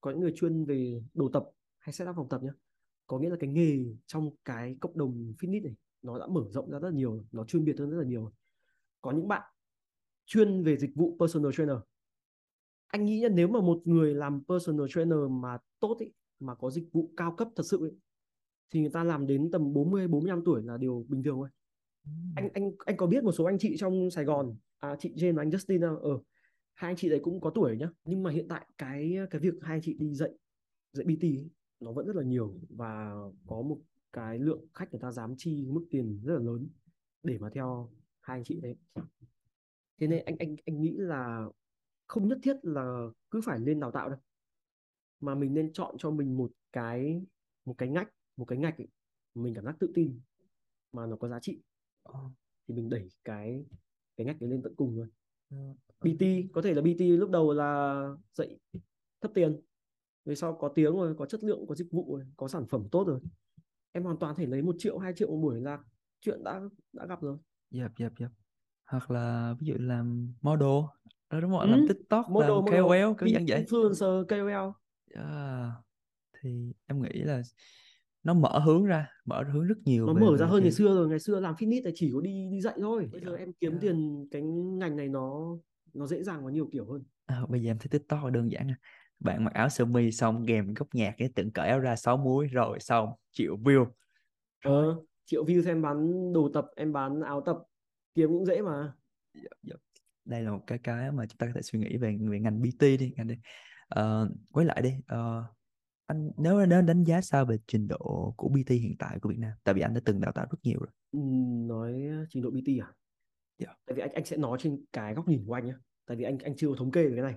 có 0.00 0.10
những 0.10 0.20
người 0.20 0.32
chuyên 0.36 0.64
về 0.64 1.02
đồ 1.14 1.28
tập 1.32 1.44
hay 1.78 1.92
setup 1.92 2.16
phòng 2.16 2.28
tập 2.28 2.42
nhá. 2.42 2.52
Có 3.06 3.18
nghĩa 3.18 3.30
là 3.30 3.36
cái 3.40 3.50
nghề 3.50 3.84
trong 4.06 4.30
cái 4.44 4.76
cộng 4.80 4.98
đồng 4.98 5.34
fitness 5.38 5.62
này 5.62 5.74
nó 6.02 6.18
đã 6.18 6.26
mở 6.26 6.44
rộng 6.50 6.70
ra 6.70 6.78
rất 6.78 6.88
là 6.88 6.94
nhiều 6.94 7.24
nó 7.32 7.44
chuyên 7.44 7.64
biệt 7.64 7.78
hơn 7.78 7.90
rất 7.90 7.96
là 7.96 8.04
nhiều. 8.04 8.32
Có 9.00 9.10
những 9.10 9.28
bạn 9.28 9.42
chuyên 10.26 10.62
về 10.62 10.76
dịch 10.76 10.90
vụ 10.94 11.16
personal 11.20 11.52
trainer. 11.52 11.76
Anh 12.86 13.04
nghĩ 13.04 13.22
là 13.22 13.28
nếu 13.28 13.48
mà 13.48 13.60
một 13.60 13.82
người 13.84 14.14
làm 14.14 14.44
personal 14.48 14.86
trainer 14.88 15.18
mà 15.30 15.58
tốt 15.80 15.96
ý, 16.00 16.12
mà 16.40 16.54
có 16.54 16.70
dịch 16.70 16.92
vụ 16.92 17.12
cao 17.16 17.34
cấp 17.36 17.48
thật 17.56 17.62
sự 17.62 17.84
ý, 17.90 17.96
thì 18.70 18.80
người 18.80 18.90
ta 18.90 19.04
làm 19.04 19.26
đến 19.26 19.50
tầm 19.50 19.72
40 19.72 20.08
45 20.08 20.44
tuổi 20.44 20.62
là 20.62 20.76
điều 20.76 21.06
bình 21.08 21.22
thường 21.22 21.36
thôi 21.36 21.48
anh 22.36 22.48
anh 22.54 22.72
anh 22.86 22.96
có 22.96 23.06
biết 23.06 23.24
một 23.24 23.32
số 23.32 23.44
anh 23.44 23.58
chị 23.58 23.76
trong 23.78 24.10
Sài 24.10 24.24
Gòn 24.24 24.56
à, 24.78 24.96
chị 24.98 25.12
Jane 25.16 25.34
và 25.34 25.42
anh 25.42 25.50
Justin 25.50 25.80
đâu 25.80 25.96
ở 25.96 26.10
ờ, 26.10 26.20
hai 26.74 26.90
anh 26.90 26.96
chị 26.96 27.08
đấy 27.08 27.20
cũng 27.22 27.40
có 27.40 27.50
tuổi 27.50 27.76
nhá. 27.76 27.90
Nhưng 28.04 28.22
mà 28.22 28.30
hiện 28.30 28.48
tại 28.48 28.66
cái 28.78 29.16
cái 29.30 29.40
việc 29.40 29.54
hai 29.62 29.76
anh 29.76 29.82
chị 29.82 29.96
đi 29.98 30.14
dạy 30.14 30.30
dạy 30.92 31.04
BT 31.04 31.22
ấy, 31.22 31.50
nó 31.80 31.92
vẫn 31.92 32.06
rất 32.06 32.16
là 32.16 32.22
nhiều 32.22 32.60
và 32.68 33.14
có 33.46 33.62
một 33.62 33.78
cái 34.12 34.38
lượng 34.38 34.66
khách 34.74 34.92
người 34.92 35.00
ta 35.00 35.10
dám 35.12 35.34
chi 35.36 35.66
mức 35.68 35.86
tiền 35.90 36.20
rất 36.24 36.34
là 36.34 36.40
lớn 36.40 36.68
để 37.22 37.38
mà 37.38 37.50
theo 37.50 37.90
hai 38.20 38.38
anh 38.38 38.44
chị 38.44 38.60
đấy. 38.60 38.76
Thế 40.00 40.06
nên 40.06 40.24
anh 40.24 40.36
anh 40.38 40.56
anh 40.66 40.80
nghĩ 40.80 40.94
là 40.96 41.46
không 42.06 42.28
nhất 42.28 42.38
thiết 42.42 42.56
là 42.62 43.06
cứ 43.30 43.40
phải 43.44 43.60
lên 43.60 43.80
đào 43.80 43.90
tạo 43.90 44.08
đâu. 44.08 44.18
Mà 45.20 45.34
mình 45.34 45.54
nên 45.54 45.72
chọn 45.72 45.94
cho 45.98 46.10
mình 46.10 46.36
một 46.36 46.52
cái 46.72 47.22
một 47.64 47.74
cái 47.78 47.88
ngách 47.88 48.08
một 48.36 48.44
cái 48.44 48.58
ngạch 48.58 48.78
ấy, 48.78 48.88
mình 49.34 49.54
cảm 49.54 49.64
giác 49.64 49.76
tự 49.80 49.92
tin 49.94 50.20
mà 50.92 51.06
nó 51.06 51.16
có 51.16 51.28
giá 51.28 51.40
trị 51.40 51.60
thì 52.68 52.74
mình 52.74 52.88
đẩy 52.88 53.08
cái 53.24 53.64
cái 54.16 54.26
ngách 54.26 54.40
đấy 54.40 54.50
lên 54.50 54.62
tận 54.62 54.74
cùng 54.76 54.96
luôn 54.96 55.08
ờ, 55.50 55.56
PT 56.00 56.22
có 56.52 56.62
thể 56.62 56.74
là 56.74 56.82
PT 56.82 57.00
lúc 57.00 57.30
đầu 57.30 57.52
là 57.52 58.02
dạy 58.32 58.58
thấp 59.20 59.30
tiền 59.34 59.60
về 60.24 60.34
sau 60.34 60.54
có 60.54 60.68
tiếng 60.68 60.92
rồi 60.92 61.14
có 61.18 61.26
chất 61.26 61.44
lượng 61.44 61.66
có 61.66 61.74
dịch 61.74 61.88
vụ 61.90 62.16
rồi 62.16 62.26
có 62.36 62.48
sản 62.48 62.66
phẩm 62.66 62.88
tốt 62.90 63.04
rồi 63.06 63.20
em 63.92 64.04
hoàn 64.04 64.16
toàn 64.18 64.34
thể 64.34 64.46
lấy 64.46 64.62
một 64.62 64.74
triệu 64.78 64.98
hai 64.98 65.12
triệu 65.16 65.28
một 65.30 65.36
buổi 65.42 65.60
là 65.60 65.78
chuyện 66.20 66.44
đã 66.44 66.60
đã 66.92 67.06
gặp 67.06 67.20
rồi 67.22 67.38
Yep, 67.74 67.90
yep, 67.98 68.12
yep. 68.18 68.30
Hoặc 68.84 69.10
là 69.10 69.54
ví 69.60 69.66
dụ 69.66 69.74
làm 69.78 70.34
model 70.42 70.68
đó 71.30 71.40
đúng 71.40 71.50
không? 71.50 71.60
Ừ, 71.60 71.66
Làm 71.70 71.88
TikTok, 71.88 72.26
model 72.30 72.50
làm 72.50 72.64
model 72.64 72.80
KOL 72.82 73.14
kiểu 73.20 73.28
dạng 73.34 73.44
vậy. 73.48 73.64
influencer 73.64 74.24
KOL 74.24 74.72
Yeah. 75.14 75.72
Thì 76.40 76.72
em 76.86 77.02
nghĩ 77.02 77.08
là 77.22 77.42
nó 78.28 78.34
mở 78.34 78.58
hướng 78.58 78.84
ra, 78.84 79.08
mở 79.24 79.44
hướng 79.52 79.66
rất 79.66 79.78
nhiều 79.84 80.06
nó 80.06 80.12
về 80.12 80.20
mở 80.20 80.36
ra 80.36 80.46
về 80.46 80.52
hơn 80.52 80.62
ngày 80.62 80.70
cái 80.70 80.72
xưa 80.72 80.94
rồi 80.94 81.08
ngày 81.08 81.18
xưa 81.18 81.40
làm 81.40 81.54
fitness 81.54 81.82
thì 81.84 81.90
chỉ 81.94 82.10
có 82.14 82.20
đi 82.20 82.48
đi 82.50 82.60
dạy 82.60 82.74
thôi 82.80 83.08
bây 83.12 83.20
giờ 83.20 83.32
Dạ, 83.32 83.38
em 83.38 83.52
kiếm 83.60 83.72
dạ. 83.72 83.78
tiền 83.80 84.28
cái 84.30 84.42
ngành 84.42 84.96
này 84.96 85.08
nó 85.08 85.56
nó 85.94 86.06
dễ 86.06 86.22
dàng 86.22 86.44
và 86.44 86.50
nhiều 86.50 86.68
kiểu 86.72 86.86
hơn 86.92 87.04
À, 87.26 87.42
bây 87.48 87.62
giờ 87.62 87.70
em 87.70 87.78
thấy 87.78 87.88
TikTok 87.90 88.24
là 88.24 88.30
đơn 88.30 88.52
giản 88.52 88.68
à. 88.70 88.76
Bạn 89.20 89.44
mặc 89.44 89.54
áo 89.54 89.68
sơ 89.68 89.84
mi 89.84 90.12
xong 90.12 90.44
kèm 90.48 90.74
góc 90.74 90.88
nhạc 90.94 91.14
cái 91.18 91.28
tự 91.34 91.44
cởi 91.54 91.68
áo 91.68 91.78
ra 91.80 91.96
6 91.96 92.16
múi 92.16 92.46
rồi 92.46 92.80
xong 92.80 93.08
triệu 93.32 93.56
view. 93.56 93.84
Rồi. 94.60 94.94
ờ 94.94 95.02
triệu 95.24 95.44
view 95.44 95.62
xem 95.62 95.76
em 95.76 95.82
bán 95.82 96.32
đồ 96.32 96.50
tập 96.54 96.66
em 96.76 96.92
bán 96.92 97.20
áo 97.20 97.40
tập 97.46 97.56
kiếm 98.14 98.28
cũng 98.28 98.46
dễ 98.46 98.62
mà 98.62 98.92
Yep, 99.34 99.52
yep. 99.70 99.76
Đây 100.24 100.42
là 100.42 100.50
một 100.50 100.60
cái 100.66 100.78
cái 100.78 101.12
mà 101.12 101.26
chúng 101.26 101.38
ta 101.38 101.46
có 101.46 101.52
thể 101.54 101.62
suy 101.62 101.78
nghĩ 101.78 101.96
về 101.96 102.18
về 102.30 102.40
ngành 102.40 102.62
PT 102.62 102.96
đi, 102.96 103.12
ngành 103.16 103.26
đi. 103.26 103.34
Ờ, 103.88 104.30
quay 104.52 104.66
lại 104.66 104.82
đi. 104.82 104.94
Ờ, 105.06 105.44
anh 106.08 106.30
nếu 106.36 106.66
nếu 106.66 106.82
đánh 106.82 107.04
giá 107.04 107.20
sao 107.20 107.46
về 107.46 107.56
trình 107.66 107.88
độ 107.88 108.34
của 108.36 108.48
PT 108.48 108.70
hiện 108.70 108.96
tại 108.98 109.18
của 109.20 109.28
Việt 109.28 109.38
Nam? 109.38 109.52
Tại 109.64 109.74
vì 109.74 109.80
anh 109.80 109.94
đã 109.94 110.00
từng 110.04 110.20
đào 110.20 110.32
tạo 110.32 110.46
rất 110.50 110.58
nhiều 110.62 110.78
rồi. 110.80 110.88
Ừm, 111.12 111.68
nói 111.68 112.08
trình 112.30 112.42
độ 112.42 112.50
PT 112.50 112.68
à 112.80 112.92
Dạ. 113.58 113.74
tại 113.86 113.94
vì 113.94 114.02
anh 114.02 114.12
anh 114.12 114.24
sẽ 114.24 114.36
nói 114.36 114.58
trên 114.60 114.84
cái 114.92 115.14
góc 115.14 115.28
nhìn 115.28 115.44
của 115.46 115.54
anh 115.54 115.66
nhé 115.66 115.74
tại 116.06 116.16
vì 116.16 116.24
anh 116.24 116.38
anh 116.38 116.56
chưa 116.56 116.68
có 116.68 116.74
thống 116.78 116.90
kê 116.90 117.04
về 117.08 117.12
cái 117.16 117.22
này 117.22 117.34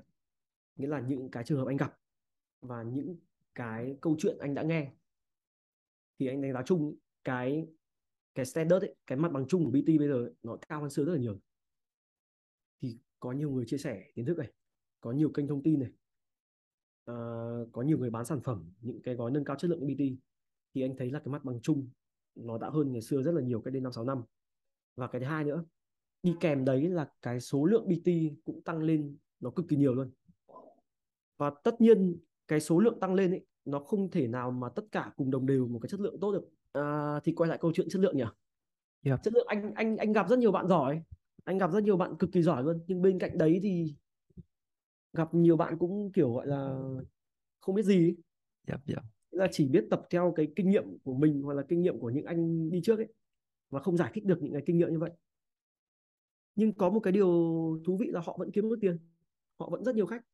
nghĩa 0.75 0.87
là 0.87 0.99
những 0.99 1.31
cái 1.31 1.43
trường 1.43 1.59
hợp 1.59 1.67
anh 1.67 1.77
gặp 1.77 1.97
và 2.61 2.83
những 2.83 3.17
cái 3.55 3.97
câu 4.01 4.15
chuyện 4.19 4.37
anh 4.39 4.53
đã 4.53 4.63
nghe 4.63 4.91
thì 6.19 6.27
anh 6.27 6.41
đánh 6.41 6.53
giá 6.53 6.63
chung 6.65 6.95
cái 7.23 7.67
cái 8.35 8.45
standard 8.45 8.85
ấy, 8.85 8.95
cái 9.07 9.17
mặt 9.17 9.31
bằng 9.31 9.45
chung 9.47 9.65
của 9.65 9.71
BT 9.71 9.87
bây 9.99 10.07
giờ 10.07 10.13
ấy, 10.13 10.33
nó 10.43 10.57
cao 10.69 10.81
hơn 10.81 10.89
xưa 10.89 11.05
rất 11.05 11.13
là 11.13 11.19
nhiều 11.19 11.39
thì 12.81 12.97
có 13.19 13.31
nhiều 13.31 13.51
người 13.51 13.65
chia 13.67 13.77
sẻ 13.77 14.03
kiến 14.15 14.25
thức 14.25 14.37
này 14.37 14.51
có 15.01 15.11
nhiều 15.11 15.31
kênh 15.33 15.47
thông 15.47 15.63
tin 15.63 15.79
này 15.79 15.89
à, 17.05 17.15
có 17.71 17.81
nhiều 17.81 17.97
người 17.97 18.09
bán 18.09 18.25
sản 18.25 18.41
phẩm 18.41 18.71
những 18.81 19.01
cái 19.01 19.15
gói 19.15 19.31
nâng 19.31 19.43
cao 19.43 19.55
chất 19.55 19.69
lượng 19.69 19.87
BT 19.87 20.03
thì 20.73 20.81
anh 20.81 20.95
thấy 20.97 21.11
là 21.11 21.19
cái 21.19 21.31
mặt 21.31 21.45
bằng 21.45 21.59
chung 21.61 21.89
nó 22.35 22.57
đã 22.57 22.69
hơn 22.69 22.91
ngày 22.91 23.01
xưa 23.01 23.21
rất 23.21 23.31
là 23.31 23.41
nhiều 23.41 23.61
cách 23.61 23.73
đây 23.73 23.81
năm 23.81 23.91
sáu 23.91 24.03
năm. 24.03 24.23
Và 24.95 25.07
cái 25.07 25.21
thứ 25.21 25.27
hai 25.27 25.43
nữa 25.43 25.63
đi 26.23 26.35
kèm 26.39 26.65
đấy 26.65 26.89
là 26.89 27.09
cái 27.21 27.39
số 27.39 27.65
lượng 27.65 27.87
BT 27.87 28.11
cũng 28.45 28.61
tăng 28.61 28.83
lên 28.83 29.17
nó 29.39 29.49
cực 29.49 29.65
kỳ 29.69 29.75
nhiều 29.75 29.93
luôn. 29.93 30.11
Và 31.37 31.51
tất 31.63 31.81
nhiên 31.81 32.17
cái 32.47 32.59
số 32.59 32.79
lượng 32.79 32.99
tăng 32.99 33.13
lên 33.13 33.31
ấy 33.31 33.45
nó 33.65 33.79
không 33.79 34.11
thể 34.11 34.27
nào 34.27 34.51
mà 34.51 34.69
tất 34.69 34.83
cả 34.91 35.11
cùng 35.15 35.31
đồng 35.31 35.45
đều 35.45 35.67
một 35.67 35.79
cái 35.79 35.89
chất 35.89 35.99
lượng 35.99 36.19
tốt 36.19 36.31
được. 36.31 36.49
À, 36.71 37.19
thì 37.23 37.33
quay 37.33 37.49
lại 37.49 37.57
câu 37.61 37.71
chuyện 37.73 37.87
chất 37.89 37.99
lượng 37.99 38.17
nhỉ? 38.17 38.23
Yep. 39.03 39.19
chất 39.23 39.33
lượng 39.33 39.47
anh 39.47 39.73
anh 39.73 39.97
anh 39.97 40.13
gặp 40.13 40.29
rất 40.29 40.39
nhiều 40.39 40.51
bạn 40.51 40.67
giỏi 40.67 41.03
anh 41.43 41.57
gặp 41.57 41.71
rất 41.71 41.83
nhiều 41.83 41.97
bạn 41.97 42.15
cực 42.17 42.31
kỳ 42.31 42.41
giỏi 42.41 42.63
luôn. 42.63 42.79
Nhưng 42.87 43.01
bên 43.01 43.19
cạnh 43.19 43.37
đấy 43.37 43.59
thì 43.63 43.95
gặp 45.13 45.33
nhiều 45.33 45.57
bạn 45.57 45.77
cũng 45.77 46.11
kiểu 46.11 46.33
gọi 46.33 46.47
là 46.47 46.79
không 47.59 47.75
biết 47.75 47.83
gì. 47.83 48.15
Yep, 48.67 48.79
yep. 48.87 49.03
là 49.31 49.47
chỉ 49.51 49.69
biết 49.69 49.87
tập 49.89 50.07
theo 50.09 50.33
cái 50.35 50.47
kinh 50.55 50.69
nghiệm 50.69 50.97
của 51.03 51.13
mình 51.13 51.41
hoặc 51.41 51.53
là 51.53 51.63
kinh 51.69 51.81
nghiệm 51.81 51.99
của 51.99 52.09
những 52.09 52.25
anh 52.25 52.69
đi 52.69 52.81
trước 52.83 52.99
ấy 52.99 53.07
và 53.69 53.79
không 53.79 53.97
giải 53.97 54.11
thích 54.13 54.25
được 54.25 54.41
những 54.41 54.53
cái 54.53 54.63
kinh 54.65 54.77
nghiệm 54.77 54.89
như 54.91 54.99
vậy 54.99 55.11
nhưng 56.55 56.73
có 56.73 56.89
một 56.89 56.99
cái 56.99 57.13
điều 57.13 57.27
thú 57.85 57.97
vị 57.97 58.07
là 58.11 58.21
họ 58.25 58.35
vẫn 58.39 58.51
kiếm 58.51 58.69
được 58.69 58.77
tiền 58.81 58.97
họ 59.59 59.69
vẫn 59.69 59.83
rất 59.83 59.95
nhiều 59.95 60.05
khách 60.05 60.25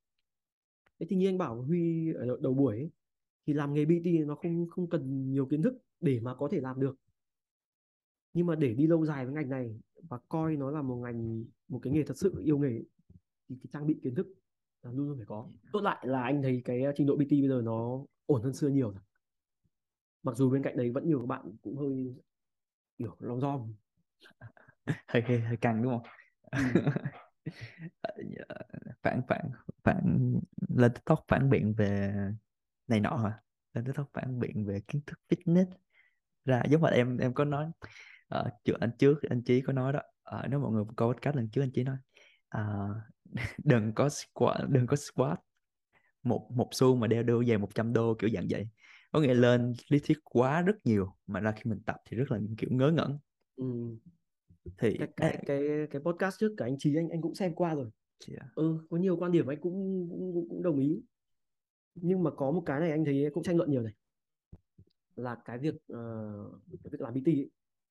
thế 0.99 1.05
thì 1.09 1.15
như 1.15 1.27
anh 1.27 1.37
bảo 1.37 1.61
huy 1.61 2.13
ở 2.13 2.37
đầu 2.41 2.53
buổi 2.53 2.77
ấy, 2.77 2.89
thì 3.47 3.53
làm 3.53 3.73
nghề 3.73 3.85
BT 3.85 4.27
nó 4.27 4.35
không 4.35 4.67
không 4.69 4.89
cần 4.89 5.31
nhiều 5.31 5.45
kiến 5.45 5.61
thức 5.61 5.73
để 5.99 6.19
mà 6.19 6.35
có 6.35 6.47
thể 6.51 6.61
làm 6.61 6.79
được 6.79 6.95
nhưng 8.33 8.45
mà 8.45 8.55
để 8.55 8.73
đi 8.73 8.87
lâu 8.87 9.05
dài 9.05 9.25
với 9.25 9.33
ngành 9.33 9.49
này 9.49 9.79
và 10.09 10.17
coi 10.29 10.55
nó 10.55 10.71
là 10.71 10.81
một 10.81 10.95
ngành 10.95 11.45
một 11.67 11.79
cái 11.83 11.93
nghề 11.93 12.03
thật 12.03 12.17
sự 12.17 12.41
yêu 12.43 12.57
nghề 12.57 12.81
thì 13.49 13.55
cái 13.55 13.69
trang 13.71 13.87
bị 13.87 13.99
kiến 14.03 14.15
thức 14.15 14.27
là 14.87 14.93
luôn 14.93 15.07
luôn 15.07 15.17
phải 15.17 15.25
có. 15.25 15.47
Tốt 15.73 15.81
lại 15.81 15.97
là 16.07 16.23
anh 16.23 16.41
thấy 16.41 16.61
cái 16.65 16.83
trình 16.95 17.07
độ 17.07 17.15
BT 17.15 17.31
bây 17.31 17.47
giờ 17.47 17.61
nó 17.63 18.05
ổn 18.25 18.43
hơn 18.43 18.53
xưa 18.53 18.67
nhiều 18.67 18.91
rồi. 18.91 19.01
Mặc 20.23 20.35
dù 20.35 20.49
bên 20.49 20.63
cạnh 20.63 20.77
đấy 20.77 20.91
vẫn 20.91 21.07
nhiều 21.07 21.19
các 21.19 21.25
bạn 21.25 21.55
cũng 21.61 21.77
hơi 21.77 22.15
kiểu 22.97 23.15
lòng 23.19 23.41
rom 23.41 23.73
hơi 25.07 25.21
hơi 25.21 25.39
hơi 25.39 25.57
căng 25.57 25.83
đúng 25.83 25.91
không? 25.91 26.11
Ừ. 26.51 26.81
phản 29.03 29.21
phản 29.27 29.51
phản 29.83 30.33
lên 30.75 30.93
tiktok 30.93 31.25
phản 31.27 31.49
biện 31.49 31.73
về 31.73 32.13
này 32.87 32.99
nọ 32.99 33.17
hả? 33.17 33.41
Lên 33.73 33.85
tiktok 33.85 34.09
phản 34.13 34.39
biện 34.39 34.65
về 34.65 34.81
kiến 34.87 35.01
thức 35.05 35.19
fitness. 35.29 35.67
Ra 36.45 36.63
giống 36.69 36.81
như 36.81 36.87
em 36.87 37.17
em 37.17 37.33
có 37.33 37.45
nói 37.45 37.71
uh, 38.35 38.47
trước 38.63 38.73
anh 38.79 38.91
trước 38.99 39.21
anh 39.29 39.43
chí 39.43 39.61
có 39.61 39.73
nói 39.73 39.93
đó. 39.93 40.01
Uh, 40.35 40.49
nếu 40.49 40.59
mọi 40.59 40.71
người 40.71 40.83
có 40.95 41.07
podcast 41.07 41.35
lần 41.35 41.49
trước 41.49 41.61
anh 41.61 41.71
chí 41.71 41.83
nói. 41.83 41.97
Uh, 42.57 42.97
đừng 43.63 43.93
có 43.93 44.09
squat 44.09 44.69
đừng 44.69 44.87
có 44.87 44.95
squat. 44.95 45.39
Một 46.23 46.51
một 46.51 46.69
xu 46.71 46.95
mà 46.95 47.07
đeo 47.07 47.23
đô 47.23 47.43
về 47.47 47.57
100 47.57 47.93
đô 47.93 48.15
kiểu 48.19 48.29
dạng 48.29 48.47
vậy. 48.49 48.67
Có 49.11 49.19
nghĩa 49.19 49.33
lên 49.33 49.73
lý 49.89 49.99
thuyết 49.99 50.17
quá 50.23 50.61
rất 50.61 50.75
nhiều 50.83 51.15
mà 51.27 51.39
ra 51.39 51.51
khi 51.51 51.61
mình 51.69 51.81
tập 51.85 51.95
thì 52.05 52.17
rất 52.17 52.31
là 52.31 52.39
kiểu 52.57 52.69
ngớ 52.71 52.91
ngẩn. 52.91 53.19
Ừ. 53.55 53.65
thì 54.77 54.97
cái 54.97 55.07
cái, 55.17 55.43
cái 55.45 55.59
cái 55.91 56.01
podcast 56.01 56.39
trước 56.39 56.53
cả 56.57 56.65
anh 56.65 56.77
Trí 56.77 56.95
anh 56.95 57.09
anh 57.09 57.21
cũng 57.21 57.35
xem 57.35 57.55
qua 57.55 57.75
rồi. 57.75 57.89
Yeah. 58.29 58.55
ừ 58.55 58.87
có 58.89 58.97
nhiều 58.97 59.17
quan 59.17 59.31
điểm 59.31 59.47
anh 59.47 59.61
cũng 59.61 60.07
cũng 60.09 60.47
cũng 60.49 60.63
đồng 60.63 60.79
ý. 60.79 61.01
Nhưng 61.95 62.23
mà 62.23 62.31
có 62.31 62.51
một 62.51 62.63
cái 62.65 62.79
này 62.79 62.91
anh 62.91 63.05
thấy 63.05 63.29
cũng 63.33 63.43
tranh 63.43 63.57
luận 63.57 63.71
nhiều 63.71 63.81
này. 63.81 63.93
Là 65.15 65.37
cái 65.45 65.57
việc 65.57 65.75
uh, 65.75 66.61
cái 66.83 66.91
việc 66.91 67.01
làm 67.01 67.13
BT 67.13 67.27
ấy, 67.27 67.49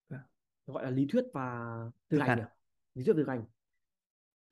yeah. 0.09 0.23
gọi 0.67 0.85
là 0.85 0.91
lý 0.91 1.07
thuyết 1.13 1.25
và 1.33 1.77
thực 2.11 2.19
hành. 2.19 2.45
lý 2.95 3.05
thuyết 3.05 3.15
thực 3.17 3.29
hành 3.29 3.45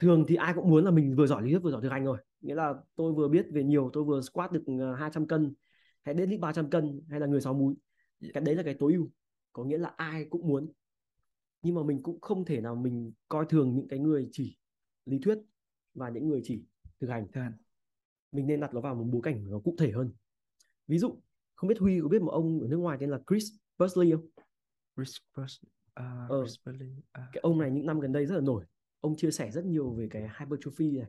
thường 0.04 0.24
thì 0.28 0.34
ai 0.34 0.54
cũng 0.54 0.70
muốn 0.70 0.84
là 0.84 0.90
mình 0.90 1.16
vừa 1.16 1.26
giỏi 1.26 1.42
lý 1.42 1.50
thuyết 1.50 1.62
vừa 1.62 1.70
giỏi 1.70 1.82
thực 1.82 1.88
hành 1.88 2.04
rồi 2.04 2.18
nghĩa 2.40 2.54
là 2.54 2.74
tôi 2.96 3.12
vừa 3.12 3.28
biết 3.28 3.46
về 3.52 3.64
nhiều 3.64 3.90
tôi 3.92 4.04
vừa 4.04 4.20
squat 4.20 4.52
được 4.52 4.64
200 4.98 5.22
ờ, 5.22 5.26
cân 5.28 5.54
hay 6.02 6.14
deadlift 6.14 6.40
300 6.40 6.70
cân 6.70 7.00
hay 7.08 7.20
là 7.20 7.26
người 7.26 7.40
sáu 7.40 7.54
múi 7.54 7.74
cái 8.34 8.42
đấy 8.42 8.54
là 8.54 8.62
cái 8.62 8.74
tối 8.78 8.92
ưu. 8.92 9.10
Có 9.52 9.64
nghĩa 9.64 9.78
là 9.78 9.92
ai 9.96 10.24
cũng 10.30 10.48
muốn. 10.48 10.72
Nhưng 11.62 11.74
mà 11.74 11.82
mình 11.82 12.02
cũng 12.02 12.20
không 12.20 12.44
thể 12.44 12.60
nào 12.60 12.76
mình 12.76 13.12
coi 13.28 13.46
thường 13.48 13.74
những 13.74 13.88
cái 13.88 13.98
người 13.98 14.28
chỉ 14.32 14.56
lý 15.06 15.18
thuyết 15.18 15.38
và 15.94 16.08
những 16.08 16.28
người 16.28 16.40
chỉ 16.44 16.64
thực 17.00 17.10
hành. 17.10 17.26
Mình 18.32 18.46
nên 18.46 18.60
đặt 18.60 18.74
nó 18.74 18.80
vào 18.80 18.94
một 18.94 19.04
bối 19.12 19.20
cảnh 19.24 19.50
nó 19.50 19.58
cụ 19.58 19.74
thể 19.78 19.90
hơn. 19.90 20.12
Ví 20.86 20.98
dụ 20.98 21.20
không 21.54 21.68
biết 21.68 21.78
Huy 21.78 22.00
có 22.00 22.08
biết 22.08 22.22
một 22.22 22.30
ông 22.30 22.60
ở 22.60 22.68
nước 22.68 22.76
ngoài 22.76 22.98
tên 23.00 23.10
là 23.10 23.20
Chris 23.28 23.44
Bursley 23.78 24.12
không? 24.12 24.26
Chris 24.96 25.16
Bursley 25.36 25.70
uh, 25.90 26.30
ờ, 26.30 26.44
Chris 26.44 26.56
Bursley 26.66 26.88
uh. 26.98 27.02
cái 27.32 27.40
ông 27.42 27.58
này 27.58 27.70
những 27.70 27.86
năm 27.86 28.00
gần 28.00 28.12
đây 28.12 28.26
rất 28.26 28.34
là 28.34 28.40
nổi 28.40 28.64
ông 29.04 29.16
chia 29.16 29.30
sẻ 29.30 29.50
rất 29.50 29.64
nhiều 29.64 29.90
về 29.90 30.08
cái 30.10 30.22
hypertrophy 30.38 30.90
này. 30.90 31.06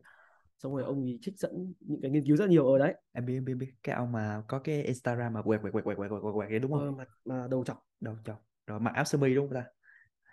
Xong 0.58 0.74
rồi 0.74 0.84
ông 0.84 1.02
ấy 1.02 1.18
trích 1.22 1.38
dẫn 1.38 1.74
những 1.80 2.00
cái 2.00 2.10
nghiên 2.10 2.26
cứu 2.26 2.36
rất 2.36 2.48
nhiều 2.48 2.66
ở 2.66 2.78
đấy. 2.78 2.94
Em 3.12 3.26
biết 3.26 3.34
em 3.34 3.44
biết, 3.44 3.54
biết. 3.54 3.72
Cái 3.82 3.94
ông 3.94 4.12
mà 4.12 4.42
có 4.48 4.58
cái 4.58 4.82
instagram 4.82 5.32
mà 5.32 5.42
quẹt 5.42 5.60
quẹt 5.62 5.72
quẹt 5.72 5.84
quẹt 5.84 5.98
quẹt 5.98 6.10
quẹt 6.10 6.34
quẹt 6.34 6.50
đấy 6.50 6.58
đúng 6.58 6.72
không? 6.72 6.80
Ờ, 6.80 6.90
mà, 6.90 7.04
mà 7.24 7.48
đầu 7.50 7.64
trọc 7.64 7.78
đầu 8.00 8.16
trọc 8.24 8.46
rồi 8.66 8.80
mặc 8.80 8.94
áo 8.94 9.04
sơ 9.04 9.18
mi 9.18 9.34
đúng 9.34 9.48
không 9.48 9.54
ta? 9.54 9.64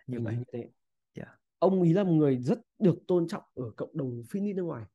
Như 0.07 0.19
vậy 0.21 0.35
như 0.35 0.43
thế. 0.53 0.59
yeah. 0.59 0.71
Dạ. 1.15 1.37
ông 1.59 1.81
ấy 1.81 1.93
là 1.93 2.03
một 2.03 2.13
người 2.13 2.37
rất 2.37 2.59
được 2.79 2.95
tôn 3.07 3.27
trọng 3.27 3.43
ở 3.53 3.71
cộng 3.77 3.97
đồng 3.97 4.21
fitness 4.31 4.55
nước 4.55 4.63
ngoài. 4.63 4.85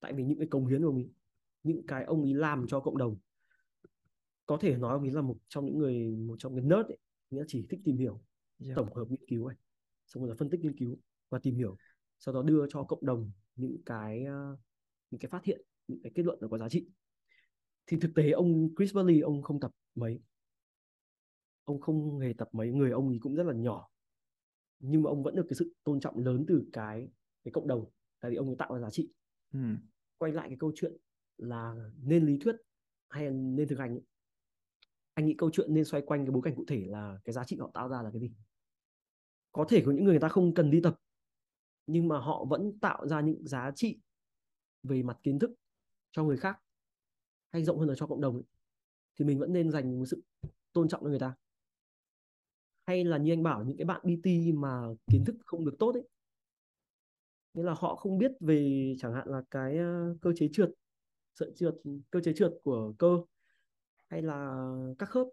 Tại 0.00 0.12
vì 0.12 0.24
những 0.24 0.38
cái 0.38 0.48
công 0.50 0.66
hiến 0.66 0.82
của 0.82 0.92
mình 0.92 1.12
những 1.62 1.86
cái 1.86 2.04
ông 2.04 2.22
ấy 2.22 2.34
làm 2.34 2.66
cho 2.68 2.80
cộng 2.80 2.98
đồng. 2.98 3.16
Có 4.46 4.56
thể 4.60 4.76
nói 4.76 4.92
ông 4.92 5.02
ấy 5.02 5.10
là 5.10 5.22
một 5.22 5.36
trong 5.48 5.66
những 5.66 5.78
người 5.78 6.16
một 6.16 6.36
trong 6.38 6.54
cái 6.56 6.64
nerd 6.64 6.88
ấy. 6.88 6.98
Nghĩa 7.30 7.44
chỉ 7.46 7.66
thích 7.70 7.80
tìm 7.84 7.96
hiểu 7.96 8.20
yeah. 8.64 8.76
tổng 8.76 8.94
hợp 8.94 9.04
nghiên 9.08 9.26
cứu 9.28 9.48
này, 9.48 9.56
xong 10.06 10.22
rồi 10.22 10.30
là 10.30 10.36
phân 10.38 10.50
tích 10.50 10.60
nghiên 10.60 10.78
cứu 10.78 10.96
và 11.30 11.38
tìm 11.38 11.54
hiểu 11.54 11.76
sau 12.24 12.34
đó 12.34 12.42
đưa 12.42 12.66
cho 12.68 12.82
cộng 12.82 13.06
đồng 13.06 13.30
những 13.56 13.76
cái 13.86 14.22
uh, 14.22 14.58
những 15.10 15.18
cái 15.18 15.28
phát 15.28 15.44
hiện 15.44 15.60
những 15.88 16.00
cái 16.02 16.12
kết 16.14 16.22
luận 16.22 16.38
nó 16.40 16.48
có 16.48 16.58
giá 16.58 16.68
trị. 16.68 16.86
Thì 17.86 17.96
thực 18.00 18.10
tế 18.14 18.30
ông 18.30 18.68
Chris 18.76 18.94
Burley 18.94 19.20
ông 19.20 19.42
không 19.42 19.60
tập 19.60 19.70
mấy. 19.94 20.20
Ông 21.64 21.80
không 21.80 22.18
hề 22.18 22.32
tập 22.38 22.48
mấy 22.52 22.72
người 22.72 22.90
ông 22.90 23.08
ấy 23.08 23.18
cũng 23.20 23.34
rất 23.34 23.42
là 23.42 23.52
nhỏ. 23.54 23.88
Nhưng 24.78 25.02
mà 25.02 25.10
ông 25.10 25.22
vẫn 25.22 25.34
được 25.34 25.46
cái 25.48 25.54
sự 25.54 25.74
tôn 25.84 26.00
trọng 26.00 26.18
lớn 26.18 26.44
từ 26.48 26.64
cái 26.72 27.08
cái 27.44 27.52
cộng 27.52 27.68
đồng. 27.68 27.90
Tại 28.20 28.30
vì 28.30 28.36
ông 28.36 28.46
ấy 28.46 28.56
tạo 28.58 28.74
ra 28.74 28.80
giá 28.80 28.90
trị. 28.90 29.12
Ừ. 29.52 29.60
quay 30.18 30.32
lại 30.32 30.48
cái 30.48 30.56
câu 30.60 30.72
chuyện 30.74 30.96
là 31.36 31.90
nên 32.02 32.26
lý 32.26 32.38
thuyết 32.38 32.56
hay 33.08 33.30
nên 33.30 33.68
thực 33.68 33.78
hành 33.78 33.90
ấy. 33.90 34.02
anh 35.14 35.26
nghĩ 35.26 35.34
câu 35.38 35.50
chuyện 35.50 35.74
nên 35.74 35.84
xoay 35.84 36.02
quanh 36.06 36.24
cái 36.24 36.30
bối 36.32 36.42
cảnh 36.44 36.54
cụ 36.54 36.64
thể 36.68 36.84
là 36.86 37.18
cái 37.24 37.32
giá 37.32 37.44
trị 37.44 37.56
họ 37.60 37.70
tạo 37.74 37.88
ra 37.88 38.02
là 38.02 38.10
cái 38.10 38.20
gì? 38.20 38.32
Có 39.52 39.66
thể 39.68 39.82
có 39.86 39.92
những 39.92 40.04
người 40.04 40.12
người 40.12 40.20
ta 40.20 40.28
không 40.28 40.54
cần 40.54 40.70
đi 40.70 40.80
tập 40.80 41.00
nhưng 41.86 42.08
mà 42.08 42.18
họ 42.18 42.44
vẫn 42.44 42.78
tạo 42.78 43.06
ra 43.06 43.20
những 43.20 43.46
giá 43.46 43.70
trị 43.76 43.98
về 44.82 45.02
mặt 45.02 45.18
kiến 45.22 45.38
thức 45.38 45.50
cho 46.12 46.24
người 46.24 46.36
khác 46.36 46.58
hay 47.50 47.64
rộng 47.64 47.78
hơn 47.78 47.88
là 47.88 47.94
cho 47.94 48.06
cộng 48.06 48.20
đồng 48.20 48.34
ấy, 48.34 48.44
thì 49.18 49.24
mình 49.24 49.38
vẫn 49.38 49.52
nên 49.52 49.70
dành 49.70 49.98
một 49.98 50.06
sự 50.06 50.22
tôn 50.72 50.88
trọng 50.88 51.02
cho 51.02 51.08
người 51.08 51.18
ta. 51.18 51.34
Hay 52.86 53.04
là 53.04 53.18
như 53.18 53.32
anh 53.32 53.42
bảo 53.42 53.64
những 53.64 53.76
cái 53.76 53.84
bạn 53.84 54.00
BT 54.04 54.54
mà 54.54 54.82
kiến 55.10 55.24
thức 55.26 55.36
không 55.46 55.64
được 55.64 55.74
tốt 55.78 55.94
ấy. 55.94 56.08
Nghĩa 57.54 57.62
là 57.62 57.74
họ 57.78 57.96
không 57.96 58.18
biết 58.18 58.32
về 58.40 58.94
chẳng 58.98 59.12
hạn 59.14 59.28
là 59.28 59.42
cái 59.50 59.78
ờ, 59.78 60.16
cơ 60.20 60.32
chế 60.36 60.48
trượt 60.52 60.70
sợi 61.34 61.52
trượt 61.56 61.74
cơ 62.10 62.20
chế 62.20 62.32
trượt 62.36 62.52
của 62.64 62.92
cơ 62.98 63.18
hay 64.06 64.22
là 64.22 64.68
các 64.98 65.08
khớp. 65.08 65.26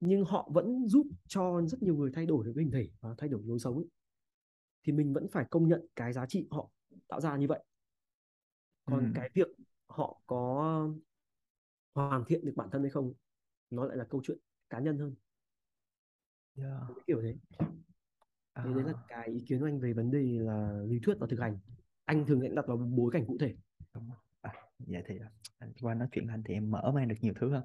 Nhưng 0.00 0.24
họ 0.24 0.50
vẫn 0.52 0.88
giúp 0.88 1.06
cho 1.28 1.62
rất 1.66 1.82
nhiều 1.82 1.96
người 1.96 2.10
thay 2.14 2.26
đổi 2.26 2.44
được 2.44 2.52
hình 2.56 2.70
thể 2.70 2.88
và 3.00 3.14
thay 3.18 3.28
đổi 3.28 3.42
lối 3.44 3.58
sống 3.58 3.76
ấy 3.76 3.86
thì 4.86 4.92
mình 4.92 5.12
vẫn 5.12 5.26
phải 5.32 5.44
công 5.50 5.68
nhận 5.68 5.86
cái 5.96 6.12
giá 6.12 6.26
trị 6.26 6.48
họ 6.50 6.70
tạo 7.08 7.20
ra 7.20 7.36
như 7.36 7.46
vậy 7.48 7.64
còn 8.84 9.04
ừ. 9.04 9.10
cái 9.14 9.30
việc 9.34 9.48
họ 9.86 10.20
có 10.26 10.88
hoàn 11.94 12.24
thiện 12.24 12.44
được 12.44 12.52
bản 12.56 12.68
thân 12.72 12.82
hay 12.82 12.90
không 12.90 13.12
nó 13.70 13.84
lại 13.84 13.96
là 13.96 14.04
câu 14.10 14.20
chuyện 14.24 14.38
cá 14.70 14.78
nhân 14.78 14.98
hơn 14.98 15.14
yeah. 16.56 16.82
kiểu 17.06 17.20
thế 17.22 17.36
à. 18.52 18.62
thế 18.64 18.70
đấy 18.74 18.84
là 18.84 18.92
cái 19.08 19.28
ý 19.28 19.44
kiến 19.46 19.60
của 19.60 19.66
anh 19.66 19.80
về 19.80 19.92
vấn 19.92 20.10
đề 20.10 20.38
là 20.38 20.82
lý 20.86 20.98
thuyết 21.02 21.14
và 21.20 21.26
thực 21.30 21.40
hành 21.40 21.58
anh 22.04 22.26
thường 22.26 22.40
sẽ 22.42 22.48
đặt 22.48 22.66
vào 22.66 22.76
bối 22.76 23.10
cảnh 23.12 23.26
cụ 23.26 23.36
thể. 23.40 23.54
À, 24.40 24.52
vậy 24.78 25.02
thì 25.06 25.18
anh 25.58 25.72
qua 25.80 25.94
nói 25.94 26.08
chuyện 26.12 26.26
anh 26.26 26.42
thì 26.46 26.54
em 26.54 26.70
mở 26.70 26.92
mang 26.94 27.08
được 27.08 27.14
nhiều 27.20 27.34
thứ 27.40 27.50
hơn 27.50 27.64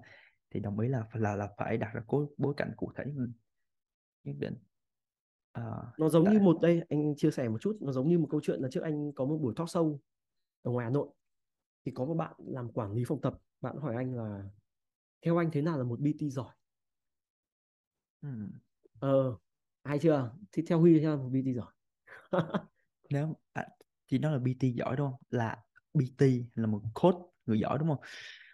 thì 0.49 0.59
đồng 0.59 0.79
ý 0.79 0.87
là 0.89 1.07
là 1.13 1.35
là 1.35 1.49
phải 1.57 1.77
đặt 1.77 1.91
ra 1.93 2.01
bối, 2.07 2.27
bối 2.37 2.53
cảnh 2.57 2.71
cụ 2.77 2.91
thể 2.95 3.03
nhất 4.23 4.35
định 4.39 4.55
à, 5.51 5.63
nó 5.97 6.09
giống 6.09 6.25
tại... 6.25 6.33
như 6.33 6.39
một 6.39 6.57
đây 6.61 6.81
anh 6.89 7.15
chia 7.17 7.31
sẻ 7.31 7.49
một 7.49 7.57
chút 7.61 7.77
nó 7.81 7.91
giống 7.91 8.07
như 8.07 8.19
một 8.19 8.27
câu 8.29 8.41
chuyện 8.43 8.59
là 8.61 8.69
trước 8.71 8.83
anh 8.83 9.11
có 9.13 9.25
một 9.25 9.37
buổi 9.37 9.53
talk 9.55 9.67
show 9.67 9.97
ở 10.61 10.71
ngoài 10.71 10.83
Hà 10.83 10.89
Nội. 10.89 11.09
Thì 11.85 11.91
có 11.95 12.05
một 12.05 12.13
bạn 12.13 12.33
làm 12.37 12.71
quản 12.71 12.91
lý 12.91 13.03
phòng 13.07 13.21
tập 13.21 13.37
bạn 13.61 13.77
hỏi 13.77 13.95
anh 13.95 14.15
là 14.15 14.43
theo 15.21 15.37
anh 15.37 15.51
thế 15.51 15.61
nào 15.61 15.77
là 15.77 15.83
một 15.83 15.99
BT 15.99 16.29
giỏi? 16.29 16.55
Ừ. 18.21 18.27
ờ 18.99 19.37
hay 19.83 19.99
chưa? 19.99 20.31
Thì 20.51 20.63
theo 20.67 20.79
Huy 20.79 20.99
theo 20.99 21.17
một 21.17 21.29
BT 21.29 21.55
giỏi. 21.55 21.73
Nếu 23.09 23.35
à, 23.53 23.67
thì 24.07 24.19
nó 24.19 24.31
là 24.31 24.39
BT 24.39 24.63
giỏi 24.75 24.95
đúng 24.95 25.11
không? 25.11 25.19
Là 25.29 25.63
BT 25.93 26.25
là 26.53 26.67
một 26.67 26.81
coach 26.93 27.15
người 27.45 27.59
giỏi 27.59 27.77
đúng 27.79 27.87
không? 27.87 27.99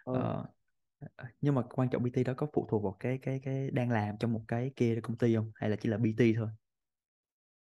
Ờ. 0.04 0.46
ờ, 1.16 1.24
nhưng 1.40 1.54
mà 1.54 1.62
quan 1.62 1.88
trọng 1.90 2.02
BT 2.02 2.16
đó 2.24 2.34
có 2.36 2.46
phụ 2.52 2.66
thuộc 2.70 2.82
vào 2.82 2.96
cái 3.00 3.18
cái 3.22 3.40
cái 3.42 3.70
đang 3.70 3.90
làm 3.90 4.16
trong 4.20 4.32
một 4.32 4.42
cái 4.48 4.72
kia 4.76 5.00
công 5.02 5.18
ty 5.18 5.34
không? 5.34 5.52
Hay 5.54 5.70
là 5.70 5.76
chỉ 5.76 5.88
là 5.88 5.98
BT 5.98 6.22
thôi 6.36 6.48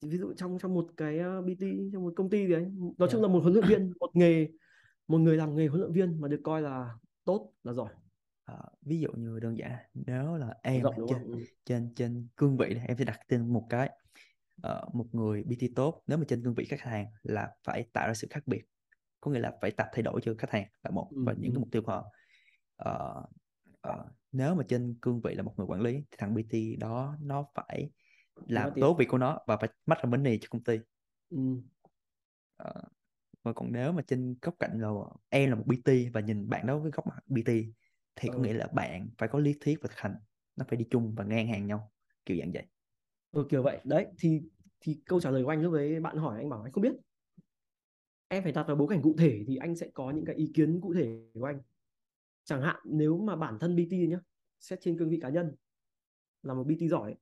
ví 0.08 0.18
dụ 0.18 0.32
trong 0.36 0.58
trong 0.58 0.74
một 0.74 0.86
cái 0.96 1.18
BT 1.18 1.64
trong 1.92 2.02
một 2.02 2.12
công 2.16 2.30
ty 2.30 2.46
gì 2.46 2.52
ấy 2.52 2.66
nói 2.98 3.08
chung 3.12 3.22
là 3.22 3.28
một 3.28 3.40
huấn 3.40 3.54
luyện 3.54 3.64
viên 3.68 3.92
một 4.00 4.10
nghề 4.14 4.48
một 5.08 5.18
người 5.18 5.36
làm 5.36 5.56
nghề 5.56 5.66
huấn 5.66 5.80
luyện 5.80 5.92
viên 5.92 6.20
mà 6.20 6.28
được 6.28 6.40
coi 6.44 6.62
là 6.62 6.94
tốt 7.24 7.52
là 7.62 7.72
giỏi. 7.72 7.92
À, 8.44 8.56
ví 8.82 9.00
dụ 9.00 9.08
như 9.12 9.38
đơn 9.40 9.58
giản 9.58 9.72
nếu 9.94 10.36
là 10.36 10.54
em 10.62 10.82
Rộng, 10.82 10.94
trên, 11.08 11.22
ừ. 11.22 11.38
trên 11.64 11.94
trên 11.96 12.28
cương 12.36 12.56
vị 12.56 12.74
này, 12.74 12.84
em 12.88 12.96
sẽ 12.96 13.04
đặt 13.04 13.20
tên 13.28 13.52
một 13.52 13.66
cái 13.70 13.90
uh, 14.66 14.94
một 14.94 15.06
người 15.12 15.42
BT 15.42 15.64
tốt. 15.76 16.02
Nếu 16.06 16.18
mà 16.18 16.24
trên 16.28 16.42
cương 16.42 16.54
vị 16.54 16.64
khách 16.64 16.80
hàng 16.80 17.06
là 17.22 17.50
phải 17.64 17.84
tạo 17.92 18.06
ra 18.06 18.14
sự 18.14 18.26
khác 18.30 18.46
biệt 18.46 18.62
có 19.24 19.30
nghĩa 19.30 19.40
là 19.40 19.52
phải 19.60 19.70
tập 19.70 19.86
thay 19.92 20.02
đổi 20.02 20.20
cho 20.20 20.34
khách 20.38 20.50
hàng 20.50 20.66
là 20.82 20.90
một 20.90 21.08
ừ, 21.10 21.22
và 21.26 21.32
những 21.32 21.50
ừ. 21.50 21.54
cái 21.54 21.60
mục 21.60 21.68
tiêu 21.72 21.82
của 21.82 21.92
họ. 21.92 22.10
Uh, 22.88 23.24
uh, 23.88 24.06
nếu 24.32 24.54
mà 24.54 24.64
trên 24.68 24.94
cương 25.02 25.20
vị 25.20 25.34
là 25.34 25.42
một 25.42 25.54
người 25.56 25.66
quản 25.66 25.80
lý 25.80 25.92
thì 25.92 26.16
thằng 26.18 26.34
BT 26.34 26.54
đó 26.78 27.16
nó 27.20 27.46
phải 27.54 27.90
làm 28.46 28.70
tốt 28.80 28.94
việc 28.98 29.06
của 29.08 29.18
nó 29.18 29.38
và 29.46 29.56
phải 29.56 29.68
mắt 29.86 29.98
ra 30.02 30.10
money 30.10 30.38
cho 30.40 30.48
công 30.50 30.64
ty. 30.64 30.78
Ừ. 31.30 31.38
uh, 32.62 32.82
mà 33.44 33.52
còn 33.52 33.72
nếu 33.72 33.92
mà 33.92 34.02
trên 34.02 34.36
góc 34.42 34.54
cạnh 34.58 34.80
là 34.80 34.88
em 35.28 35.50
là 35.50 35.56
một 35.56 35.64
BT 35.66 36.10
và 36.12 36.20
nhìn 36.20 36.48
bạn 36.48 36.66
đó 36.66 36.78
với 36.78 36.90
góc 36.90 37.06
mặt 37.06 37.16
BT 37.26 37.64
thì 38.16 38.28
có 38.28 38.38
Ừ. 38.38 38.42
nghĩa 38.44 38.52
là 38.54 38.66
bạn 38.74 39.08
phải 39.18 39.28
có 39.28 39.38
lý 39.38 39.54
thuyết 39.60 39.78
và 39.82 39.88
thực 39.88 39.98
hành. 39.98 40.14
Nó 40.56 40.64
phải 40.68 40.76
đi 40.78 40.86
chung 40.90 41.14
và 41.16 41.24
ngang 41.24 41.48
hàng 41.48 41.66
nhau 41.66 41.92
kiểu 42.26 42.36
dạng 42.40 42.52
vậy. 42.52 42.64
Ừ, 43.32 43.46
kiểu 43.50 43.62
vậy. 43.62 43.80
Đấy 43.84 44.06
thì 44.18 44.42
thì 44.80 45.00
câu 45.06 45.20
trả 45.20 45.30
lời 45.30 45.44
của 45.44 45.50
anh 45.50 45.62
lúc 45.62 45.72
đấy 45.72 46.00
bạn 46.00 46.16
hỏi 46.16 46.38
anh 46.38 46.48
bảo 46.48 46.62
anh 46.62 46.72
không 46.72 46.82
biết. 46.82 46.92
Em 48.28 48.42
phải 48.42 48.52
đặt 48.52 48.66
vào 48.66 48.76
bối 48.76 48.88
cảnh 48.90 49.02
cụ 49.02 49.14
thể 49.18 49.44
thì 49.46 49.56
anh 49.56 49.76
sẽ 49.76 49.88
có 49.94 50.10
những 50.10 50.24
cái 50.24 50.36
ý 50.36 50.50
kiến 50.54 50.80
cụ 50.80 50.94
thể 50.94 51.22
của 51.34 51.44
anh. 51.44 51.60
Chẳng 52.44 52.62
hạn 52.62 52.76
nếu 52.84 53.18
mà 53.18 53.36
bản 53.36 53.58
thân 53.60 53.76
BT 53.76 53.96
nhá 54.08 54.20
xét 54.60 54.78
trên 54.82 54.98
cương 54.98 55.10
vị 55.10 55.18
cá 55.22 55.28
nhân 55.28 55.54
là 56.42 56.54
một 56.54 56.64
BT 56.64 56.88
giỏi 56.88 57.14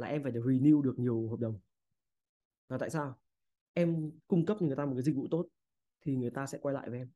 là 0.00 0.06
em 0.06 0.22
phải 0.22 0.32
renew 0.32 0.82
được 0.82 0.98
nhiều 0.98 1.28
hợp 1.28 1.40
đồng. 1.40 1.58
Là 2.68 2.78
tại 2.78 2.90
sao? 2.90 3.18
Em 3.72 4.10
cung 4.28 4.46
cấp 4.46 4.56
cho 4.60 4.66
người 4.66 4.76
ta 4.76 4.86
một 4.86 4.94
cái 4.94 5.02
dịch 5.02 5.16
vụ 5.16 5.26
tốt 5.30 5.48
thì 6.00 6.16
người 6.16 6.30
ta 6.30 6.46
sẽ 6.46 6.58
quay 6.58 6.74
lại 6.74 6.90
với 6.90 6.98
em. 6.98 7.10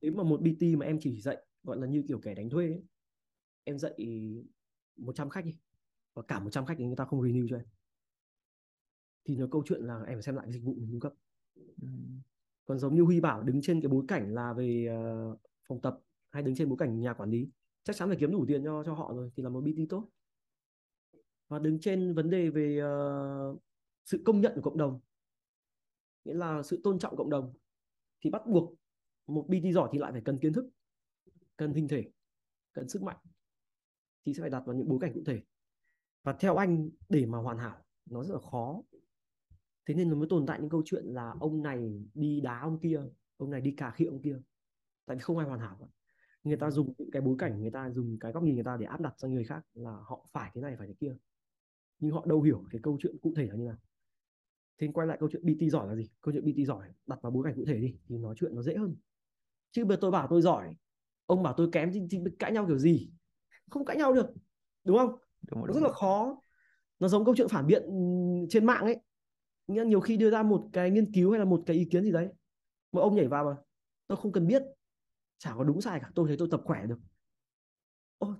Nếu 0.00 0.12
mà 0.12 0.22
một 0.22 0.40
BT 0.40 0.62
mà 0.78 0.86
em 0.86 0.98
chỉ 1.00 1.20
dạy 1.20 1.36
gọi 1.62 1.76
là 1.78 1.86
như 1.86 2.04
kiểu 2.08 2.18
kẻ 2.18 2.34
đánh 2.34 2.50
thuê 2.50 2.66
ấy, 2.66 2.82
em 3.64 3.78
dạy 3.78 3.94
100 4.96 5.30
khách 5.30 5.44
đi 5.44 5.58
và 6.14 6.22
cả 6.22 6.40
100 6.40 6.66
khách 6.66 6.74
thì 6.78 6.86
người 6.86 6.96
ta 6.96 7.04
không 7.04 7.22
renew 7.22 7.46
cho 7.50 7.56
em. 7.56 7.66
Thì 9.24 9.36
nó 9.36 9.46
câu 9.50 9.62
chuyện 9.66 9.80
là 9.80 9.94
em 9.94 10.16
phải 10.16 10.22
xem 10.22 10.36
lại 10.36 10.44
cái 10.46 10.52
dịch 10.52 10.64
vụ 10.64 10.74
mình 10.74 10.90
cung 10.90 11.00
cấp. 11.00 11.14
Còn 12.64 12.78
giống 12.78 12.94
như 12.94 13.02
Huy 13.02 13.20
bảo 13.20 13.42
đứng 13.42 13.62
trên 13.62 13.80
cái 13.80 13.88
bối 13.88 14.04
cảnh 14.08 14.34
là 14.34 14.52
về 14.52 14.86
ờ, 14.86 15.36
phòng 15.68 15.80
tập 15.80 16.00
hay 16.30 16.42
đứng 16.42 16.54
trên 16.54 16.68
bối 16.68 16.78
cảnh 16.78 17.00
nhà 17.00 17.14
quản 17.14 17.30
lý 17.30 17.50
chắc 17.84 17.96
chắn 17.96 18.08
phải 18.08 18.16
kiếm 18.20 18.32
đủ 18.32 18.44
tiền 18.48 18.64
cho 18.64 18.82
cho 18.86 18.94
họ 18.94 19.12
rồi 19.14 19.30
thì 19.36 19.42
là 19.42 19.48
một 19.48 19.60
BT 19.60 19.78
tốt 19.88 20.08
và 21.48 21.58
đứng 21.58 21.80
trên 21.80 22.14
vấn 22.14 22.30
đề 22.30 22.50
về 22.50 22.80
uh, 22.82 23.62
sự 24.04 24.22
công 24.24 24.40
nhận 24.40 24.52
của 24.54 24.60
cộng 24.60 24.78
đồng. 24.78 25.00
Nghĩa 26.24 26.34
là 26.34 26.62
sự 26.62 26.80
tôn 26.84 26.98
trọng 26.98 27.16
cộng 27.16 27.30
đồng. 27.30 27.54
Thì 28.20 28.30
bắt 28.30 28.42
buộc 28.46 28.74
một 29.26 29.46
BT 29.48 29.74
giỏi 29.74 29.88
thì 29.92 29.98
lại 29.98 30.12
phải 30.12 30.22
cần 30.24 30.38
kiến 30.38 30.52
thức 30.52 30.66
cần 31.56 31.74
hình 31.74 31.88
thể 31.88 32.10
cần 32.72 32.88
sức 32.88 33.02
mạnh. 33.02 33.16
Thì 34.24 34.34
sẽ 34.34 34.40
phải 34.40 34.50
đặt 34.50 34.62
vào 34.66 34.76
những 34.76 34.88
bối 34.88 34.98
cảnh 35.00 35.12
cụ 35.14 35.22
thể. 35.26 35.42
Và 36.22 36.32
theo 36.32 36.56
anh 36.56 36.90
để 37.08 37.26
mà 37.26 37.38
hoàn 37.38 37.58
hảo 37.58 37.84
nó 38.06 38.24
rất 38.24 38.34
là 38.34 38.40
khó. 38.50 38.82
Thế 39.86 39.94
nên 39.94 40.10
nó 40.10 40.16
mới 40.16 40.26
tồn 40.30 40.46
tại 40.46 40.60
những 40.60 40.70
câu 40.70 40.82
chuyện 40.84 41.04
là 41.04 41.34
ông 41.40 41.62
này 41.62 42.04
đi 42.14 42.40
đá 42.40 42.60
ông 42.60 42.78
kia 42.80 43.00
ông 43.36 43.50
này 43.50 43.60
đi 43.60 43.74
cà 43.76 43.90
khịa 43.90 44.06
ông 44.06 44.22
kia. 44.22 44.38
Tại 45.06 45.16
vì 45.16 45.20
không 45.20 45.38
ai 45.38 45.48
hoàn 45.48 45.60
hảo 45.60 45.76
cả. 45.80 45.86
người 46.44 46.56
ta 46.56 46.70
dùng 46.70 46.94
những 46.98 47.10
cái 47.10 47.22
bối 47.22 47.36
cảnh 47.38 47.60
người 47.60 47.70
ta 47.70 47.90
dùng 47.90 48.18
cái 48.18 48.32
góc 48.32 48.42
nhìn 48.42 48.54
người 48.54 48.64
ta 48.64 48.76
để 48.76 48.86
áp 48.86 49.00
đặt 49.00 49.14
cho 49.16 49.28
người 49.28 49.44
khác 49.44 49.66
là 49.74 49.90
họ 49.90 50.26
phải 50.32 50.50
thế 50.54 50.60
này 50.60 50.76
phải 50.78 50.88
thế 50.88 50.94
kia 51.00 51.16
nhưng 51.98 52.12
họ 52.12 52.24
đâu 52.26 52.42
hiểu 52.42 52.64
cái 52.70 52.80
câu 52.82 52.98
chuyện 53.02 53.18
cụ 53.22 53.32
thể 53.36 53.46
là 53.46 53.54
như 53.54 53.64
nào. 53.64 53.76
Thế 54.78 54.88
quay 54.94 55.06
lại 55.06 55.16
câu 55.20 55.28
chuyện 55.32 55.46
BT 55.46 55.70
giỏi 55.70 55.88
là 55.88 55.94
gì? 55.94 56.10
Câu 56.20 56.32
chuyện 56.32 56.44
BT 56.44 56.64
giỏi 56.64 56.88
đặt 57.06 57.22
vào 57.22 57.32
bối 57.32 57.44
cảnh 57.44 57.54
cụ 57.56 57.64
thể 57.66 57.74
đi 57.74 57.94
thì 58.08 58.18
nói 58.18 58.34
chuyện 58.38 58.54
nó 58.54 58.62
dễ 58.62 58.76
hơn. 58.76 58.96
Chứ 59.72 59.84
bây 59.84 59.96
giờ 59.96 59.98
tôi 60.00 60.10
bảo 60.10 60.26
tôi 60.30 60.42
giỏi 60.42 60.74
ông 61.26 61.42
bảo 61.42 61.54
tôi 61.56 61.68
kém 61.72 61.92
thì, 61.92 62.02
thì 62.10 62.18
cãi 62.38 62.52
nhau 62.52 62.66
kiểu 62.66 62.78
gì? 62.78 63.10
Không 63.70 63.84
cãi 63.84 63.96
nhau 63.96 64.12
được 64.12 64.26
đúng 64.84 64.98
không? 64.98 65.18
Đúng 65.50 65.60
nó 65.60 65.66
đúng 65.66 65.74
rất 65.76 65.82
là 65.82 65.92
khó. 65.92 66.42
Nó 66.98 67.08
giống 67.08 67.24
câu 67.24 67.34
chuyện 67.36 67.48
phản 67.48 67.66
biện 67.66 67.82
trên 68.50 68.66
mạng 68.66 68.84
ấy. 68.84 68.96
Nghĩa 69.66 69.84
nhiều 69.84 70.00
khi 70.00 70.16
đưa 70.16 70.30
ra 70.30 70.42
một 70.42 70.68
cái 70.72 70.90
nghiên 70.90 71.12
cứu 71.12 71.30
hay 71.30 71.38
là 71.38 71.44
một 71.44 71.62
cái 71.66 71.76
ý 71.76 71.84
kiến 71.84 72.04
gì 72.04 72.12
đấy 72.12 72.28
một 72.92 73.00
ông 73.00 73.16
nhảy 73.16 73.28
vào 73.28 73.44
mà 73.44 73.56
tôi 74.06 74.18
không 74.18 74.32
cần 74.32 74.46
biết 74.46 74.62
chả 75.38 75.54
có 75.58 75.64
đúng 75.64 75.80
sai 75.80 76.00
cả 76.00 76.10
tôi 76.14 76.28
thấy 76.28 76.36
tôi 76.38 76.48
tập 76.50 76.60
khỏe 76.64 76.86
được. 76.86 76.98
Ô, 78.18 78.34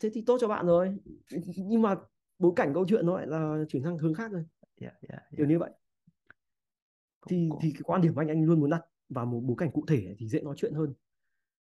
thế 0.00 0.10
thì 0.14 0.22
tốt 0.26 0.38
cho 0.40 0.48
bạn 0.48 0.66
rồi. 0.66 0.96
Nhưng 1.56 1.82
mà 1.82 1.96
bối 2.38 2.52
cảnh 2.56 2.74
câu 2.74 2.86
chuyện 2.88 3.06
nó 3.06 3.16
lại 3.16 3.26
là 3.26 3.64
chuyển 3.68 3.82
sang 3.82 3.98
hướng 3.98 4.14
khác 4.14 4.32
rồi 4.32 4.44
Dạ, 4.80 4.90
dạ, 5.02 5.08
dạ. 5.08 5.36
kiểu 5.36 5.46
như 5.46 5.58
vậy. 5.58 5.70
Thì 7.28 7.48
thì 7.60 7.70
cái 7.72 7.82
quan 7.84 8.00
điểm 8.00 8.14
của 8.14 8.20
anh 8.20 8.28
anh 8.28 8.44
luôn 8.44 8.60
muốn 8.60 8.70
đặt 8.70 8.82
vào 9.08 9.26
một 9.26 9.40
bối 9.40 9.56
cảnh 9.58 9.70
cụ 9.72 9.84
thể 9.88 10.14
thì 10.18 10.28
dễ 10.28 10.40
nói 10.40 10.54
chuyện 10.58 10.74
hơn. 10.74 10.94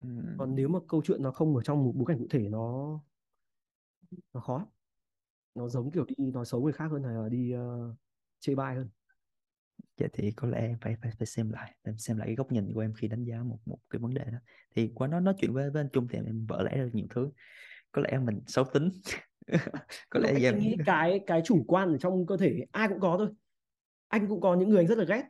Ừm, 0.00 0.36
còn 0.38 0.54
nếu 0.54 0.68
mà 0.68 0.78
câu 0.88 1.02
chuyện 1.04 1.22
nó 1.22 1.30
không 1.30 1.56
ở 1.56 1.62
trong 1.62 1.84
một 1.84 1.92
bối 1.94 2.04
cảnh 2.08 2.18
cụ 2.18 2.26
thể 2.30 2.48
nó 2.48 3.00
nó 4.34 4.40
khó. 4.40 4.66
Nó 5.54 5.68
giống 5.68 5.90
kiểu 5.90 6.04
đi 6.04 6.30
nói 6.32 6.44
xấu 6.44 6.62
người 6.62 6.72
khác 6.72 6.86
hơn 6.90 7.02
hay 7.02 7.14
là 7.14 7.28
đi 7.28 7.52
ờ, 7.52 7.94
chê 8.40 8.54
bai 8.54 8.76
hơn. 8.76 8.88
Dạ 9.96 10.06
thì 10.12 10.30
có 10.30 10.48
lẽ 10.48 10.58
em 10.58 10.78
phải 10.80 10.96
phải 11.02 11.12
phải 11.18 11.26
xem 11.26 11.50
lại 11.50 11.74
em 11.82 11.98
xem 11.98 12.16
lại 12.16 12.28
cái 12.28 12.36
góc 12.36 12.52
nhìn 12.52 12.74
của 12.74 12.80
em 12.80 12.94
khi 12.94 13.08
đánh 13.08 13.24
giá 13.24 13.42
một 13.42 13.58
một 13.66 13.78
cái 13.90 14.00
vấn 14.00 14.14
đề 14.14 14.24
đó. 14.24 14.38
Thì 14.76 14.92
qua 14.94 15.08
nó 15.08 15.20
nói 15.20 15.34
chuyện 15.38 15.52
với 15.52 15.70
với 15.70 15.82
anh 15.82 15.88
Trung 15.92 16.08
thì 16.10 16.18
em 16.18 16.46
vỡ 16.46 16.62
lẽ 16.62 16.76
ra 16.78 16.84
được 16.84 16.90
nhiều 16.94 17.06
thứ. 17.10 17.30
Có 17.92 18.02
lẽ 18.02 18.18
mình 18.18 18.40
xấu 18.46 18.64
tính 18.64 18.90
có 20.10 20.20
lẽ 20.20 20.44
anh, 20.44 20.58
nghĩ 20.58 20.76
cái 20.86 21.20
cái 21.26 21.42
chủ 21.44 21.64
quan 21.68 21.88
ở 21.88 21.98
trong 21.98 22.26
cơ 22.26 22.36
thể 22.36 22.64
ai 22.72 22.88
cũng 22.88 23.00
có 23.00 23.16
thôi. 23.18 23.28
Anh 24.08 24.28
cũng 24.28 24.40
có 24.40 24.54
những 24.56 24.68
người 24.68 24.78
anh 24.78 24.86
rất 24.86 24.98
là 24.98 25.04
ghét. 25.04 25.24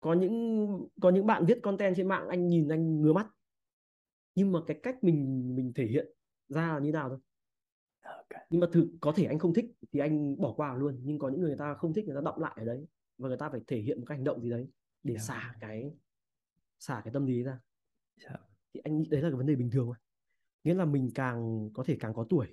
Có 0.00 0.14
những 0.14 0.88
có 1.00 1.10
những 1.10 1.26
bạn 1.26 1.46
viết 1.46 1.58
content 1.62 1.96
trên 1.96 2.08
mạng 2.08 2.28
anh 2.28 2.48
nhìn 2.48 2.68
anh 2.68 3.00
ngứa 3.02 3.12
mắt. 3.12 3.26
Nhưng 4.34 4.52
mà 4.52 4.58
cái 4.66 4.80
cách 4.82 5.04
mình 5.04 5.52
mình 5.56 5.72
thể 5.74 5.86
hiện 5.86 6.06
ra 6.48 6.68
là 6.74 6.78
như 6.78 6.92
nào 6.92 7.08
thôi. 7.08 7.18
Ok. 8.02 8.42
nhưng 8.50 8.60
mà 8.60 8.66
thực 8.72 8.88
có 9.00 9.12
thể 9.16 9.24
anh 9.24 9.38
không 9.38 9.54
thích 9.54 9.64
thì 9.92 10.00
anh 10.00 10.36
bỏ 10.40 10.52
qua 10.56 10.74
luôn. 10.74 11.00
Nhưng 11.04 11.18
có 11.18 11.28
những 11.28 11.40
người, 11.40 11.50
người 11.50 11.58
ta 11.58 11.74
không 11.74 11.94
thích 11.94 12.04
người 12.06 12.14
ta 12.14 12.20
động 12.24 12.40
lại 12.40 12.52
ở 12.56 12.64
đấy. 12.64 12.86
Và 13.18 13.28
người 13.28 13.38
ta 13.38 13.50
phải 13.50 13.60
thể 13.66 13.78
hiện 13.78 13.98
một 14.00 14.04
cái 14.08 14.18
hành 14.18 14.24
động 14.24 14.42
gì 14.42 14.50
đấy 14.50 14.68
để 15.02 15.14
Dạ. 15.14 15.20
xả 15.20 15.54
cái 15.60 15.92
xả 16.78 17.00
cái 17.04 17.12
tâm 17.12 17.26
lý 17.26 17.42
ra. 17.42 17.60
Dạ. 18.16 18.36
thì 18.74 18.80
anh 18.84 18.98
nghĩ 18.98 19.08
đấy 19.10 19.22
là 19.22 19.28
cái 19.30 19.36
vấn 19.36 19.46
đề 19.46 19.54
bình 19.56 19.70
thường 19.70 19.90
mà 19.90 19.96
nghĩa 20.64 20.74
là 20.74 20.84
mình 20.84 21.10
càng 21.14 21.70
có 21.74 21.84
thể 21.86 21.96
càng 22.00 22.14
có 22.14 22.26
tuổi 22.28 22.46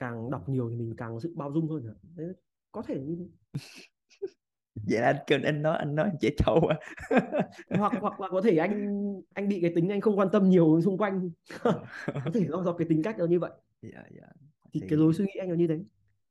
càng 0.00 0.30
đọc 0.30 0.48
nhiều 0.48 0.70
thì 0.70 0.76
mình 0.76 0.94
càng 0.96 1.14
có 1.14 1.20
sự 1.20 1.32
bao 1.36 1.52
dung 1.52 1.68
hơn 1.68 1.94
đấy, 2.16 2.26
có 2.72 2.82
thể 2.82 3.00
như 3.00 3.28
vậy 4.88 5.00
là 5.00 5.06
anh 5.06 5.16
kêu 5.26 5.38
anh 5.44 5.62
nói 5.62 5.78
anh 5.78 5.94
nói 5.94 6.06
em 6.08 6.16
trẻ 6.20 6.30
trâu 6.38 6.60
à? 6.66 6.78
Hoặc 7.78 7.92
hoặc 8.00 8.20
là 8.20 8.28
có 8.30 8.40
thể 8.40 8.56
anh 8.56 9.02
anh 9.34 9.48
bị 9.48 9.60
cái 9.62 9.72
tính 9.74 9.88
anh 9.88 10.00
không 10.00 10.18
quan 10.18 10.28
tâm 10.32 10.50
nhiều 10.50 10.80
xung 10.84 10.98
quanh. 10.98 11.30
Có 12.06 12.30
thể 12.34 12.46
do 12.48 12.62
do 12.62 12.72
cái 12.72 12.86
tính 12.88 13.02
cách 13.02 13.18
nó 13.18 13.26
như 13.26 13.38
vậy. 13.40 13.50
Dạ 13.82 14.04
dạ. 14.20 14.26
Thì 14.72 14.80
Thì- 14.80 14.86
cái 14.88 14.98
lối 14.98 15.14
suy 15.14 15.24
nghĩ 15.24 15.32
anh 15.40 15.48
nó 15.48 15.54
như 15.54 15.66
thế. 15.66 15.78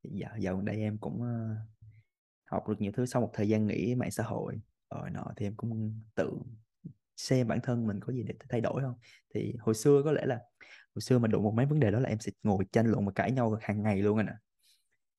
Dạo 0.04 0.38
dạo 0.40 0.62
đây 0.62 0.76
em 0.78 0.98
cũng 0.98 1.22
ờ, 1.22 1.56
học 2.52 2.68
được 2.70 2.82
nhiều 2.82 2.92
thứ 2.96 3.06
sau 3.06 3.22
một 3.22 3.30
thời 3.34 3.50
gian 3.50 3.68
nghỉ 3.68 3.96
mạng 3.96 4.12
xã 4.12 4.24
hội. 4.24 4.62
Rồi 4.96 5.10
nọ 5.10 5.26
thì 5.38 5.46
em 5.46 5.54
cũng 5.58 6.02
tự 6.16 6.32
xem 7.18 7.48
bản 7.48 7.60
thân 7.64 7.88
mình 7.88 8.00
có 8.00 8.14
gì 8.14 8.24
để 8.24 8.34
thay 8.50 8.62
đổi 8.62 8.82
không? 8.82 8.96
Thì 9.34 9.54
hồi 9.60 9.76
xưa 9.76 10.02
có 10.06 10.12
lẽ 10.12 10.26
là 10.26 10.42
hồi 11.00 11.02
xưa 11.02 11.20
mà 11.20 11.28
đụng 11.28 11.44
một 11.44 11.54
mấy 11.56 11.66
vấn 11.66 11.80
đề 11.80 11.92
đó 11.92 12.00
là 12.00 12.10
em 12.10 12.20
sẽ 12.20 12.32
ngồi 12.44 12.66
tranh 12.72 12.88
luận 12.92 13.06
và 13.06 13.12
cãi 13.16 13.32
nhau 13.32 13.58
hàng 13.62 13.84
ngày 13.84 14.02
luôn 14.02 14.18
anh 14.18 14.28
ạ. 14.28 14.36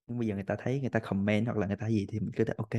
Nhưng 0.07 0.19
bây 0.19 0.29
giờ 0.29 0.35
người 0.35 0.45
ta 0.45 0.57
thấy 0.59 0.81
người 0.81 0.91
ta 0.91 1.01
comment 1.01 1.47
hoặc 1.47 1.59
là 1.59 1.67
người 1.67 1.77
ta 1.77 1.89
gì 1.89 2.07
thì 2.11 2.21
mình 2.21 2.33
cứ 2.37 2.45
thể 2.45 2.55
ok 2.57 2.71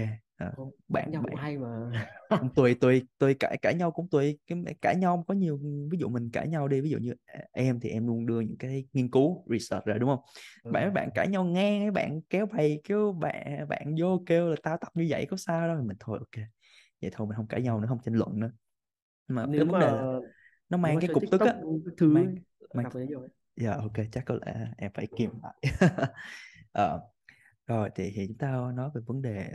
Không, 0.56 0.72
bạn 0.88 1.12
nhau 1.12 1.22
bạn 1.22 1.36
hay 1.38 1.58
mà. 1.58 1.92
tùy 2.56 2.76
tùy 2.76 3.02
tùy 3.18 3.34
cãi 3.34 3.58
cãi 3.62 3.76
nhau 3.76 3.92
cũng 3.92 4.08
cái 4.12 4.76
cãi 4.82 4.96
nhau 4.96 5.24
có 5.28 5.34
nhiều 5.34 5.60
ví 5.92 5.98
dụ 5.98 6.10
mình 6.10 6.30
cãi 6.34 6.48
nhau 6.48 6.68
đi 6.68 6.82
ví 6.82 6.90
dụ 6.90 6.98
như 6.98 7.14
à, 7.26 7.40
em 7.52 7.80
thì 7.80 7.90
em 7.90 8.08
luôn 8.08 8.26
đưa 8.26 8.40
những 8.40 8.58
cái 8.58 8.86
nghiên 8.94 9.12
cứu 9.12 9.46
research 9.50 9.86
ra 9.86 9.94
đúng 9.94 10.10
không? 10.10 10.20
Ừ. 10.64 10.72
bạn 10.72 10.94
bạn 10.94 11.10
cãi 11.16 11.28
nhau 11.28 11.44
ngang 11.46 11.94
bạn 11.94 12.22
kéo 12.30 12.46
bày 12.46 12.82
kêu 12.84 13.12
bạn 13.14 13.68
bạn 13.70 13.96
vô 14.00 14.24
kêu 14.26 14.50
là 14.50 14.56
tao 14.64 14.78
tập 14.82 14.90
như 14.94 15.06
vậy 15.10 15.26
có 15.30 15.38
sao 15.38 15.68
đâu. 15.68 15.84
Mình 15.84 15.98
thôi 16.00 16.18
ok 16.20 16.46
vậy 17.02 17.12
thôi 17.14 17.28
mình 17.28 17.36
không 17.36 17.48
cãi 17.48 17.62
nhau 17.62 17.80
nữa 17.80 17.88
không 17.90 18.00
tranh 18.06 18.16
luận 18.16 18.40
nữa. 18.40 18.52
Mà 19.28 19.48
nếu 19.48 19.62
cái 19.62 19.66
vấn 19.66 19.80
mà 19.80 19.80
đề 19.80 19.92
là 19.92 20.08
nó 20.70 20.78
mang 20.78 21.00
cái 21.00 21.10
cục 21.10 21.24
tức 21.32 21.44
á 21.44 21.54
TikTok 21.54 21.62
thứ 21.98 22.08
mang 22.08 22.36
đấy 22.74 23.08
nhiều 23.08 23.20
ấy. 23.20 23.30
dạ 23.56 23.72
ok 23.78 23.94
chắc 24.12 24.24
có 24.26 24.36
lẽ 24.46 24.68
em 24.78 24.92
phải 24.96 25.08
kiềm 25.16 25.32
lại 25.44 25.56
Ờ, 26.72 27.02
rồi 27.68 27.90
thì, 27.96 28.12
thì 28.16 28.28
chúng 28.28 28.38
ta 28.38 28.72
nói 28.76 28.92
về 28.96 29.02
vấn 29.08 29.22
đề 29.22 29.52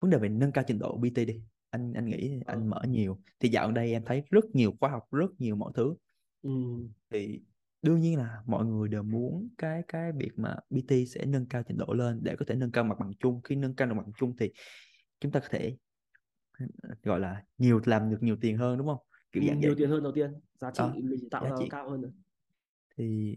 vấn 0.00 0.10
đề 0.10 0.18
về 0.18 0.28
nâng 0.28 0.52
cao 0.52 0.64
trình 0.68 0.78
độ 0.78 1.00
PT 1.02 1.24
đi 1.24 1.42
anh 1.70 1.92
anh 1.94 2.06
nghĩ 2.06 2.40
Ờ. 2.44 2.54
anh 2.54 2.70
mở 2.70 2.82
nhiều 2.88 3.20
thì 3.40 3.48
dạo 3.48 3.66
gần 3.66 3.74
đây 3.74 3.92
em 3.92 4.04
thấy 4.06 4.22
rất 4.30 4.44
nhiều 4.54 4.74
khóa 4.80 4.90
học 4.90 5.08
rất 5.12 5.30
nhiều 5.38 5.56
mọi 5.56 5.72
thứ 5.76 5.94
ừ. 6.42 6.50
thì 7.10 7.42
đương 7.82 8.00
nhiên 8.00 8.18
là 8.18 8.42
mọi 8.46 8.64
người 8.66 8.88
đều 8.88 9.02
muốn 9.02 9.48
cái 9.58 9.82
cái 9.88 10.12
việc 10.12 10.30
mà 10.36 10.56
PT 10.70 11.06
sẽ 11.06 11.24
nâng 11.26 11.46
cao 11.48 11.62
trình 11.68 11.76
độ 11.78 11.86
lên 11.92 12.20
để 12.22 12.36
có 12.38 12.44
thể 12.48 12.54
nâng 12.54 12.72
cao 12.72 12.84
mặt 12.84 12.96
bằng 13.00 13.12
chung 13.20 13.42
khi 13.42 13.56
nâng 13.56 13.74
cao 13.76 13.88
mặt 13.88 13.94
bằng 13.96 14.12
chung 14.18 14.36
thì 14.36 14.52
chúng 15.20 15.32
ta 15.32 15.40
có 15.40 15.48
thể 15.50 15.76
gọi 17.02 17.20
là 17.20 17.44
nhiều 17.58 17.80
làm 17.84 18.10
được 18.10 18.18
nhiều 18.20 18.36
tiền 18.40 18.56
hơn 18.58 18.78
đúng 18.78 18.86
không 18.86 18.98
kiểu 19.32 19.42
Ừ, 19.42 19.46
dạng 19.46 19.60
nhiều 19.60 19.74
vậy 19.74 19.76
tiền 19.78 19.90
hơn 19.90 20.02
đầu 20.02 20.12
tiên 20.12 20.40
giá 20.54 20.70
trị 20.74 20.84
Đó, 20.84 21.00
mình 21.04 21.28
tạo 21.30 21.44
giá 21.44 21.50
ra 21.50 21.56
trị. 21.56 21.70
cao 21.70 21.90
hơn 21.90 22.00
nữa. 22.00 22.10
Thì 22.96 23.36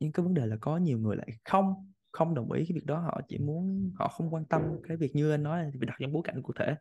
nhưng 0.00 0.12
cái 0.12 0.24
vấn 0.24 0.34
đề 0.34 0.46
là 0.46 0.56
có 0.60 0.76
nhiều 0.76 0.98
người 0.98 1.16
lại 1.16 1.28
không 1.44 1.92
không 2.12 2.34
đồng 2.34 2.52
ý 2.52 2.64
cái 2.68 2.74
việc 2.74 2.84
đó 2.86 3.00
họ 3.00 3.20
chỉ 3.28 3.38
muốn 3.38 3.92
họ 3.98 4.08
không 4.08 4.34
quan 4.34 4.44
tâm 4.44 4.62
cái 4.88 4.96
việc 4.96 5.14
như 5.14 5.30
anh 5.30 5.42
nói 5.42 5.64
thì 5.72 5.78
phải 5.80 5.86
đặt 5.86 5.96
trong 6.00 6.12
bối 6.12 6.22
cảnh 6.24 6.42
cụ 6.42 6.52
thể. 6.58 6.74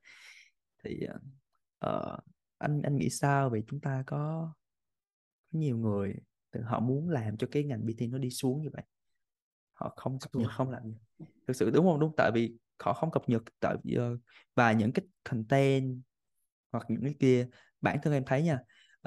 Thì 0.84 1.00
ờ, 1.80 2.20
anh 2.58 2.82
anh 2.82 2.96
nghĩ 2.96 3.10
sao 3.10 3.50
vì 3.50 3.64
chúng 3.68 3.80
ta 3.80 4.04
có, 4.08 4.52
có 5.52 5.60
nhiều 5.60 5.78
người 5.78 6.16
thì 6.54 6.60
họ 6.64 6.80
muốn 6.80 7.10
làm 7.10 7.38
cho 7.38 7.48
cái 7.52 7.64
ngành 7.64 7.86
PT 7.88 8.08
nó 8.08 8.18
đi 8.18 8.30
xuống 8.30 8.62
như 8.62 8.70
vậy? 8.74 8.84
Họ 9.74 9.94
không 9.96 10.20
cập 10.20 10.36
nhật 10.36 10.52
không 10.52 10.70
làm 10.70 10.82
thực 11.48 11.56
sự 11.56 11.70
đúng 11.70 11.86
không? 11.86 12.00
Đúng 12.00 12.14
tại 12.18 12.32
vì 12.34 12.58
họ 12.80 12.94
không 12.94 13.12
cập 13.12 13.30
nhật 13.30 13.44
tại 13.60 13.76
vì, 13.84 13.96
ờ, 13.96 14.18
và 14.56 14.72
những 14.72 14.92
cái 14.92 15.06
content 15.30 16.02
hoặc 16.72 16.86
những 16.90 17.04
cái 17.04 17.16
kia 17.20 17.48
bản 17.82 17.98
thân 18.04 18.14
em 18.14 18.24
thấy 18.26 18.44
nha 18.44 18.60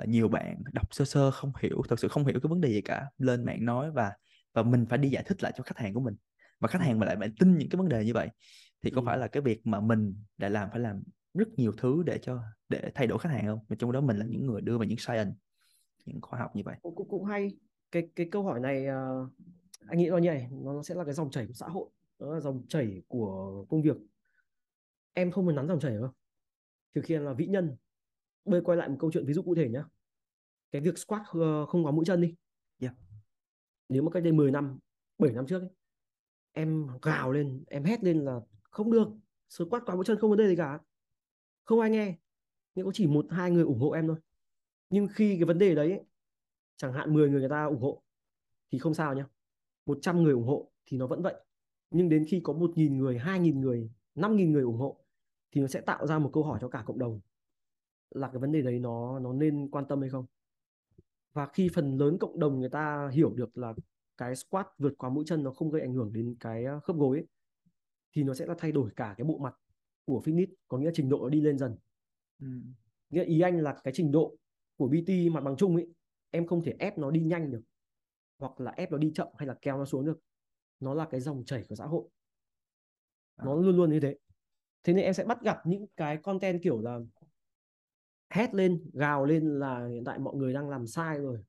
nhiều 0.09 0.29
bạn 0.29 0.63
đọc 0.73 0.95
sơ 0.95 1.05
sơ 1.05 1.31
không 1.31 1.53
hiểu 1.63 1.83
thật 1.89 1.99
sự 1.99 2.09
không 2.09 2.27
hiểu 2.27 2.41
cái 2.43 2.49
vấn 2.49 2.61
đề 2.61 2.69
gì 2.69 2.81
cả 2.81 3.07
lên 3.19 3.45
mạng 3.45 3.65
nói 3.65 3.91
và 3.91 4.13
và 4.53 4.63
mình 4.63 4.87
phải 4.87 4.99
đi 4.99 5.09
giải 5.11 5.23
thích 5.27 5.43
lại 5.43 5.53
cho 5.57 5.63
khách 5.63 5.79
hàng 5.79 5.95
của 5.95 6.01
mình. 6.01 6.15
Và 6.59 6.69
khách 6.69 6.81
hàng 6.83 6.99
mà 6.99 7.07
lại 7.07 7.17
lại 7.21 7.31
tin 7.39 7.59
những 7.59 7.69
cái 7.69 7.77
vấn 7.77 7.89
đề 7.89 8.05
như 8.05 8.15
vậy 8.15 8.29
thì 8.83 8.91
có 8.91 9.01
Ừ. 9.01 9.05
phải 9.07 9.19
là 9.19 9.29
cái 9.29 9.43
việc 9.43 9.67
mà 9.67 9.81
mình 9.81 10.15
đã 10.39 10.49
làm 10.49 10.69
phải 10.71 10.81
làm 10.81 11.03
rất 11.35 11.49
nhiều 11.57 11.73
thứ 11.79 12.03
để 12.07 12.19
cho 12.23 12.41
để 12.69 12.91
thay 12.95 13.07
đổi 13.07 13.19
khách 13.19 13.29
hàng 13.29 13.47
không? 13.47 13.59
Mà 13.69 13.77
trong 13.79 13.93
đó 13.93 14.01
mình 14.01 14.17
là 14.17 14.27
những 14.29 14.47
người 14.47 14.61
đưa 14.61 14.79
vào 14.79 14.85
những 14.85 14.99
science 14.99 15.33
những 16.07 16.21
khoa 16.21 16.39
học 16.39 16.57
như 16.57 16.63
vậy. 16.65 16.77
Cũng 16.83 17.09
cũng, 17.09 17.25
hay. 17.25 17.57
Cái 17.93 18.09
cái 18.17 18.29
câu 18.31 18.43
hỏi 18.43 18.61
này 18.61 18.87
uh, 18.87 19.31
anh 19.89 19.99
nghĩ 19.99 20.09
nó 20.11 20.19
như 20.19 20.29
này 20.29 20.49
nó 20.51 20.83
sẽ 20.83 20.95
là 20.95 21.05
cái 21.05 21.15
dòng 21.15 21.31
chảy 21.31 21.47
của 21.47 21.53
xã 21.53 21.69
hội 21.69 21.91
đó 22.19 22.35
là 22.35 22.41
dòng 22.41 22.63
chảy 22.69 23.03
của 23.09 23.65
công 23.69 23.83
việc. 23.83 23.97
Em 25.13 25.31
không 25.31 25.47
muốn 25.47 25.55
nắn 25.55 25.69
dòng 25.69 25.81
chảy 25.81 25.97
không 26.01 26.11
thực 26.95 27.07
hiện 27.07 27.23
là 27.23 27.33
vĩ 27.33 27.47
nhân 27.47 27.77
bây 28.45 28.61
quay 28.61 28.79
lại 28.79 28.89
một 28.89 28.97
câu 28.99 29.11
chuyện 29.13 29.27
ví 29.27 29.35
dụ 29.35 29.43
cụ 29.43 29.55
thể 29.55 29.69
nhá. 29.69 29.85
Cái 30.71 30.83
việc 30.83 30.99
squat 30.99 31.23
ờ, 31.33 31.67
không 31.67 31.85
có 31.85 31.91
mũi 31.91 32.05
chân 32.05 32.21
đi. 32.21 32.35
Yeah. 32.79 32.95
nếu 33.89 34.03
mà 34.03 34.11
cách 34.11 34.23
đây 34.23 34.33
10 34.33 34.51
năm 34.51 34.79
7 35.19 35.33
năm 35.33 35.47
trước 35.47 35.61
ấy, 35.61 35.71
em 36.53 36.89
gào 37.03 37.33
lên 37.33 37.65
em 37.67 37.85
hét 37.85 38.05
lên 38.05 38.25
là 38.25 38.41
không 38.63 38.91
được 38.91 39.09
squat 39.49 39.83
quá 39.87 39.95
mũi 39.95 40.05
chân 40.05 40.19
không 40.19 40.31
vấn 40.31 40.39
đề 40.39 40.49
gì 40.49 40.57
cả. 40.57 40.79
Không 41.65 41.81
ai 41.81 41.91
nghe. 41.91 42.19
Nhưng 42.75 42.87
có 42.87 42.93
chỉ 42.95 43.07
một 43.07 43.27
hai 43.31 43.51
người 43.51 43.65
ủng 43.65 43.79
hộ 43.81 43.91
em 43.91 44.07
thôi. 44.07 44.17
Nhưng 44.91 45.09
khi 45.09 45.37
cái 45.37 45.45
vấn 45.45 45.59
đề 45.59 45.75
đấy 45.75 45.91
ấy, 45.91 46.01
chẳng 46.77 46.93
hạn 46.93 47.15
10 47.15 47.31
người 47.31 47.41
người 47.41 47.49
ta 47.49 47.65
ủng 47.65 47.81
hộ 47.81 48.03
thì 48.73 48.79
không 48.79 48.95
sao 48.95 49.15
nhá. 49.15 49.27
100 49.87 50.23
người 50.23 50.33
ủng 50.33 50.47
hộ 50.47 50.73
thì 50.87 50.97
nó 50.97 51.07
vẫn 51.07 51.23
vậy. 51.23 51.35
Nhưng 51.91 52.09
đến 52.09 52.25
khi 52.29 52.41
có 52.45 52.53
1.000 52.53 52.97
người 52.97 53.19
2.000 53.19 53.61
người 53.61 53.91
5.000 54.15 54.51
người 54.51 54.63
ủng 54.63 54.77
hộ 54.77 55.05
thì 55.53 55.61
nó 55.61 55.67
sẽ 55.67 55.81
tạo 55.81 56.07
ra 56.07 56.19
một 56.19 56.31
câu 56.33 56.45
hỏi 56.45 56.59
cho 56.63 56.69
cả 56.69 56.83
cộng 56.87 56.99
đồng 56.99 57.21
là 58.11 58.29
cái 58.29 58.39
vấn 58.39 58.53
đề 58.53 58.63
đấy 58.63 58.79
nó 58.79 59.19
nó 59.19 59.33
nên 59.33 59.71
quan 59.71 59.85
tâm 59.89 60.01
hay 60.01 60.11
không? 60.11 60.27
Và 61.33 61.47
khi 61.47 61.71
phần 61.75 61.97
lớn 61.99 62.19
cộng 62.19 62.39
đồng 62.39 62.61
người 62.61 62.69
ta 62.69 63.11
hiểu 63.13 63.35
được 63.35 63.59
là 63.59 63.75
cái 64.17 64.37
squat 64.37 64.67
vượt 64.79 64.95
qua 64.99 65.11
mũi 65.11 65.25
chân 65.27 65.43
nó 65.43 65.51
không 65.51 65.71
gây 65.71 65.83
ảnh 65.83 65.95
hưởng 65.95 66.13
đến 66.13 66.37
cái 66.41 66.65
ờ, 66.65 66.81
khớp 66.81 66.97
gối 66.97 67.19
ấy, 67.19 67.27
thì 68.13 68.23
nó 68.23 68.35
sẽ 68.35 68.47
là 68.47 68.55
thay 68.59 68.73
đổi 68.73 68.91
cả 68.97 69.15
cái 69.19 69.25
bộ 69.25 69.39
mặt 69.39 69.55
của 70.05 70.23
fitness 70.25 70.47
có 70.69 70.79
nghĩa 70.79 70.91
trình 70.95 71.09
độ 71.09 71.19
nó 71.23 71.29
đi 71.29 71.41
lên 71.41 71.59
dần. 71.59 71.77
Ừ. 72.41 72.47
nghĩa 73.11 73.25
ý 73.25 73.41
anh 73.41 73.61
là 73.61 73.77
cái 73.85 73.95
trình 73.97 74.13
độ 74.13 74.37
của 74.77 74.89
BT 74.89 75.31
mặt 75.33 75.41
bằng 75.41 75.57
chung 75.57 75.77
ấy 75.77 75.87
em 76.31 76.47
không 76.47 76.63
thể 76.63 76.75
ép 76.79 76.99
nó 76.99 77.11
đi 77.11 77.21
nhanh 77.21 77.51
được 77.51 77.63
hoặc 78.39 78.61
là 78.61 78.71
ép 78.71 78.93
nó 78.93 78.99
đi 78.99 79.13
chậm 79.15 79.29
hay 79.39 79.49
là 79.49 79.55
kéo 79.63 79.79
nó 79.79 79.85
xuống 79.85 80.05
được. 80.05 80.21
Nó 80.81 80.95
là 80.95 81.07
cái 81.11 81.21
dòng 81.21 81.45
chảy 81.45 81.65
của 81.69 81.75
xã 81.75 81.87
hội. 81.87 82.05
À. 83.37 83.45
nó 83.45 83.55
luôn 83.55 83.77
luôn 83.77 83.91
như 83.91 84.01
thế. 84.01 84.17
Thế 84.85 84.93
nên 84.93 85.05
em 85.05 85.15
sẽ 85.15 85.25
bắt 85.25 85.43
gặp 85.43 85.59
những 85.67 85.87
cái 85.97 86.17
content 86.17 86.63
kiểu 86.63 86.81
là 86.81 86.99
hét 88.31 88.55
lên 88.55 88.91
gào 88.93 89.25
lên 89.25 89.59
là 89.59 89.87
hiện 89.87 90.05
tại 90.05 90.19
mọi 90.19 90.37
người 90.37 90.53
đang 90.53 90.69
làm 90.69 90.87
sai 90.87 91.19
rồi. 91.19 91.45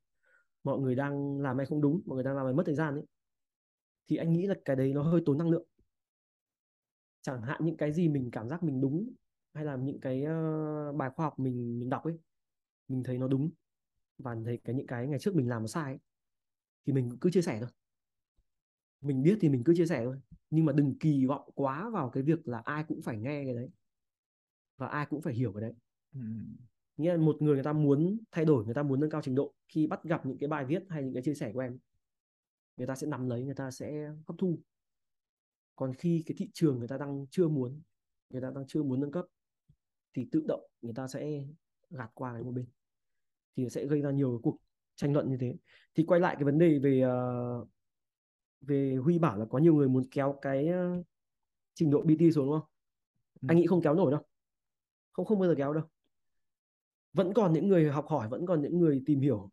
Mọi 0.63 0.79
người 0.79 0.95
đang 0.95 1.39
làm 1.39 1.57
hay 1.57 1.65
không 1.65 1.81
đúng 1.81 2.01
mọi 2.05 2.15
người 2.15 2.23
đang 2.23 2.35
làm 2.35 2.45
hay 2.45 2.53
mất 2.53 2.63
thời 2.65 2.75
gian 2.75 2.93
ấy. 2.93 3.03
Thì 4.07 4.17
anh 4.17 4.33
nghĩ 4.33 4.47
là 4.47 4.55
cái 4.65 4.75
đấy 4.75 4.93
nó 4.93 5.03
hơi 5.03 5.21
tốn 5.25 5.37
năng 5.37 5.49
lượng. 5.49 5.67
Chẳng 7.21 7.41
hạn 7.41 7.65
những 7.65 7.77
cái 7.77 7.91
gì 7.91 8.09
mình 8.09 8.29
cảm 8.31 8.49
giác 8.49 8.63
mình 8.63 8.81
đúng 8.81 9.13
hay 9.53 9.65
là 9.65 9.75
những 9.75 9.99
cái 9.99 10.23
uh, 10.23 10.95
bài 10.95 11.09
khoa 11.15 11.25
học 11.25 11.39
mình 11.39 11.79
mình 11.79 11.89
đọc 11.89 12.03
ấy 12.03 12.19
mình 12.87 13.03
thấy 13.03 13.17
nó 13.17 13.27
đúng 13.27 13.49
và 14.17 14.35
thấy 14.45 14.57
cái 14.63 14.75
những 14.75 14.87
cái 14.87 15.07
ngày 15.07 15.19
trước 15.19 15.35
mình 15.35 15.49
làm 15.49 15.67
sai 15.67 15.93
ấy, 15.93 15.99
thì 16.85 16.93
mình 16.93 17.17
cứ 17.21 17.31
chia 17.31 17.41
sẻ 17.41 17.59
thôi. 17.59 17.69
Mình 19.01 19.23
biết 19.23 19.37
thì 19.41 19.49
mình 19.49 19.63
cứ 19.63 19.73
chia 19.75 19.85
sẻ 19.85 20.05
thôi 20.05 20.21
nhưng 20.49 20.65
mà 20.65 20.73
đừng 20.73 20.97
kỳ 20.99 21.25
vọng 21.25 21.49
quá 21.55 21.89
vào 21.89 22.09
cái 22.09 22.23
việc 22.23 22.47
là 22.47 22.61
ai 22.65 22.83
cũng 22.87 23.01
phải 23.01 23.17
nghe 23.17 23.43
cái 23.45 23.55
đấy 23.55 23.69
và 24.77 24.87
ai 24.87 25.05
cũng 25.09 25.21
phải 25.21 25.33
hiểu 25.33 25.53
cái 25.53 25.61
đấy 25.61 25.73
nghĩa 27.01 27.11
là 27.11 27.17
một 27.17 27.41
người 27.41 27.53
người 27.53 27.63
ta 27.63 27.73
muốn 27.73 28.17
thay 28.31 28.45
đổi 28.45 28.65
người 28.65 28.73
ta 28.73 28.83
muốn 28.83 28.99
nâng 28.99 29.09
cao 29.09 29.21
trình 29.21 29.35
độ 29.35 29.53
khi 29.67 29.87
bắt 29.87 30.03
gặp 30.03 30.25
những 30.25 30.37
cái 30.37 30.49
bài 30.49 30.65
viết 30.65 30.83
hay 30.89 31.03
những 31.03 31.13
cái 31.13 31.23
chia 31.23 31.33
sẻ 31.33 31.51
của 31.53 31.59
em 31.59 31.77
người 32.77 32.87
ta 32.87 32.95
sẽ 32.95 33.07
nắm 33.07 33.29
lấy 33.29 33.43
người 33.43 33.55
ta 33.55 33.71
sẽ 33.71 34.11
hấp 34.27 34.37
thu 34.37 34.59
còn 35.75 35.93
khi 35.93 36.23
cái 36.25 36.35
thị 36.37 36.49
trường 36.53 36.79
người 36.79 36.87
ta 36.87 36.97
đang 36.97 37.25
chưa 37.31 37.47
muốn 37.47 37.81
người 38.29 38.41
ta 38.41 38.51
đang 38.55 38.67
chưa 38.67 38.83
muốn 38.83 38.99
nâng 38.99 39.11
cấp 39.11 39.25
thì 40.13 40.27
tự 40.31 40.43
động 40.47 40.61
người 40.81 40.93
ta 40.93 41.07
sẽ 41.07 41.45
gạt 41.89 42.11
qua 42.13 42.33
cái 42.33 42.43
một 42.43 42.51
bên 42.51 42.65
thì 43.55 43.69
sẽ 43.69 43.85
gây 43.85 44.01
ra 44.01 44.11
nhiều 44.11 44.39
cuộc 44.43 44.57
tranh 44.95 45.13
luận 45.13 45.29
như 45.29 45.37
thế 45.37 45.55
thì 45.95 46.03
quay 46.07 46.19
lại 46.19 46.35
cái 46.35 46.43
vấn 46.43 46.57
đề 46.57 46.79
về 46.79 47.03
uh, 47.05 47.67
về 48.61 48.95
Huy 48.95 49.19
bảo 49.19 49.37
là 49.37 49.45
có 49.45 49.57
nhiều 49.57 49.75
người 49.75 49.87
muốn 49.87 50.03
kéo 50.11 50.39
cái 50.41 50.69
uh, 50.69 51.05
trình 51.73 51.91
độ 51.91 52.01
BT 52.01 52.21
xuống 52.35 52.45
đúng 52.45 52.59
không? 52.59 52.69
Ừ. 53.41 53.45
Anh 53.49 53.57
nghĩ 53.57 53.67
không 53.67 53.81
kéo 53.81 53.93
nổi 53.93 54.11
đâu. 54.11 54.21
Không 55.11 55.25
không 55.25 55.39
bao 55.39 55.49
giờ 55.49 55.55
kéo 55.57 55.73
đâu. 55.73 55.83
Vẫn 57.13 57.33
còn 57.33 57.53
những 57.53 57.67
người 57.67 57.91
học 57.91 58.05
hỏi, 58.07 58.29
vẫn 58.29 58.45
còn 58.45 58.61
những 58.61 58.79
người 58.79 59.03
tìm 59.05 59.21
hiểu 59.21 59.51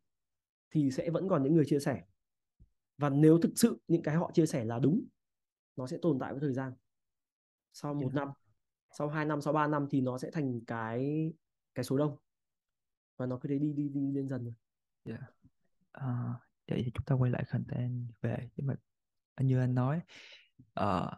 thì 0.71 0.91
sẽ 0.91 1.11
vẫn 1.11 1.29
còn 1.29 1.43
những 1.43 1.55
người 1.55 1.65
chia 1.67 1.81
sẻ. 1.81 2.05
Và 2.99 3.09
nếu 3.09 3.39
thực 3.39 3.53
sự 3.57 3.81
những 3.89 4.03
cái 4.03 4.17
họ 4.17 4.31
chia 4.35 4.47
sẻ 4.47 4.65
là 4.65 4.79
đúng, 4.79 5.05
nó 5.77 5.87
sẽ 5.87 5.99
tồn 6.03 6.19
tại 6.19 6.33
với 6.33 6.41
thời 6.41 6.55
gian. 6.55 6.73
Sau 7.73 7.95
một 7.95 8.15
năm, 8.15 8.29
sau 8.99 9.09
2 9.09 9.25
năm, 9.25 9.41
sau 9.41 9.53
3 9.53 9.67
năm 9.67 9.87
thì 9.91 10.01
nó 10.01 10.19
sẽ 10.19 10.31
thành 10.31 10.61
cái 10.67 11.33
cái 11.75 11.85
số 11.85 11.97
đông. 11.97 12.17
Và 13.17 13.27
nó 13.27 13.39
cứ 13.39 13.49
thế 13.49 13.59
đi 13.59 13.73
đi 13.73 13.89
đi 13.89 14.13
lên 14.13 14.29
dần 14.29 14.45
rồi. 14.45 14.55
Yeah. 15.05 15.21
À, 15.93 16.35
vậy 16.69 16.83
thì 16.85 16.91
chúng 16.95 17.05
ta 17.05 17.15
quay 17.15 17.31
lại 17.31 17.45
content 17.53 18.07
về 18.21 18.49
nhưng 18.57 18.67
mà 18.67 18.75
như 19.41 19.61
anh 19.61 19.75
nói 19.75 20.01
uh, 20.81 21.13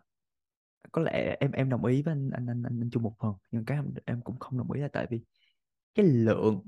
có 0.93 1.03
lẽ 1.03 1.36
em 1.41 1.53
em 1.53 1.68
đồng 1.68 1.84
ý 1.84 2.03
với 2.03 2.12
anh 2.12 2.30
anh 2.30 2.47
anh, 2.47 2.62
anh, 2.62 2.80
anh 2.80 2.91
chung 2.91 3.03
một 3.03 3.14
phần 3.18 3.34
nhưng 3.51 3.64
cái 3.64 3.78
em, 3.78 3.95
em 4.05 4.22
cũng 4.22 4.38
không 4.38 4.59
đồng 4.59 4.72
ý 4.72 4.80
là 4.80 4.88
tại 4.88 5.07
vì 5.11 5.24
cái 5.95 6.07
lượng 6.07 6.62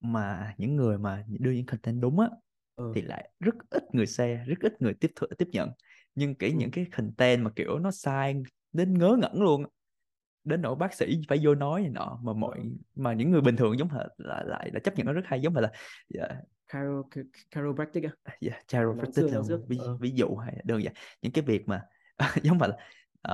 mà 0.00 0.54
những 0.58 0.76
người 0.76 0.98
mà 0.98 1.24
đưa 1.28 1.50
những 1.50 1.66
content 1.66 2.00
đúng 2.00 2.20
á 2.20 2.28
ừ. 2.76 2.92
thì 2.94 3.02
lại 3.02 3.30
rất 3.40 3.54
ít 3.70 3.82
người 3.92 4.06
share 4.06 4.44
rất 4.46 4.58
ít 4.60 4.82
người 4.82 4.94
tiếp 4.94 5.10
tiếp 5.38 5.48
nhận 5.52 5.70
nhưng 6.14 6.34
kỹ 6.34 6.48
ừ. 6.48 6.54
những 6.56 6.70
cái 6.70 6.86
content 6.96 7.42
mà 7.42 7.50
kiểu 7.56 7.78
nó 7.78 7.90
sai 7.90 8.42
đến 8.72 8.98
ngớ 8.98 9.16
ngẩn 9.20 9.42
luôn 9.42 9.64
đến 10.44 10.62
nỗi 10.62 10.76
bác 10.76 10.94
sĩ 10.94 11.20
phải 11.28 11.40
vô 11.42 11.54
nói 11.54 11.80
này 11.80 11.90
nọ 11.90 12.18
mà 12.22 12.32
mọi 12.32 12.58
ừ. 12.58 12.68
mà 12.94 13.12
những 13.12 13.30
người 13.30 13.40
bình 13.40 13.56
thường 13.56 13.78
giống 13.78 13.88
hệt 13.88 14.06
lại 14.18 14.44
lại 14.46 14.70
là 14.72 14.80
chấp 14.80 14.96
nhận 14.96 15.06
nó 15.06 15.12
rất 15.12 15.22
hay 15.24 15.40
giống 15.40 15.56
là 15.56 15.72
yeah, 16.14 16.30
Chiropractic 16.72 17.26
chiropractic 17.54 18.04
á 18.04 18.10
yeah, 18.40 18.66
chiropractic 18.66 19.24
là 19.24 19.40
ví, 19.68 19.78
uh. 19.78 20.00
ví 20.00 20.10
dụ 20.10 20.36
hay 20.36 20.60
đơn 20.64 20.82
giản 20.82 20.94
những 21.22 21.32
cái 21.32 21.44
việc 21.44 21.68
mà 21.68 21.82
giống 22.42 22.58
là 22.60 22.76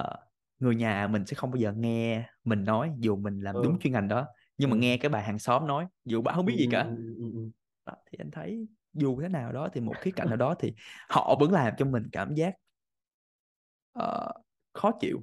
uh, 0.00 0.18
người 0.58 0.74
nhà 0.74 1.08
mình 1.08 1.26
sẽ 1.26 1.34
không 1.34 1.50
bao 1.50 1.56
giờ 1.56 1.72
nghe 1.72 2.28
mình 2.44 2.64
nói 2.64 2.92
dù 2.98 3.16
mình 3.16 3.40
làm 3.40 3.54
ừ. 3.54 3.62
đúng 3.64 3.78
chuyên 3.78 3.92
ngành 3.92 4.08
đó 4.08 4.26
nhưng 4.58 4.70
mà 4.70 4.74
ừ. 4.76 4.78
nghe 4.78 4.96
cái 4.96 5.08
bà 5.08 5.20
hàng 5.20 5.38
xóm 5.38 5.66
nói 5.66 5.86
dù 6.04 6.22
bà 6.22 6.32
không 6.32 6.46
biết 6.46 6.56
gì 6.58 6.68
cả. 6.70 6.82
ừ, 6.82 6.96
ừ, 6.96 7.14
ừ, 7.18 7.32
ừ. 7.32 7.50
Đó, 7.86 7.92
thì 8.10 8.18
anh 8.18 8.30
thấy 8.30 8.66
dù 8.94 9.20
thế 9.20 9.28
nào 9.28 9.52
đó 9.52 9.68
thì 9.72 9.80
một 9.80 9.94
khía 10.00 10.10
cạnh 10.10 10.28
nào 10.28 10.36
đó 10.36 10.54
thì 10.58 10.74
họ 11.08 11.36
vẫn 11.40 11.52
làm 11.52 11.74
cho 11.78 11.84
mình 11.84 12.02
cảm 12.12 12.34
giác 12.34 12.54
uh, 13.98 14.44
khó 14.72 14.90
chịu 15.00 15.22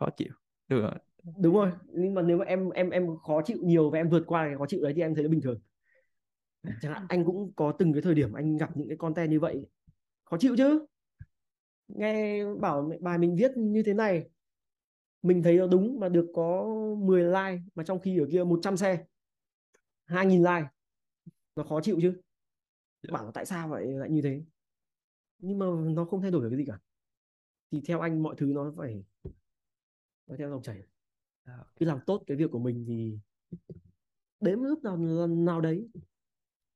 khó 0.00 0.08
chịu. 0.16 0.32
Được 0.68 0.90
đúng 1.38 1.54
rồi 1.54 1.70
nhưng 1.92 2.14
mà 2.14 2.22
nếu 2.22 2.38
mà 2.38 2.44
em 2.44 2.70
em 2.70 2.90
em 2.90 3.06
khó 3.26 3.42
chịu 3.42 3.58
nhiều 3.62 3.90
và 3.90 3.98
em 3.98 4.08
vượt 4.08 4.22
qua 4.26 4.46
cái 4.46 4.56
khó 4.56 4.66
chịu 4.66 4.80
đấy 4.82 4.92
thì 4.96 5.02
em 5.02 5.14
thấy 5.14 5.24
nó 5.24 5.30
bình 5.30 5.40
thường. 5.40 5.60
Chẳng 6.82 6.92
hạn 6.92 7.06
anh 7.08 7.24
cũng 7.24 7.52
có 7.56 7.72
từng 7.78 7.92
cái 7.92 8.02
thời 8.02 8.14
điểm 8.14 8.32
anh 8.32 8.56
gặp 8.56 8.76
những 8.76 8.88
cái 8.88 8.96
content 8.96 9.30
như 9.30 9.40
vậy 9.40 9.66
khó 10.24 10.36
chịu 10.38 10.56
chứ? 10.56 10.86
Nghe 11.88 12.44
bảo 12.60 12.90
bài 13.00 13.18
mình 13.18 13.36
viết 13.36 13.50
như 13.56 13.82
thế 13.82 13.94
này 13.94 14.24
mình 15.22 15.42
thấy 15.42 15.56
nó 15.56 15.66
đúng 15.66 16.00
mà 16.00 16.08
được 16.08 16.30
có 16.34 16.74
10 16.98 17.24
like 17.24 17.62
mà 17.74 17.84
trong 17.84 18.00
khi 18.00 18.18
ở 18.18 18.26
kia 18.32 18.44
100 18.44 18.76
xe 18.76 19.04
2.000 20.06 20.38
like 20.38 20.68
nó 21.56 21.64
khó 21.64 21.80
chịu 21.80 21.98
chứ 22.02 22.20
dạ. 23.02 23.12
bảo 23.12 23.24
là 23.24 23.30
tại 23.34 23.46
sao 23.46 23.68
vậy 23.68 23.86
lại 23.86 24.10
như 24.10 24.22
thế 24.22 24.42
nhưng 25.38 25.58
mà 25.58 25.66
nó 25.94 26.04
không 26.04 26.22
thay 26.22 26.30
đổi 26.30 26.42
được 26.42 26.48
cái 26.50 26.58
gì 26.58 26.64
cả 26.66 26.78
thì 27.70 27.82
theo 27.86 28.00
anh 28.00 28.22
mọi 28.22 28.34
thứ 28.38 28.46
nó 28.46 28.72
phải 28.76 29.04
nó 30.26 30.36
theo 30.38 30.50
dòng 30.50 30.62
chảy 30.62 30.82
khi 31.76 31.86
làm 31.86 31.98
tốt 32.06 32.22
cái 32.26 32.36
việc 32.36 32.50
của 32.50 32.58
mình 32.58 32.84
thì 32.88 33.18
đến 34.40 34.60
lúc 34.60 34.82
nào 34.82 34.96
nào 35.28 35.60
đấy 35.60 35.88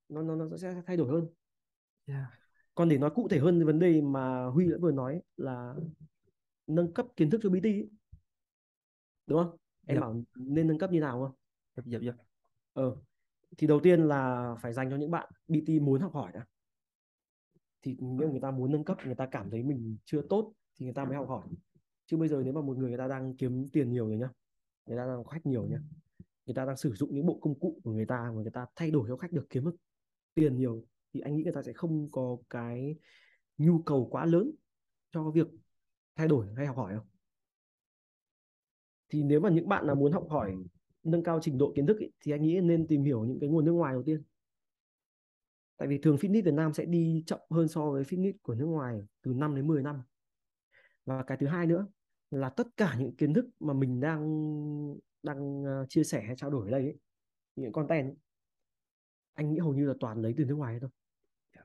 nó 0.09 0.23
nó 0.23 0.37
nó 0.37 0.57
sẽ 0.57 0.83
thay 0.87 0.97
đổi 0.97 1.09
hơn 1.09 1.27
yeah. 2.07 2.27
còn 2.75 2.89
để 2.89 2.99
nói 2.99 3.11
cụ 3.15 3.29
thể 3.29 3.39
hơn 3.39 3.65
vấn 3.65 3.79
đề 3.79 4.01
mà 4.01 4.47
Huy 4.47 4.71
đã 4.71 4.77
vừa 4.81 4.93
nói 4.93 5.23
là 5.37 5.75
nâng 6.67 6.95
cấp 6.95 7.07
kiến 7.17 7.31
thức 7.31 7.41
cho 7.43 7.51
BT 7.51 7.65
ấy. 7.65 7.89
Đúng 9.27 9.43
không 9.43 9.57
em. 9.87 9.97
Dạ. 9.97 10.01
bảo 10.01 10.23
nên 10.35 10.67
nâng 10.67 10.79
cấp 10.79 10.93
như 10.93 11.01
nào 11.01 11.21
không 11.21 11.35
yep, 11.75 12.03
yep, 12.03 12.03
yep. 12.03 12.27
ờ 12.73 12.97
thì 13.59 13.67
đầu 13.67 13.81
tiên 13.81 14.03
là 14.03 14.55
phải 14.61 14.73
dành 14.73 14.91
cho 14.91 14.97
những 14.97 15.11
bạn 15.11 15.31
BT 15.49 15.69
muốn 15.83 16.01
học 16.01 16.15
hỏi 16.15 16.33
đã 16.33 16.47
thì 17.83 17.97
nếu 18.01 18.31
người 18.31 18.41
ta 18.41 18.51
muốn 18.51 18.73
nâng 18.73 18.85
cấp 18.85 18.99
người 19.05 19.15
ta 19.15 19.29
cảm 19.31 19.51
thấy 19.51 19.63
mình 19.63 19.97
chưa 20.05 20.23
tốt 20.23 20.53
thì 20.77 20.87
người 20.87 20.95
ta 20.95 21.05
mới 21.05 21.17
học 21.17 21.29
hỏi 21.29 21.49
chứ 22.07 22.17
bây 22.17 22.29
giờ 22.29 22.43
nếu 22.45 22.53
mà 22.53 22.61
một 22.61 22.77
người 22.79 22.89
người 22.89 22.99
ta 22.99 23.09
đang 23.09 23.37
kiếm 23.37 23.69
tiền 23.73 23.93
nhiều 23.93 24.07
rồi 24.09 24.17
nhá 24.17 24.31
người 24.87 24.97
ta 24.97 25.07
đang 25.07 25.25
khách 25.25 25.47
nhiều 25.47 25.67
nhá 25.67 25.79
người 26.47 26.55
ta 26.55 26.65
đang 26.65 26.77
sử 26.77 26.95
dụng 26.95 27.15
những 27.15 27.27
bộ 27.27 27.39
công 27.41 27.59
cụ 27.59 27.81
của 27.85 27.93
người 27.93 28.07
ta 28.07 28.17
mà 28.35 28.43
người 28.43 28.51
ta 28.51 28.67
thay 28.77 28.91
đổi 28.91 29.09
cho 29.09 29.17
khách 29.17 29.33
được 29.33 29.47
kiếm 29.51 29.65
được 29.65 29.77
tiền 30.35 30.57
nhiều 30.57 30.85
thì 31.15 31.21
anh 31.21 31.37
nghĩ 31.37 31.43
người 31.43 31.53
ta 31.53 31.63
sẽ 31.63 31.73
không 31.73 32.11
có 32.11 32.37
cái 32.51 32.97
nhu 33.59 33.83
cầu 33.83 34.09
quá 34.11 34.25
lớn 34.25 34.51
cho 35.13 35.31
việc 35.31 35.47
thay 36.17 36.29
đổi 36.29 36.47
hay 36.57 36.67
học 36.67 36.77
hỏi 36.77 36.95
không 36.95 37.07
thì 39.09 39.23
nếu 39.23 39.41
mà 39.41 39.49
những 39.51 39.69
bạn 39.69 39.87
nào 39.87 39.97
muốn 39.97 40.13
học 40.13 40.27
hỏi 40.31 40.57
nâng 41.03 41.23
cao 41.23 41.39
trình 41.43 41.59
độ 41.59 41.73
kiến 41.77 41.87
thức 41.87 41.99
ý, 41.99 42.11
thì 42.21 42.33
anh 42.33 42.43
nghĩ 42.43 42.61
nên 42.61 42.87
tìm 42.87 43.05
hiểu 43.05 43.25
những 43.25 43.41
cái 43.41 43.49
nguồn 43.49 43.65
nước 43.65 43.73
ngoài 43.73 43.93
đầu 43.93 44.03
tiên. 44.03 44.23
Tại 45.77 45.89
vì 45.89 45.99
thường 45.99 46.17
fitness 46.17 46.45
Việt 46.45 46.55
Nam 46.55 46.73
sẽ 46.73 46.85
đi 46.85 47.23
chậm 47.27 47.41
hơn 47.51 47.69
so 47.69 47.91
với 47.91 48.03
fitness 48.03 48.33
của 48.43 48.55
nước 48.55 48.67
ngoài 48.67 49.03
từ 49.23 49.33
5 49.33 49.55
đến 49.57 49.67
10 49.67 49.83
năm. 49.83 50.03
Và 51.05 51.23
cái 51.23 51.39
thứ 51.41 51.47
hai 51.47 51.67
nữa 51.67 51.87
là 52.31 52.49
tất 52.49 52.67
cả 52.77 52.97
những 52.99 53.17
kiến 53.17 53.35
thức 53.35 53.47
mà 53.61 53.75
mình 53.75 54.01
đang 54.01 54.21
đang 55.23 55.65
ờ, 55.65 55.87
chia 55.89 56.05
sẻ 56.05 56.23
hay 56.23 56.37
trao 56.37 56.51
đổi 56.51 56.67
ở 56.67 56.71
đây 56.71 56.83
ấy, 56.83 56.99
những 57.57 57.73
content 57.73 58.07
ấy, 58.07 58.17
anh 59.35 59.53
nghĩ 59.53 59.59
hầu 59.59 59.75
như 59.75 59.87
là 59.87 59.95
toàn 60.01 60.23
lấy 60.23 60.35
từ 60.37 60.45
nước 60.45 60.55
ngoài 60.55 60.79
thôi. 60.81 60.91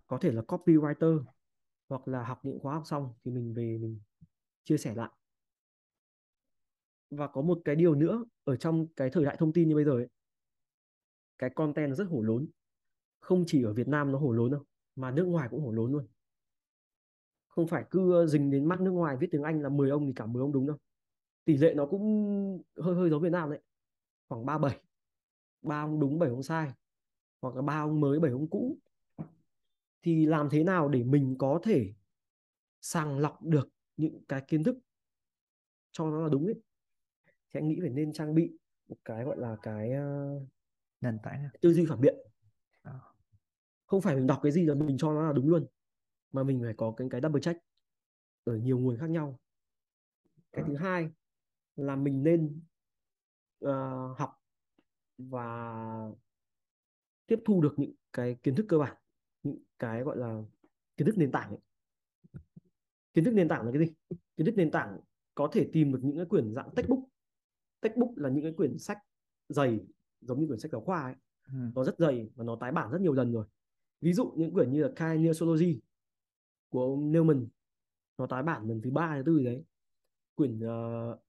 Có 0.07 0.17
thể 0.17 0.31
là 0.31 0.41
copywriter 0.41 1.23
hoặc 1.89 2.07
là 2.07 2.23
học 2.23 2.39
những 2.43 2.59
khóa 2.59 2.73
học 2.73 2.83
xong 2.85 3.13
thì 3.25 3.31
mình 3.31 3.53
về 3.53 3.77
mình 3.81 3.99
chia 4.63 4.77
sẻ 4.77 4.95
lại 4.95 5.09
và 7.11 7.27
có 7.27 7.41
một 7.41 7.61
cái 7.65 7.75
điều 7.75 7.95
nữa 7.95 8.25
ở 8.43 8.55
trong 8.55 8.87
cái 8.95 9.09
thời 9.09 9.25
đại 9.25 9.35
thông 9.39 9.53
tin 9.53 9.69
như 9.69 9.75
bây 9.75 9.85
giờ 9.85 9.91
ấy, 9.91 10.07
cái 11.37 11.49
content 11.49 11.95
rất 11.95 12.07
hổ 12.09 12.21
lốn. 12.21 12.47
Không 13.19 13.43
chỉ 13.47 13.63
ở 13.63 13.73
Việt 13.73 13.87
Nam 13.87 14.11
nó 14.11 14.19
hổ 14.19 14.31
lốn 14.31 14.51
đâu 14.51 14.63
mà 14.95 15.11
nước 15.11 15.25
ngoài 15.25 15.47
cũng 15.51 15.61
hổ 15.61 15.71
lốn 15.71 15.91
luôn. 15.91 16.07
Không 17.47 17.67
phải 17.67 17.85
cứ 17.91 18.25
dình 18.27 18.51
đến 18.51 18.65
mắt 18.65 18.81
nước 18.81 18.91
ngoài 18.91 19.17
viết 19.19 19.27
tiếng 19.31 19.43
Anh 19.43 19.61
là 19.61 19.69
10 19.69 19.89
ông 19.89 20.07
thì 20.07 20.13
cả 20.15 20.25
10 20.25 20.41
ông 20.41 20.51
đúng 20.51 20.67
đâu. 20.67 20.77
Tỷ 21.45 21.57
lệ 21.57 21.73
nó 21.73 21.85
cũng 21.85 22.63
hơi 22.77 22.95
hơi 22.95 23.09
giống 23.09 23.21
Việt 23.21 23.31
Nam 23.31 23.49
đấy. 23.49 23.59
Khoảng 24.29 24.45
37 24.45 24.81
ba 25.61 25.83
ông 25.83 25.99
đúng 25.99 26.19
bảy 26.19 26.29
ông 26.29 26.43
sai. 26.43 26.71
Hoặc 27.41 27.55
là 27.55 27.61
ba 27.61 27.81
ông 27.81 27.99
mới 27.99 28.19
bảy 28.19 28.31
ông 28.31 28.49
cũ. 28.49 28.77
Thì 30.01 30.25
làm 30.25 30.49
thế 30.49 30.63
nào 30.63 30.89
để 30.89 31.03
mình 31.03 31.35
có 31.39 31.59
thể 31.63 31.93
sàng 32.81 33.19
lọc 33.19 33.41
được 33.41 33.69
những 33.97 34.23
cái 34.27 34.41
kiến 34.47 34.63
thức 34.63 34.77
cho 35.91 36.09
nó 36.09 36.21
là 36.21 36.29
đúng 36.29 36.45
ấy? 36.45 36.61
Thì 37.53 37.59
anh 37.59 37.67
nghĩ 37.67 37.77
phải 37.81 37.89
nên 37.89 38.13
trang 38.13 38.35
bị 38.35 38.57
một 38.87 38.97
cái 39.05 39.23
gọi 39.23 39.37
là 39.37 39.57
cái 39.61 39.89
uh, 39.89 40.47
nền 41.01 41.19
tảng 41.23 41.49
tư 41.61 41.73
duy 41.73 41.85
phản 41.89 42.01
biện 42.01 42.15
à. 42.81 42.99
không 43.85 44.01
phải 44.01 44.15
mình 44.15 44.27
đọc 44.27 44.39
cái 44.43 44.51
gì 44.51 44.65
là 44.65 44.73
mình 44.75 44.97
cho 44.97 45.13
nó 45.13 45.27
là 45.27 45.33
đúng 45.33 45.49
luôn 45.49 45.65
mà 46.31 46.43
mình 46.43 46.61
phải 46.63 46.73
có 46.77 46.93
cái 46.97 47.07
cái 47.11 47.21
double 47.21 47.41
check 47.41 47.59
ở 48.43 48.57
nhiều 48.57 48.79
nguồn 48.79 48.97
khác 48.97 49.09
nhau 49.09 49.39
cái 50.51 50.63
à. 50.63 50.67
thứ 50.67 50.75
hai 50.75 51.09
là 51.75 51.95
mình 51.95 52.23
nên 52.23 52.61
uh, 53.65 54.17
học 54.17 54.41
và 55.17 55.75
tiếp 57.27 57.39
thu 57.45 57.61
được 57.61 57.73
những 57.77 57.93
cái 58.13 58.35
kiến 58.43 58.55
thức 58.55 58.65
cơ 58.69 58.77
bản 58.77 58.97
những 59.43 59.63
cái 59.79 60.03
gọi 60.03 60.17
là 60.17 60.43
kiến 60.97 61.05
thức 61.05 61.17
nền 61.17 61.31
tảng 61.31 61.49
ấy. 61.49 61.59
kiến 63.13 63.23
thức 63.23 63.33
nền 63.33 63.47
tảng 63.47 63.65
là 63.65 63.71
cái 63.71 63.87
gì 63.87 63.93
kiến 64.37 64.45
thức 64.45 64.53
nền 64.57 64.71
tảng 64.71 64.99
có 65.35 65.49
thể 65.51 65.69
tìm 65.73 65.93
được 65.93 65.99
những 66.03 66.17
cái 66.17 66.25
quyển 66.25 66.53
dạng 66.53 66.69
textbook 66.75 66.99
textbook 67.81 68.09
là 68.15 68.29
những 68.29 68.43
cái 68.43 68.53
quyển 68.53 68.77
sách 68.77 68.97
dày 69.49 69.79
giống 70.21 70.39
như 70.39 70.47
quyển 70.47 70.59
sách 70.59 70.71
giáo 70.71 70.81
khoa 70.81 71.01
ấy. 71.01 71.15
Ừ. 71.47 71.53
nó 71.75 71.83
rất 71.83 71.97
dày 71.97 72.29
và 72.35 72.43
nó 72.43 72.55
tái 72.55 72.71
bản 72.71 72.91
rất 72.91 73.01
nhiều 73.01 73.13
lần 73.13 73.31
rồi. 73.31 73.45
Ví 74.01 74.13
dụ 74.13 74.33
những 74.37 74.53
quyển 74.53 74.71
như 74.71 74.83
là 74.83 74.89
Kinesiology 74.95 75.81
của 76.69 76.83
ông 76.83 77.11
Newman 77.11 77.47
nó 78.17 78.27
tái 78.27 78.43
bản 78.43 78.67
lần 78.67 78.81
thứ 78.81 78.91
ba 78.91 79.15
thứ 79.17 79.23
tư 79.25 79.43
đấy. 79.43 79.63
Quyển 80.35 80.59
uh, 80.59 81.19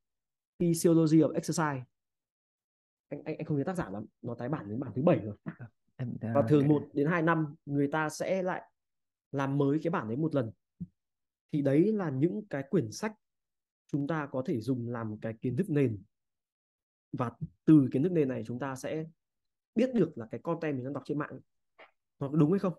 Physiology 0.58 1.18
of 1.18 1.32
Exercise. 1.32 1.84
Anh 3.08 3.22
anh 3.24 3.36
anh 3.36 3.44
không 3.44 3.58
nhớ 3.58 3.64
tác 3.64 3.76
giả 3.76 3.90
lắm 3.90 4.06
nó 4.22 4.34
tái 4.34 4.48
bản 4.48 4.68
đến 4.68 4.80
bản 4.80 4.92
thứ 4.94 5.02
bảy 5.02 5.18
rồi. 5.18 5.36
Và 6.34 6.46
thường 6.48 6.68
một 6.68 6.88
đến 6.92 7.06
hai 7.06 7.22
năm 7.22 7.54
người 7.66 7.88
ta 7.88 8.08
sẽ 8.08 8.42
lại 8.42 8.62
làm 9.32 9.58
mới 9.58 9.78
cái 9.82 9.90
bản 9.90 10.08
đấy 10.08 10.16
một 10.16 10.34
lần. 10.34 10.50
Thì 11.52 11.62
đấy 11.62 11.92
là 11.92 12.10
những 12.10 12.42
cái 12.50 12.62
quyển 12.70 12.92
sách 12.92 13.14
chúng 13.86 14.06
ta 14.06 14.26
có 14.26 14.42
thể 14.46 14.60
dùng 14.60 14.88
làm 14.88 15.18
cái 15.18 15.34
kiến 15.40 15.56
thức 15.56 15.70
nền 15.70 16.02
và 17.12 17.30
từ 17.64 17.88
kiến 17.92 18.02
thức 18.02 18.12
nền 18.12 18.28
này 18.28 18.42
chúng 18.46 18.58
ta 18.58 18.76
sẽ 18.76 19.04
biết 19.74 19.94
được 19.94 20.18
là 20.18 20.26
cái 20.30 20.40
content 20.44 20.76
mình 20.76 20.84
đang 20.84 20.92
đọc 20.92 21.02
trên 21.06 21.18
mạng 21.18 21.40
nó 22.18 22.28
đúng 22.28 22.50
hay 22.50 22.58
không? 22.58 22.74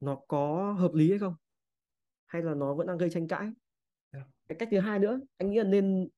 Nó 0.00 0.20
có 0.28 0.72
hợp 0.72 0.94
lý 0.94 1.10
hay 1.10 1.18
không? 1.18 1.34
Hay 2.26 2.42
là 2.42 2.54
nó 2.54 2.74
vẫn 2.74 2.86
đang 2.86 2.98
gây 2.98 3.10
tranh 3.10 3.28
cãi? 3.28 3.50
Dạ. 4.12 4.24
cái 4.48 4.58
cách 4.58 4.68
thứ 4.70 4.80
hai 4.80 4.98
nữa 4.98 5.20
anh 5.36 5.50
nghĩ 5.50 5.58
là 5.58 5.64
nên 5.64 6.08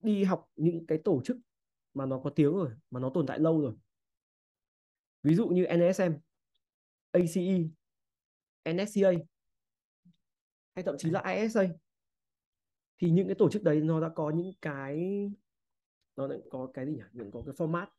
đi 0.00 0.24
học 0.24 0.50
những 0.56 0.86
cái 0.86 0.98
tổ 1.04 1.22
chức 1.24 1.36
mà 1.94 2.06
nó 2.06 2.20
có 2.24 2.30
tiếng 2.30 2.52
rồi 2.52 2.70
mà 2.90 3.00
nó 3.00 3.10
tồn 3.14 3.26
tại 3.26 3.38
lâu 3.38 3.60
rồi. 3.60 3.74
Ví 5.22 5.34
dụ 5.34 5.48
như 5.48 5.66
NSM 5.76 6.12
ACE 7.10 7.58
NSCA 8.72 9.10
hay 10.74 10.84
thậm 10.84 10.94
chí 10.98 11.10
là 11.10 11.20
ISA 11.20 11.62
thì 12.98 13.10
những 13.10 13.26
cái 13.26 13.34
tổ 13.34 13.50
chức 13.50 13.62
đấy 13.62 13.80
nó 13.80 14.00
đã 14.00 14.08
có 14.14 14.30
những 14.30 14.52
cái 14.60 15.00
nó 16.18 16.28
đã 16.28 16.36
có 16.50 16.70
cái 16.74 16.86
gì 16.86 16.92
nhỉ? 16.92 17.02
Những 17.12 17.30
có 17.30 17.42
cái 17.46 17.54
format. 17.54 17.86
Yeah. 17.86 17.90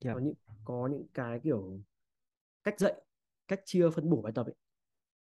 Dạ. 0.00 0.14
có 0.14 0.20
những 0.20 0.34
có 0.64 0.88
những 0.92 1.06
cái 1.14 1.40
kiểu 1.42 1.80
cách 2.64 2.80
dạy 2.80 3.02
cách 3.48 3.60
chia 3.64 3.90
phân 3.90 4.10
bổ 4.10 4.22
bài 4.22 4.32
tập 4.34 4.46
ấy. 4.46 4.54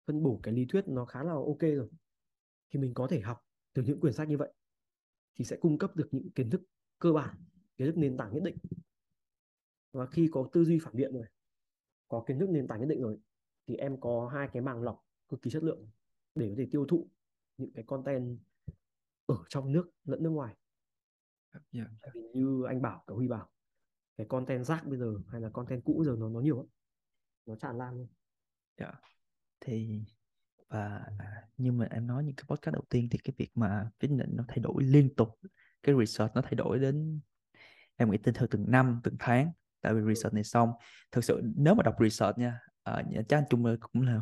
Phân 0.06 0.24
bổ 0.24 0.40
cái 0.44 0.54
lý 0.54 0.66
thuyết 0.70 0.88
nó 0.88 1.06
khá 1.06 1.24
là 1.24 1.34
ok 1.34 1.60
rồi. 1.60 1.90
Thì 2.70 2.80
mình 2.80 2.94
có 2.94 3.08
thể 3.08 3.20
học 3.20 3.46
từ 3.74 3.84
những 3.84 4.00
quyển 4.00 4.14
sách 4.14 4.28
như 4.28 4.38
vậy. 4.38 4.54
Thì 5.36 5.46
sẽ 5.46 5.58
cung 5.62 5.78
cấp 5.78 5.96
được 5.96 6.08
những 6.12 6.30
kiến 6.30 6.50
thức 6.50 6.62
cơ 7.00 7.14
bản 7.14 7.38
kiến 7.78 7.88
thức 7.88 7.98
nền 7.98 8.18
tảng 8.18 8.34
nhất 8.34 8.44
định. 8.44 8.58
Và 9.92 10.06
khi 10.06 10.30
có 10.32 10.50
tư 10.54 10.66
duy 10.66 10.80
phản 10.80 10.96
biện 10.96 11.14
rồi 11.14 11.26
có 12.08 12.24
kiến 12.28 12.40
thức 12.40 12.50
nền 12.50 12.68
tảng 12.68 12.80
nhất 12.80 12.88
định 12.90 13.02
rồi 13.02 13.18
thì 13.68 13.76
em 13.76 14.00
có 14.00 14.30
hai 14.34 14.50
cái 14.54 14.62
màng 14.62 14.84
lọc 14.84 15.06
cực 15.30 15.42
kỳ 15.42 15.52
chất 15.52 15.64
lượng 15.64 15.90
để 16.36 16.50
có 16.50 16.56
thể 16.58 16.68
tiêu 16.72 16.86
thụ 16.86 17.08
những 17.58 17.72
cái 17.74 17.84
content 17.88 18.40
ở 19.26 19.38
trong 19.50 19.72
nước 19.72 19.92
lẫn 20.04 20.24
nước 20.24 20.30
ngoài 20.30 20.56
yeah. 21.72 21.88
Dạ. 22.02 22.12
Vì 22.14 22.22
như 22.34 22.64
anh 22.68 22.82
bảo 22.82 23.04
cả 23.08 23.14
huy 23.14 23.28
bảo 23.28 23.50
cái 24.18 24.28
content 24.30 24.66
rác 24.66 24.86
bây 24.86 25.00
giờ 25.00 25.14
hay 25.32 25.42
là 25.42 25.50
content 25.50 25.84
cũ 25.84 26.04
giờ 26.06 26.16
nó 26.20 26.30
nó 26.30 26.40
nhiều 26.40 26.58
lắm 26.58 26.66
nó 27.46 27.56
tràn 27.56 27.78
lan 27.78 27.94
luôn 27.94 28.08
yeah. 28.76 28.94
Dạ. 28.94 29.00
thì 29.60 30.06
và 30.70 31.06
như 31.58 31.72
mà 31.72 31.88
em 31.92 32.08
nói 32.08 32.24
những 32.24 32.36
cái 32.36 32.44
podcast 32.48 32.74
đầu 32.74 32.84
tiên 32.90 33.08
thì 33.12 33.20
cái 33.24 33.34
việc 33.38 33.52
mà 33.56 33.90
quyết 34.00 34.12
định 34.12 34.30
nó 34.34 34.44
thay 34.48 34.60
đổi 34.60 34.84
liên 34.84 35.16
tục 35.16 35.40
cái 35.84 35.96
research 36.00 36.36
nó 36.36 36.42
thay 36.42 36.56
đổi 36.56 36.80
đến 36.80 37.20
em 37.96 38.12
nghĩ 38.12 38.18
tin 38.18 38.34
theo 38.34 38.48
từng 38.52 38.72
năm 38.72 39.02
từng 39.04 39.16
tháng 39.20 39.52
tại 39.82 39.94
vì 39.94 40.02
research 40.14 40.34
này 40.34 40.44
xong 40.44 40.72
thực 41.12 41.24
sự 41.24 41.42
nếu 41.56 41.76
mà 41.76 41.84
đọc 41.84 41.96
research 42.00 42.38
nha 42.38 42.60
uh, 42.92 43.06
chắc 43.30 43.38
anh 43.38 43.44
Trung 43.50 43.78
cũng 43.80 44.02
là 44.02 44.22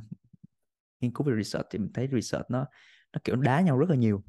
nghiên 0.99 1.13
cứu 1.13 1.27
về 1.27 1.33
research 1.43 1.67
thì 1.71 1.79
mình 1.79 1.91
thấy 1.93 2.07
research 2.11 2.45
nó 2.49 2.65
nó 3.13 3.19
kiểu 3.23 3.35
đá 3.35 3.61
nhau 3.61 3.77
rất 3.77 3.89
là 3.89 3.95
nhiều 3.95 4.23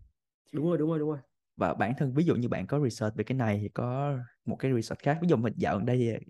đúng 0.52 0.66
rồi 0.66 0.78
đúng 0.78 0.88
rồi 0.88 0.98
đúng 0.98 1.08
rồi 1.08 1.18
và 1.58 1.74
bản 1.74 1.94
thân 1.98 2.14
ví 2.14 2.24
dụ 2.24 2.34
như 2.34 2.48
bạn 2.48 2.66
có 2.66 2.80
research 2.84 3.16
về 3.16 3.24
cái 3.24 3.36
này 3.36 3.58
thì 3.62 3.68
có 3.68 4.18
một 4.44 4.56
cái 4.56 4.72
research 4.72 5.02
khác. 5.02 5.18
Ví 5.22 5.28
dụ 5.28 5.36
mình 5.36 5.52
dạo 5.56 5.76
gần 5.76 5.86
đây 5.86 6.20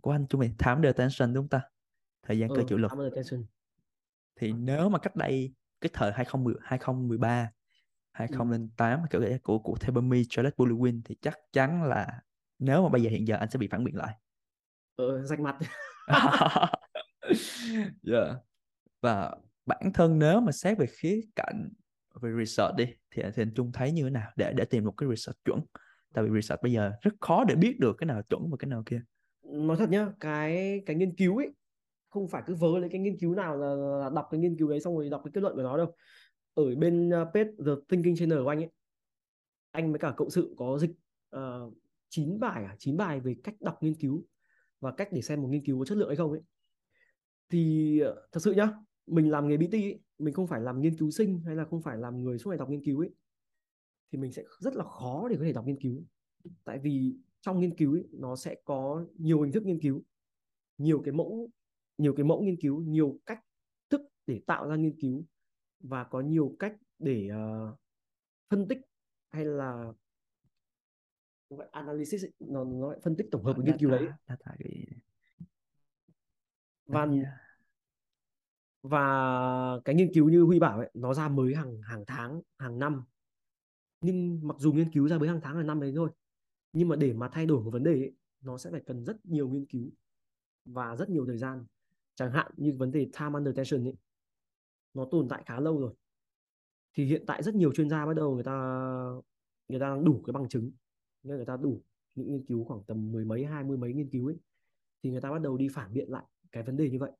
của 0.00 0.10
anh 0.10 0.26
chúng 0.28 0.40
mình 0.40 0.54
time 0.58 0.88
attention 0.88 1.34
đúng 1.34 1.42
không 1.42 1.48
ta? 1.48 1.60
Thời 2.22 2.38
gian 2.38 2.50
ừ, 2.50 2.56
cơ 2.56 2.62
chịu 2.68 2.78
lực. 2.78 2.92
Thì 4.36 4.52
nếu 4.52 4.88
mà 4.88 4.98
cách 4.98 5.16
đây 5.16 5.54
cái 5.80 5.90
thời 5.92 6.12
2010 6.12 6.54
2013 6.62 7.50
2008 8.12 9.00
ừ. 9.00 9.06
kiểu 9.10 9.38
của 9.42 9.58
của 9.58 9.76
Tebami 9.80 10.24
Charlotte 10.28 10.56
Buluwin 10.56 11.00
thì 11.04 11.16
chắc 11.22 11.38
chắn 11.52 11.82
là 11.82 12.20
nếu 12.58 12.82
mà 12.82 12.88
bây 12.88 13.02
giờ 13.02 13.10
hiện 13.10 13.28
giờ 13.28 13.36
anh 13.36 13.50
sẽ 13.50 13.58
bị 13.58 13.68
phản 13.68 13.84
biện 13.84 13.96
lại. 13.96 14.14
Ờ, 14.96 15.22
rạch 15.22 15.40
mặt. 15.40 15.56
Yeah. 18.02 18.36
và 19.00 19.36
bản 19.66 19.92
thân 19.94 20.18
nếu 20.18 20.40
mà 20.40 20.52
xét 20.52 20.78
về 20.78 20.86
khía 20.86 21.20
cạnh 21.36 21.68
về 22.22 22.30
research 22.38 22.76
đi 22.76 22.84
thì, 23.10 23.22
thì 23.34 23.42
anh 23.42 23.54
Trung 23.54 23.72
thấy 23.72 23.92
như 23.92 24.02
thế 24.02 24.10
nào 24.10 24.30
để 24.36 24.52
để 24.56 24.64
tìm 24.64 24.84
một 24.84 24.94
cái 24.96 25.08
research 25.08 25.44
chuẩn? 25.44 25.60
Tại 26.14 26.24
vì 26.24 26.30
research 26.40 26.62
bây 26.62 26.72
giờ 26.72 26.92
rất 27.02 27.14
khó 27.20 27.44
để 27.44 27.54
biết 27.54 27.76
được 27.80 27.96
cái 27.98 28.06
nào 28.06 28.22
chuẩn 28.22 28.50
và 28.50 28.56
cái 28.58 28.68
nào 28.68 28.82
kia. 28.86 29.02
Nói 29.42 29.76
thật 29.76 29.90
nhá 29.90 30.08
cái 30.20 30.82
cái 30.86 30.96
nghiên 30.96 31.16
cứu 31.16 31.36
ấy 31.36 31.50
không 32.08 32.28
phải 32.28 32.42
cứ 32.46 32.54
vớ 32.54 32.78
lấy 32.78 32.88
cái 32.90 33.00
nghiên 33.00 33.18
cứu 33.18 33.34
nào 33.34 33.56
là, 33.56 33.74
là 33.74 34.10
đọc 34.14 34.28
cái 34.30 34.40
nghiên 34.40 34.58
cứu 34.58 34.68
đấy 34.68 34.80
xong 34.80 34.96
rồi 34.96 35.10
đọc 35.10 35.20
cái 35.24 35.30
kết 35.34 35.40
luận 35.40 35.56
của 35.56 35.62
nó 35.62 35.76
đâu. 35.76 35.94
Ở 36.54 36.74
bên 36.74 37.10
ờ, 37.10 37.24
page 37.34 37.50
The 37.66 37.72
Thinking 37.88 38.16
Channel 38.16 38.42
của 38.42 38.48
anh 38.48 38.58
ấy 38.58 38.70
anh 39.74 39.90
với 39.92 39.98
cả 39.98 40.14
cộng 40.16 40.30
sự 40.30 40.54
có 40.56 40.78
dịch 40.78 40.90
ờ, 41.30 41.62
uh, 41.62 41.74
9 42.08 42.40
bài 42.40 42.64
à? 42.64 42.76
9 42.78 42.96
bài 42.96 43.20
về 43.20 43.36
cách 43.44 43.54
đọc 43.60 43.82
nghiên 43.82 43.94
cứu 43.94 44.24
và 44.80 44.92
cách 44.92 45.08
để 45.12 45.22
xem 45.22 45.42
một 45.42 45.48
nghiên 45.48 45.64
cứu 45.64 45.78
có 45.78 45.84
chất 45.84 45.98
lượng 45.98 46.08
hay 46.08 46.16
không 46.16 46.30
ấy. 46.30 46.40
Thì 47.50 47.98
ờ, 48.00 48.26
thật 48.32 48.40
sự 48.40 48.52
nhá 48.52 48.68
mình 49.06 49.30
làm 49.30 49.48
nghề 49.48 49.56
BT 49.56 49.72
ấy, 49.72 50.00
mình 50.18 50.34
không 50.34 50.46
phải 50.46 50.60
làm 50.60 50.80
nghiên 50.80 50.96
cứu 50.96 51.10
sinh 51.10 51.40
hay 51.46 51.56
là 51.56 51.64
không 51.64 51.82
phải 51.82 51.98
làm 51.98 52.22
người 52.24 52.38
suốt 52.38 52.50
ngày 52.50 52.58
đọc 52.58 52.70
nghiên 52.70 52.84
cứu 52.84 53.00
ấy 53.00 53.10
thì 54.12 54.18
mình 54.18 54.32
sẽ 54.32 54.44
rất 54.58 54.76
là 54.76 54.84
khó 54.84 55.28
để 55.28 55.36
có 55.36 55.44
thể 55.44 55.52
đọc 55.52 55.66
nghiên 55.66 55.80
cứu. 55.80 56.04
Tại 56.64 56.78
vì 56.78 57.16
trong 57.40 57.60
nghiên 57.60 57.76
cứu 57.76 57.92
ấy, 57.92 58.08
nó 58.12 58.36
sẽ 58.36 58.56
có 58.64 59.06
nhiều 59.18 59.42
hình 59.42 59.52
thức 59.52 59.66
nghiên 59.66 59.80
cứu 59.80 60.02
nhiều 60.78 61.02
cái 61.04 61.12
mẫu 61.12 61.50
nhiều 61.98 62.14
cái 62.16 62.24
mẫu 62.24 62.42
nghiên 62.42 62.60
cứu 62.60 62.80
nhiều 62.80 63.18
cách 63.26 63.40
thức 63.90 64.00
để 64.26 64.40
tạo 64.46 64.68
ra 64.68 64.76
nghiên 64.76 65.00
cứu 65.00 65.24
và 65.80 66.04
có 66.04 66.20
nhiều 66.20 66.56
cách 66.58 66.76
để 66.98 67.28
uh, 67.32 67.78
phân 68.50 68.68
tích 68.68 68.78
hay 69.28 69.44
là 69.44 69.92
gọi 71.50 71.68
analysis 71.72 72.24
nó 72.40 72.64
nó 72.64 72.94
phân 73.02 73.16
tích 73.16 73.26
tổng 73.30 73.44
hợp 73.44 73.52
của 73.56 73.62
nghiên 73.62 73.78
cứu 73.78 73.90
đấy. 73.90 74.08
cái... 74.26 74.86
và 76.86 77.08
và 78.84 79.80
cái 79.84 79.94
nghiên 79.94 80.14
cứu 80.14 80.28
như 80.28 80.42
huy 80.42 80.58
bảo 80.58 80.78
ấy 80.78 80.90
nó 80.94 81.14
ra 81.14 81.28
mới 81.28 81.54
hàng 81.54 81.82
hàng 81.82 82.04
tháng 82.06 82.40
hàng 82.58 82.78
năm. 82.78 83.02
Nhưng 84.00 84.40
mặc 84.48 84.56
dù 84.58 84.72
nghiên 84.72 84.92
cứu 84.92 85.08
ra 85.08 85.18
mới 85.18 85.28
hàng 85.28 85.40
tháng 85.42 85.56
hàng 85.56 85.66
năm 85.66 85.80
đấy 85.80 85.92
thôi. 85.96 86.10
Nhưng 86.72 86.88
mà 86.88 86.96
để 86.96 87.12
mà 87.12 87.28
thay 87.28 87.46
đổi 87.46 87.62
một 87.62 87.70
vấn 87.70 87.82
đề 87.82 87.92
ấy, 87.92 88.14
nó 88.40 88.58
sẽ 88.58 88.70
phải 88.70 88.80
cần 88.86 89.04
rất 89.04 89.26
nhiều 89.26 89.48
nghiên 89.48 89.66
cứu 89.66 89.90
và 90.64 90.96
rất 90.96 91.10
nhiều 91.10 91.26
thời 91.26 91.38
gian. 91.38 91.64
Chẳng 92.14 92.32
hạn 92.32 92.52
như 92.56 92.74
vấn 92.78 92.92
đề 92.92 93.10
time 93.18 93.30
under 93.34 93.56
tension 93.56 93.84
ấy 93.84 93.96
nó 94.94 95.08
tồn 95.10 95.28
tại 95.28 95.42
khá 95.46 95.60
lâu 95.60 95.80
rồi. 95.80 95.94
Thì 96.94 97.04
hiện 97.04 97.24
tại 97.26 97.42
rất 97.42 97.54
nhiều 97.54 97.72
chuyên 97.72 97.90
gia 97.90 98.06
bắt 98.06 98.14
đầu 98.14 98.34
người 98.34 98.44
ta 98.44 98.52
người 99.68 99.80
ta 99.80 99.88
đang 99.88 100.04
đủ 100.04 100.22
cái 100.26 100.32
bằng 100.32 100.48
chứng. 100.48 100.72
Nên 101.22 101.36
người 101.36 101.46
ta 101.46 101.56
đủ 101.56 101.82
những 102.14 102.32
nghiên 102.32 102.44
cứu 102.46 102.64
khoảng 102.64 102.82
tầm 102.86 103.12
mười 103.12 103.24
mấy 103.24 103.44
hai 103.44 103.64
mươi 103.64 103.76
mấy 103.76 103.92
nghiên 103.92 104.10
cứu 104.10 104.26
ấy. 104.26 104.36
Thì 105.02 105.10
người 105.10 105.20
ta 105.20 105.30
bắt 105.30 105.42
đầu 105.42 105.56
đi 105.56 105.68
phản 105.68 105.92
biện 105.92 106.10
lại 106.10 106.24
cái 106.52 106.62
vấn 106.62 106.76
đề 106.76 106.90
như 106.90 106.98
vậy 106.98 107.12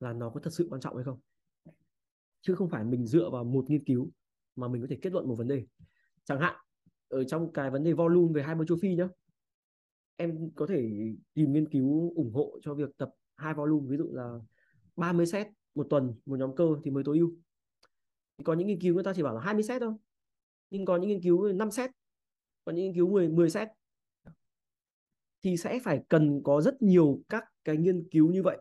là 0.00 0.12
nó 0.12 0.30
có 0.30 0.40
thật 0.40 0.50
sự 0.52 0.66
quan 0.70 0.80
trọng 0.80 0.96
hay 0.96 1.04
không? 1.04 1.20
Chứ 2.40 2.54
không 2.54 2.68
phải 2.68 2.84
mình 2.84 3.06
dựa 3.06 3.30
vào 3.30 3.44
một 3.44 3.70
nghiên 3.70 3.84
cứu 3.84 4.10
mà 4.56 4.68
mình 4.68 4.82
có 4.82 4.86
thể 4.90 4.98
kết 5.02 5.12
luận 5.12 5.28
một 5.28 5.34
vấn 5.34 5.48
đề. 5.48 5.66
Chẳng 6.24 6.40
hạn, 6.40 6.56
ở 7.08 7.24
trong 7.24 7.52
cái 7.52 7.70
vấn 7.70 7.84
đề 7.84 7.92
volume 7.92 8.32
về 8.34 8.42
hai 8.42 8.56
chu 8.68 8.76
phi 8.82 8.94
nhá, 8.94 9.08
em 10.16 10.50
có 10.54 10.66
thể 10.66 10.90
tìm 11.34 11.52
nghiên 11.52 11.68
cứu 11.68 12.12
ủng 12.14 12.32
hộ 12.34 12.58
cho 12.62 12.74
việc 12.74 12.96
tập 12.96 13.10
hai 13.36 13.54
volume, 13.54 13.86
ví 13.90 13.96
dụ 13.96 14.08
là 14.12 14.38
30 14.96 15.26
set 15.26 15.46
một 15.74 15.86
tuần, 15.90 16.14
một 16.26 16.38
nhóm 16.38 16.56
cơ 16.56 16.64
thì 16.84 16.90
mới 16.90 17.04
tối 17.04 17.18
ưu. 17.18 17.32
Có 18.44 18.54
những 18.54 18.66
nghiên 18.66 18.80
cứu 18.80 18.94
người 18.94 19.04
ta 19.04 19.12
chỉ 19.16 19.22
bảo 19.22 19.34
là 19.34 19.40
20 19.40 19.62
set 19.62 19.80
thôi, 19.80 19.94
nhưng 20.70 20.84
có 20.84 20.96
những 20.96 21.08
nghiên 21.08 21.22
cứu 21.22 21.52
5 21.52 21.70
set, 21.70 21.90
có 22.64 22.72
những 22.72 22.84
nghiên 22.84 22.94
cứu 22.94 23.10
10 23.10 23.28
10 23.28 23.50
set. 23.50 23.68
Thì 25.42 25.56
sẽ 25.56 25.80
phải 25.84 26.02
cần 26.08 26.42
có 26.42 26.60
rất 26.60 26.82
nhiều 26.82 27.22
các 27.28 27.44
cái 27.64 27.76
nghiên 27.76 28.08
cứu 28.10 28.30
như 28.32 28.42
vậy 28.42 28.58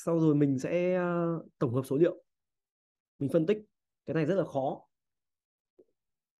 sau 0.00 0.20
rồi 0.20 0.34
mình 0.34 0.58
sẽ 0.58 0.94
ờ, 0.94 1.42
tổng 1.58 1.74
hợp 1.74 1.82
số 1.84 1.96
liệu. 1.96 2.22
Mình 3.18 3.30
phân 3.30 3.46
tích. 3.46 3.58
Cái 4.06 4.14
này 4.14 4.24
rất 4.26 4.34
là 4.34 4.44
khó. 4.44 4.86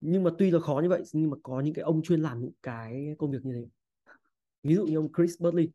Nhưng 0.01 0.23
mà 0.23 0.31
tuy 0.37 0.51
là 0.51 0.59
khó 0.59 0.79
như 0.83 0.89
vậy 0.89 1.03
nhưng 1.13 1.29
mà 1.29 1.37
có 1.43 1.59
những 1.59 1.73
cái 1.73 1.83
ông 1.83 2.01
chuyên 2.01 2.21
làm 2.21 2.41
những 2.41 2.51
cái 2.63 3.15
công 3.17 3.31
việc 3.31 3.45
như 3.45 3.53
thế. 3.53 3.67
Ví 4.63 4.75
dụ 4.75 4.85
như 4.85 4.95
ông 4.95 5.13
Chris 5.17 5.41
Burley 5.41 5.69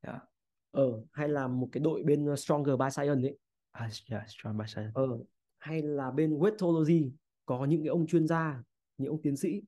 yeah. 0.00 0.22
ờ 0.70 1.02
hay 1.12 1.28
là 1.28 1.48
một 1.48 1.68
cái 1.72 1.80
đội 1.80 2.02
bên 2.02 2.36
Stronger 2.36 2.78
by 2.78 2.90
Science 2.90 3.28
ấy. 3.28 3.38
À, 3.70 3.90
yeah, 4.10 4.30
strong 4.30 4.58
by 4.58 4.64
science. 4.66 4.92
Ờ 4.94 5.18
hay 5.58 5.82
là 5.82 6.10
bên 6.10 6.38
Weightology 6.38 7.10
có 7.46 7.64
những 7.64 7.80
cái 7.82 7.88
ông 7.88 8.06
chuyên 8.06 8.26
gia 8.26 8.62
những 8.98 9.10
ông 9.10 9.22
tiến 9.22 9.36
sĩ 9.36 9.62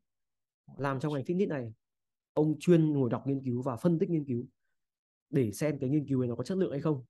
làm 0.77 1.01
trong 1.01 1.14
ngành 1.14 1.23
fitness 1.23 1.49
này. 1.49 1.73
Ông 2.33 2.59
chuyên 2.59 2.93
ngồi 2.93 3.11
đọc 3.11 3.27
nghiên 3.27 3.45
cứu 3.45 3.62
và 3.62 3.77
phân 3.77 3.99
tích 3.99 4.11
nghiên 4.11 4.25
cứu 4.25 4.47
để 5.31 5.53
xem 5.53 5.79
cái 5.79 5.91
nghiên 5.91 6.07
cứu 6.07 6.23
ấy 6.23 6.29
nó 6.29 6.35
có 6.35 6.43
chất 6.45 6.59
lượng 6.59 6.71
hay 6.71 6.81
không 6.81 7.05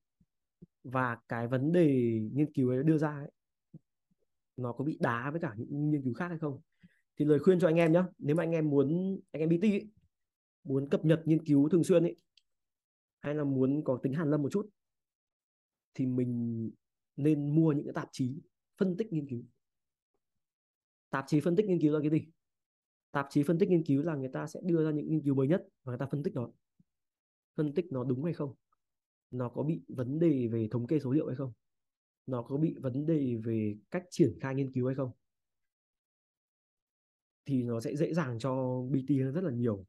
và 0.83 1.17
cái 1.27 1.47
vấn 1.47 1.71
đề 1.71 2.19
nghiên 2.33 2.53
cứu 2.53 2.69
ấy 2.69 2.83
đưa 2.83 2.97
ra 2.97 3.09
ấy, 3.09 3.31
nó 4.57 4.73
có 4.73 4.85
bị 4.85 4.97
đá 4.99 5.31
với 5.31 5.41
cả 5.41 5.53
những 5.57 5.91
nghiên 5.91 6.03
cứu 6.03 6.13
khác 6.13 6.27
hay 6.27 6.37
không? 6.37 6.61
Thì 7.17 7.25
lời 7.25 7.39
khuyên 7.39 7.59
cho 7.59 7.67
anh 7.67 7.75
em 7.75 7.91
nhé 7.91 8.03
nếu 8.17 8.35
mà 8.35 8.43
anh 8.43 8.51
em 8.51 8.69
muốn 8.69 9.19
anh 9.31 9.41
em 9.41 9.49
BT 9.49 9.63
ấy, 9.63 9.87
muốn 10.63 10.89
cập 10.89 11.05
nhật 11.05 11.21
nghiên 11.25 11.45
cứu 11.45 11.69
thường 11.69 11.83
xuyên 11.83 12.03
ấy 12.03 12.15
hay 13.19 13.35
là 13.35 13.43
muốn 13.43 13.83
có 13.83 13.99
tính 14.03 14.13
hàn 14.13 14.29
lâm 14.29 14.41
một 14.41 14.49
chút 14.51 14.69
thì 15.93 16.05
mình 16.05 16.71
nên 17.15 17.55
mua 17.55 17.71
những 17.71 17.85
cái 17.85 17.93
tạp 17.93 18.09
chí 18.11 18.41
phân 18.77 18.97
tích 18.97 19.13
nghiên 19.13 19.27
cứu. 19.27 19.43
Tạp 21.09 21.25
chí 21.27 21.39
phân 21.39 21.55
tích 21.55 21.65
nghiên 21.65 21.81
cứu 21.81 21.93
là 21.93 21.99
cái 21.99 22.09
gì? 22.09 22.27
Tạp 23.11 23.27
chí 23.29 23.43
phân 23.43 23.59
tích 23.59 23.69
nghiên 23.69 23.83
cứu 23.85 24.03
là 24.03 24.15
người 24.15 24.29
ta 24.33 24.47
sẽ 24.47 24.59
đưa 24.63 24.85
ra 24.85 24.91
những 24.91 25.09
nghiên 25.09 25.23
cứu 25.23 25.35
mới 25.35 25.47
nhất 25.47 25.67
và 25.83 25.91
người 25.91 25.99
ta 25.99 26.05
phân 26.11 26.23
tích 26.23 26.35
nó. 26.35 26.49
Phân 27.55 27.73
tích 27.73 27.85
nó 27.91 28.03
đúng 28.03 28.23
hay 28.23 28.33
không? 28.33 28.55
Nó 29.31 29.49
có 29.49 29.63
bị 29.63 29.81
vấn 29.87 30.19
đề 30.19 30.47
về 30.47 30.67
thống 30.71 30.87
kê 30.87 30.99
số 30.99 31.11
liệu 31.11 31.27
hay 31.27 31.35
không? 31.35 31.51
Nó 32.27 32.41
có 32.41 32.57
bị 32.57 32.75
vấn 32.81 33.05
đề 33.05 33.35
về 33.43 33.75
cách 33.91 34.03
triển 34.09 34.37
khai 34.41 34.55
nghiên 34.55 34.71
cứu 34.71 34.87
hay 34.87 34.95
không? 34.95 35.11
Thì 37.45 37.63
nó 37.63 37.79
sẽ 37.79 37.95
dễ 37.95 38.13
dàng 38.13 38.39
cho 38.39 38.81
BT 38.89 39.09
hơn 39.23 39.33
rất 39.33 39.43
là 39.43 39.51
nhiều. 39.51 39.85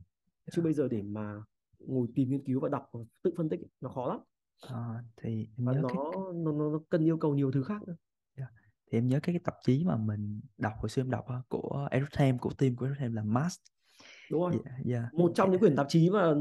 Chứ 0.52 0.62
bây 0.62 0.72
giờ 0.72 0.88
để 0.90 1.02
mà 1.02 1.42
ngồi 1.78 2.08
tìm 2.14 2.30
nghiên 2.30 2.44
cứu 2.44 2.60
và 2.60 2.68
đọc 2.68 2.88
và 2.92 3.00
tự 3.22 3.30
phân 3.36 3.48
tích 3.48 3.60
nó 3.80 3.88
khó 3.88 4.08
lắm. 4.08 4.20
À, 4.60 5.04
thì 5.16 5.48
và 5.56 5.72
nó, 5.72 5.88
cái 5.88 5.96
nó 6.34 6.52
nó 6.52 6.70
nó 6.70 6.80
cần 6.88 7.04
yêu 7.04 7.18
cầu 7.18 7.34
nhiều 7.34 7.52
thứ 7.52 7.62
khác 7.62 7.82
nữa. 7.82 7.96
Thì 8.92 8.98
em 8.98 9.06
nhớ 9.06 9.20
cái, 9.22 9.34
cái 9.34 9.40
tạp 9.44 9.54
chí 9.62 9.84
mà 9.84 9.96
mình 9.96 10.40
đọc 10.58 10.72
hồi 10.78 10.88
xưa 10.88 11.02
em 11.02 11.10
đọc 11.10 11.24
của 11.48 11.88
Aerotem 11.90 12.38
của 12.38 12.50
team 12.58 12.76
của 12.76 12.84
Aerotem 12.84 13.12
là 13.12 13.22
Mass 13.22 13.56
đúng 14.30 14.40
rồi. 14.40 14.52
Yeah, 14.64 14.86
yeah. 14.86 15.14
một 15.14 15.32
trong 15.34 15.50
những 15.50 15.60
quyển 15.60 15.76
tạp 15.76 15.86
chí 15.88 16.10
mà 16.10 16.34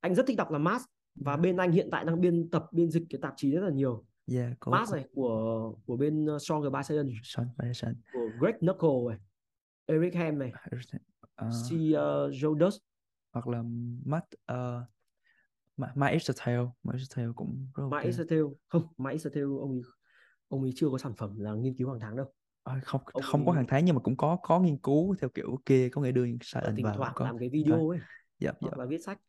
anh 0.00 0.14
rất 0.14 0.26
thích 0.26 0.36
đọc 0.36 0.50
là 0.50 0.58
Mass 0.58 0.84
và 1.14 1.36
bên 1.36 1.56
anh 1.56 1.72
hiện 1.72 1.88
tại 1.92 2.04
đang 2.04 2.20
biên 2.20 2.50
tập 2.50 2.66
biên 2.72 2.90
dịch 2.90 3.02
cái 3.10 3.18
tạp 3.22 3.34
chí 3.36 3.52
rất 3.52 3.60
là 3.60 3.70
nhiều. 3.70 4.04
Yeah, 4.32 4.52
có, 4.60 4.72
Mass 4.72 4.92
này 4.92 5.04
của 5.14 5.74
của 5.86 5.96
bên 5.96 6.34
uh, 6.34 6.42
Stronger 6.42 6.72
by 6.72 6.82
Science 6.82 7.14
Sean 7.22 7.48
Patterson 7.58 7.94
của 8.12 8.28
Greg 8.38 8.58
Knuckle 8.58 9.08
này 9.08 9.18
Eric 9.86 10.14
Ham 10.14 10.38
này 10.38 10.52
ờ, 11.34 11.48
C. 11.48 11.72
Uh, 11.72 12.34
Joe 12.34 12.58
Dust. 12.60 12.78
Hoặc 13.32 13.48
là 13.48 13.62
Matt 14.04 14.26
uh, 14.52 14.56
My 15.94 16.08
Exertail 16.10 16.60
My 16.82 16.92
Exertail 16.92 17.30
cũng 17.36 17.66
rất 17.74 17.82
ok. 17.82 17.92
Mike 17.92 18.04
Exertel 18.04 18.44
không 18.68 18.86
Mike 18.98 19.12
Exertel 19.12 19.44
ông 19.44 19.70
ấy 19.70 19.82
ông 20.48 20.62
ấy 20.62 20.72
chưa 20.76 20.88
có 20.90 20.98
sản 20.98 21.14
phẩm 21.16 21.38
là 21.38 21.54
nghiên 21.54 21.74
cứu 21.74 21.90
hàng 21.90 22.00
tháng 22.00 22.16
đâu. 22.16 22.26
À, 22.64 22.80
không 22.84 23.00
ông 23.12 23.22
không 23.22 23.46
có 23.46 23.52
hàng 23.52 23.64
tháng 23.68 23.84
nhưng 23.84 23.94
mà 23.94 24.00
cũng 24.00 24.16
có 24.16 24.38
có 24.42 24.60
nghiên 24.60 24.78
cứu 24.78 25.14
theo 25.20 25.30
kiểu 25.30 25.60
kia 25.66 25.88
có 25.88 26.00
nghĩa 26.00 26.12
đưa 26.12 26.24
thỉnh 26.24 26.84
vào 26.84 26.94
thoảng 26.94 27.12
có. 27.14 27.24
làm 27.24 27.38
cái 27.38 27.48
video 27.48 27.88
ấy. 27.88 27.98
Dạ 28.38 28.52
dạ. 28.60 28.70
Là 28.76 28.84
viết 28.84 28.98
sách 28.98 29.20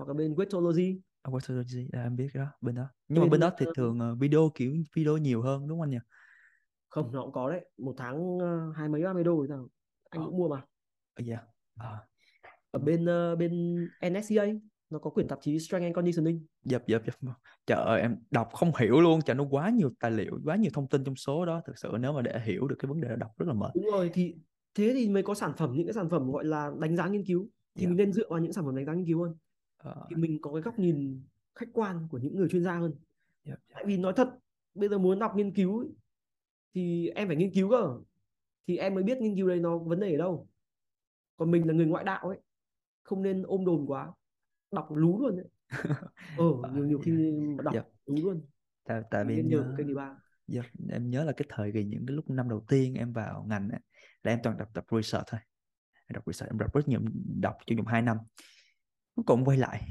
hoặc 0.00 0.08
là 0.08 0.14
bên 0.14 0.34
Weightology 0.34 0.98
à, 1.22 1.30
Watology, 1.30 1.88
à, 1.92 2.02
em 2.02 2.16
biết 2.16 2.28
cái 2.34 2.44
đó 2.44 2.50
bên 2.60 2.74
đó. 2.74 2.86
Nhưng 3.08 3.20
mà 3.20 3.24
Bên, 3.24 3.30
bên 3.30 3.40
đó 3.40 3.50
thì 3.58 3.66
ờ, 3.66 3.72
thường 3.76 4.00
ờ, 4.00 4.14
video 4.14 4.50
kiểu 4.54 4.72
video 4.96 5.16
nhiều 5.16 5.42
hơn 5.42 5.68
đúng 5.68 5.78
không 5.78 5.84
anh 5.84 5.90
nhỉ? 5.90 5.98
Không 6.88 7.12
nó 7.12 7.22
cũng 7.22 7.32
có 7.32 7.50
đấy. 7.50 7.70
Một 7.78 7.94
tháng 7.96 8.36
uh, 8.36 8.76
hai 8.76 8.88
mấy 8.88 9.02
ba 9.02 9.12
mươi 9.12 9.24
đô 9.24 9.42
thì 9.42 9.48
sao? 9.48 9.68
Anh 10.10 10.20
Ờ. 10.20 10.26
cũng 10.26 10.36
mua 10.38 10.48
mà. 10.48 10.62
À, 11.14 11.22
dạ 11.24 11.38
à, 11.76 11.98
ở 12.70 12.78
bên 12.78 13.06
bên 13.38 13.76
NSCA 14.00 14.44
nó 14.90 14.98
có 14.98 15.10
quyển 15.10 15.28
tạp 15.28 15.38
chí 15.42 15.58
Strength 15.58 15.84
and 15.84 15.94
Conditioning. 15.94 16.46
Dập 16.64 16.86
dập 16.86 17.02
dập. 17.06 17.14
Trời 17.66 17.78
ơi 17.84 18.00
em 18.00 18.16
đọc 18.30 18.48
không 18.52 18.72
hiểu 18.78 19.00
luôn 19.00 19.20
trời 19.26 19.36
nó 19.36 19.44
quá 19.50 19.70
nhiều 19.70 19.90
tài 20.00 20.10
liệu 20.10 20.38
quá 20.44 20.56
nhiều 20.56 20.70
thông 20.74 20.88
tin 20.88 21.04
trong 21.04 21.16
số 21.16 21.46
đó. 21.46 21.62
Thực 21.66 21.78
sự 21.78 21.88
nếu 22.00 22.12
mà 22.12 22.22
để 22.22 22.40
hiểu 22.44 22.68
được 22.68 22.76
cái 22.78 22.88
vấn 22.88 23.00
đề 23.00 23.08
đó 23.08 23.16
đọc 23.16 23.30
rất 23.38 23.48
là 23.48 23.54
mệt. 23.54 23.70
Đúng 23.74 23.86
rồi 23.92 24.10
thì 24.14 24.34
thế 24.74 24.90
thì 24.94 25.08
mới 25.08 25.22
có 25.22 25.34
sản 25.34 25.52
phẩm 25.56 25.72
những 25.74 25.86
cái 25.86 25.94
sản 25.94 26.10
phẩm 26.10 26.30
gọi 26.32 26.44
là 26.44 26.70
đánh 26.78 26.96
giá 26.96 27.08
nghiên 27.08 27.24
cứu. 27.24 27.48
Thì 27.74 27.82
Dạ. 27.82 27.88
mình 27.88 27.96
nên 27.96 28.12
dựa 28.12 28.28
vào 28.30 28.38
những 28.38 28.52
sản 28.52 28.64
phẩm 28.64 28.76
đánh 28.76 28.86
giá 28.86 28.92
nghiên 28.94 29.06
cứu 29.06 29.22
hơn. 29.22 29.30
Ờ, 29.30 29.36
thì 30.10 30.16
mình 30.16 30.38
có 30.42 30.52
cái 30.52 30.62
góc 30.62 30.78
nhìn 30.78 31.22
khách 31.54 31.68
quan 31.72 32.08
của 32.10 32.18
những 32.18 32.36
người 32.36 32.48
chuyên 32.48 32.64
gia 32.64 32.78
hơn. 32.78 32.94
Dập, 33.44 33.58
dập. 33.68 33.74
tại 33.74 33.84
vì 33.86 33.96
nói 33.96 34.12
thật 34.16 34.28
bây 34.74 34.88
giờ 34.88 34.98
muốn 34.98 35.18
đọc 35.18 35.32
nghiên 35.36 35.54
cứu 35.54 35.78
ấy, 35.78 35.88
thì 36.74 37.08
em 37.08 37.28
phải 37.28 37.36
nghiên 37.36 37.54
cứu 37.54 37.70
cơ. 37.70 37.98
Thì 38.66 38.76
em 38.76 38.94
mới 38.94 39.02
biết 39.02 39.18
nghiên 39.18 39.36
cứu 39.36 39.48
đấy 39.48 39.60
nó 39.60 39.78
vấn 39.78 40.00
đề 40.00 40.12
ở 40.14 40.18
đâu. 40.18 40.48
Còn 41.36 41.50
mình 41.50 41.66
là 41.66 41.74
người 41.74 41.86
ngoại 41.86 42.04
đạo 42.04 42.28
ấy 42.28 42.38
không 43.02 43.22
nên 43.22 43.42
ôm 43.42 43.64
đồn 43.64 43.86
quá. 43.86 44.12
Đọc 44.70 44.88
lú 44.90 45.20
luôn 45.20 45.36
ờ 46.38 46.44
Ờ, 46.62 46.70
nhiều 46.74 46.84
nhiều 46.84 46.98
khi 47.04 47.12
mà 47.56 47.62
đọc 47.62 47.74
Dạ. 47.74 47.82
lú 48.06 48.16
luôn. 48.16 48.42
Tại 48.84 49.02
tại 49.10 49.24
vì 49.24 49.42
nhớ 49.42 49.74
thứ 49.78 49.94
ba. 49.96 50.16
Dạ, 50.46 50.62
em 50.90 51.10
nhớ 51.10 51.24
là 51.24 51.32
cái 51.32 51.46
thời 51.48 51.72
kỳ 51.72 51.84
những 51.84 52.06
cái 52.06 52.16
lúc 52.16 52.30
năm 52.30 52.48
đầu 52.48 52.64
tiên 52.68 52.94
em 52.94 53.12
vào 53.12 53.44
ngành 53.48 53.68
á, 53.72 53.78
là 54.22 54.32
em 54.32 54.40
toàn 54.42 54.56
đọc 54.58 54.68
tập 54.74 54.84
research 54.90 55.26
thôi. 55.30 55.40
Em 56.06 56.14
đọc 56.14 56.26
research 56.26 56.52
em 56.52 56.58
đọc 56.58 56.74
rất 56.74 56.88
nhiều 56.88 57.00
đọc 57.40 57.54
trong 57.66 57.76
vòng 57.76 57.86
2 57.86 58.02
năm 58.02 58.16
cuối 59.14 59.24
cùng 59.26 59.44
quay 59.44 59.56
lại. 59.58 59.82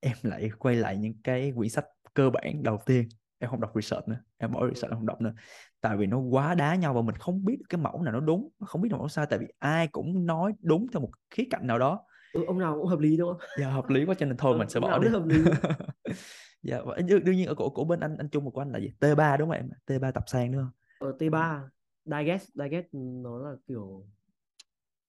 Em 0.00 0.16
lại 0.22 0.50
quay 0.58 0.76
lại 0.76 0.96
những 0.96 1.14
cái 1.24 1.52
quyển 1.56 1.70
sách 1.70 1.84
cơ 2.14 2.30
bản 2.30 2.62
đầu 2.62 2.78
tiên. 2.86 3.08
Em 3.38 3.50
không 3.50 3.60
đọc 3.60 3.72
research 3.74 4.08
nữa. 4.08 4.16
Em 4.38 4.52
bỏ 4.52 4.66
research 4.68 4.92
em 4.92 4.98
không 4.98 5.06
đọc 5.06 5.20
nữa. 5.20 5.32
Tại 5.80 5.96
vì 5.96 6.06
nó 6.06 6.18
quá 6.18 6.54
đá 6.54 6.74
nhau 6.74 6.94
và 6.94 7.02
mình 7.02 7.14
không 7.14 7.44
biết 7.44 7.58
cái 7.68 7.80
mẫu 7.80 8.02
nào 8.02 8.12
nó 8.12 8.20
đúng 8.20 8.48
không 8.66 8.80
biết 8.82 8.88
nào 8.88 8.98
mẫu 8.98 9.08
sai 9.08 9.26
tại 9.30 9.38
vì 9.38 9.46
ai 9.58 9.88
cũng 9.88 10.26
nói 10.26 10.52
đúng 10.60 10.86
theo 10.92 11.00
một 11.00 11.10
khía 11.30 11.44
cạnh 11.50 11.66
nào 11.66 11.78
đó. 11.78 12.04
Ừ, 12.32 12.44
ông 12.46 12.58
nào 12.58 12.74
cũng 12.78 12.86
hợp 12.86 12.98
lý 12.98 13.16
đúng 13.16 13.32
không? 13.32 13.48
Dạ 13.60 13.68
hợp 13.70 13.88
lý 13.88 14.04
quá 14.04 14.14
cho 14.18 14.26
nên 14.26 14.36
thôi 14.36 14.52
Ờ, 14.52 14.58
mình 14.58 14.68
sẽ 14.68 14.80
bỏ 14.80 14.88
nào 14.88 14.98
đi. 14.98 15.08
hợp 15.08 15.26
lý. 15.26 15.36
Dạ 16.62 16.80
và 16.86 16.96
đương, 17.24 17.36
nhiên 17.36 17.46
ở 17.48 17.54
của 17.54 17.70
của 17.70 17.84
bên 17.84 18.00
anh 18.00 18.16
anh 18.16 18.28
chung 18.28 18.50
của 18.50 18.60
anh 18.60 18.72
là 18.72 18.78
gì? 18.78 18.92
T3 19.00 19.36
đúng 19.36 19.48
không 19.48 19.56
em? 19.56 19.70
T3 19.86 20.10
tập 20.10 20.24
sang 20.26 20.52
đúng 20.52 20.62
không 20.62 20.70
ở 20.98 21.16
T3 21.18 21.70
digest 22.04 22.50
digest 22.54 22.86
nó 22.92 23.38
là 23.38 23.56
kiểu 23.68 24.06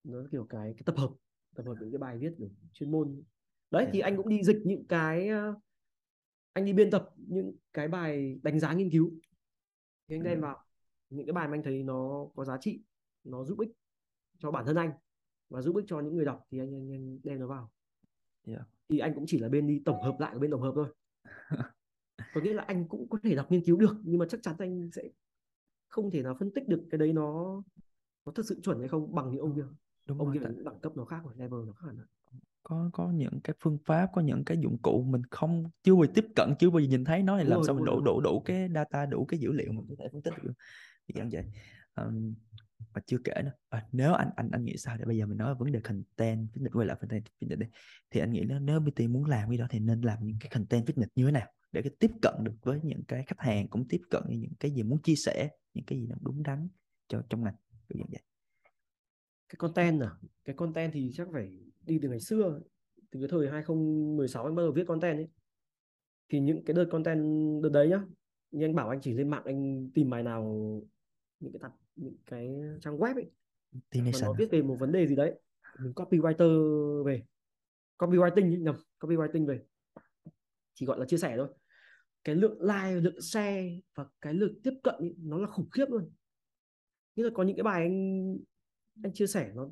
nó 0.03 0.17
là 0.17 0.27
kiểu 0.31 0.47
cái, 0.49 0.73
cái 0.77 0.83
tập 0.85 0.95
hợp 0.97 1.09
tập 1.57 1.63
hợp 1.65 1.75
những 1.81 1.91
cái 1.91 1.99
bài 1.99 2.17
viết 2.17 2.33
kiểu 2.37 2.49
chuyên 2.73 2.91
môn 2.91 3.23
đấy 3.71 3.87
thì 3.93 3.99
Dạ. 3.99 4.05
anh 4.05 4.17
cũng 4.17 4.29
đi 4.29 4.43
dịch 4.43 4.61
những 4.65 4.85
cái 4.87 5.27
ờ, 5.29 5.55
anh 6.53 6.65
đi 6.65 6.73
biên 6.73 6.91
tập 6.91 7.09
những 7.17 7.55
cái 7.73 7.87
bài 7.87 8.39
đánh 8.43 8.59
giá 8.59 8.73
nghiên 8.73 8.89
cứu 8.91 9.11
thì 10.07 10.15
anh 10.15 10.23
đem 10.23 10.37
Ừ. 10.37 10.41
vào 10.41 10.63
những 11.09 11.25
cái 11.25 11.33
bài 11.33 11.47
mà 11.47 11.53
anh 11.53 11.63
thấy 11.63 11.83
nó 11.83 12.27
có 12.35 12.45
giá 12.45 12.57
trị 12.61 12.81
nó 13.23 13.43
giúp 13.43 13.59
ích 13.59 13.69
cho 14.39 14.51
bản 14.51 14.65
thân 14.65 14.75
anh 14.75 14.91
và 15.49 15.61
giúp 15.61 15.75
ích 15.75 15.85
cho 15.87 15.99
những 15.99 16.15
người 16.15 16.25
đọc 16.25 16.45
thì 16.51 16.59
anh, 16.59 16.73
anh, 16.75 16.91
anh 16.91 17.19
đem 17.23 17.39
nó 17.39 17.47
vào 17.47 17.71
Dạ. 18.45 18.65
thì 18.89 18.99
anh 18.99 19.13
cũng 19.15 19.23
chỉ 19.27 19.39
là 19.39 19.49
bên 19.49 19.67
đi 19.67 19.81
tổng 19.85 20.01
hợp 20.01 20.15
lại 20.19 20.39
bên 20.39 20.51
tổng 20.51 20.61
hợp 20.61 20.71
thôi 20.75 20.87
có 22.33 22.41
nghĩa 22.41 22.53
là 22.53 22.63
anh 22.63 22.87
cũng 22.87 23.09
có 23.09 23.17
thể 23.23 23.35
đọc 23.35 23.51
nghiên 23.51 23.63
cứu 23.65 23.77
được 23.77 23.95
nhưng 24.03 24.19
mà 24.19 24.25
chắc 24.29 24.43
chắn 24.43 24.55
anh 24.59 24.89
sẽ 24.91 25.03
không 25.87 26.11
thể 26.11 26.21
nào 26.23 26.35
phân 26.39 26.51
tích 26.51 26.67
được 26.67 26.87
cái 26.91 26.97
đấy 26.99 27.13
nó 27.13 27.63
nó 28.25 28.31
thật 28.35 28.43
sự 28.45 28.59
chuẩn 28.63 28.79
hay 28.79 28.87
không 28.87 29.15
bằng 29.15 29.31
những 29.31 29.41
ông 29.41 29.55
kia 29.55 29.65
đúng 30.07 30.17
ông 30.17 30.27
rồi 30.27 30.33
kia 30.35 30.39
tại- 30.43 30.53
là 30.53 30.71
đẳng 30.71 30.79
cấp 30.79 30.91
nó 30.95 31.05
khác 31.05 31.19
rồi 31.23 31.33
level 31.37 31.59
nó 31.67 31.73
khác 31.73 31.87
rồi. 31.97 32.05
có 32.63 32.89
có 32.93 33.11
những 33.11 33.39
cái 33.43 33.55
phương 33.59 33.77
pháp 33.85 34.09
có 34.13 34.21
những 34.21 34.45
cái 34.45 34.57
dụng 34.61 34.77
cụ 34.81 35.03
mình 35.03 35.21
không 35.31 35.63
chưa 35.83 35.95
bao 35.95 36.05
giờ 36.05 36.11
tiếp 36.15 36.25
cận 36.35 36.53
chưa 36.59 36.69
bao 36.69 36.79
giờ 36.79 36.87
nhìn 36.87 37.05
thấy 37.05 37.23
nó 37.23 37.37
thì 37.37 37.43
làm 37.43 37.57
rồi, 37.57 37.63
sao 37.67 37.75
mình 37.75 37.85
đủ 37.85 38.01
đủ 38.01 38.21
đủ 38.21 38.39
cái 38.45 38.69
data 38.75 39.05
đủ 39.05 39.25
cái 39.25 39.39
dữ 39.39 39.51
liệu 39.51 39.71
mà 39.71 39.81
có 39.89 39.95
thể 39.99 40.05
phân 40.11 40.21
tích 40.21 40.33
được 40.43 40.53
thì 41.07 41.13
dạng 41.17 41.29
vậy. 41.29 41.43
Ờm, 41.93 42.33
và 42.93 43.01
chưa 43.07 43.17
kể 43.23 43.33
nữa. 43.45 43.51
À, 43.69 43.85
nếu 43.91 44.13
anh 44.13 44.29
anh 44.35 44.49
anh 44.51 44.65
nghĩ 44.65 44.77
sao 44.77 44.97
để 44.97 45.05
bây 45.05 45.17
giờ 45.17 45.25
mình 45.25 45.37
nói 45.37 45.53
về 45.53 45.57
vấn 45.59 45.71
đề 45.71 45.79
content 45.79 46.47
fitness 46.53 46.69
quay 46.73 46.87
lại 46.87 46.97
content 47.01 47.23
fitness 47.39 47.57
đi. 47.57 47.67
Thì 48.11 48.19
anh 48.19 48.31
nghĩ 48.31 48.43
nếu 48.47 48.59
nếu 48.59 48.79
BT 48.79 49.07
muốn 49.09 49.25
làm 49.25 49.49
cái 49.49 49.57
đó 49.57 49.67
thì 49.69 49.79
nên 49.79 50.01
làm 50.01 50.17
những 50.21 50.37
cái 50.39 50.49
content 50.53 50.85
fitness 50.85 51.07
như 51.15 51.25
thế 51.25 51.31
nào 51.31 51.47
để 51.71 51.81
cái 51.81 51.91
tiếp 51.99 52.11
cận 52.21 52.33
được 52.43 52.53
với 52.63 52.79
những 52.83 53.03
cái 53.07 53.23
khách 53.27 53.39
hàng 53.39 53.67
cũng 53.67 53.87
tiếp 53.87 54.01
cận 54.09 54.23
những 54.29 54.53
cái 54.59 54.71
gì 54.71 54.83
muốn 54.83 55.01
chia 55.01 55.15
sẻ 55.15 55.49
những 55.73 55.85
cái 55.85 55.99
gì 55.99 56.07
nó 56.07 56.15
đúng 56.21 56.43
đắn 56.43 56.67
cho 57.07 57.21
trong 57.29 57.43
ngành 57.43 57.55
kiểu 57.89 57.97
dạng 57.99 58.07
vậy 58.11 58.21
cái 59.49 59.55
content 59.57 60.01
à? 60.01 60.11
Cái 60.45 60.55
content 60.55 60.93
thì 60.93 61.11
chắc 61.13 61.27
phải 61.33 61.57
đi 61.85 61.99
từ 62.01 62.09
ngày 62.09 62.19
xưa 62.19 62.59
từ 63.11 63.19
cái 63.19 63.29
thời 63.29 63.49
2016 63.49 64.45
anh 64.45 64.55
bắt 64.55 64.63
đầu 64.63 64.71
viết 64.71 64.87
content 64.87 65.17
ấy. 65.17 65.27
Thì 66.29 66.39
những 66.39 66.65
cái 66.65 66.73
đợt 66.73 66.85
content 66.91 67.23
đợt 67.63 67.69
đấy 67.69 67.89
nhá 67.89 68.03
như 68.51 68.65
anh 68.65 68.75
bảo 68.75 68.89
anh 68.89 69.01
chỉ 69.01 69.13
lên 69.13 69.29
mạng 69.29 69.43
anh 69.45 69.89
tìm 69.93 70.09
bài 70.09 70.23
nào 70.23 70.43
những 71.39 71.51
cái 71.51 71.59
tập 71.59 71.75
những 71.95 72.15
cái 72.25 72.55
trang 72.81 72.97
web 72.97 73.13
ấy. 73.13 73.31
Mà 73.95 74.11
nó 74.21 74.33
viết 74.37 74.51
về 74.51 74.61
một 74.61 74.75
vấn 74.79 74.91
đề 74.91 75.07
gì 75.07 75.15
đấy 75.15 75.39
mình 75.79 75.93
copywriter 75.95 77.03
về. 77.03 77.23
Copywriting 77.97 78.61
nhầm 78.61 78.75
copywriting 78.99 79.45
về. 79.45 79.61
Chỉ 80.73 80.85
gọi 80.85 80.99
là 80.99 81.05
chia 81.05 81.17
sẻ 81.17 81.33
thôi. 81.37 81.47
Cái 82.23 82.35
lượng 82.35 82.61
like 82.61 83.01
lượng 83.01 83.21
share 83.21 83.79
và 83.95 84.05
cái 84.21 84.33
lượng 84.33 84.61
tiếp 84.63 84.73
cận 84.83 84.95
ý, 84.99 85.15
nó 85.17 85.37
là 85.37 85.47
khủng 85.47 85.69
khiếp 85.69 85.85
luôn. 85.89 86.11
Như 87.15 87.23
là 87.23 87.29
có 87.33 87.43
những 87.43 87.55
cái 87.55 87.63
bài 87.63 87.81
anh 87.81 88.37
anh 89.03 89.13
chia 89.13 89.27
sẻ 89.27 89.51
nó 89.55 89.69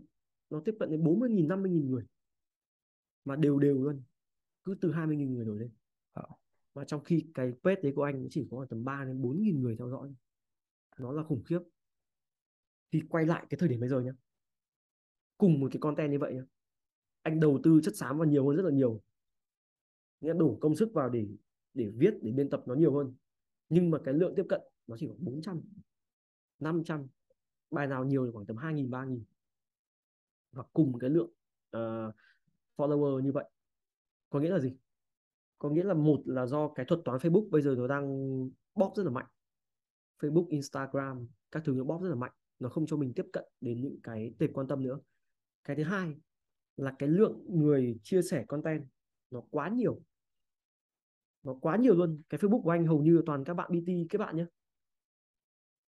nó 0.50 0.62
tiếp 0.66 0.76
cận 0.80 0.92
đến 0.92 1.04
40 1.04 1.30
nghìn 1.30 1.48
50 1.48 1.72
nghìn 1.72 1.92
người. 1.92 2.06
Mà 3.26 3.36
đều 3.36 3.60
đều 3.60 3.84
luôn. 3.84 4.04
Cứ 4.64 4.76
từ 4.82 4.92
20 4.92 5.16
nghìn 5.16 5.34
người 5.34 5.46
nổi 5.46 5.60
lên. 5.60 5.72
Và 6.74 6.84
trong 6.84 7.04
khi 7.04 7.26
cái 7.34 7.54
page 7.64 7.82
đấy 7.82 7.94
của 7.96 8.04
anh 8.04 8.28
chỉ 8.30 8.48
có 8.52 8.66
tầm 8.70 8.84
3 8.84 9.06
đến 9.06 9.22
4 9.22 9.42
nghìn 9.42 9.62
người 9.62 9.76
theo 9.78 9.90
dõi. 9.90 10.14
Nó 11.00 11.12
là 11.12 11.24
khủng 11.24 11.44
khiếp. 11.44 11.60
Thì 12.92 13.02
quay 13.10 13.26
lại 13.26 13.46
cái 13.50 13.58
thời 13.58 13.70
điểm 13.70 13.80
bây 13.80 13.90
giờ 13.90 14.02
nhé 14.02 14.12
cùng 15.38 15.60
một 15.60 15.68
cái 15.72 15.80
content 15.80 16.12
như 16.12 16.20
vậy 16.20 16.34
nhé 16.34 16.42
anh 17.22 17.40
đầu 17.40 17.60
tư 17.64 17.80
chất 17.84 17.96
xám 17.96 18.18
vào 18.18 18.28
nhiều 18.28 18.48
hơn 18.48 18.58
rất 18.58 18.64
là 18.64 18.72
nhiều. 18.72 19.02
Nghĩa 20.22 20.34
đủ 20.34 20.58
công 20.62 20.76
sức 20.76 20.94
vào 20.94 21.10
để 21.10 21.28
để 21.74 21.92
viết 21.96 22.14
để 22.22 22.32
biên 22.32 22.50
tập 22.50 22.64
nó 22.66 22.76
nhiều 22.76 22.96
hơn. 22.96 23.14
Nhưng 23.70 23.92
mà 23.92 23.98
cái 24.04 24.14
lượng 24.14 24.34
tiếp 24.36 24.46
cận 24.50 24.62
nó 24.88 24.98
chỉ 25.00 25.08
khoảng 25.08 25.26
400 25.26 25.62
500 26.60 27.08
bài 27.76 27.88
nào 27.88 28.04
nhiều 28.04 28.26
thì 28.26 28.32
khoảng 28.32 28.46
tầm 28.46 28.56
2.000 28.56 28.90
3.000 28.90 29.22
và 30.52 30.64
cùng 30.74 31.00
cái 31.00 31.10
lượng 31.10 31.32
uh, 31.78 32.16
follower 32.78 33.20
như 33.20 33.32
vậy. 33.32 33.46
Có 34.30 34.40
nghĩa 34.40 34.50
là 34.50 34.60
gì? 34.60 34.76
Có 35.60 35.70
nghĩa 35.70 35.84
là 35.84 35.94
một 35.94 36.22
là 36.26 36.46
do 36.46 36.68
cái 36.68 36.86
thuật 36.86 37.02
toán 37.06 37.18
Facebook 37.18 37.50
bây 37.50 37.62
giờ 37.62 37.76
nó 37.78 37.88
đang 37.88 38.06
bóp 38.76 38.94
rất 38.96 39.04
là 39.04 39.12
mạnh. 39.12 39.26
Facebook 40.20 40.48
Instagram 40.50 41.28
các 41.52 41.64
thứ 41.66 41.74
nó 41.74 41.84
bóp 41.84 42.02
rất 42.04 42.10
là 42.10 42.16
mạnh. 42.16 42.32
Nó 42.60 42.70
không 42.70 42.86
cho 42.86 42.98
mình 42.98 43.14
tiếp 43.16 43.26
cận 43.34 43.44
đến 43.62 43.82
những 43.82 44.00
cái 44.04 44.34
tệp 44.38 44.50
quan 44.54 44.68
tâm 44.68 44.84
nữa. 44.84 45.00
Cái 45.64 45.76
thứ 45.76 45.84
hai 45.84 46.16
là 46.78 46.94
cái 47.00 47.10
lượng 47.10 47.46
người 47.48 48.00
chia 48.04 48.22
sẻ 48.22 48.46
content 48.48 48.88
nó 49.32 49.42
quá 49.50 49.70
nhiều. 49.70 50.02
Nó 51.44 51.54
quá 51.62 51.78
nhiều 51.78 51.96
luôn. 51.96 52.22
Cái 52.30 52.40
Facebook 52.40 52.62
của 52.62 52.72
anh 52.72 52.86
hầu 52.86 53.02
như 53.02 53.22
toàn 53.26 53.44
các 53.44 53.54
bạn 53.54 53.72
BT 53.72 53.90
các 54.10 54.20
bạn 54.20 54.38
nhé 54.38 54.46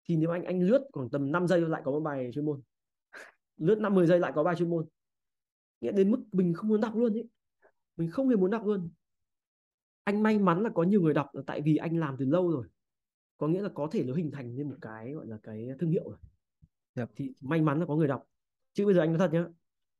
thì 0.05 0.15
nếu 0.15 0.31
anh 0.31 0.43
anh 0.43 0.61
lướt 0.61 0.87
khoảng 0.93 1.09
tầm 1.09 1.31
5 1.31 1.47
giây 1.47 1.61
lại 1.61 1.81
có 1.85 1.91
một 1.91 1.99
bài 1.99 2.31
chuyên 2.33 2.45
môn. 2.45 2.61
Lướt 3.57 3.79
50 3.79 4.07
giây 4.07 4.19
lại 4.19 4.31
có 4.35 4.43
bài 4.43 4.55
chuyên 4.55 4.69
môn. 4.69 4.85
Nghĩa 5.81 5.91
đến 5.91 6.11
mức 6.11 6.19
mình 6.31 6.53
không 6.53 6.69
muốn 6.69 6.81
đọc 6.81 6.95
luôn 6.95 7.13
ấy 7.13 7.29
mình 7.97 8.11
không 8.11 8.29
hề 8.29 8.35
muốn 8.35 8.51
đọc 8.51 8.65
luôn. 8.65 8.89
Anh 10.03 10.23
may 10.23 10.39
mắn 10.39 10.63
là 10.63 10.69
có 10.69 10.83
nhiều 10.83 11.01
người 11.01 11.13
đọc 11.13 11.29
là 11.33 11.41
tại 11.47 11.61
vì 11.61 11.77
anh 11.77 11.97
làm 11.97 12.15
từ 12.19 12.25
lâu 12.25 12.51
rồi. 12.51 12.67
Có 13.37 13.47
nghĩa 13.47 13.61
là 13.61 13.69
có 13.69 13.87
thể 13.91 14.03
nó 14.03 14.13
hình 14.13 14.31
thành 14.31 14.55
nên 14.55 14.69
một 14.69 14.77
cái 14.81 15.13
gọi 15.13 15.27
là 15.27 15.37
cái 15.43 15.67
thương 15.79 15.89
hiệu 15.89 16.09
rồi. 16.09 16.17
Yep. 16.95 17.09
thì 17.15 17.33
may 17.41 17.61
mắn 17.61 17.79
là 17.79 17.85
có 17.85 17.95
người 17.95 18.07
đọc. 18.07 18.23
Chứ 18.73 18.85
bây 18.85 18.93
giờ 18.93 19.01
anh 19.01 19.09
nói 19.09 19.19
thật 19.19 19.33
nhá 19.33 19.45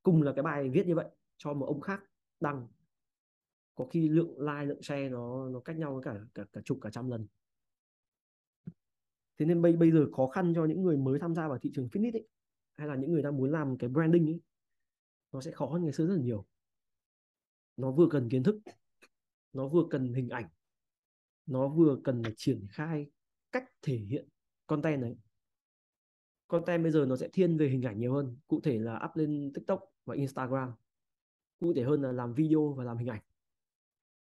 cùng 0.04 0.22
là 0.22 0.34
cái 0.36 0.44
bài 0.44 0.70
viết 0.70 0.88
như 0.88 0.96
vậy 0.96 1.06
cho 1.38 1.54
một 1.54 1.66
ông 1.66 1.82
khác 1.82 2.04
đăng 2.40 2.68
có 3.76 3.86
khi 3.86 4.10
lượng 4.10 4.40
like 4.40 4.66
lượng 4.66 4.82
share 4.82 5.10
nó 5.10 5.50
nó 5.50 5.60
cách 5.60 5.78
nhau 5.78 6.02
cả 6.04 6.16
cả 6.34 6.44
cả 6.54 6.62
chục 6.66 6.78
cả 6.82 6.90
trăm 6.90 7.10
lần 7.10 7.28
thế 9.38 9.46
nên 9.46 9.62
bây 9.62 9.74
bây 9.74 9.92
giờ 9.92 10.08
khó 10.14 10.28
khăn 10.28 10.54
cho 10.56 10.66
những 10.66 10.82
người 10.82 10.98
mới 10.98 11.20
tham 11.20 11.36
gia 11.36 11.48
vào 11.48 11.60
thị 11.60 11.72
trường 11.76 11.88
fitness 11.92 12.14
ấy 12.14 12.28
hay 12.74 12.88
là 12.88 12.96
những 12.96 13.12
người 13.12 13.22
đang 13.22 13.38
muốn 13.38 13.52
làm 13.52 13.78
cái 13.78 13.90
branding 13.90 14.28
ấy 14.28 14.42
nó 15.32 15.42
sẽ 15.42 15.52
khó 15.52 15.66
hơn 15.66 15.84
ngày 15.84 15.94
xưa 15.94 16.08
rất 16.08 16.16
là 16.16 16.22
nhiều 16.22 16.46
nó 17.78 17.92
vừa 17.92 18.08
cần 18.12 18.30
kiến 18.30 18.44
thức 18.44 18.60
nó 19.54 19.68
vừa 19.68 19.84
cần 19.90 20.14
hình 20.14 20.30
ảnh 20.30 20.50
nó 21.46 21.68
vừa 21.68 21.98
cần 22.04 22.22
là 22.22 22.30
triển 22.38 22.68
khai 22.70 23.12
cách 23.52 23.64
thể 23.82 23.98
hiện 23.98 24.28
content 24.68 25.02
đấy 25.02 25.18
content 26.48 26.84
bây 26.84 26.92
giờ 26.92 27.06
nó 27.06 27.16
sẽ 27.16 27.30
thiên 27.34 27.58
về 27.58 27.68
hình 27.68 27.82
ảnh 27.82 28.00
nhiều 28.00 28.14
hơn 28.14 28.38
cụ 28.48 28.62
thể 28.62 28.80
là 28.80 29.02
up 29.06 29.16
lên 29.16 29.52
tiktok 29.54 29.82
và 30.06 30.16
instagram 30.16 30.72
cụ 31.60 31.74
thể 31.74 31.84
hơn 31.84 32.02
là 32.02 32.12
làm 32.12 32.34
video 32.34 32.74
và 32.74 32.84
làm 32.84 32.98
hình 32.98 33.10
ảnh 33.10 33.22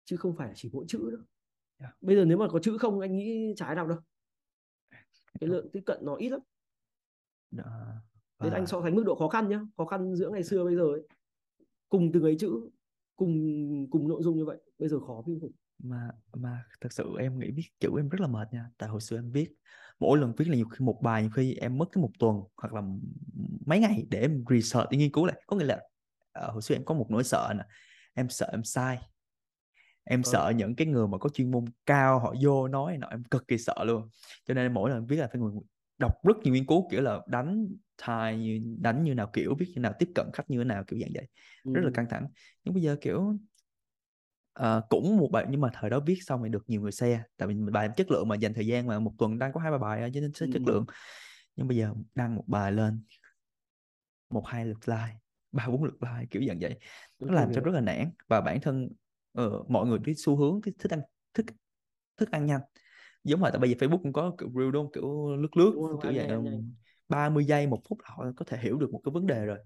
chứ 0.06 0.18
không 0.18 0.36
phải 0.36 0.52
chỉ 0.56 0.70
mỗi 0.74 0.86
chữ 0.88 1.10
nữa. 1.12 1.26
Dạ. 1.80 1.94
bây 2.02 2.16
giờ 2.16 2.26
nếu 2.26 2.38
mà 2.38 2.48
có 2.50 2.60
chữ 2.60 2.78
không 2.78 3.00
anh 3.00 3.16
nghĩ 3.16 3.54
ai 3.60 3.76
đọc 3.76 3.88
đâu 3.88 3.98
cái 5.40 5.50
lượng 5.50 5.70
tiếp 5.74 5.82
cận 5.86 6.00
nó 6.02 6.16
ít 6.16 6.30
lắm. 6.30 6.40
Đó. 7.52 7.64
Và... 8.38 8.46
Nên 8.46 8.54
anh 8.54 8.68
so 8.68 8.82
sánh 8.82 8.96
mức 8.96 9.04
độ 9.06 9.16
khó 9.16 9.28
khăn 9.28 9.50
nhá. 9.50 9.62
Khó 9.78 9.86
khăn 9.86 10.16
giữa 10.16 10.30
ngày 10.30 10.44
xưa 10.44 10.64
bây 10.64 10.76
giờ 10.76 10.84
ấy. 10.84 11.08
Cùng 11.90 12.12
từng 12.12 12.24
ấy 12.24 12.36
chữ 12.40 12.70
cùng 13.16 13.34
cùng 13.90 14.08
nội 14.08 14.24
dung 14.24 14.38
như 14.38 14.46
vậy 14.46 14.58
bây 14.80 14.90
giờ 14.90 15.00
khó 15.00 15.24
kinh 15.26 15.40
khủng. 15.40 15.52
Mà 15.84 16.10
mà 16.34 16.64
thật 16.82 16.94
sự 16.94 17.16
em 17.20 17.40
nghĩ 17.40 17.52
viết 17.52 17.64
chữ 17.80 17.90
em 17.98 18.10
rất 18.10 18.22
là 18.22 18.28
mệt 18.28 18.48
nha. 18.52 18.70
Tại 18.78 18.90
hồi 18.90 19.02
xưa 19.02 19.18
em 19.18 19.32
viết 19.32 19.54
mỗi 20.00 20.20
lần 20.20 20.34
viết 20.38 20.48
là 20.48 20.56
nhiều 20.56 20.66
khi 20.66 20.86
một 20.86 21.00
bài 21.02 21.22
nhiều 21.22 21.32
khi 21.32 21.56
em 21.56 21.78
mất 21.78 21.86
cái 21.92 22.02
một 22.02 22.12
tuần 22.20 22.42
hoặc 22.58 22.74
là 22.74 22.82
mấy 23.66 23.80
ngày 23.80 24.06
để 24.10 24.20
em 24.20 24.44
research 24.50 24.90
để 24.92 24.98
nghiên 24.98 25.12
cứu 25.12 25.26
lại. 25.26 25.44
Có 25.48 25.58
nghĩa 25.58 25.66
là 25.66 25.82
uh, 26.46 26.54
hồi 26.54 26.62
xưa 26.62 26.76
em 26.76 26.86
có 26.86 26.94
một 26.94 27.06
nỗi 27.10 27.24
sợ 27.24 27.54
nè. 27.58 27.64
Em 28.14 28.30
sợ 28.30 28.50
em 28.52 28.64
sai 28.64 29.00
em 30.04 30.22
ừ. 30.22 30.30
sợ 30.32 30.54
những 30.56 30.76
cái 30.76 30.88
người 30.88 31.08
mà 31.08 31.18
có 31.18 31.30
chuyên 31.30 31.52
môn 31.52 31.66
cao 31.86 32.20
họ 32.20 32.36
vô 32.42 32.68
nói 32.68 32.98
nọ 32.98 33.08
em 33.08 33.24
cực 33.24 33.48
kỳ 33.48 33.58
sợ 33.58 33.76
luôn 33.84 34.10
cho 34.46 34.54
nên 34.54 34.74
mỗi 34.74 34.90
lần 34.90 35.06
viết 35.06 35.16
là 35.18 35.28
phải 35.32 35.42
người 35.42 35.52
đọc 35.98 36.14
rất 36.24 36.38
nhiều 36.44 36.54
nghiên 36.54 36.66
cứu 36.66 36.88
kiểu 36.92 37.02
là 37.02 37.20
đánh 37.28 37.68
thai 37.98 38.38
như 38.38 38.62
đánh 38.80 39.04
như 39.04 39.14
nào 39.14 39.30
kiểu 39.34 39.56
viết 39.60 39.66
như 39.76 39.82
nào 39.82 39.94
tiếp 40.00 40.10
cận 40.16 40.26
khách 40.34 40.50
như 40.50 40.58
thế 40.58 40.64
nào 40.64 40.84
kiểu 40.84 41.00
dạng 41.00 41.12
vậy 41.14 41.28
ừ. 41.64 41.74
rất 41.74 41.82
là 41.84 41.92
căng 41.94 42.10
thẳng 42.10 42.28
nhưng 42.64 42.74
bây 42.74 42.84
giờ 42.84 42.96
kiểu 43.02 43.40
uh, 44.60 44.84
cũng 44.90 45.18
một 45.18 45.30
bài 45.32 45.46
nhưng 45.50 45.62
mà 45.62 45.70
thời 45.74 45.90
đó 45.90 46.00
viết 46.00 46.18
xong 46.22 46.42
thì 46.44 46.50
được 46.50 46.64
nhiều 46.68 46.82
người 46.82 46.92
xe 46.92 47.24
tại 47.38 47.48
vì 47.48 47.56
bài 47.56 47.90
chất 47.98 48.12
lượng 48.12 48.28
mà 48.28 48.36
dành 48.36 48.54
thời 48.54 48.68
gian 48.68 48.88
mà 48.88 49.00
một 49.00 49.14
tuần 49.18 49.40
đăng 49.40 49.54
có 49.54 49.60
hai 49.60 49.72
ba 49.72 49.78
bài 49.78 50.12
cho 50.14 50.22
nên 50.22 50.34
sẽ 50.34 50.46
ừ. 50.46 50.50
chất 50.54 50.62
lượng 50.66 50.86
nhưng 51.56 51.68
bây 51.68 51.78
giờ 51.78 51.94
đăng 52.16 52.36
một 52.36 52.44
bài 52.48 52.72
lên 52.72 53.04
một 54.30 54.48
hai 54.48 54.66
lượt 54.66 54.90
like 54.90 55.16
ba 55.52 55.68
bốn 55.68 55.84
lượt 55.84 56.04
like 56.04 56.26
kiểu 56.32 56.42
dạng 56.48 56.60
vậy 56.60 56.80
nó 57.20 57.34
làm 57.34 57.54
cho 57.54 57.62
rất 57.62 57.72
là 57.72 57.82
nản 57.82 58.12
và 58.28 58.42
bản 58.42 58.62
thân 58.62 58.90
uh, 59.42 59.70
mọi 59.70 59.88
người 59.88 60.00
cái 60.04 60.16
xu 60.16 60.36
hướng 60.36 60.62
thích, 60.62 60.76
thích 60.80 60.92
ăn 60.94 61.02
thích 61.34 61.46
thức 62.18 62.32
ăn 62.32 62.46
nhanh. 62.46 62.62
Giống 63.24 63.42
mà 63.42 63.50
tại 63.50 63.60
bây 63.60 63.70
giờ 63.70 63.76
Facebook 63.80 64.02
cũng 64.04 64.14
có 64.14 64.36
kiểu 64.38 64.50
real 64.56 64.72
đúng 64.72 64.86
không? 64.86 64.92
Kiểu 64.92 65.36
lướt 65.36 65.58
lướt 65.58 65.72
rồi, 65.76 65.98
kiểu 66.04 66.12
vậy 66.16 66.28
nhanh, 66.28 66.72
30 67.10 67.46
giây 67.46 67.68
một 67.68 67.82
phút 67.90 67.98
họ 68.04 68.26
có 68.36 68.46
thể 68.46 68.58
hiểu 68.58 68.78
được 68.78 68.92
một 68.92 69.02
cái 69.04 69.12
vấn 69.12 69.28
đề 69.28 69.46
rồi. 69.46 69.58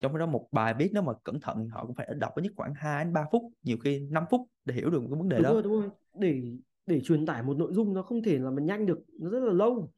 Trong 0.00 0.18
đó 0.18 0.26
một 0.26 0.48
bài 0.52 0.74
viết 0.78 0.90
nếu 0.92 1.02
mà 1.02 1.12
cẩn 1.24 1.40
thận 1.40 1.68
họ 1.68 1.86
cũng 1.86 1.94
phải 1.94 2.08
đọc 2.16 2.32
ít 2.36 2.42
nhất 2.42 2.52
khoảng 2.56 2.74
2 2.74 3.04
đến 3.04 3.12
3 3.12 3.24
phút 3.32 3.42
nhiều 3.62 3.76
khi 3.84 4.00
5 4.10 4.24
phút 4.30 4.40
để 4.64 4.74
hiểu 4.74 4.90
được 4.90 5.00
một 5.00 5.08
cái 5.10 5.18
vấn 5.18 5.28
đề 5.28 5.36
đúng 5.36 5.44
đó. 5.44 5.52
rồi, 5.52 5.62
đúng 5.62 5.72
rồi. 5.72 5.90
để 6.14 6.42
để 6.86 7.00
truyền 7.00 7.26
tải 7.26 7.42
một 7.42 7.56
nội 7.56 7.72
dung 7.72 7.94
nó 7.94 8.02
không 8.02 8.22
thể 8.22 8.38
là 8.38 8.50
mình 8.50 8.66
nhanh 8.66 8.86
được 8.86 8.98
nó 9.20 9.30
rất 9.30 9.40
là 9.40 9.52
lâu. 9.52 9.92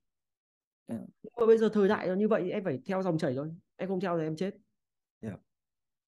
Yeah. 0.86 1.02
nhưng 1.22 1.32
mà 1.40 1.46
bây 1.46 1.58
giờ 1.58 1.68
thời 1.72 1.88
đại 1.88 2.08
nó 2.08 2.14
như 2.14 2.28
vậy 2.28 2.50
em 2.50 2.64
phải 2.64 2.78
theo 2.86 3.02
dòng 3.02 3.18
chảy 3.18 3.34
thôi. 3.36 3.50
Em 3.76 3.88
không 3.88 4.00
theo 4.00 4.18
thì 4.18 4.24
em 4.24 4.36
chết. 4.36 4.54
Yeah. 5.20 5.40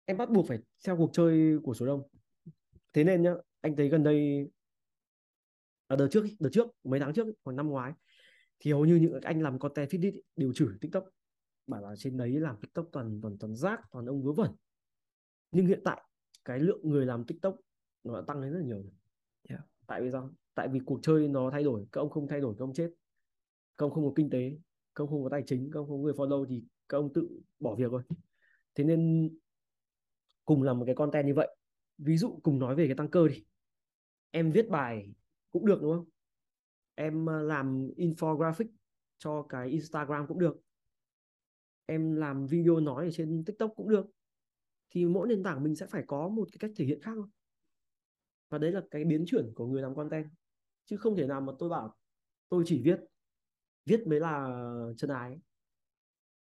em 0.04 0.16
bắt 0.16 0.30
buộc 0.30 0.48
phải 0.48 0.58
theo 0.86 0.96
cuộc 0.96 1.10
chơi 1.12 1.58
của 1.62 1.74
số 1.74 1.86
đông 1.86 2.02
thế 2.96 3.04
nên 3.04 3.22
nhá 3.22 3.34
anh 3.60 3.76
thấy 3.76 3.88
gần 3.88 4.02
đây 4.02 4.48
à, 5.86 5.96
đợt 5.96 6.08
trước 6.10 6.24
đợt 6.38 6.50
trước 6.52 6.66
mấy 6.84 7.00
tháng 7.00 7.14
trước 7.14 7.26
khoảng 7.44 7.56
năm 7.56 7.68
ngoái 7.68 7.92
thì 8.60 8.72
hầu 8.72 8.84
như 8.84 8.96
những 8.96 9.20
anh 9.22 9.42
làm 9.42 9.58
content 9.58 9.88
fitness 9.88 10.20
đều 10.36 10.52
chửi 10.52 10.68
tiktok. 10.80 11.04
Bảo 11.66 11.82
là 11.82 11.96
trên 11.98 12.16
đấy 12.16 12.30
làm 12.30 12.56
tiktok 12.60 12.88
toàn 12.92 13.20
toàn 13.22 13.38
toàn 13.38 13.56
rác 13.56 13.80
toàn 13.92 14.06
ông 14.06 14.22
vớ 14.22 14.32
vẩn. 14.32 14.50
Nhưng 15.50 15.66
hiện 15.66 15.80
tại 15.84 16.02
cái 16.44 16.60
lượng 16.60 16.80
người 16.82 17.06
làm 17.06 17.24
tiktok 17.24 17.56
nó 18.04 18.14
đã 18.14 18.24
tăng 18.26 18.40
lên 18.40 18.52
rất 18.52 18.58
là 18.58 18.64
nhiều 18.64 18.84
yeah. 19.48 19.62
tại 19.86 20.02
vì 20.02 20.10
sao? 20.10 20.30
Tại 20.54 20.68
vì 20.68 20.80
cuộc 20.86 21.00
chơi 21.02 21.28
nó 21.28 21.50
thay 21.50 21.64
đổi 21.64 21.86
các 21.92 22.00
ông 22.00 22.10
không 22.10 22.28
thay 22.28 22.40
đổi 22.40 22.54
các 22.58 22.64
ông 22.64 22.74
chết. 22.74 22.90
Các 23.78 23.86
ông 23.86 23.92
không 23.92 24.04
có 24.04 24.12
kinh 24.16 24.30
tế 24.30 24.50
các 24.94 25.04
ông 25.04 25.10
không 25.10 25.22
có 25.22 25.28
tài 25.28 25.42
chính 25.46 25.70
các 25.72 25.80
ông 25.80 25.88
không 25.88 25.98
có 25.98 26.02
người 26.02 26.12
follow 26.12 26.44
thì 26.44 26.64
các 26.88 26.98
ông 26.98 27.12
tự 27.12 27.40
bỏ 27.60 27.74
việc 27.74 27.90
rồi 27.90 28.02
thế 28.74 28.84
nên 28.84 29.30
cùng 30.44 30.62
làm 30.62 30.78
một 30.78 30.84
cái 30.86 30.94
content 30.94 31.26
như 31.26 31.34
vậy 31.34 31.56
ví 31.98 32.16
dụ 32.16 32.40
cùng 32.42 32.58
nói 32.58 32.74
về 32.74 32.86
cái 32.86 32.96
tăng 32.96 33.10
cơ 33.10 33.28
đi. 33.28 33.44
Em 34.30 34.52
viết 34.52 34.68
bài 34.68 35.14
cũng 35.50 35.66
được 35.66 35.78
đúng 35.82 35.96
không? 35.96 36.08
Em 36.94 37.26
ờ, 37.26 37.42
làm 37.42 37.88
infographic 37.96 38.68
cho 39.18 39.46
cái 39.48 39.68
Instagram 39.68 40.26
cũng 40.26 40.38
được. 40.38 40.56
Em 41.86 42.16
làm 42.16 42.46
video 42.46 42.80
nói 42.80 43.04
ở 43.04 43.10
trên 43.10 43.44
TikTok 43.44 43.72
cũng 43.76 43.88
được. 43.88 44.06
Thì 44.90 45.04
mỗi 45.04 45.28
nền 45.28 45.42
tảng 45.42 45.62
mình 45.62 45.76
sẽ 45.76 45.86
phải 45.86 46.04
có 46.06 46.28
một 46.28 46.48
cái 46.52 46.58
cách 46.60 46.70
thể 46.76 46.84
hiện 46.84 47.02
khác 47.02 47.12
thôi. 47.14 47.26
Và 48.48 48.58
đấy 48.58 48.72
là 48.72 48.82
cái 48.90 49.04
biến 49.04 49.24
chuyển 49.26 49.52
của 49.54 49.66
người 49.66 49.82
làm 49.82 49.94
content. 49.94 50.26
Chứ 50.84 50.96
không 50.96 51.16
thể 51.16 51.26
nào 51.26 51.40
mà 51.40 51.52
tôi 51.58 51.68
bảo 51.68 51.96
tôi 52.48 52.64
chỉ 52.66 52.82
viết 52.84 53.00
viết 53.84 54.06
mới 54.06 54.20
là 54.20 54.48
chân 54.96 55.10
ái. 55.10 55.40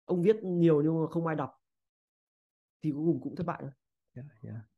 Ông 0.06 0.22
viết 0.22 0.36
nhiều 0.44 0.82
nhưng 0.82 1.02
mà 1.02 1.08
không 1.08 1.28
ai 1.28 1.36
đọc. 1.36 1.52
Thì 2.82 2.92
cuối 2.92 3.06
cùng 3.06 3.22
cũng 3.22 3.36
thất 3.36 3.44
bại 3.44 3.60
thôi. 3.62 3.72
Yeah, 4.14 4.28
yeah 4.44 4.75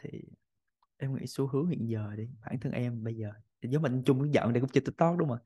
thì 0.00 0.22
em 0.96 1.14
nghĩ 1.14 1.26
xu 1.26 1.46
hướng 1.46 1.66
hiện 1.66 1.88
giờ 1.88 2.10
đi 2.16 2.28
bản 2.46 2.60
thân 2.60 2.72
em 2.72 3.04
bây 3.04 3.14
giờ 3.14 3.30
giống 3.62 3.82
mình 3.82 4.02
chung 4.06 4.34
dạo 4.34 4.50
này 4.50 4.60
cũng 4.60 4.70
chơi 4.70 4.80
tiktok 4.80 5.18
đúng 5.18 5.28
không 5.28 5.38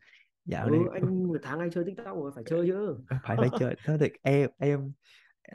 dạo 0.44 0.66
ừ, 0.66 0.70
này 0.70 0.80
anh 0.92 1.28
một 1.28 1.36
tháng 1.42 1.58
anh 1.58 1.70
chơi 1.70 1.84
tiktok 1.84 2.16
rồi 2.16 2.32
phải 2.34 2.44
chơi 2.46 2.66
chứ. 2.66 2.98
Phải 3.22 3.36
phải 3.36 3.48
chơi. 3.58 3.74
Thế 3.84 3.96
thì 4.00 4.08
em 4.22 4.50
em 4.60 4.92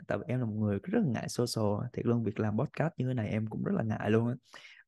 tại 0.06 0.18
vì 0.18 0.24
em 0.28 0.40
là 0.40 0.46
một 0.46 0.54
người 0.54 0.78
rất 0.82 0.98
là 1.04 1.10
ngại 1.12 1.28
social 1.28 1.86
thiệt 1.92 2.06
luôn 2.06 2.24
việc 2.24 2.40
làm 2.40 2.58
podcast 2.58 2.92
như 2.96 3.08
thế 3.08 3.14
này 3.14 3.28
em 3.28 3.46
cũng 3.46 3.64
rất 3.64 3.72
là 3.76 3.82
ngại 3.82 4.10
luôn 4.10 4.28
á. 4.28 4.34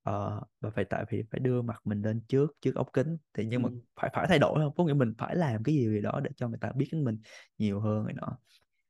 Ờ, 0.02 0.40
và 0.60 0.70
phải 0.70 0.84
tại 0.84 1.04
vì 1.10 1.22
phải 1.30 1.40
đưa 1.40 1.62
mặt 1.62 1.80
mình 1.84 2.02
lên 2.02 2.20
trước 2.28 2.56
trước 2.60 2.74
ống 2.74 2.88
kính. 2.92 3.16
Thì 3.34 3.44
nhưng 3.44 3.62
mà 3.62 3.68
ừ. 3.68 3.74
phải 4.00 4.10
phải 4.14 4.26
thay 4.28 4.38
đổi 4.38 4.60
không 4.60 4.74
có 4.76 4.84
nghĩa 4.84 4.94
mình 4.94 5.14
phải 5.18 5.36
làm 5.36 5.62
cái 5.64 5.74
gì 5.74 6.00
đó 6.00 6.20
để 6.24 6.30
cho 6.36 6.48
người 6.48 6.58
ta 6.60 6.72
biết 6.76 6.88
đến 6.92 7.04
mình 7.04 7.18
nhiều 7.58 7.80
hơn 7.80 8.02
rồi 8.02 8.12
nọ 8.12 8.38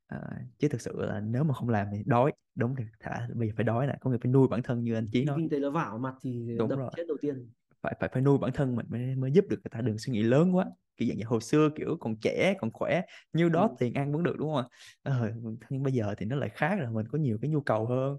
à, 0.09 0.19
chứ 0.59 0.69
thực 0.69 0.81
sự 0.81 0.93
là 1.03 1.21
nếu 1.21 1.45
mà 1.45 1.55
không 1.55 1.69
làm 1.69 1.89
thì 1.93 2.03
đói. 2.07 2.33
Đúng 2.57 2.77
thì 2.77 2.85
thả 3.01 3.29
bây 3.35 3.49
giờ 3.49 3.55
phải 3.57 3.65
đói 3.65 3.87
nè 3.87 3.97
có 4.01 4.11
nghĩa 4.11 4.19
phải 4.23 4.33
nuôi 4.33 4.49
bản 4.49 4.63
thân 4.63 4.85
như 4.85 4.95
anh 4.95 5.09
Chí 5.13 5.25
nói. 5.25 5.41
kinh 5.41 5.49
tế 5.49 5.59
nó 5.59 5.71
vào 5.71 5.99
mặt 5.99 6.15
thì 6.23 6.49
đúng 6.57 6.69
đập 6.69 6.79
rồi. 6.79 6.91
chết 6.97 7.05
đầu 7.09 7.17
tiên. 7.21 7.51
Phải 7.83 7.97
phải 8.01 8.09
phải 8.13 8.23
nuôi 8.23 8.39
bản 8.39 8.53
thân 8.55 8.77
mình 8.77 8.87
mới 8.91 9.17
mới 9.17 9.33
giúp 9.33 9.45
được 9.51 9.57
người 9.65 9.71
ta 9.71 9.81
đừng 9.81 9.99
suy 9.99 10.13
nghĩ 10.13 10.23
lớn 10.23 10.57
quá. 10.57 10.67
Kiểu 10.97 11.09
dạng 11.09 11.19
như 11.19 11.25
hồi 11.27 11.41
xưa 11.41 11.71
kiểu 11.77 11.97
còn 12.01 12.17
trẻ 12.21 12.55
còn 12.61 12.71
khỏe 12.73 13.03
như 13.33 13.49
đó 13.49 13.69
ừ. 13.69 13.77
tiền 13.79 13.95
ăn 13.95 14.13
vẫn 14.13 14.23
được 14.23 14.37
đúng 14.39 14.55
không 14.55 14.65
ờ, 15.03 15.33
nhưng 15.71 15.83
bây 15.83 15.93
giờ 15.93 16.15
thì 16.19 16.27
nó 16.27 16.37
lại 16.37 16.49
khác 16.51 16.79
là 16.81 16.91
mình 16.91 17.07
có 17.13 17.19
nhiều 17.19 17.39
cái 17.43 17.51
nhu 17.51 17.61
cầu 17.61 17.87
hơn 17.87 18.19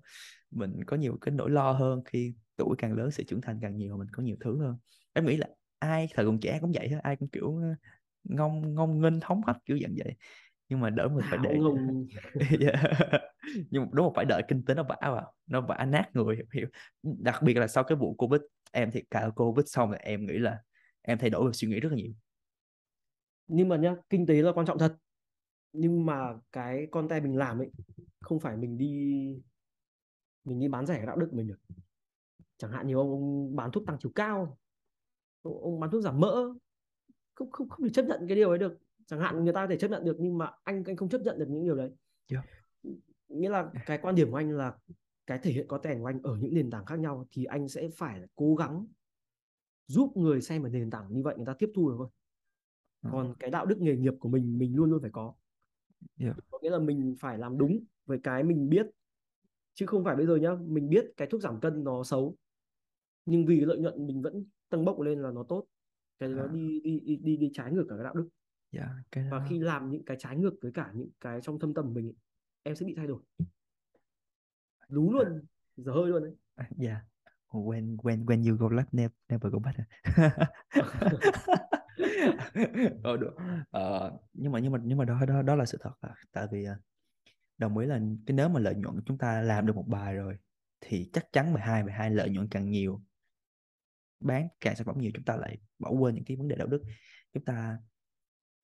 mình 0.52 0.86
có 0.88 0.98
nhiều 0.98 1.18
cái 1.22 1.36
nỗi 1.36 1.50
lo 1.52 1.72
hơn 1.72 2.02
khi 2.06 2.36
tuổi 2.58 2.76
càng 2.80 2.94
lớn 2.94 3.12
sự 3.12 3.24
trưởng 3.24 3.42
thành 3.42 3.60
càng 3.62 3.78
nhiều 3.78 3.98
mình 3.98 4.08
có 4.14 4.24
nhiều 4.24 4.38
thứ 4.42 4.60
hơn. 4.60 4.78
Em 5.14 5.26
nghĩ 5.26 5.38
là 5.38 5.48
ai 5.80 6.08
thời 6.16 6.26
còn 6.26 6.40
trẻ 6.42 6.60
cũng 6.62 6.72
vậy 6.76 6.88
thôi 6.92 7.00
ai 7.04 7.16
cũng 7.16 7.30
kiểu 7.30 7.58
ờ, 7.64 7.76
ngông 8.24 8.76
ngông 8.76 9.02
nghênh 9.02 9.20
hóng 9.24 9.42
hách 9.48 9.58
kiểu 9.66 9.80
dạng 9.84 9.96
vậy 9.98 10.16
nhưng 10.70 10.80
mà 10.80 10.90
đỡ 10.90 11.08
mình 11.08 11.26
phải 11.30 11.40
để 11.44 11.58
hồng 11.58 12.08
Dạ. 12.60 12.84
nhưng 13.72 13.82
mà 13.84 13.90
đúng 13.92 14.06
là 14.06 14.12
phải 14.16 14.26
đợi 14.26 14.44
kinh 14.48 14.66
tế 14.66 14.74
nó 14.74 14.84
vả 14.84 14.98
vào 15.02 15.34
nó 15.48 15.62
vả 15.62 15.86
nát 15.86 16.10
người 16.14 16.38
hiểu, 16.54 16.68
đặc 17.04 17.42
biệt 17.44 17.54
là 17.54 17.68
sau 17.68 17.84
cái 17.84 17.96
vụ 17.96 18.14
covid 18.14 18.42
em 18.72 18.92
thì 18.92 19.04
cả 19.12 19.30
covid 19.36 19.66
xong 19.68 19.92
là 19.92 19.98
em 19.98 20.26
nghĩ 20.26 20.38
là 20.38 20.64
em 21.02 21.18
thay 21.18 21.30
đổi 21.30 21.48
về 21.48 21.54
suy 21.54 21.68
nghĩ 21.68 21.80
rất 21.80 21.90
là 21.90 21.96
nhiều. 21.96 22.12
Nhưng 23.48 23.70
mà 23.70 23.78
nhá 23.78 23.96
kinh 24.10 24.26
tế 24.26 24.42
là 24.42 24.52
quan 24.52 24.66
trọng 24.66 24.80
thật. 24.80 24.98
Nhưng 25.74 26.06
mà 26.06 26.34
cái 26.52 26.88
content 26.92 27.24
mình 27.24 27.38
làm 27.38 27.60
ấy 27.60 27.72
không 28.22 28.40
phải 28.40 28.58
mình 28.58 28.78
đi 28.78 29.36
mình 30.44 30.60
đi 30.60 30.68
bán 30.68 30.86
rẻ 30.86 31.06
đạo 31.06 31.18
đức 31.18 31.34
mình 31.34 31.48
được. 31.48 31.60
Chẳng 32.58 32.72
hạn 32.72 32.88
nhiều 32.88 33.00
ông, 33.00 33.10
ông 33.10 33.56
bán 33.56 33.72
thuốc 33.72 33.84
tăng 33.88 33.98
chiều 34.00 34.12
cao 34.16 34.58
ông, 35.42 35.62
ông 35.62 35.80
bán 35.80 35.92
thuốc 35.92 36.02
giảm 36.02 36.20
mỡ 36.20 36.54
không 37.36 37.52
không 37.52 37.70
không 37.70 37.84
thể 37.84 37.90
chấp 37.94 38.06
nhận 38.06 38.26
cái 38.28 38.36
điều 38.36 38.50
ấy 38.50 38.58
được 38.58 38.78
chẳng 39.10 39.20
hạn 39.20 39.44
người 39.44 39.54
ta 39.54 39.64
có 39.64 39.68
thể 39.70 39.78
chấp 39.78 39.92
nhận 39.92 40.06
được 40.06 40.16
nhưng 40.20 40.38
mà 40.38 40.52
anh 40.64 40.84
anh 40.84 40.96
không 40.96 41.10
chấp 41.10 41.22
nhận 41.22 41.40
được 41.40 41.46
những 41.50 41.64
điều 41.64 41.76
đấy 41.76 41.92
yeah. 42.32 42.46
nghĩa 43.28 43.50
là 43.50 43.72
cái 43.86 43.98
quan 44.02 44.16
điểm 44.16 44.32
của 44.32 44.38
anh 44.38 44.52
là 44.52 44.78
cái 45.26 45.40
thể 45.44 45.52
hiện 45.52 45.68
có 45.68 45.78
tiền 45.78 46.00
của 46.00 46.06
anh 46.06 46.22
ở 46.24 46.36
những 46.36 46.54
nền 46.54 46.70
tảng 46.70 46.86
khác 46.86 47.00
nhau 47.00 47.28
thì 47.32 47.46
anh 47.46 47.68
sẽ 47.68 47.90
phải 47.96 48.22
cố 48.36 48.56
gắng 48.56 48.86
giúp 49.88 50.18
người 50.18 50.42
xem 50.42 50.64
ở 50.64 50.70
nền 50.70 50.90
tảng 50.90 51.14
như 51.14 51.24
vậy 51.24 51.36
người 51.38 51.46
ta 51.46 51.54
tiếp 51.54 51.72
thu 51.76 51.90
được 51.90 51.96
thôi 51.98 52.08
Ờ. 53.02 53.10
còn 53.12 53.36
cái 53.40 53.50
đạo 53.50 53.66
đức 53.66 53.78
nghề 53.82 53.96
nghiệp 53.96 54.14
của 54.20 54.30
mình 54.30 54.58
mình 54.58 54.76
luôn 54.76 54.90
luôn 54.90 55.02
phải 55.02 55.12
có 55.12 55.34
Yeah. 56.20 56.36
có 56.52 56.60
nghĩa 56.62 56.70
là 56.70 56.80
mình 56.80 57.16
phải 57.20 57.38
làm 57.38 57.58
đúng 57.58 57.80
với 58.06 58.20
cái 58.24 58.44
mình 58.44 58.70
biết 58.70 58.88
chứ 59.74 59.86
không 59.86 60.04
phải 60.04 60.16
bây 60.16 60.26
giờ 60.26 60.36
nhá 60.36 60.50
mình 60.68 60.90
biết 60.90 61.06
cái 61.18 61.28
thuốc 61.32 61.42
giảm 61.42 61.60
cân 61.60 61.84
nó 61.84 62.04
xấu 62.04 62.36
nhưng 63.26 63.46
vì 63.46 63.62
lợi 63.62 63.78
nhuận 63.78 64.08
mình 64.08 64.22
vẫn 64.22 64.46
tăng 64.70 64.86
bốc 64.86 65.00
lên 65.00 65.22
là 65.22 65.32
nó 65.32 65.44
tốt 65.44 65.66
cái 66.20 66.30
nó 66.30 66.44
À. 66.44 66.48
đi 66.54 66.80
đi 66.84 67.00
đi 67.00 67.16
đi, 67.16 67.38
đi 67.38 67.52
trái 67.54 67.72
ngược 67.72 67.86
cả 67.90 67.96
cái 67.96 68.04
đạo 68.04 68.14
đức 68.14 68.30
Dạ, 68.72 68.90
cái 69.12 69.28
và 69.32 69.46
khi 69.50 69.60
làm 69.60 69.92
những 69.92 70.06
cái 70.06 70.18
trái 70.20 70.36
ngược 70.36 70.54
với 70.62 70.72
cả 70.72 70.92
những 70.94 71.10
cái 71.22 71.40
trong 71.42 71.60
thâm 71.60 71.74
tâm 71.74 71.86
của 71.86 71.92
mình 71.92 72.08
ấy, 72.08 72.16
em 72.64 72.76
sẽ 72.76 72.86
bị 72.86 72.94
thay 72.96 73.08
đổi. 73.08 73.22
Lú 74.88 75.14
luôn 75.14 75.46
giờ 75.78 75.92
hơi 75.92 76.08
luôn 76.08 76.24
đấy. 76.24 76.36
Dạ. 76.78 77.02
When 77.50 77.98
when 77.98 78.26
when 78.26 78.50
you 78.50 78.58
go 78.58 78.68
left 78.68 78.86
never 78.92 79.12
never 79.30 79.54
go 79.54 79.60
back. 79.60 79.78
Ờ, 83.04 83.18
được. 83.18 83.36
Ờ, 83.72 84.18
nhưng 84.34 84.52
mà 84.52 84.60
nhưng 84.60 84.72
mà 84.72 84.80
nhưng 84.84 84.98
mà 84.98 85.06
đó 85.06 85.26
đó 85.28 85.42
đó 85.42 85.56
là 85.56 85.66
sự 85.66 85.78
thật 85.82 85.92
à. 86.02 86.16
tại 86.32 86.48
vì 86.52 86.66
à, 86.66 86.78
đồng 87.58 87.78
ý 87.78 87.88
là 87.88 88.00
cái 88.26 88.36
nếu 88.36 88.50
mà 88.50 88.60
lợi 88.60 88.76
nhuận 88.76 89.02
chúng 89.06 89.18
ta 89.18 89.42
làm 89.42 89.66
được 89.66 89.76
một 89.76 89.86
bài 89.88 90.16
rồi 90.16 90.38
thì 90.82 91.10
chắc 91.14 91.28
chắn 91.32 91.54
12 91.54 91.84
12 91.84 92.10
lợi 92.12 92.30
nhuận 92.30 92.48
càng 92.52 92.70
nhiều 92.70 93.02
bán 94.20 94.48
càng 94.60 94.76
sản 94.76 94.86
phẩm 94.86 94.98
nhiều 95.00 95.12
chúng 95.14 95.26
ta 95.26 95.36
lại 95.36 95.58
bỏ 95.80 95.90
quên 95.90 96.16
những 96.16 96.24
cái 96.24 96.38
vấn 96.38 96.48
đề 96.48 96.56
đạo 96.56 96.68
đức. 96.68 96.84
Chúng 97.34 97.46
ta 97.46 97.78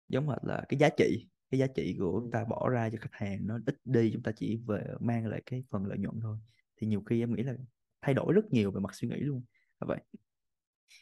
giống 0.10 0.30
hệt 0.30 0.40
là 0.44 0.66
cái 0.70 0.80
giá 0.80 0.90
trị 0.98 1.28
cái 1.52 1.60
giá 1.60 1.68
trị 1.68 1.96
của 2.00 2.20
chúng 2.22 2.32
ta 2.32 2.46
bỏ 2.46 2.70
ra 2.70 2.90
cho 2.90 2.98
khách 3.02 3.14
hàng 3.14 3.48
nó 3.48 3.60
ít 3.66 3.76
đi 3.86 4.10
chúng 4.14 4.24
ta 4.24 4.32
chỉ 4.32 4.62
về 4.68 4.88
mang 5.00 5.28
lại 5.28 5.42
cái 5.46 5.64
phần 5.70 5.86
lợi 5.86 5.98
nhuận 5.98 6.20
thôi. 6.22 6.38
Thì 6.78 6.88
nhiều 6.88 7.02
khi 7.06 7.20
em 7.24 7.36
nghĩ 7.36 7.44
là 7.44 7.56
thay 8.02 8.14
đổi 8.14 8.34
rất 8.34 8.54
nhiều 8.54 8.72
về 8.72 8.80
mặt 8.80 8.96
suy 8.96 9.08
nghĩ 9.08 9.20
luôn. 9.20 9.42
Là 9.80 9.86
vậy. 9.88 10.02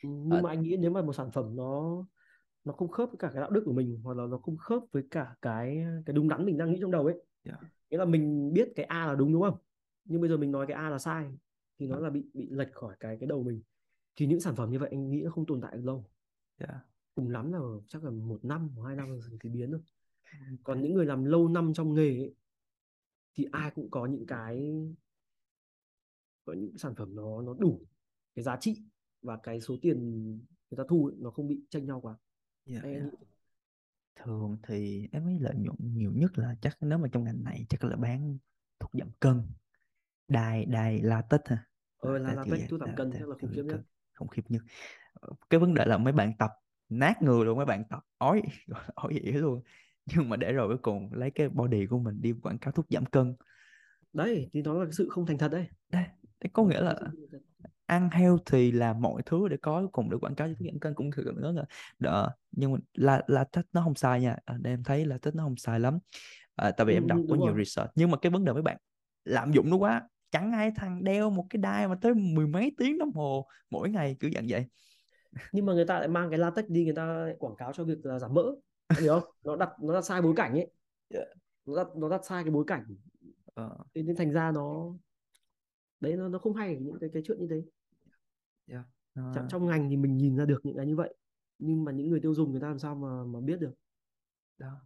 Ừ, 0.04 0.10
À. 0.10 0.24
nhưng 0.28 0.42
mà 0.44 0.50
anh 0.50 0.62
nghĩ 0.62 0.78
nếu 0.80 0.92
mà 0.92 1.02
một 1.02 1.14
sản 1.14 1.32
phẩm 1.32 1.56
nó 1.56 2.06
nó 2.64 2.74
không 2.74 2.88
khớp 2.92 3.10
với 3.10 3.18
cả 3.20 3.30
cái 3.34 3.42
đạo 3.42 3.50
đức 3.50 3.64
của 3.66 3.74
mình 3.74 4.00
hoặc 4.04 4.18
là 4.18 4.24
nó 4.28 4.38
không 4.38 4.58
khớp 4.58 4.84
với 4.92 5.04
cả 5.12 5.36
cái 5.42 5.86
cái 6.06 6.14
đúng 6.14 6.30
đắn 6.30 6.46
mình 6.46 6.58
đang 6.58 6.72
nghĩ 6.72 6.78
trong 6.82 6.92
đầu 6.92 7.06
ấy 7.06 7.16
Dạ. 7.44 7.58
nghĩa 7.90 7.98
là 7.98 8.06
mình 8.06 8.54
biết 8.54 8.70
cái 8.76 8.86
A 8.86 9.08
là 9.08 9.16
đúng 9.16 9.34
đúng 9.34 9.42
không? 9.42 9.58
Nhưng 10.06 10.22
bây 10.22 10.30
giờ 10.30 10.38
mình 10.38 10.52
nói 10.52 10.66
cái 10.68 10.78
A 10.78 10.90
là 10.90 11.00
sai 11.00 11.26
thì 11.80 11.88
nó 11.88 12.00
là 12.00 12.10
bị 12.10 12.26
bị 12.34 12.48
lệch 12.52 12.74
khỏi 12.74 12.96
cái 13.00 13.18
cái 13.20 13.28
đầu 13.28 13.44
mình. 13.44 13.62
Thì 14.16 14.28
những 14.28 14.40
sản 14.40 14.56
phẩm 14.56 14.72
như 14.72 14.80
vậy 14.80 14.90
anh 14.92 15.10
nghĩ 15.10 15.22
nó 15.22 15.32
không 15.32 15.46
tồn 15.46 15.62
tại 15.62 15.72
được 15.76 15.86
lâu. 15.86 16.06
Dạ. 16.60 16.80
Cùng 17.16 17.30
lắm 17.30 17.52
là 17.52 17.60
chắc 17.88 18.04
là 18.04 18.12
một 18.12 18.46
năm 18.46 18.70
hoặc 18.76 18.88
hai 18.88 18.96
năm 18.96 19.20
rồi 19.20 19.38
thì 19.44 19.50
biến 19.50 19.72
thôi 19.72 19.82
còn 20.64 20.82
những 20.82 20.94
người 20.94 21.06
làm 21.06 21.26
lâu 21.26 21.48
năm 21.48 21.74
trong 21.74 21.94
nghề 21.94 22.18
ấy, 22.18 22.36
thì 23.36 23.48
ai 23.52 23.72
cũng 23.76 23.92
có 23.92 24.06
những 24.06 24.26
cái 24.26 24.72
có 26.46 26.54
những 26.54 26.78
sản 26.78 26.96
phẩm 26.96 27.16
nó 27.16 27.42
nó 27.42 27.54
đủ 27.54 27.82
cái 28.36 28.44
giá 28.44 28.58
trị 28.60 28.82
và 29.22 29.38
cái 29.44 29.62
số 29.62 29.78
tiền 29.82 30.22
người 30.70 30.78
ta 30.78 30.84
thu 30.90 31.06
ấy, 31.06 31.16
nó 31.20 31.32
không 31.32 31.48
bị 31.48 31.62
chênh 31.70 31.86
nhau 31.86 32.02
quá. 32.02 32.16
Dạ, 32.66 32.80
Anh 32.84 32.94
dạ. 32.94 33.06
nghĩ 33.06 33.12
thường 34.16 34.58
thì 34.64 35.08
em 35.12 35.24
thấy 35.24 35.40
lợi 35.40 35.56
nhuận 35.56 35.76
nhiều 35.80 36.12
nhất 36.16 36.38
là 36.40 36.56
chắc 36.62 36.78
nếu 36.82 36.98
mà 36.98 37.08
trong 37.12 37.24
ngành 37.24 37.44
này 37.44 37.66
chắc 37.70 37.84
là 37.84 37.96
bán 37.96 38.38
thuốc 38.80 38.92
giảm 38.94 39.12
cân. 39.20 39.42
Đai 40.28 40.66
đai 40.66 41.02
latex 41.02 41.42
ha. 41.46 41.66
Ờ 41.98 42.18
là 42.18 42.34
là 42.34 42.36
Latex 42.36 42.70
thuốc 42.70 42.80
giảm 42.80 42.96
cân 42.96 43.12
chắc 43.12 43.30
là 43.30 43.36
khủng 43.42 43.52
khiếp 43.56 43.64
nhất. 43.64 43.82
khủng 44.16 44.28
khiếp 44.28 44.42
nhất. 44.50 44.62
Cái 45.50 45.60
vấn 45.60 45.74
đề 45.74 45.86
là 45.86 45.98
mấy 45.98 46.14
bạn 46.14 46.34
tập 46.40 46.52
nát 47.00 47.22
người 47.22 47.46
luôn 47.46 47.58
mấy 47.58 47.66
bạn 47.66 47.84
tập 47.90 48.00
ói 48.18 48.42
ói 48.96 49.14
ỉa 49.14 49.32
luôn. 49.32 49.62
Nhưng 50.06 50.30
mà 50.30 50.38
để 50.38 50.54
rồi 50.54 50.68
cuối 50.68 50.78
cùng 50.82 51.10
lấy 51.14 51.32
cái 51.32 51.50
body 51.50 51.86
của 51.88 52.00
mình 52.00 52.22
đi 52.22 52.34
quảng 52.44 52.58
cáo 52.60 52.72
thuốc 52.72 52.86
giảm 52.90 53.06
cân. 53.06 53.36
Đấy 54.14 54.50
thì 54.54 54.62
nó 54.62 54.74
là 54.74 54.86
cái 54.86 54.94
sự 54.94 55.10
không 55.10 55.26
thành 55.26 55.38
thật 55.38 55.50
đấy. 55.52 55.68
Đây 55.90 56.06
thế 56.40 56.50
có 56.54 56.64
nghĩa 56.64 56.82
là 56.82 56.96
ăn 57.86 58.10
healthy 58.12 58.72
là 58.72 58.94
mọi 58.94 59.22
thứ 59.26 59.48
để 59.48 59.58
có 59.62 59.88
cùng 59.92 60.10
để 60.10 60.18
quảng 60.22 60.36
cáo 60.36 60.48
cho 60.48 60.54
thuốc 60.60 60.68
giảm 60.72 60.80
cân 60.80 60.94
cũng 60.96 61.12
thực 61.12 61.26
nữa 61.36 61.52
là 61.52 61.66
đỡ 62.00 62.30
nhưng 62.52 62.72
mà 62.74 62.78
là 62.94 63.22
là 63.28 63.44
thích 63.52 63.66
nó 63.74 63.82
không 63.84 63.96
sai 63.96 64.22
nha. 64.22 64.38
À, 64.46 64.58
em 64.64 64.84
thấy 64.84 65.06
là 65.06 65.18
thích 65.18 65.36
nó 65.36 65.44
không 65.44 65.58
sai 65.58 65.80
lắm. 65.80 66.00
À, 66.56 66.72
tại 66.72 66.86
vì 66.86 66.94
Ừ, 66.94 66.96
em 66.96 67.08
đọc 67.08 67.22
có 67.28 67.36
đúng 67.36 67.38
nhiều 67.38 67.54
rồi. 67.54 67.58
research. 67.58 67.92
Nhưng 67.96 68.12
mà 68.12 68.18
cái 68.18 68.32
vấn 68.32 68.46
đề 68.46 68.54
mấy 68.54 68.62
bạn 68.62 68.78
lạm 69.26 69.52
dụng 69.52 69.70
nó 69.70 69.78
quá. 69.78 70.10
Chẳng 70.32 70.52
ai 70.52 70.72
thằng 70.76 71.04
đeo 71.04 71.30
một 71.30 71.46
cái 71.50 71.58
đai 71.62 71.88
mà 71.88 71.96
tới 72.02 72.14
mười 72.16 72.48
mấy 72.48 72.72
tiếng 72.78 72.98
đồng 72.98 73.12
hồ 73.14 73.48
mỗi 73.70 73.90
ngày 73.90 74.16
kiểu 74.20 74.32
dạng 74.36 74.46
vậy 74.50 74.66
nhưng 75.52 75.66
mà 75.66 75.74
người 75.74 75.86
ta 75.86 76.00
lại 76.00 76.08
mang 76.08 76.30
cái 76.30 76.40
latex 76.40 76.66
đi 76.68 76.84
người 76.86 76.96
ta 76.96 77.06
lại 77.06 77.36
quảng 77.40 77.56
cáo 77.56 77.74
cho 77.74 77.84
việc 77.84 78.06
là 78.06 78.20
giảm 78.20 78.34
mỡ. 78.34 78.44
Hiểu 79.00 79.20
không? 79.20 79.30
Nó 79.44 79.56
đặt 79.56 79.70
nó 79.82 79.94
đặt 79.94 80.02
sai 80.02 80.22
bối 80.22 80.34
cảnh 80.36 80.52
ấy. 80.52 80.72
Nó 81.66 81.76
đặt 81.76 81.88
nó 81.96 82.10
đặt 82.10 82.26
sai 82.26 82.44
cái 82.44 82.52
bối 82.52 82.64
cảnh. 82.68 82.96
Ờ, 83.54 83.78
thế 83.96 84.04
nên 84.04 84.16
thành 84.16 84.32
ra 84.32 84.52
nó 84.52 84.94
đấy 86.00 86.18
nó 86.18 86.30
nó 86.30 86.40
không 86.40 86.54
hay 86.56 86.78
những 86.78 87.00
cái 87.00 87.10
cái 87.14 87.24
chuyện 87.26 87.40
như 87.40 87.48
thế. 87.50 87.64
Trong, 89.16 89.34
Nó- 89.36 89.48
trong 89.50 89.66
ngành 89.66 89.90
thì 89.90 89.98
mình 89.98 90.18
nhìn 90.18 90.38
ra 90.38 90.46
được 90.46 90.60
những 90.64 90.78
cái 90.78 90.86
như 90.86 90.96
vậy. 90.96 91.16
Nhưng 91.60 91.84
mà 91.84 91.92
những 91.92 92.10
người 92.10 92.20
tiêu 92.20 92.34
dùng 92.34 92.52
người 92.52 92.62
ta 92.62 92.68
làm 92.68 92.80
sao 92.80 92.96
mà 92.96 93.24
mà 93.24 93.40
biết 93.40 93.60
được? 93.60 93.74
Đó. 94.58 94.82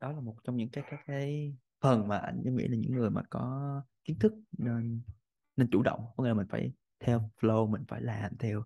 Đó 0.00 0.12
là 0.12 0.20
một 0.20 0.34
trong 0.44 0.56
những 0.56 0.68
cái 0.68 0.84
cái, 0.90 1.00
cái 1.06 1.56
phần 1.80 2.08
mà 2.08 2.16
anh 2.18 2.42
nghĩ 2.56 2.68
là 2.68 2.76
những 2.76 2.92
người 2.92 3.10
mà 3.10 3.22
có 3.30 3.82
kiến 4.04 4.18
thức 4.18 4.34
nên 4.58 5.00
nên 5.56 5.70
chủ 5.70 5.82
động. 5.82 6.04
Có 6.16 6.24
nghĩa 6.24 6.28
là 6.28 6.34
mình 6.34 6.46
phải 6.50 6.72
theo 7.00 7.30
flow 7.40 7.66
mình 7.70 7.84
phải 7.88 8.02
làm 8.02 8.36
theo 8.38 8.62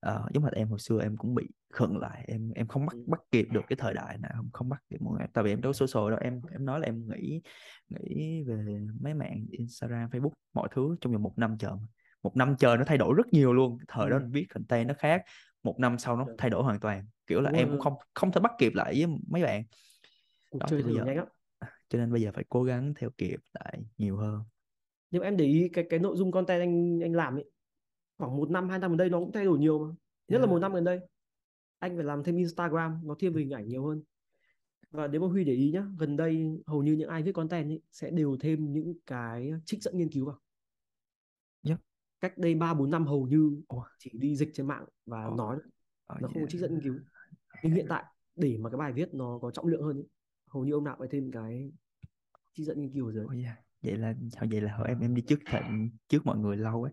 Ờ, 0.00 0.28
giống 0.34 0.44
như 0.44 0.50
em 0.52 0.68
hồi 0.68 0.78
xưa 0.78 1.00
em 1.02 1.16
cũng 1.16 1.34
bị 1.34 1.48
khựng 1.72 1.98
lại 1.98 2.24
em 2.28 2.50
em 2.54 2.66
không 2.68 2.86
bắt 2.86 2.96
bắt 3.06 3.20
kịp 3.30 3.46
được 3.52 3.60
cái 3.68 3.76
thời 3.76 3.94
đại 3.94 4.18
nào 4.18 4.44
không 4.52 4.68
bắt 4.68 4.82
kịp 4.90 4.96
mọi 5.02 5.18
người. 5.18 5.26
Tại 5.32 5.44
vì 5.44 5.52
em 5.52 5.60
đâu 5.60 5.72
social 5.72 6.10
đâu 6.10 6.18
em 6.22 6.40
em 6.52 6.64
nói 6.64 6.80
là 6.80 6.86
em 6.86 7.08
nghĩ 7.08 7.40
nghĩ 7.88 8.42
về 8.42 8.80
mấy 9.00 9.14
mạng 9.14 9.46
Instagram 9.50 10.10
Facebook 10.10 10.30
mọi 10.54 10.68
thứ 10.72 10.96
trong 11.00 11.12
vòng 11.12 11.22
một 11.22 11.32
năm 11.36 11.58
chờ 11.58 11.76
một 12.22 12.36
năm 12.36 12.56
chờ 12.58 12.76
nó 12.76 12.84
thay 12.84 12.98
đổi 12.98 13.14
rất 13.16 13.26
nhiều 13.32 13.52
luôn 13.52 13.78
thời 13.88 14.10
đó 14.10 14.16
Ừ. 14.16 14.20
mình 14.20 14.30
viết 14.30 14.46
content 14.54 14.88
nó 14.88 14.94
khác 14.98 15.22
một 15.62 15.78
năm 15.78 15.98
sau 15.98 16.16
nó 16.16 16.26
thay 16.38 16.50
đổi 16.50 16.62
hoàn 16.62 16.80
toàn. 16.80 17.06
Kiểu 17.26 17.40
là 17.40 17.50
Đúng 17.50 17.58
em 17.58 17.68
rồi. 17.68 17.76
cũng 17.76 17.84
không 17.84 17.94
không 18.14 18.32
thể 18.32 18.40
bắt 18.40 18.52
kịp 18.58 18.72
lại 18.74 18.94
với 18.94 19.06
mấy 19.28 19.42
bạn. 19.42 19.62
Đó 20.52 20.66
chơi 20.70 20.78
thì 20.78 20.84
bây 20.84 20.94
giờ 20.94 21.04
nhanh 21.04 21.16
lắm. 21.16 21.26
cho 21.88 21.98
nên 21.98 22.12
bây 22.12 22.22
giờ 22.22 22.30
phải 22.34 22.44
cố 22.48 22.62
gắng 22.62 22.94
theo 22.96 23.10
kịp 23.18 23.40
lại 23.52 23.78
nhiều 23.98 24.16
hơn. 24.16 24.40
Nhưng 25.10 25.22
em 25.22 25.36
để 25.36 25.44
ý 25.44 25.68
cái 25.72 25.86
cái 25.90 25.98
nội 25.98 26.16
dung 26.16 26.32
content 26.32 26.60
anh 26.60 27.00
anh 27.02 27.12
làm 27.12 27.36
ấy 27.36 27.44
khoảng 28.20 28.36
một 28.36 28.50
năm 28.50 28.68
hai 28.68 28.78
năm 28.78 28.90
gần 28.90 28.98
đây 28.98 29.10
nó 29.10 29.18
cũng 29.20 29.32
thay 29.32 29.44
đổi 29.44 29.58
nhiều 29.58 29.78
mà 29.78 29.94
nhất 30.28 30.38
là 30.38 30.38
Yeah. 30.38 30.50
một 30.50 30.58
năm 30.58 30.72
gần 30.74 30.84
đây 30.84 31.00
anh 31.78 31.96
phải 31.96 32.04
làm 32.04 32.22
thêm 32.24 32.36
Instagram 32.36 33.00
nó 33.04 33.14
thiên 33.18 33.32
về 33.32 33.40
hình 33.40 33.50
ảnh 33.50 33.68
nhiều 33.68 33.86
hơn 33.86 34.02
và 34.90 35.06
nếu 35.06 35.20
mà 35.20 35.26
Huy 35.26 35.44
để 35.44 35.52
ý 35.52 35.70
nhá 35.70 35.84
gần 35.98 36.16
đây 36.16 36.62
hầu 36.66 36.82
như 36.82 36.92
những 36.92 37.08
ai 37.08 37.22
viết 37.22 37.32
content 37.32 37.68
ấy, 37.70 37.80
sẽ 37.92 38.10
đều 38.10 38.36
thêm 38.40 38.72
những 38.72 38.94
cái 39.06 39.52
trích 39.64 39.82
dẫn 39.82 39.98
nghiên 39.98 40.10
cứu 40.10 40.26
vào 40.26 40.38
Yep. 41.62 41.78
cách 42.20 42.38
đây 42.38 42.54
ba 42.54 42.74
bốn 42.74 42.90
năm 42.90 43.06
hầu 43.06 43.26
như 43.26 43.62
chỉ 43.98 44.10
đi 44.14 44.36
dịch 44.36 44.50
trên 44.54 44.66
mạng 44.66 44.84
và 45.06 45.24
Ồ. 45.24 45.34
nói 45.36 45.58
Ờ, 46.06 46.16
nó 46.20 46.28
không 46.28 46.42
có 46.42 46.48
trích 46.48 46.60
dẫn 46.60 46.72
nghiên 46.74 46.82
cứu 46.82 46.94
nhưng 47.62 47.72
hiện 47.72 47.86
tại 47.88 48.04
để 48.36 48.58
mà 48.60 48.70
cái 48.70 48.78
bài 48.78 48.92
viết 48.92 49.14
nó 49.14 49.38
có 49.42 49.50
trọng 49.50 49.66
lượng 49.66 49.82
hơn 49.82 49.96
ấy, 49.96 50.06
hầu 50.46 50.64
như 50.64 50.72
ông 50.72 50.84
nào 50.84 50.96
phải 50.98 51.08
thêm 51.10 51.30
cái 51.32 51.72
trích 52.52 52.66
dẫn 52.66 52.80
nghiên 52.80 52.92
cứu 52.92 53.06
ở 53.06 53.12
dưới 53.12 53.24
Ồ, 53.24 53.34
dạ. 53.44 53.56
vậy 53.82 53.96
là 53.96 54.14
vậy 54.50 54.60
là 54.60 54.76
hồi 54.76 54.88
em 54.88 55.00
em 55.00 55.14
đi 55.14 55.22
trước 55.22 55.38
thịnh 55.50 55.90
trước 56.08 56.26
mọi 56.26 56.38
người 56.38 56.56
lâu 56.56 56.82
ấy 56.82 56.92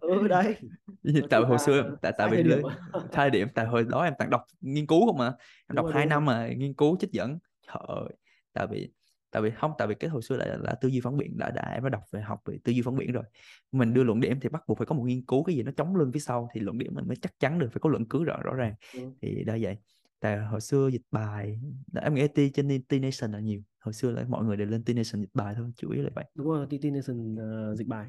ừ 0.00 0.28
đấy. 0.28 0.56
Tại 1.30 1.40
hồi 1.40 1.58
xưa 1.58 1.96
tại 2.02 2.12
tại 2.18 2.28
vì 2.30 2.42
điểm 2.42 2.62
thời 3.12 3.30
điểm 3.30 3.48
tại 3.54 3.66
hồi 3.66 3.84
đó 3.88 4.02
em 4.02 4.14
toàn 4.18 4.30
đọc 4.30 4.42
nghiên 4.60 4.86
cứu 4.86 5.06
không 5.06 5.18
mà 5.18 5.26
em 5.26 5.34
đúng 5.68 5.76
đọc 5.76 5.86
hai 5.94 6.06
năm 6.06 6.24
mà 6.24 6.48
nghiên 6.48 6.74
cứu 6.74 6.96
trích 7.00 7.12
dẫn. 7.12 7.38
Trời 7.66 7.82
ơi 7.86 8.16
tại 8.52 8.66
vì 8.70 8.90
tại 9.30 9.42
vì 9.42 9.50
không 9.50 9.72
tại 9.78 9.88
vì 9.88 9.94
cái 9.94 10.10
hồi 10.10 10.22
xưa 10.22 10.36
là, 10.36 10.56
là 10.60 10.74
tư 10.80 10.88
duy 10.88 11.00
phản 11.00 11.16
biện 11.16 11.38
đã 11.38 11.50
đã 11.50 11.70
em 11.74 11.82
đã 11.82 11.88
đọc 11.88 12.02
về 12.10 12.20
học 12.20 12.40
về 12.44 12.58
tư 12.64 12.72
duy 12.72 12.82
phản 12.82 12.96
biện 12.96 13.12
rồi. 13.12 13.24
Mình 13.72 13.94
đưa 13.94 14.02
luận 14.02 14.20
điểm 14.20 14.40
thì 14.40 14.48
bắt 14.48 14.62
buộc 14.66 14.78
phải 14.78 14.86
có 14.86 14.94
một 14.94 15.02
nghiên 15.02 15.24
cứu 15.24 15.44
cái 15.44 15.56
gì 15.56 15.62
nó 15.62 15.72
chống 15.76 15.96
lưng 15.96 16.10
phía 16.12 16.20
sau 16.20 16.48
thì 16.54 16.60
luận 16.60 16.78
điểm 16.78 16.94
mình 16.94 17.08
mới 17.08 17.16
chắc 17.16 17.32
chắn 17.40 17.58
được 17.58 17.68
phải 17.72 17.80
có 17.80 17.90
luận 17.90 18.04
cứ 18.08 18.24
rõ 18.24 18.36
rõ 18.42 18.54
ràng. 18.54 18.74
Ừ. 18.94 19.00
thì 19.22 19.44
đã 19.44 19.58
vậy 19.60 19.76
tại 20.20 20.38
hồi 20.38 20.60
xưa 20.60 20.88
dịch 20.92 21.02
bài 21.10 21.60
em 22.02 22.14
nghĩ 22.14 22.28
T 22.28 22.38
trên 22.54 22.82
T 22.82 22.92
Nation 22.92 23.32
là 23.32 23.40
nhiều. 23.40 23.60
Hồi 23.80 23.92
xưa 23.92 24.10
là 24.10 24.24
mọi 24.28 24.44
người 24.44 24.56
đều 24.56 24.66
lên 24.66 24.84
T 24.84 24.88
Nation 24.88 25.20
dịch 25.20 25.34
bài 25.34 25.54
thôi 25.56 25.72
chủ 25.76 25.90
yếu 25.90 26.04
là 26.04 26.10
vậy. 26.14 26.24
Đúng 26.34 26.46
rồi 26.46 26.66
TT 26.66 26.84
Nation 26.84 27.34
uh, 27.34 27.78
dịch 27.78 27.86
bài 27.86 28.06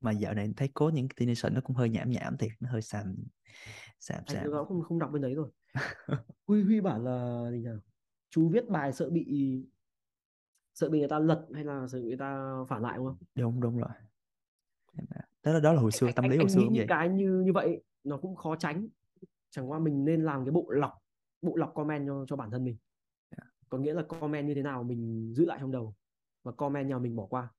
mà 0.00 0.10
dạo 0.10 0.34
này 0.34 0.52
thấy 0.56 0.68
có 0.74 0.88
những 0.88 1.08
T 1.08 1.20
Nation 1.20 1.54
nó 1.54 1.60
cũng 1.60 1.76
hơi 1.76 1.88
nhảm 1.88 2.10
nhảm 2.10 2.36
thiệt 2.36 2.50
nó 2.60 2.70
hơi 2.70 2.82
xàm 2.82 3.16
xàm 4.00 4.22
anh 4.26 4.36
xàm. 4.36 4.44
cũng 4.44 4.66
không 4.66 4.82
không 4.82 4.98
đọc 4.98 5.10
bên 5.12 5.22
đấy 5.22 5.34
rồi. 5.34 5.50
Huy 6.46 6.62
Huy 6.62 6.80
bảo 6.80 7.02
là 7.02 7.46
gì 7.50 7.58
nhỉ? 7.58 7.68
Chú 8.30 8.48
viết 8.48 8.68
bài 8.68 8.92
sợ 8.92 9.10
bị 9.10 9.56
sợ 10.74 10.90
bị 10.90 10.98
người 10.98 11.08
ta 11.08 11.18
lật 11.18 11.46
hay 11.54 11.64
là 11.64 11.86
sợ 11.88 12.00
người 12.00 12.16
ta 12.16 12.54
phản 12.68 12.82
lại 12.82 12.96
đúng 12.96 13.06
không? 13.06 13.16
Đúng 13.34 13.60
đúng 13.60 13.78
rồi. 13.78 13.90
Đó 15.42 15.52
là 15.52 15.60
đó 15.60 15.72
là 15.72 15.80
hồi 15.80 15.92
xưa 15.92 16.06
anh, 16.06 16.14
tâm 16.14 16.24
anh, 16.24 16.30
lý 16.30 16.36
hồi 16.36 16.44
anh 16.44 16.48
xưa 16.48 16.60
nghĩ 16.60 16.64
cũng 16.64 16.72
những 16.74 16.80
vậy. 16.80 16.86
cái 16.88 17.08
như 17.08 17.42
như 17.46 17.52
vậy 17.52 17.82
nó 18.04 18.16
cũng 18.16 18.36
khó 18.36 18.56
tránh. 18.56 18.88
Chẳng 19.50 19.70
qua 19.70 19.78
mình 19.78 20.04
nên 20.04 20.24
làm 20.24 20.44
cái 20.44 20.52
bộ 20.52 20.70
lọc 20.70 20.92
bộ 21.42 21.56
lọc 21.56 21.72
comment 21.74 22.06
cho 22.06 22.24
cho 22.28 22.36
bản 22.36 22.50
thân 22.50 22.64
mình. 22.64 22.76
Có 23.68 23.78
nghĩa 23.78 23.94
là 23.94 24.02
comment 24.02 24.48
như 24.48 24.54
thế 24.54 24.62
nào 24.62 24.82
mình 24.82 25.32
giữ 25.34 25.46
lại 25.46 25.58
trong 25.60 25.72
đầu 25.72 25.94
và 26.42 26.52
comment 26.52 26.90
nào 26.90 26.98
mình 26.98 27.16
bỏ 27.16 27.26
qua 27.26 27.52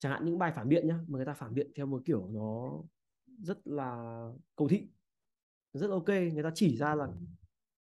chẳng 0.00 0.12
hạn 0.12 0.24
những 0.24 0.38
bài 0.38 0.52
phản 0.56 0.68
biện 0.68 0.88
nhá 0.88 0.98
mà 1.08 1.16
người 1.16 1.26
ta 1.26 1.34
phản 1.34 1.54
biện 1.54 1.70
theo 1.76 1.86
một 1.86 2.02
kiểu 2.04 2.28
nó 2.30 2.82
rất 3.42 3.66
là 3.66 4.20
cầu 4.56 4.68
thị 4.68 4.88
rất 5.72 5.90
ok 5.90 6.08
người 6.08 6.42
ta 6.42 6.50
chỉ 6.54 6.76
ra 6.76 6.94
là 6.94 7.08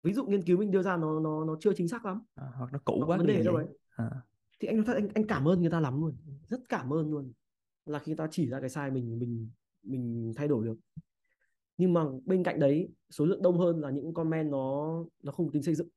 ví 0.03 0.13
dụ 0.13 0.26
nghiên 0.26 0.43
cứu 0.43 0.57
mình 0.57 0.72
đưa 0.72 0.82
ra 0.82 0.97
nó 0.97 1.20
nó 1.20 1.45
nó 1.45 1.57
chưa 1.59 1.74
chính 1.74 1.88
xác 1.88 2.05
lắm. 2.05 2.22
À, 2.36 2.51
hoặc 2.55 2.74
nó 2.74 2.80
cũ 2.86 3.03
quá 3.05 3.18
vấn 3.18 3.28
đề 3.28 3.43
đâu 3.43 3.57
đấy 3.57 3.68
à, 3.95 4.11
thì 4.59 4.68
anh 4.68 4.84
anh 4.86 5.09
anh 5.16 5.28
cảm 5.28 5.47
ơn 5.47 5.61
người 5.61 5.70
ta 5.70 5.80
lắm 5.80 6.01
luôn 6.01 6.16
rất 6.47 6.70
cảm 6.70 6.93
ơn 6.93 7.11
luôn 7.11 7.34
là 7.86 7.99
khi 7.99 8.09
người 8.09 8.18
ta 8.18 8.28
chỉ 8.32 8.49
ra 8.49 8.59
cái 8.59 8.70
sai 8.70 8.91
mình 8.91 9.20
mình 9.20 9.49
mình 9.84 10.34
thay 10.36 10.47
đổi 10.47 10.66
được. 10.66 10.78
Nhưng 11.78 11.93
mà 11.93 12.05
bên 12.26 12.43
cạnh 12.43 12.59
đấy 12.59 12.89
số 13.09 13.26
lượng 13.26 13.41
đông 13.41 13.59
hơn 13.59 13.80
là 13.80 13.89
những 13.89 14.13
comment 14.13 14.51
nó 14.51 14.95
nó 15.24 15.32
không 15.32 15.51
tính 15.51 15.63
xây 15.63 15.76
dựng. 15.76 15.88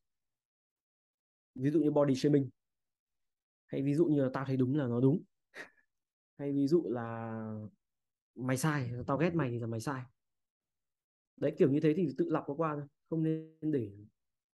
Ví 1.54 1.70
dụ 1.70 1.80
như 1.80 1.90
body 1.90 2.14
shaming. 2.14 2.48
Hay 3.66 3.82
ví 3.82 3.94
dụ 3.94 4.06
như 4.06 4.22
là 4.22 4.30
tao 4.32 4.44
thấy 4.44 4.56
đúng 4.56 4.76
là 4.76 4.86
nó 4.86 5.00
đúng 5.00 5.22
hay 6.38 6.52
ví 6.52 6.66
dụ 6.66 6.84
là 6.88 7.40
mày 8.34 8.56
sai 8.56 8.90
tao 9.06 9.16
ghét 9.16 9.34
mày 9.34 9.50
thì 9.50 9.58
là 9.58 9.66
mày 9.66 9.80
sai. 9.80 10.02
Đấy 11.36 11.54
kiểu 11.58 11.70
như 11.70 11.80
thế 11.80 11.94
thì 11.96 12.14
tự 12.18 12.28
lọc 12.28 12.48
nó 12.48 12.54
qua 12.54 12.74
thôi 12.74 12.84
không 13.10 13.22
nên 13.22 13.56
để 13.60 13.90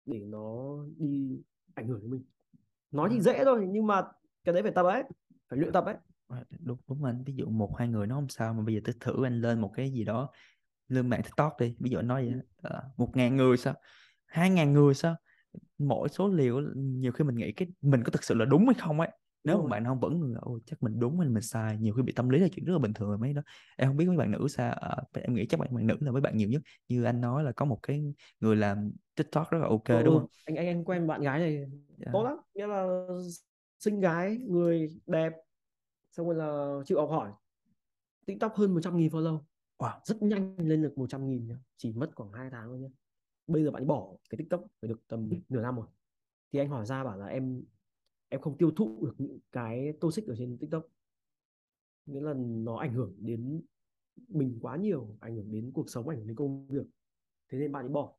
để 0.07 0.21
nó 0.27 0.77
đi 0.97 1.43
ảnh 1.75 1.89
hưởng 1.89 2.01
đến 2.01 2.11
mình. 2.11 2.25
Nói 2.91 3.09
thì 3.13 3.21
dễ 3.21 3.45
thôi 3.45 3.67
nhưng 3.71 3.87
mà 3.87 4.03
cái 4.45 4.53
đấy 4.53 4.63
phải 4.63 4.73
tập 4.73 4.83
ấy 4.83 5.03
phải 5.49 5.59
luyện 5.59 5.73
tập 5.73 5.85
ấy. 5.85 5.97
À, 6.29 6.45
đúng 6.61 6.79
đúng 6.89 7.05
anh 7.05 7.25
ví 7.25 7.35
dụ 7.35 7.47
một 7.47 7.77
hai 7.79 7.89
người 7.89 8.07
nó 8.07 8.15
không 8.15 8.29
sao 8.29 8.55
mà 8.55 8.63
bây 8.63 8.75
giờ 8.75 8.81
tôi 8.85 8.95
thử 9.01 9.25
anh 9.25 9.41
lên 9.41 9.61
một 9.61 9.73
cái 9.75 9.93
gì 9.93 10.05
đó 10.05 10.31
lên 10.89 11.09
mạng 11.09 11.23
tiktok 11.23 11.53
đi 11.61 11.77
ví 11.79 11.91
dụ 11.91 11.99
anh 11.99 12.09
nói 12.09 12.27
vậy 12.31 12.41
à, 12.63 12.83
một 12.97 13.17
ngàn 13.17 13.37
người 13.37 13.57
sao? 13.57 13.75
Hai 14.27 14.51
ngàn 14.51 14.73
người 14.73 14.95
sao? 14.95 15.17
Mỗi 15.79 16.09
số 16.09 16.29
liệu 16.29 16.61
nhiều 16.75 17.13
khi 17.13 17.25
mình 17.25 17.37
nghĩ 17.37 17.53
cái 17.53 17.69
mình 17.81 18.03
có 18.05 18.11
thực 18.11 18.25
sự 18.25 18.35
là 18.35 18.45
đúng 18.45 18.67
hay 18.67 18.75
không 18.79 19.01
ấy 19.01 19.11
nếu 19.45 19.63
mà 19.63 19.69
bạn 19.69 19.85
không 19.85 20.01
vẫn 20.01 20.35
ôi 20.41 20.61
chắc 20.67 20.83
mình 20.83 21.01
đúng 21.01 21.21
hay 21.21 21.29
mình 21.29 21.43
sai 21.43 21.79
nhiều 21.79 21.95
khi 21.95 22.03
bị 22.03 22.13
tâm 22.13 22.29
lý 22.29 22.39
là 22.39 22.49
chuyện 22.53 22.65
rất 22.65 22.73
là 22.73 22.79
bình 22.79 22.93
thường 22.93 23.09
rồi 23.09 23.19
mấy 23.19 23.33
đó. 23.33 23.43
Em 23.77 23.89
không 23.89 23.97
biết 23.97 24.07
mấy 24.07 24.17
bạn 24.17 24.31
nữ 24.31 24.49
sao 24.49 24.73
à, 24.73 24.97
em 25.15 25.35
nghĩ 25.35 25.47
chắc 25.47 25.61
bạn 25.61 25.75
bạn 25.75 25.87
nữ 25.87 25.97
là 26.01 26.13
mấy 26.13 26.21
bạn 26.21 26.37
nhiều 26.37 26.49
nhất. 26.49 26.63
Như 26.89 27.05
anh 27.05 27.21
nói 27.21 27.45
là 27.45 27.53
có 27.53 27.65
một 27.65 27.79
cái 27.83 28.15
người 28.41 28.57
làm 28.57 28.91
tiktok 29.15 29.51
rất 29.51 29.59
là 29.59 29.67
ok 29.69 29.85
ừ, 29.85 30.03
đúng 30.03 30.15
ừ. 30.15 30.19
không? 30.21 30.29
Anh 30.45 30.57
anh 30.57 30.67
anh 30.67 30.85
quen 30.85 31.07
bạn 31.07 31.23
gái 31.23 31.39
này 31.39 31.67
Dạ. 32.07 32.11
tốt 32.13 32.25
lắm. 32.25 32.37
Nghĩa 32.55 32.67
là 32.67 33.07
xinh 33.79 34.01
gái 34.01 34.39
người 34.49 34.89
đẹp 35.07 35.33
xong 36.11 36.27
rồi 36.27 36.35
là 36.35 36.81
chịu 36.87 37.01
học 37.01 37.11
hỏi. 37.11 37.31
Tiktok 38.27 38.55
hơn 38.55 38.75
100 38.75 38.97
nghìn 38.97 39.11
follow. 39.11 39.41
Wow. 39.79 40.01
Rất 40.05 40.23
nhanh 40.23 40.57
lên 40.59 40.83
được 40.83 40.99
100 40.99 41.29
nghìn 41.29 41.47
nhá. 41.47 41.57
chỉ 41.77 41.93
mất 41.93 42.11
khoảng 42.15 42.33
2 42.33 42.51
tháng 42.51 42.69
thôi 42.69 42.79
nhá. 42.79 42.89
Bây 43.47 43.65
giờ 43.65 43.71
bạn 43.71 43.87
bỏ 43.87 44.09
cái 44.31 44.37
tiktok 44.39 44.65
phải 44.83 44.89
được 44.89 45.01
tầm 45.09 45.31
nửa 45.49 45.63
năm 45.63 45.77
rồi. 45.77 45.87
Thì 46.53 46.59
anh 46.59 46.69
hỏi 46.69 46.87
ra 46.87 47.05
bảo 47.05 47.17
là 47.19 47.27
em 47.27 47.63
em 48.31 48.41
không 48.41 48.59
tiêu 48.59 48.71
thụ 48.71 49.07
được 49.07 49.15
những 49.19 49.39
cái 49.53 49.93
toxic 50.01 50.27
ở 50.27 50.35
trên 50.39 50.59
tiktok. 50.59 50.87
Nghĩa 52.07 52.21
là 52.21 52.35
nó 52.37 52.77
ảnh 52.77 52.93
hưởng 52.93 53.15
đến 53.19 53.63
mình 54.29 54.59
quá 54.61 54.77
nhiều 54.77 55.17
ảnh 55.21 55.37
hưởng 55.37 55.53
đến 55.53 55.71
cuộc 55.75 55.91
sống 55.91 56.09
ảnh 56.09 56.19
hưởng 56.19 56.27
đến 56.27 56.37
công 56.37 56.67
việc. 56.67 56.87
Thế 57.49 57.59
nên 57.59 57.73
bạn 57.73 57.85
ấy 57.85 57.89
bỏ. 57.89 58.15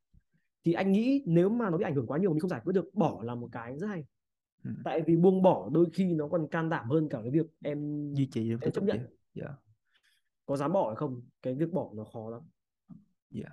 Thì 0.64 0.74
anh 0.74 0.91
nghĩ 0.91 1.24
nếu 1.26 1.49
mà 1.49 1.70
nó 1.70 1.78
bị 1.78 1.84
ảnh 1.84 1.95
hưởng 1.95 2.07
quá 2.07 2.18
nhiều 2.18 2.32
mình 2.32 2.39
không 2.39 2.49
giải 2.49 2.62
quyết 2.64 2.74
được 2.74 2.93
bỏ 2.93 3.24
là 3.24 3.36
một 3.36 3.49
cái 3.51 3.78
rất 3.78 3.88
hay. 3.88 4.05
Ừ. 4.64 4.72
tại 4.84 5.01
vì 5.01 5.16
buông 5.16 5.41
bỏ 5.41 5.70
đôi 5.74 5.86
khi 5.93 6.14
nó 6.14 6.28
còn 6.28 6.47
can 6.47 6.70
đảm 6.70 6.89
hơn 6.89 7.09
cả 7.09 7.20
cái 7.22 7.32
việc 7.32 7.45
em 7.64 8.09
duy 8.14 8.30
trì 8.32 8.49
được 8.49 8.62
em 8.62 8.72
chấp 8.72 8.84
nhận. 8.84 8.99
dạ. 9.34 9.57
Có 10.45 10.57
dám 10.57 10.74
bỏ 10.74 10.88
hay 10.88 10.95
không? 10.95 11.22
Cái 11.41 11.55
việc 11.55 11.72
bỏ 11.72 11.91
nó 11.93 12.03
khó 12.03 12.30
lắm. 12.30 12.41
Dạ. 13.30 13.49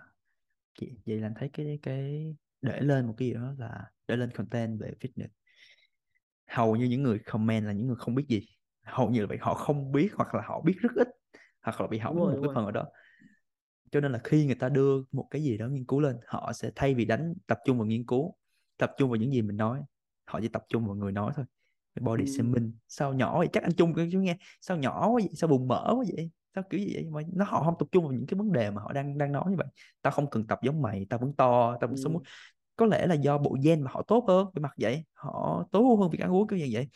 Vậy, 0.81 0.97
vậy 1.07 1.21
là 1.21 1.33
thấy 1.37 1.51
cái 1.53 1.79
cái 1.83 2.37
để 2.63 2.81
lên 2.81 3.07
một 3.07 3.15
cái 3.17 3.29
gì 3.29 3.35
đó 3.35 3.55
là 3.59 3.91
để 4.07 4.17
lên 4.17 4.31
content 4.31 4.81
về 4.81 4.93
fitness 5.01 5.29
hầu 6.49 6.77
như 6.77 6.85
những 6.87 7.03
người 7.03 7.19
comment 7.19 7.67
là 7.67 7.73
những 7.73 7.87
người 7.87 7.97
không 7.97 8.15
biết 8.15 8.25
gì. 8.29 8.47
Hầu 8.85 9.11
như 9.11 9.21
là 9.21 9.27
vậy 9.27 9.39
họ 9.41 9.55
không 9.55 9.93
biết 9.93 10.09
hoặc 10.17 10.35
là 10.35 10.43
họ 10.47 10.61
biết 10.61 10.75
rất 10.81 10.93
ít 10.97 11.09
hoặc 11.63 11.81
là 11.81 11.87
bị 11.87 11.99
hỏng 11.99 12.17
rồi 12.17 12.33
một 12.33 12.39
cái 12.43 12.51
phần 12.55 12.65
ở 12.65 12.71
đó. 12.73 12.87
Cho 13.91 14.01
nên 14.01 14.13
là 14.13 14.21
khi 14.25 14.47
người 14.47 14.55
ta 14.55 14.69
đưa 14.69 15.03
một 15.13 15.27
cái 15.31 15.43
gì 15.43 15.59
đó 15.59 15.67
nghiên 15.69 15.85
cứu 15.87 16.01
lên 16.01 16.17
họ 16.27 16.53
sẽ 16.53 16.71
thay 16.77 16.95
vì 16.95 17.05
đánh 17.05 17.35
tập 17.47 17.59
trung 17.65 17.79
vào 17.79 17.87
nghiên 17.87 18.07
cứu 18.07 18.35
tập 18.77 18.93
trung 18.99 19.11
vào 19.11 19.17
những 19.17 19.33
gì 19.33 19.43
mình 19.43 19.57
nói 19.57 19.83
họ 20.27 20.41
chỉ 20.43 20.49
tập 20.49 20.65
trung 20.69 20.87
vào 20.87 20.95
người 20.97 21.13
nói 21.13 21.33
thôi. 21.37 21.45
Body 22.01 22.25
Ừ. 22.25 22.31
shaming 22.31 22.73
sao 22.89 23.13
nhỏ 23.15 23.39
vậy? 23.39 23.49
Chắc 23.53 23.63
anh 23.63 23.73
chung 23.73 23.95
chú 24.13 24.21
nghe 24.21 24.37
sao 24.61 24.77
nhỏ 24.77 25.09
quá 25.09 25.15
vậy? 25.15 25.29
Sao 25.35 25.49
bùng 25.49 25.69
mỡ 25.69 25.85
quá 25.97 26.05
vậy? 26.17 26.31
Sao 26.55 26.65
kiểu 26.71 26.81
gì 26.81 26.95
vậy? 26.95 27.05
Mà 27.11 27.21
nó 27.33 27.45
họ 27.45 27.65
không 27.65 27.75
tập 27.79 27.89
trung 27.93 28.05
vào 28.05 28.13
những 28.13 28.27
cái 28.27 28.39
vấn 28.39 28.53
đề 28.53 28.71
mà 28.71 28.83
họ 28.83 28.93
đang 28.93 29.19
đang 29.19 29.33
nói 29.33 29.45
như 29.51 29.57
vậy. 29.57 29.67
Tao 30.03 30.11
không 30.11 30.31
cần 30.31 30.47
tập 30.47 30.59
giống 30.63 30.83
mày 30.83 31.07
tao 31.11 31.19
vẫn 31.19 31.33
to 31.37 31.77
tao 31.81 31.89
vẫn 31.89 31.97
sống 31.97 32.15
Ừ. 32.15 32.19
có 32.79 32.87
lẽ 32.87 33.07
là 33.07 33.15
do 33.15 33.39
bộ 33.39 33.57
gen 33.65 33.81
mà 33.83 33.91
họ 33.95 34.03
tốt 34.03 34.25
hơn 34.29 34.47
về 34.55 34.61
mặt 34.61 34.73
vậy 34.81 35.05
họ 35.13 35.69
tối 35.73 35.83
ưu 35.83 35.97
hơn 35.97 36.11
việc 36.11 36.21
ăn 36.21 36.33
uống 36.33 36.49
kiểu 36.49 36.59
như 36.59 36.69
vậy 36.73 36.89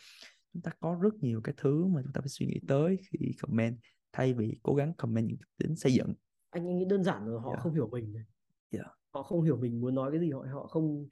chúng 0.53 0.61
ta 0.61 0.71
có 0.79 0.97
rất 1.01 1.13
nhiều 1.21 1.41
cái 1.43 1.53
thứ 1.57 1.85
mà 1.85 2.01
chúng 2.03 2.13
ta 2.13 2.21
phải 2.21 2.29
suy 2.29 2.45
nghĩ 2.45 2.59
tới 2.67 2.97
khi 3.09 3.31
comment 3.41 3.77
thay 4.13 4.33
vì 4.33 4.59
cố 4.63 4.75
gắng 4.75 4.93
comment 4.97 5.27
những 5.27 5.37
tính 5.57 5.75
xây 5.75 5.93
dựng 5.93 6.13
anh 6.49 6.65
nghĩ 6.77 6.85
đơn 6.85 7.03
giản 7.03 7.27
là 7.27 7.39
họ 7.39 7.51
Dạ. 7.53 7.59
không 7.59 7.73
hiểu 7.73 7.87
mình 7.91 8.13
này. 8.13 8.23
Dạ. 8.71 8.83
họ 9.13 9.23
không 9.23 9.41
hiểu 9.43 9.57
mình 9.57 9.81
muốn 9.81 9.95
nói 9.95 10.11
cái 10.11 10.19
gì 10.21 10.31
họ 10.31 10.45
họ 10.53 10.67
không 10.67 11.07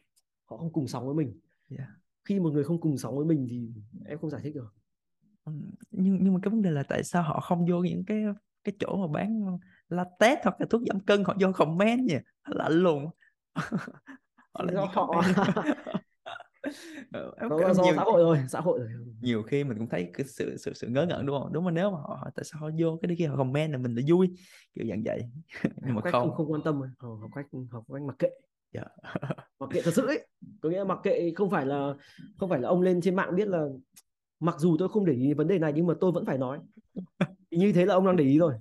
họ 0.45 0.57
không 0.57 0.74
cùng 0.74 0.88
sóng 0.88 1.05
với 1.05 1.15
mình 1.15 1.39
Dạ. 1.69 1.88
khi 2.26 2.39
một 2.39 2.49
người 2.53 2.63
không 2.63 2.80
cùng 2.80 2.97
sóng 2.97 3.15
với 3.17 3.26
mình 3.26 3.47
thì 3.49 3.69
em 4.05 4.17
không 4.19 4.30
giải 4.30 4.41
thích 4.43 4.55
được 4.55 4.74
nhưng 5.91 6.17
nhưng 6.22 6.34
mà 6.34 6.39
cái 6.43 6.49
vấn 6.51 6.61
đề 6.61 6.72
là 6.72 6.84
tại 6.84 7.03
sao 7.03 7.24
họ 7.24 7.39
không 7.39 7.65
vô 7.69 7.80
những 7.84 8.05
cái 8.05 8.24
cái 8.63 8.76
chỗ 8.80 9.07
mà 9.07 9.07
bán 9.13 9.57
latex 9.89 10.38
hoặc 10.43 10.55
là 10.61 10.67
thuốc 10.69 10.82
giảm 10.88 10.99
cân 10.99 11.24
họ 11.24 11.36
vô 11.39 11.51
comment 11.55 11.99
nhỉ 12.01 12.15
lạnh 12.45 12.72
luôn 12.74 13.05
họ 14.54 14.64
làm 14.64 14.76
do 14.76 14.86
họ. 14.86 15.22
Ờ, 17.12 17.34
em- 17.41 17.49
là 17.49 17.68
em 17.68 17.74
do 17.74 17.84
nhiều 17.84 17.93
xã 17.95 18.04
hội 18.04 18.22
rồi 18.22 18.39
xã 18.49 18.60
hội 18.60 18.80
rồi. 18.80 18.89
Nhiều 19.22 19.43
khi 19.43 19.64
mình 19.64 19.78
cũng 19.78 19.89
thấy 19.89 20.10
cái 20.14 20.26
sự 20.28 20.58
sự 20.58 20.74
sự 20.74 20.88
ngớ 20.88 21.06
ngẩn 21.06 21.26
đúng 21.26 21.39
không? 21.39 21.54
Đúng 21.54 21.66
mà 21.66 21.72
nếu 21.72 21.91
mà 21.91 21.97
họ 21.97 22.18
họ 22.20 22.30
tại 22.36 22.43
sao 22.43 22.62
họ 22.62 22.70
vô 22.80 22.99
cái 23.02 23.16
kia 23.18 23.28
họ 23.28 23.36
comment 23.38 23.72
là 23.72 23.78
mình 23.78 23.95
là 23.95 24.02
vui? 24.08 24.30
Kiểu 24.74 24.86
dạng 24.89 25.04
vậy. 25.06 25.22
Nhưng 25.86 25.95
mà 25.95 26.02
không. 26.02 26.12
không 26.12 26.34
không 26.36 26.52
quan 26.52 26.62
tâm 26.64 26.80
rồi. 26.80 26.89
Ờ, 26.97 27.10
học 27.22 27.30
cách 27.36 27.45
học 27.72 27.84
cách 27.93 28.02
mặc 28.02 28.16
kệ. 28.20 28.30
Dạ. 28.74 28.84
mặc 29.60 29.70
kệ 29.74 29.82
thật 29.82 29.91
sự 29.93 30.08
ấy. 30.08 30.28
Có 30.62 30.70
nghĩa 30.70 30.78
là 30.78 30.84
mặc 30.84 30.99
kệ 31.04 31.32
không 31.36 31.49
phải 31.49 31.66
là 31.66 31.93
không 32.38 32.49
phải 32.49 32.60
là 32.60 32.70
ông 32.70 32.82
lên 32.82 33.02
trên 33.02 33.16
mạng 33.16 33.36
biết 33.36 33.47
là 33.47 33.66
mặc 34.39 34.56
dù 34.60 34.76
tôi 34.80 34.89
không 34.89 35.06
để 35.06 35.14
ý 35.14 35.34
vấn 35.34 35.47
đề 35.47 35.60
này 35.60 35.74
nhưng 35.76 35.88
mà 35.88 35.93
tôi 35.99 36.12
vẫn 36.12 36.26
phải 36.26 36.38
nói. 36.38 36.60
Như 37.52 37.74
thế 37.74 37.86
là 37.86 37.93
ông 37.93 38.06
đang 38.06 38.16
để 38.16 38.24
ý 38.24 38.39
rồi. 38.39 38.54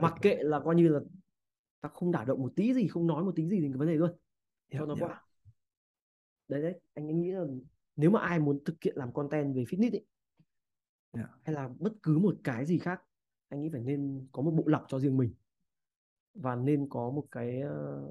Mặc 0.00 0.14
kệ 0.22 0.36
là 0.40 0.60
coi 0.60 0.74
như 0.74 0.88
là 0.88 1.00
ta 1.80 1.88
không 1.94 2.12
đả 2.12 2.24
động 2.24 2.42
một 2.42 2.52
tí 2.56 2.74
gì 2.74 2.88
không 2.88 3.06
nói 3.06 3.24
một 3.24 3.32
tí 3.36 3.48
gì 3.48 3.60
đến 3.60 3.72
cái 3.72 3.78
vấn 3.78 3.88
đề 3.88 3.94
luôn 3.94 4.10
Dạ, 4.70 4.78
cho 4.78 4.86
nó 4.86 4.94
dạ. 4.94 5.06
qua 5.06 5.22
đấy 6.48 6.62
đấy 6.62 6.80
anh 6.94 7.08
anh 7.08 7.20
nghĩ 7.20 7.30
là 7.32 7.44
nếu 7.96 8.10
mà 8.10 8.20
ai 8.20 8.38
muốn 8.38 8.60
thực 8.64 8.82
hiện 8.82 8.94
làm 8.96 9.12
content 9.12 9.54
về 9.56 9.64
fitness 9.64 9.92
ấy, 9.92 10.04
Dạ. 11.12 11.28
hay 11.44 11.54
là 11.54 11.68
bất 11.78 11.92
cứ 12.02 12.18
một 12.18 12.36
cái 12.44 12.66
gì 12.66 12.78
khác 12.78 13.02
anh 13.48 13.60
nghĩ 13.62 13.68
phải 13.72 13.80
nên 13.80 14.28
có 14.32 14.42
một 14.42 14.50
bộ 14.50 14.64
lọc 14.66 14.84
cho 14.88 14.98
riêng 15.00 15.16
mình 15.16 15.34
và 16.34 16.56
nên 16.56 16.88
có 16.88 17.10
một 17.10 17.26
cái 17.30 17.60
ờ, 17.60 18.10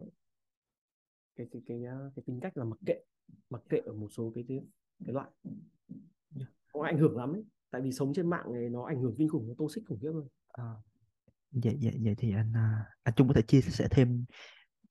cái 1.36 1.48
cái 1.52 1.62
cái, 1.66 1.84
ờ, 1.84 2.12
cái 2.16 2.24
tính 2.26 2.40
cách 2.42 2.58
là 2.58 2.64
mặc 2.64 2.78
kệ 2.86 3.00
mặc 3.50 3.62
kệ 3.70 3.78
ở 3.78 3.94
một 3.94 4.08
số 4.12 4.32
cái 4.36 4.46
cái, 4.48 4.60
cái 5.06 5.14
loại 5.14 5.30
Dạ. 6.36 6.46
có 6.74 6.84
ảnh 6.84 6.98
hưởng 6.98 7.18
lắm 7.18 7.34
ấy 7.36 7.44
tại 7.72 7.82
vì 7.82 7.92
sống 7.92 8.14
trên 8.14 8.30
mạng 8.30 8.54
này 8.54 8.70
nó 8.70 8.84
ảnh 8.84 9.02
hưởng 9.02 9.16
kinh 9.18 9.30
khủng 9.30 9.48
nó 9.48 9.54
toxic 9.58 9.84
khủng 9.88 10.00
khiếp 10.02 10.12
luôn 10.14 10.28
À, 10.48 10.64
vậy 11.52 11.78
vậy 11.82 12.00
vậy 12.04 12.16
thì 12.18 12.34
anh 12.34 12.54
à, 12.56 12.86
anh 13.04 13.14
Trung 13.16 13.28
có 13.28 13.34
thể 13.34 13.42
chia 13.42 13.62
sẻ 13.62 13.88
thêm 13.92 14.26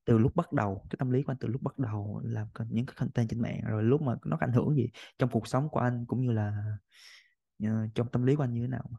từ 0.05 0.17
lúc 0.17 0.35
bắt 0.35 0.53
đầu 0.53 0.85
cái 0.89 0.97
tâm 0.99 1.11
lý 1.11 1.23
của 1.23 1.31
anh 1.31 1.37
từ 1.39 1.47
lúc 1.47 1.61
bắt 1.61 1.79
đầu 1.79 2.21
làm 2.23 2.47
những 2.69 2.85
cái 2.85 2.95
content 2.97 3.29
trên 3.29 3.41
mạng 3.41 3.61
rồi 3.67 3.83
lúc 3.83 4.01
mà 4.01 4.15
nó 4.25 4.37
có 4.37 4.45
ảnh 4.45 4.53
hưởng 4.53 4.75
gì 4.75 4.89
trong 5.17 5.29
cuộc 5.29 5.47
sống 5.47 5.69
của 5.69 5.79
anh 5.79 6.05
cũng 6.07 6.21
như 6.21 6.31
là 6.31 6.77
ờ, 7.63 7.69
trong 7.95 8.07
tâm 8.11 8.23
lý 8.23 8.35
của 8.35 8.43
anh 8.43 8.53
như 8.53 8.61
thế 8.61 8.67
nào? 8.67 8.89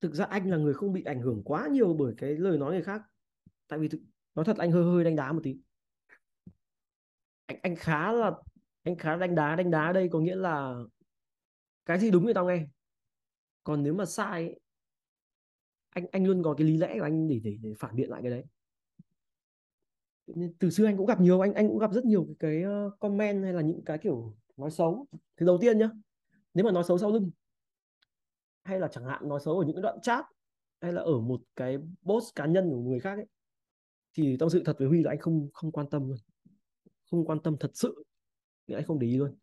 Thực 0.00 0.14
ra 0.14 0.24
anh 0.24 0.50
là 0.50 0.56
người 0.56 0.74
không 0.74 0.92
bị 0.92 1.04
ảnh 1.04 1.20
hưởng 1.20 1.42
quá 1.44 1.68
nhiều 1.70 1.94
bởi 1.94 2.14
cái 2.16 2.36
lời 2.36 2.58
nói 2.58 2.72
người 2.72 2.82
khác. 2.82 3.02
Tại 3.68 3.78
vì 3.78 3.88
thực, 3.88 4.00
nói 4.34 4.44
thật 4.44 4.56
anh 4.58 4.70
hơi 4.70 4.84
hơi 4.84 5.04
đánh 5.04 5.16
đá 5.16 5.32
một 5.32 5.40
tí. 5.42 5.56
Anh 7.46 7.58
anh 7.62 7.76
khá 7.76 8.12
là 8.12 8.32
anh 8.82 8.96
khá 8.96 9.16
đánh 9.16 9.34
đá 9.34 9.56
đánh 9.56 9.70
đá 9.70 9.92
đây 9.92 10.08
có 10.12 10.20
nghĩa 10.20 10.36
là 10.36 10.74
cái 11.84 11.98
gì 11.98 12.10
đúng 12.10 12.26
thì 12.26 12.32
tao 12.34 12.46
nghe. 12.46 12.66
Còn 13.64 13.82
nếu 13.82 13.94
mà 13.94 14.04
sai 14.04 14.60
anh 15.90 16.06
anh 16.12 16.26
luôn 16.26 16.42
có 16.42 16.54
cái 16.58 16.66
lý 16.66 16.76
lẽ 16.76 16.94
của 16.98 17.04
anh 17.04 17.28
để 17.28 17.40
để, 17.44 17.56
để 17.60 17.72
phản 17.78 17.96
biện 17.96 18.10
lại 18.10 18.22
cái 18.22 18.30
đấy 18.30 18.44
từ 20.58 20.70
xưa 20.70 20.86
anh 20.86 20.96
cũng 20.96 21.06
gặp 21.06 21.20
nhiều 21.20 21.40
anh 21.40 21.54
anh 21.54 21.68
cũng 21.68 21.78
gặp 21.78 21.92
rất 21.92 22.04
nhiều 22.04 22.24
cái, 22.24 22.36
cái 22.38 22.62
ờ, 22.62 22.90
comment 23.00 23.44
hay 23.44 23.52
là 23.52 23.62
những 23.62 23.84
cái 23.84 23.98
kiểu 23.98 24.36
nói 24.56 24.70
xấu. 24.70 25.06
Thì 25.36 25.46
đầu 25.46 25.58
tiên 25.60 25.78
nhá 25.78 25.90
nếu 26.54 26.64
mà 26.64 26.72
nói 26.72 26.84
xấu 26.84 26.98
sau 26.98 27.10
lưng 27.10 27.30
hay 28.64 28.80
là 28.80 28.88
chẳng 28.88 29.04
hạn 29.04 29.28
nói 29.28 29.40
xấu 29.40 29.58
ở 29.58 29.64
những 29.64 29.76
cái 29.76 29.82
đoạn 29.82 30.00
chat 30.02 30.24
hay 30.80 30.92
là 30.92 31.02
ở 31.02 31.20
một 31.20 31.42
cái 31.56 31.78
post 32.02 32.34
cá 32.34 32.46
nhân 32.46 32.70
của 32.70 32.80
người 32.80 33.00
khác 33.00 33.14
ấy 33.14 33.26
thì 34.14 34.36
tâm 34.36 34.50
sự 34.50 34.62
thật 34.64 34.76
với 34.78 34.88
Huy 34.88 35.02
là 35.02 35.10
anh 35.10 35.18
không 35.18 35.48
không 35.52 35.72
quan 35.72 35.90
tâm 35.90 36.08
luôn. 36.08 36.18
Không 37.10 37.24
quan 37.24 37.42
tâm 37.42 37.56
thật 37.60 37.70
sự 37.74 38.04
thì 38.68 38.74
anh 38.74 38.84
không 38.84 38.98
để 38.98 39.06
ý 39.06 39.16
luôn. 39.16 39.36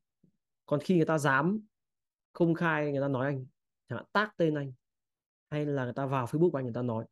Còn 0.65 0.79
khi 0.79 0.95
người 0.95 1.05
ta 1.05 1.17
dám 1.17 1.61
công 2.33 2.53
khai 2.53 2.91
người 2.91 3.01
ta 3.01 3.07
nói 3.07 3.25
anh 3.25 3.45
chẳng 3.89 3.97
hạn 3.97 4.05
tag 4.13 4.29
tên 4.37 4.55
anh 4.55 4.73
hay 5.49 5.65
là 5.65 5.83
người 5.83 5.93
ta 5.93 6.05
vào 6.05 6.25
Facebook 6.25 6.51
của 6.51 6.57
anh 6.57 6.65
người 6.65 6.73
ta 6.73 6.81
nói 6.81 7.05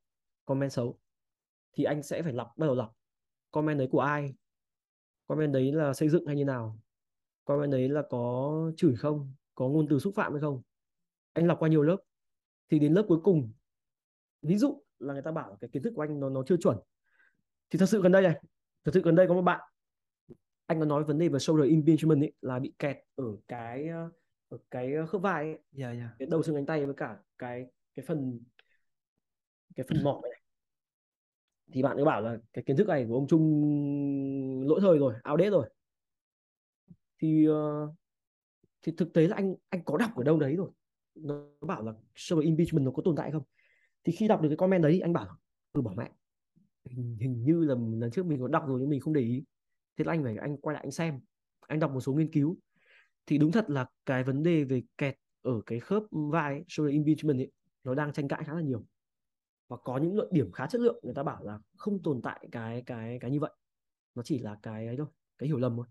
comment 0.46 0.72
xấu 0.72 1.00
thì 1.74 1.84
anh 1.84 2.04
sẽ 2.04 2.24
phải 2.24 2.34
lọc 2.34 2.54
bắt 2.58 2.66
đầu 2.66 2.76
lọc 2.76 2.97
comment 3.58 3.78
đấy 3.78 3.88
của 3.92 4.00
ai 4.00 4.34
comment 5.28 5.54
đấy 5.54 5.72
là 5.72 5.94
xây 5.94 6.10
dựng 6.10 6.26
hay 6.26 6.36
như 6.36 6.46
nào 6.46 6.80
comment 7.46 7.72
đấy 7.72 7.90
là 7.90 8.04
có 8.10 8.72
chửi 8.78 8.96
không 8.96 9.34
có 9.56 9.68
ngôn 9.68 9.88
từ 9.90 10.00
xúc 10.00 10.14
phạm 10.16 10.32
hay 10.34 10.42
không 10.42 10.62
anh 11.34 11.48
lọc 11.48 11.60
qua 11.60 11.70
nhiều 11.70 11.84
lớp 11.84 11.98
thì 12.70 12.80
đến 12.80 12.94
lớp 12.94 13.06
cuối 13.08 13.20
cùng 13.24 13.52
ví 14.42 14.58
dụ 14.58 14.84
là 15.00 15.14
người 15.14 15.22
ta 15.22 15.32
bảo 15.32 15.58
cái 15.62 15.70
kiến 15.74 15.84
thức 15.84 15.94
của 15.96 16.02
anh 16.02 16.20
nó 16.20 16.30
nó 16.30 16.44
chưa 16.44 16.58
chuẩn 16.58 16.78
thì 17.70 17.80
thật 17.80 17.86
sự 17.86 18.02
gần 18.02 18.12
đây 18.12 18.22
này 18.22 18.42
thật 18.86 18.92
sự 18.94 19.02
gần 19.02 19.16
đây 19.16 19.28
có 19.28 19.34
một 19.34 19.42
bạn 19.42 19.70
anh 20.66 20.80
có 20.80 20.86
nói 20.86 21.04
vấn 21.04 21.18
đề 21.18 21.30
về 21.30 21.40
shoulder 21.40 21.70
impingement 21.70 22.22
ấy 22.22 22.34
là 22.42 22.60
bị 22.60 22.74
kẹt 22.80 22.98
ở 23.16 23.38
cái 23.48 23.88
ở 24.50 24.58
cái 24.72 24.94
khớp 25.08 25.22
vai 25.22 25.44
ấy. 25.44 25.50
yeah, 25.50 25.62
dạ, 25.74 25.88
yeah. 25.88 25.98
Dạ. 26.00 26.16
cái 26.20 26.28
đầu 26.32 26.44
xương 26.44 26.56
cánh 26.56 26.66
tay 26.66 26.86
với 26.86 26.96
cả 26.96 27.18
cái 27.38 27.66
cái 27.96 28.06
phần 28.06 28.40
cái 29.76 29.86
phần 29.90 30.04
mỏ 30.04 30.22
này 30.24 30.37
thì 31.72 31.84
bạn 31.84 31.98
cứ 31.98 32.06
bảo 32.06 32.22
là 32.22 32.38
cái 32.54 32.64
kiến 32.64 32.78
thức 32.78 32.88
này 32.88 33.06
của 33.10 33.16
ông 33.16 33.28
Trung 33.28 34.64
lỗi 34.68 34.80
thời 34.82 34.98
rồi 34.98 35.14
outdated 35.32 35.52
rồi. 35.52 35.70
Thì 37.22 37.48
uh, 37.50 37.90
thì 38.82 38.92
thực 38.98 39.14
tế 39.14 39.28
là 39.28 39.36
anh 39.36 39.56
anh 39.70 39.84
có 39.86 39.98
đọc 39.98 40.16
ở 40.16 40.24
đâu 40.24 40.40
đấy 40.40 40.56
rồi? 40.56 40.70
Nó 41.16 41.46
bảo 41.62 41.84
là 41.84 41.94
server 42.16 42.46
impeachment 42.46 42.86
nó 42.86 42.92
có 42.92 43.02
tồn 43.06 43.16
tại 43.16 43.32
không? 43.32 43.44
Thì 44.04 44.14
khi 44.14 44.28
đọc 44.28 44.42
được 44.42 44.50
cái 44.50 44.58
comment 44.58 44.84
đấy 44.84 45.00
anh 45.00 45.14
bảo 45.14 45.38
tôi 45.74 45.84
bỏ 45.84 45.94
mẹ 45.98 46.12
hình, 46.90 47.18
hình 47.20 47.44
như 47.44 47.64
là 47.64 47.76
lần 48.00 48.12
trước 48.12 48.26
mình 48.26 48.40
có 48.40 48.48
đọc 48.48 48.64
rồi 48.68 48.80
nhưng 48.80 48.90
mình 48.90 49.00
không 49.00 49.14
để 49.14 49.22
ý. 49.22 49.44
Thế 49.98 50.06
là 50.06 50.14
anh 50.14 50.24
phải 50.24 50.38
anh 50.38 50.58
quay 50.58 50.74
lại 50.74 50.84
anh 50.84 50.92
xem. 50.92 51.20
Anh 51.60 51.80
đọc 51.80 51.92
một 51.92 52.00
số 52.00 52.14
nghiên 52.14 52.32
cứu. 52.32 52.58
Thì 53.26 53.38
đúng 53.38 53.52
thật 53.52 53.70
là 53.70 53.86
cái 54.06 54.24
vấn 54.24 54.44
đề 54.44 54.64
về 54.64 54.82
kẹt 54.98 55.16
ở 55.42 55.62
cái 55.66 55.80
khớp 55.80 56.04
vai 56.12 56.64
shoulder 56.68 56.94
impingement 56.94 57.40
ấy 57.40 57.52
nó 57.84 57.96
đang 57.96 58.14
tranh 58.14 58.28
cãi 58.28 58.44
khá 58.46 58.54
là 58.54 58.62
nhiều 58.62 58.86
và 59.68 59.78
có 59.78 59.98
những 59.98 60.16
luận 60.16 60.28
điểm 60.32 60.52
khá 60.52 60.68
chất 60.68 60.82
lượng, 60.82 61.00
người 61.04 61.14
ta 61.14 61.24
bảo 61.24 61.44
là 61.44 61.60
không 61.78 62.04
tồn 62.04 62.22
tại 62.22 62.48
cái 62.52 62.84
cái 62.86 63.18
cái 63.22 63.32
như 63.32 63.40
vậy. 63.40 63.52
Nó 64.16 64.24
chỉ 64.24 64.40
là 64.40 64.58
cái 64.62 64.88
ấy 64.88 64.98
thôi, 64.98 65.08
cái 65.38 65.48
hiểu 65.48 65.58
lầm 65.58 65.76
thôi. 65.76 65.86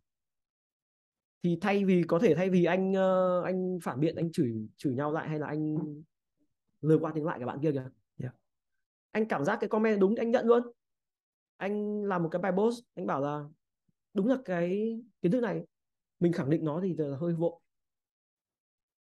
Thì 1.42 1.58
thay 1.60 1.84
vì, 1.84 2.02
có 2.08 2.18
thể 2.18 2.34
thay 2.34 2.50
vì 2.50 2.64
anh 2.64 2.92
ờ, 2.92 3.42
anh 3.42 3.78
phản 3.82 4.00
biện, 4.00 4.16
anh 4.16 4.32
chửi 4.32 4.68
chửi 4.76 4.94
nhau 4.94 5.12
lại 5.12 5.28
hay 5.28 5.38
là 5.38 5.46
anh 5.46 5.76
lời 6.80 6.98
qua 7.00 7.12
tiếng 7.14 7.24
lại 7.24 7.38
các 7.38 7.46
bạn 7.46 7.60
kia 7.62 7.72
kìa. 7.72 7.90
Yeah. 8.18 8.34
Anh 9.10 9.28
cảm 9.28 9.44
giác 9.44 9.58
cái 9.60 9.68
comment 9.68 10.00
đúng 10.00 10.14
anh 10.16 10.30
nhận 10.30 10.46
luôn. 10.46 10.62
Anh 11.56 12.04
làm 12.04 12.22
một 12.22 12.28
cái 12.32 12.42
bài 12.42 12.52
post, 12.56 12.84
anh 12.94 13.06
bảo 13.06 13.20
là 13.20 13.44
đúng 14.14 14.26
là 14.26 14.36
cái 14.44 14.98
kiến 15.22 15.32
thức 15.32 15.40
này. 15.40 15.66
Mình 16.20 16.32
khẳng 16.32 16.50
định 16.50 16.64
nó 16.64 16.80
thì 16.82 16.94
là 16.96 17.16
hơi 17.16 17.34
vội. 17.34 17.60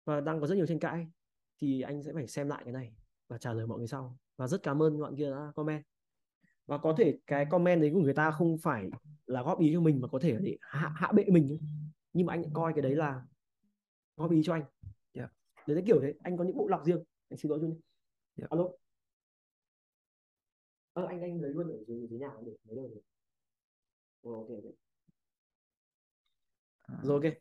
Và 0.04 0.20
đang 0.20 0.40
có 0.40 0.46
rất 0.46 0.54
nhiều 0.54 0.66
tranh 0.66 0.78
cãi, 0.78 1.08
thì 1.60 1.80
anh 1.80 2.02
sẽ 2.02 2.12
phải 2.12 2.26
xem 2.26 2.48
lại 2.48 2.62
cái 2.64 2.72
này 2.72 2.94
và 3.28 3.38
trả 3.38 3.52
lời 3.52 3.66
mọi 3.66 3.78
người 3.78 3.88
sau 3.88 4.18
và 4.39 4.47
rất 4.47 4.62
cảm 4.62 4.82
ơn 4.82 5.01
bạn 5.01 5.16
kia 5.16 5.30
đã 5.30 5.53
comment. 5.57 5.84
Và 6.66 6.78
có 6.78 6.95
thể 6.99 7.18
cái 7.26 7.47
comment 7.51 7.80
đấy 7.80 7.91
của 7.95 8.01
người 8.01 8.14
ta 8.14 8.30
không 8.30 8.59
phải 8.59 8.91
là 9.26 9.43
góp 9.43 9.61
ý 9.61 9.70
cho 9.74 9.80
mình 9.80 10.01
mà 10.01 10.09
có 10.09 10.18
thể 10.18 10.39
để 10.41 10.57
hạ, 10.61 10.93
hạ 10.97 11.12
bệ 11.12 11.24
mình 11.28 11.59
nhưng 12.12 12.26
mà 12.26 12.32
anh 12.32 12.53
coi 12.53 12.72
cái 12.72 12.82
đấy 12.82 12.97
là 12.97 13.22
góp 14.16 14.30
ý 14.30 14.43
cho 14.45 14.53
anh. 14.53 14.62
Yeah. 14.62 14.70
Dạ. 15.14 15.28
đấy 15.66 15.76
là 15.76 15.82
kiểu 15.86 16.01
đấy 16.01 16.14
anh 16.22 16.36
có 16.36 16.45
những 16.45 16.57
bộ 16.57 16.68
lọc 16.68 16.84
riêng. 16.84 17.05
Anh 17.28 17.39
xin 17.39 17.51
lỗi 17.51 17.59
luôn 17.59 17.70
yeah. 17.70 17.80
Dạ. 18.36 18.47
alo. 18.51 18.68
Ờ, 20.93 21.07
anh 21.07 21.20
anh 21.20 21.41
lấy 21.41 21.53
luôn 21.55 21.68
ở 21.68 21.84
dưới, 21.86 22.07
dưới 22.11 22.18
nhà 22.18 22.28
để 22.47 22.53
lấy 22.64 22.76
đâu 22.76 22.89
rồi? 22.89 23.03
Ok 24.22 24.49
ok. 24.49 24.74
À, 26.82 27.01
rồi 27.03 27.20
ok. 27.24 27.34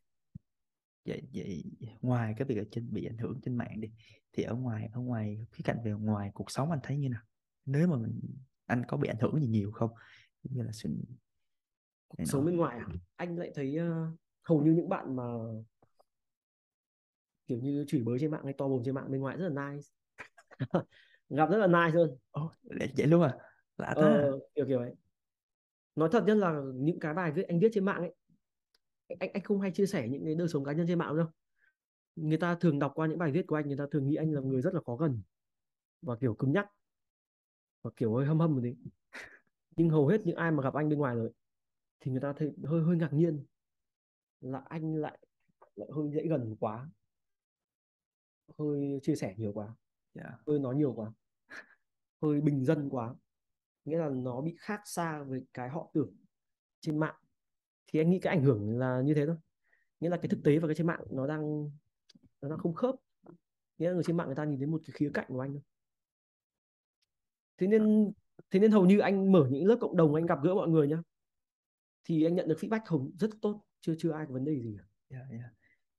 Vậy 1.05 1.21
vậy 1.33 1.63
ngoài 2.01 2.33
cái 2.37 2.47
việc 2.47 2.57
ở 2.57 2.65
trên 2.71 2.93
bị 2.93 3.05
ảnh 3.05 3.17
hưởng 3.17 3.39
trên 3.43 3.55
mạng 3.55 3.81
đi 3.81 3.89
thì 4.37 4.43
ở 4.43 4.55
ngoài 4.55 4.89
ở 4.93 5.01
ngoài 5.01 5.45
khía 5.51 5.61
cạnh 5.65 5.77
về 5.83 5.91
ngoài 5.91 6.31
cuộc 6.33 6.51
sống 6.51 6.71
anh 6.71 6.79
thấy 6.83 6.97
như 6.97 7.09
nào? 7.09 7.21
Nếu 7.65 7.87
mà 7.87 7.97
mình 7.97 8.21
anh 8.65 8.83
có 8.87 8.97
bị 8.97 9.09
ảnh 9.09 9.19
hưởng 9.19 9.39
gì 9.39 9.47
nhiều 9.47 9.71
không? 9.71 9.89
Như 10.43 10.63
là 10.63 10.71
sự 10.71 10.89
cuộc 12.07 12.23
sống 12.25 12.45
bên 12.45 12.57
ngoài 12.57 12.77
à? 12.77 12.85
anh 13.15 13.37
lại 13.37 13.51
thấy 13.55 13.77
uh, 13.79 14.19
hầu 14.43 14.61
như 14.61 14.71
những 14.71 14.89
bạn 14.89 15.15
mà 15.15 15.23
kiểu 17.47 17.59
như 17.59 17.85
chửi 17.87 18.01
bới 18.01 18.19
trên 18.19 18.31
mạng 18.31 18.43
hay 18.43 18.53
to 18.57 18.67
mồm 18.67 18.81
trên 18.85 18.95
mạng 18.95 19.11
bên 19.11 19.21
ngoài 19.21 19.37
rất 19.37 19.49
là 19.49 19.71
nice. 19.71 19.87
Gặp 21.29 21.49
rất 21.49 21.57
là 21.57 21.67
nice 21.67 21.95
luôn. 21.95 22.17
Oh, 22.39 22.51
vậy 22.95 23.07
luôn 23.07 23.21
à? 23.21 23.37
Lạ 23.77 23.93
ta. 23.95 24.01
ờ, 24.01 24.39
kiểu 24.55 24.65
kiểu 24.67 24.79
ấy 24.79 24.95
nói 25.95 26.09
thật 26.11 26.23
nhất 26.27 26.37
là 26.37 26.61
những 26.75 26.99
cái 26.99 27.13
bài 27.13 27.31
viết 27.31 27.47
anh 27.47 27.59
viết 27.59 27.69
trên 27.73 27.85
mạng 27.85 27.99
ấy 27.99 28.13
anh 29.19 29.31
anh 29.33 29.43
không 29.43 29.61
hay 29.61 29.71
chia 29.71 29.85
sẻ 29.85 30.07
những 30.07 30.25
cái 30.25 30.35
đời 30.35 30.47
sống 30.47 30.63
cá 30.63 30.71
nhân 30.71 30.87
trên 30.87 30.99
mạng 30.99 31.17
đâu 31.17 31.27
người 32.17 32.37
ta 32.37 32.55
thường 32.55 32.79
đọc 32.79 32.91
qua 32.95 33.07
những 33.07 33.17
bài 33.17 33.31
viết 33.31 33.47
của 33.47 33.55
anh 33.55 33.67
người 33.67 33.77
ta 33.77 33.85
thường 33.91 34.07
nghĩ 34.07 34.15
anh 34.15 34.31
là 34.31 34.41
người 34.41 34.61
rất 34.61 34.73
là 34.73 34.81
khó 34.85 34.95
gần. 34.95 35.21
Và 36.01 36.15
kiểu 36.15 36.33
cứng 36.33 36.51
nhắc. 36.51 36.67
Và 37.81 37.91
kiểu 37.95 38.15
hơi 38.15 38.25
hâm 38.25 38.39
hâm 38.39 38.55
một 38.55 38.61
tí. 38.63 38.75
Nhưng 39.75 39.89
hầu 39.89 40.07
hết 40.07 40.21
những 40.25 40.35
ai 40.35 40.51
mà 40.51 40.63
gặp 40.63 40.73
anh 40.73 40.89
bên 40.89 40.99
ngoài 40.99 41.15
rồi 41.15 41.31
thì 41.99 42.11
người 42.11 42.21
ta 42.21 42.33
thấy 42.33 42.53
hơi 42.63 42.81
hơi 42.81 42.97
ngạc 42.97 43.13
nhiên 43.13 43.45
là 44.41 44.59
anh 44.69 44.95
lại 44.95 45.19
lại 45.75 45.89
hơi 45.95 46.11
dễ 46.11 46.27
gần 46.27 46.55
quá. 46.59 46.89
Hơi 48.59 48.99
chia 49.03 49.15
sẻ 49.15 49.35
nhiều 49.37 49.53
quá. 49.53 49.75
Yeah. 50.13 50.33
Hơi 50.47 50.59
nói 50.59 50.75
nhiều 50.75 50.93
quá. 50.93 51.11
Hơi 52.21 52.41
bình 52.41 52.65
dân 52.65 52.89
quá. 52.89 53.15
Nghĩa 53.85 53.97
là 53.97 54.09
nó 54.09 54.41
bị 54.41 54.55
khác 54.59 54.81
xa 54.85 55.23
với 55.23 55.45
cái 55.53 55.69
họ 55.69 55.91
tưởng 55.93 56.15
trên 56.79 56.99
mạng. 56.99 57.15
Thì 57.87 57.99
anh 57.99 58.09
nghĩ 58.09 58.19
cái 58.19 58.35
ảnh 58.35 58.43
hưởng 58.43 58.79
là 58.79 59.01
như 59.01 59.13
thế 59.13 59.25
thôi. 59.25 59.35
Nghĩa 59.99 60.09
là 60.09 60.17
cái 60.17 60.29
thực 60.29 60.39
tế 60.43 60.59
và 60.59 60.67
cái 60.67 60.75
trên 60.75 60.87
mạng 60.87 61.03
nó 61.11 61.27
đang 61.27 61.71
nó 62.41 62.57
không 62.57 62.73
khớp. 62.73 62.95
Nghĩa 63.77 63.87
là 63.87 63.93
người 63.93 64.03
trên 64.03 64.17
mạng 64.17 64.27
người 64.27 64.35
ta 64.35 64.43
nhìn 64.45 64.59
thấy 64.59 64.67
một 64.67 64.81
cái 64.85 64.91
khía 64.93 65.11
cạnh 65.13 65.25
của 65.27 65.39
anh 65.39 65.53
thôi. 65.53 65.61
Thế 67.57 67.67
nên 67.67 68.11
thế 68.51 68.59
nên 68.59 68.71
hầu 68.71 68.85
như 68.85 68.99
anh 68.99 69.31
mở 69.31 69.47
những 69.51 69.65
lớp 69.65 69.77
cộng 69.81 69.97
đồng 69.97 70.15
anh 70.15 70.25
gặp 70.25 70.39
gỡ 70.43 70.55
mọi 70.55 70.67
người 70.67 70.87
nhá. 70.87 70.97
Thì 72.03 72.23
anh 72.23 72.35
nhận 72.35 72.47
được 72.47 72.57
feedback 72.59 72.81
hồng 72.85 73.11
rất 73.19 73.29
tốt 73.41 73.63
chưa 73.81 73.95
chưa 73.97 74.11
ai 74.11 74.25
có 74.25 74.33
vấn 74.33 74.45
đề 74.45 74.61
gì 74.61 74.77
cả. 74.77 74.85
Yeah, 75.09 75.31
yeah. 75.31 75.51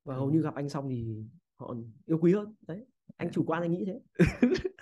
và 0.05 0.15
hầu 0.15 0.31
như 0.31 0.43
gặp 0.43 0.55
anh 0.55 0.69
xong 0.69 0.89
thì 0.89 1.25
họ 1.57 1.75
yêu 2.07 2.19
quý 2.21 2.35
hơn. 2.35 2.55
Đấy 2.67 2.87
anh 3.17 3.31
chủ 3.33 3.45
quan 3.47 3.63
anh 3.63 3.73
nghĩ 3.73 3.85
thế. 3.87 4.01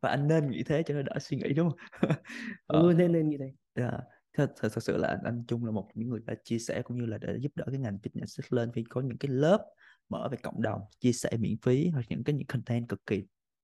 Và 0.00 0.10
anh 0.10 0.28
nên 0.28 0.50
nghĩ 0.50 0.62
thế 0.62 0.82
cho 0.86 0.94
nó 0.94 1.02
đỡ 1.02 1.18
suy 1.20 1.36
nghĩ 1.36 1.52
đúng 1.52 1.70
không? 1.70 1.78
Ừ, 2.66 2.88
ờ. 2.88 2.92
nên 2.92 3.12
nên 3.12 3.28
nghĩ 3.28 3.36
thế. 3.38 3.52
Yeah. 3.74 4.00
thật, 4.32 4.52
thật, 4.56 4.68
thật 4.72 4.80
sự 4.80 4.96
là 4.96 5.20
anh, 5.24 5.44
Trung 5.48 5.64
là 5.64 5.70
một 5.70 5.88
những 5.94 6.08
người 6.08 6.20
đã 6.26 6.34
chia 6.44 6.58
sẻ 6.58 6.82
cũng 6.82 6.96
như 6.96 7.06
là 7.06 7.18
để 7.18 7.36
giúp 7.40 7.52
đỡ 7.54 7.64
cái 7.70 7.78
ngành 7.78 7.98
fitness 8.02 8.42
lên 8.50 8.72
khi 8.72 8.84
có 8.88 9.00
những 9.00 9.18
cái 9.18 9.30
lớp 9.30 9.66
mở 10.10 10.28
về 10.30 10.36
cộng 10.42 10.62
đồng 10.62 10.80
chia 10.98 11.12
sẻ 11.12 11.30
miễn 11.38 11.56
phí 11.62 11.88
hoặc 11.88 12.06
những 12.08 12.24
cái 12.24 12.34
những 12.34 12.46
content 12.46 12.88
cực 12.88 13.06
kỳ 13.06 13.22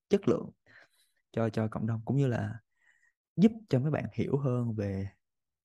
chất 0.08 0.28
lượng 0.28 0.50
cho 1.32 1.48
cho 1.48 1.68
cộng 1.68 1.86
đồng 1.86 2.00
cũng 2.04 2.16
như 2.16 2.26
là 2.26 2.54
giúp 3.36 3.52
cho 3.68 3.78
mấy 3.78 3.90
bạn 3.90 4.04
hiểu 4.12 4.38
hơn 4.38 4.74
về 4.74 5.08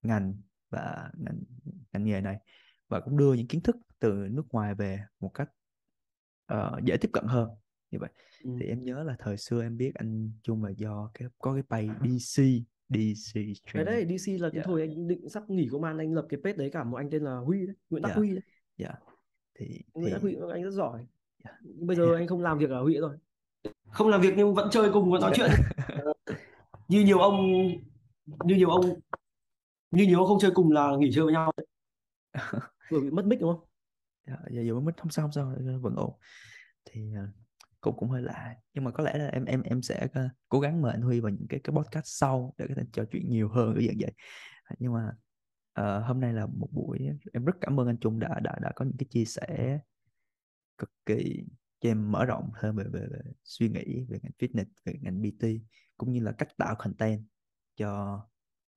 ngành 0.01 0.35
và 0.69 1.11
ngành, 1.17 1.43
ngành 1.93 2.03
nghề 2.03 2.21
này 2.21 2.37
và 2.87 2.99
cũng 2.99 3.17
đưa 3.17 3.33
những 3.33 3.47
kiến 3.47 3.61
thức 3.61 3.75
từ 3.99 4.27
nước 4.31 4.43
ngoài 4.51 4.75
về 4.75 4.99
một 5.19 5.31
cách 5.33 5.49
uh, 6.53 6.83
dễ 6.83 6.97
tiếp 6.97 7.09
cận 7.13 7.25
hơn 7.25 7.49
như 7.91 7.99
vậy 7.99 8.09
ừ. 8.43 8.51
thì 8.59 8.65
em 8.65 8.83
nhớ 8.83 9.03
là 9.03 9.15
thời 9.19 9.37
xưa 9.37 9.61
em 9.61 9.77
biết 9.77 9.91
anh 9.95 10.31
Trung 10.43 10.63
là 10.63 10.69
do 10.69 11.11
cái 11.13 11.27
có 11.39 11.53
cái 11.53 11.63
page 11.69 12.09
DC 12.09 12.43
DC 12.89 13.39
cái 13.73 13.85
đấy 13.85 14.05
DC 14.05 14.41
là 14.41 14.49
cái 14.49 14.51
yeah. 14.53 14.53
Dạ. 14.53 14.61
thôi 14.65 14.81
anh 14.81 15.07
định 15.07 15.29
sắp 15.29 15.49
nghỉ 15.49 15.67
công 15.71 15.83
an 15.83 15.97
anh 15.97 16.13
lập 16.13 16.25
cái 16.29 16.39
page 16.43 16.57
đấy 16.57 16.69
cả 16.73 16.83
một 16.83 16.97
anh 16.97 17.09
tên 17.09 17.23
là 17.23 17.37
Huy 17.37 17.65
đấy 17.65 17.75
Nguyễn 17.89 18.01
Đắc 18.03 18.09
yeah. 18.09 18.17
Dạ. 18.17 18.19
Huy 18.19 18.31
đấy 18.31 18.41
yeah. 18.77 18.99
Thì 19.61 19.81
Nguyễn 19.93 20.13
Đắc 20.13 20.21
Huy 20.21 20.35
anh 20.53 20.63
rất 20.63 20.71
giỏi. 20.71 21.05
Yeah. 21.43 21.57
bây 21.63 21.95
giờ 21.95 22.15
anh 22.15 22.27
không 22.27 22.41
làm 22.41 22.57
việc 22.57 22.69
ở 22.69 22.81
Huy 22.83 22.97
rồi. 22.97 23.17
Không 23.91 24.07
làm 24.07 24.21
việc 24.21 24.33
nhưng 24.38 24.55
vẫn 24.55 24.69
chơi 24.71 24.89
cùng 24.93 25.11
và 25.11 25.19
nói 25.19 25.31
chuyện. 25.35 25.49
Như 26.88 27.01
nhiều 27.01 27.19
ông 27.19 27.67
như 28.43 28.55
nhiều 28.55 28.69
ông 28.69 28.99
như 29.91 30.03
nhiều 30.05 30.19
ông 30.19 30.27
không 30.27 30.39
chơi 30.39 30.51
cùng 30.51 30.71
là 30.71 30.95
nghỉ 30.99 31.11
chơi 31.13 31.25
với 31.25 31.33
nhau. 31.33 31.51
Vừa 32.89 33.01
bị 33.01 33.09
mất 33.09 33.25
mic 33.25 33.39
đúng 33.41 33.55
không? 33.55 33.67
Dạ, 34.27 34.38
giờ 34.51 34.73
vừa 34.73 34.79
mất 34.79 34.91
không 34.97 35.11
sao 35.11 35.25
không 35.25 35.31
sao 35.31 35.55
vẫn 35.81 35.95
ổn. 35.95 36.13
Thì 36.85 37.13
cũng 37.81 37.95
cũng 37.97 38.09
hơi 38.09 38.21
lạ. 38.21 38.55
Nhưng 38.73 38.83
mà 38.83 38.91
có 38.91 39.03
lẽ 39.03 39.17
là 39.17 39.27
em 39.27 39.45
em 39.45 39.61
em 39.61 39.81
sẽ 39.81 40.07
ờ, 40.13 40.29
cố 40.49 40.59
gắng 40.59 40.81
mời 40.81 40.91
anh 40.91 41.01
Huy 41.01 41.19
vào 41.19 41.29
những 41.29 41.47
cái 41.49 41.59
cái 41.63 41.75
podcast 41.75 42.05
sau 42.05 42.53
để 42.57 42.65
có 42.69 42.73
thể 42.77 42.83
trò 42.93 43.03
chuyện 43.11 43.29
nhiều 43.29 43.49
hơn 43.49 43.73
cái 43.75 43.88
dạng 43.88 43.97
vậy. 43.99 44.11
Nhưng 44.79 44.93
mà 44.93 45.11
uh, 45.80 46.06
hôm 46.06 46.19
nay 46.19 46.34
là 46.34 46.45
một 46.45 46.68
buổi 46.72 46.99
em 47.34 47.45
rất 47.45 47.56
cảm 47.61 47.80
ơn 47.80 47.88
anh 47.88 47.98
Trung 47.98 48.19
đã 48.19 48.39
đã 48.43 48.60
đã 48.61 48.72
có 48.76 48.85
những 48.85 48.98
cái 48.98 49.07
chia 49.10 49.26
sẻ 49.26 49.80
cực 50.77 50.91
kỳ 51.06 51.45
cho 51.80 51.89
em 51.89 52.11
mở 52.11 52.26
rộng 52.26 52.49
hơn 52.53 52.76
về, 52.76 52.84
về, 52.91 53.07
về 53.11 53.19
suy 53.43 53.69
nghĩ 53.69 54.06
về 54.10 54.19
ngành 54.23 54.31
fitness 54.39 54.65
về 54.85 54.93
ngành 55.02 55.22
PT 55.23 55.45
cũng 55.98 56.11
như 56.14 56.19
là 56.19 56.31
cách 56.31 56.57
tạo 56.57 56.76
content 56.80 57.26
cho 57.76 58.22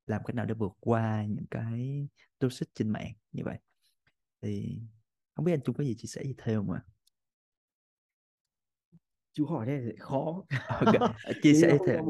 làm 0.06 0.22
cách 0.24 0.36
nào 0.36 0.46
để 0.46 0.54
vượt 0.54 0.72
qua 0.80 1.24
những 1.24 1.46
cái 1.50 2.08
toxic 2.38 2.68
trên 2.74 2.88
mạng 2.88 3.12
như 3.32 3.42
vậy. 3.44 3.58
Thì 4.42 4.80
không 5.34 5.44
biết 5.44 5.52
anh 5.52 5.60
Trung 5.64 5.76
có 5.76 5.84
gì 5.84 5.94
chia 5.94 6.06
sẻ 6.06 6.22
gì 6.24 6.34
thêm 6.38 6.66
mà 6.66 6.82
chú 9.32 9.46
hỏi 9.46 9.66
đây 9.66 9.96
khó. 9.98 10.44
Okay. 10.68 11.14
chia 11.42 11.54
sẻ 11.54 11.78
thêm. 11.86 12.04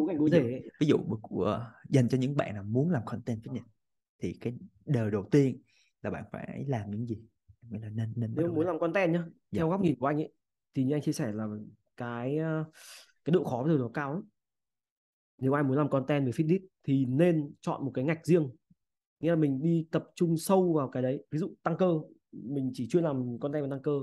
ví 0.81 0.86
dụ 0.86 0.98
của 1.23 1.73
dành 1.89 2.09
cho 2.09 2.19
những 2.19 2.36
bạn 2.36 2.55
nào 2.55 2.62
muốn 2.62 2.90
làm 2.90 3.02
content 3.05 3.43
fitness 3.43 3.62
thì 4.24 4.38
cái 4.40 4.55
đời 4.84 5.10
đầu 5.10 5.28
tiên 5.30 5.62
là 6.02 6.10
bạn 6.10 6.24
phải 6.32 6.64
làm 6.68 6.90
những 6.90 7.06
gì? 7.06 7.18
Mình 7.70 7.82
là 7.82 7.88
nên 7.88 8.12
nên 8.16 8.34
nếu 8.36 8.52
muốn 8.52 8.66
làm 8.66 8.78
content 8.78 9.12
nhá 9.12 9.24
dạ. 9.26 9.59
theo 9.59 9.68
góc 9.68 9.80
nhìn 9.80 9.98
của 9.98 10.06
anh 10.06 10.16
ấy 10.16 10.32
thì 10.74 10.84
như 10.84 10.94
anh 10.94 11.02
chia 11.02 11.12
sẻ 11.12 11.32
là 11.32 11.46
cái 11.96 12.38
ờ, 12.38 12.64
cái 13.24 13.32
độ 13.32 13.44
khó 13.44 13.62
bây 13.62 13.72
giờ 13.72 13.78
nó 13.78 13.90
cao 13.94 14.12
lắm. 14.12 14.22
Nếu 15.38 15.52
ai 15.52 15.62
muốn 15.62 15.76
làm 15.76 15.90
content 15.90 16.26
về 16.26 16.32
fitness 16.32 16.66
thì 16.84 17.06
nên 17.06 17.52
chọn 17.60 17.84
một 17.84 17.90
cái 17.94 18.05
ngạch 18.05 18.26
riêng. 18.26 18.51
Nghĩa 19.20 19.30
là 19.30 19.36
mình 19.36 19.62
đi 19.62 19.86
tập 19.90 20.05
trung 20.14 20.36
sâu 20.36 20.72
vào 20.72 20.88
cái 20.88 21.02
đấy. 21.02 21.26
Ví 21.30 21.38
dụ 21.38 21.55
tăng 21.62 21.76
cơ 21.76 22.01
mình 22.32 22.70
chỉ 22.74 22.88
chuyên 22.88 23.05
làm 23.05 23.38
content 23.40 23.64
về 23.64 23.70
tăng 23.70 23.82
cơ 23.82 24.01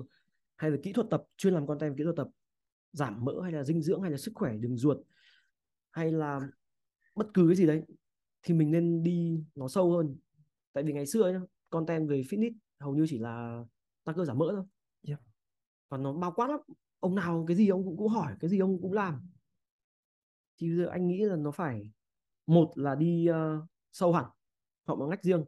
hay 0.55 0.71
là 0.71 0.77
kỹ 0.83 0.93
thuật 0.93 1.07
tập 1.09 1.23
chuyên 1.37 1.53
làm 1.53 1.67
content 1.67 1.91
về 1.91 1.95
kỹ 1.97 2.03
thuật 2.03 2.15
tập 2.15 2.27
giảm 2.91 3.25
mỡ 3.25 3.41
hay 3.43 3.51
là 3.51 3.63
dinh 3.63 3.81
dưỡng 3.81 4.01
hay 4.01 4.11
là 4.11 4.17
sức 4.17 4.31
khỏe 4.35 4.57
đường 4.57 4.77
ruột 4.77 4.97
hay 5.91 6.11
là 6.11 6.41
bất 7.15 7.27
cứ 7.33 7.47
cái 7.47 7.55
gì 7.55 7.67
đấy 7.67 7.83
thì 8.43 8.53
mình 8.53 8.71
nên 8.71 9.03
đi 9.03 9.43
nó 9.55 9.67
sâu 9.67 9.91
hơn. 9.91 10.17
Tại 10.73 10.83
vì 10.83 10.93
ngày 10.93 11.05
xưa 11.05 11.31
nhá 11.31 11.41
content 11.69 12.09
về 12.09 12.21
fitness 12.21 12.53
hầu 12.79 12.95
như 12.95 13.05
chỉ 13.09 13.17
là 13.17 13.63
tăng 14.03 14.15
cơ 14.15 14.25
giảm 14.25 14.37
mỡ 14.37 14.45
thôi. 14.51 14.65
Yeah. 15.07 15.21
và 15.89 15.97
nó 15.97 16.13
bao 16.13 16.31
quát 16.35 16.47
lắm. 16.47 16.59
Ông 16.99 17.15
nào 17.15 17.45
cái 17.47 17.57
gì 17.57 17.67
ông 17.67 17.83
cũng, 17.83 17.97
cũng 17.97 18.07
hỏi 18.07 18.35
cái 18.39 18.49
gì 18.49 18.59
ông 18.59 18.81
cũng 18.81 18.93
làm. 18.93 19.29
Thì 20.57 20.67
bây 20.67 20.77
giờ 20.77 20.87
anh 20.87 21.07
nghĩ 21.07 21.23
là 21.23 21.35
nó 21.35 21.51
phải 21.51 21.91
một 22.47 22.71
là 22.75 22.95
đi 22.95 23.27
uh, 23.29 23.63
sâu 23.91 24.13
hẳn 24.13 24.25
hoặc 24.85 24.95
một 24.95 25.07
ngách 25.07 25.23
riêng. 25.23 25.45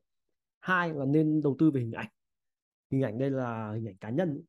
Hai 0.60 0.94
là 0.94 1.06
nên 1.06 1.42
đầu 1.42 1.56
tư 1.60 1.72
về 1.72 1.82
hình 1.82 1.92
ảnh. 1.92 2.10
Hình 2.92 3.02
ảnh 3.02 3.18
đây 3.18 3.32
là 3.32 3.72
hình 3.72 3.88
ảnh 3.88 3.98
cá 3.98 4.10
nhân 4.10 4.42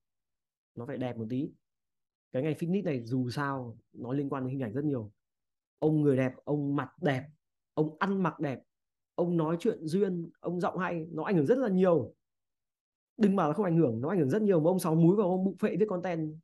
nó 0.74 0.86
phải 0.86 0.98
đẹp 0.98 1.16
một 1.16 1.26
tí. 1.30 1.50
Cái 2.32 2.42
ngành 2.42 2.54
fitness 2.54 2.84
này 2.84 3.04
dù 3.04 3.30
sao 3.30 3.78
nó 3.92 4.12
liên 4.12 4.28
quan 4.28 4.44
đến 4.44 4.50
hình 4.50 4.62
ảnh 4.62 4.72
rất 4.72 4.84
nhiều. 4.84 5.12
Ông 5.78 6.02
người 6.02 6.16
đẹp 6.16 6.32
ông 6.44 6.76
mặt 6.76 6.88
đẹp 7.02 7.28
ông 7.74 7.96
ăn 7.98 8.22
mặc 8.22 8.40
đẹp 8.40 8.59
ông 9.14 9.36
nói 9.36 9.56
chuyện 9.60 9.78
duyên 9.86 10.30
ông 10.40 10.60
giọng 10.60 10.78
hay 10.78 11.06
nó 11.12 11.22
ảnh 11.24 11.36
hưởng 11.36 11.46
rất 11.46 11.59
là 11.59 11.68
nhiều. 11.68 12.14
Đừng 13.16 13.36
bảo 13.36 13.48
là 13.48 13.55
không 13.55 13.64
ảnh 13.64 13.76
hưởng 13.76 14.01
nó 14.01 14.09
ảnh 14.09 14.18
hưởng 14.18 14.30
rất 14.30 14.42
nhiều 14.42 14.60
mà 14.60 14.70
ông 14.70 14.78
sáu 14.78 14.94
múi 14.94 15.16
và 15.16 15.24
ông 15.24 15.44
bụng 15.44 15.56
phệ 15.56 15.76
viết 15.76 15.86
content 15.88 16.34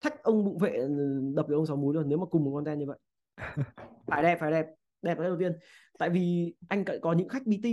thách 0.00 0.22
ông 0.22 0.44
bụng 0.44 0.58
phệ 0.58 0.70
ừ, 0.70 0.88
đập 1.34 1.48
được 1.48 1.56
ông 1.56 1.66
sáu 1.66 1.76
múi 1.76 1.94
luôn 1.94 2.08
nếu 2.08 2.18
mà 2.18 2.26
cùng 2.26 2.44
một 2.44 2.52
content 2.54 2.78
như 2.78 2.86
vậy. 2.86 2.98
Phải 4.06 4.22
đẹp 4.22 4.38
phải 4.40 4.50
đẹp 4.50 4.66
đẹp 5.02 5.18
là 5.18 5.24
đầu 5.28 5.36
tiên. 5.38 5.52
Tại 5.98 6.10
vì 6.10 6.54
anh 6.68 6.84
có 7.02 7.12
những 7.12 7.28
khách 7.28 7.46
BT 7.46 7.68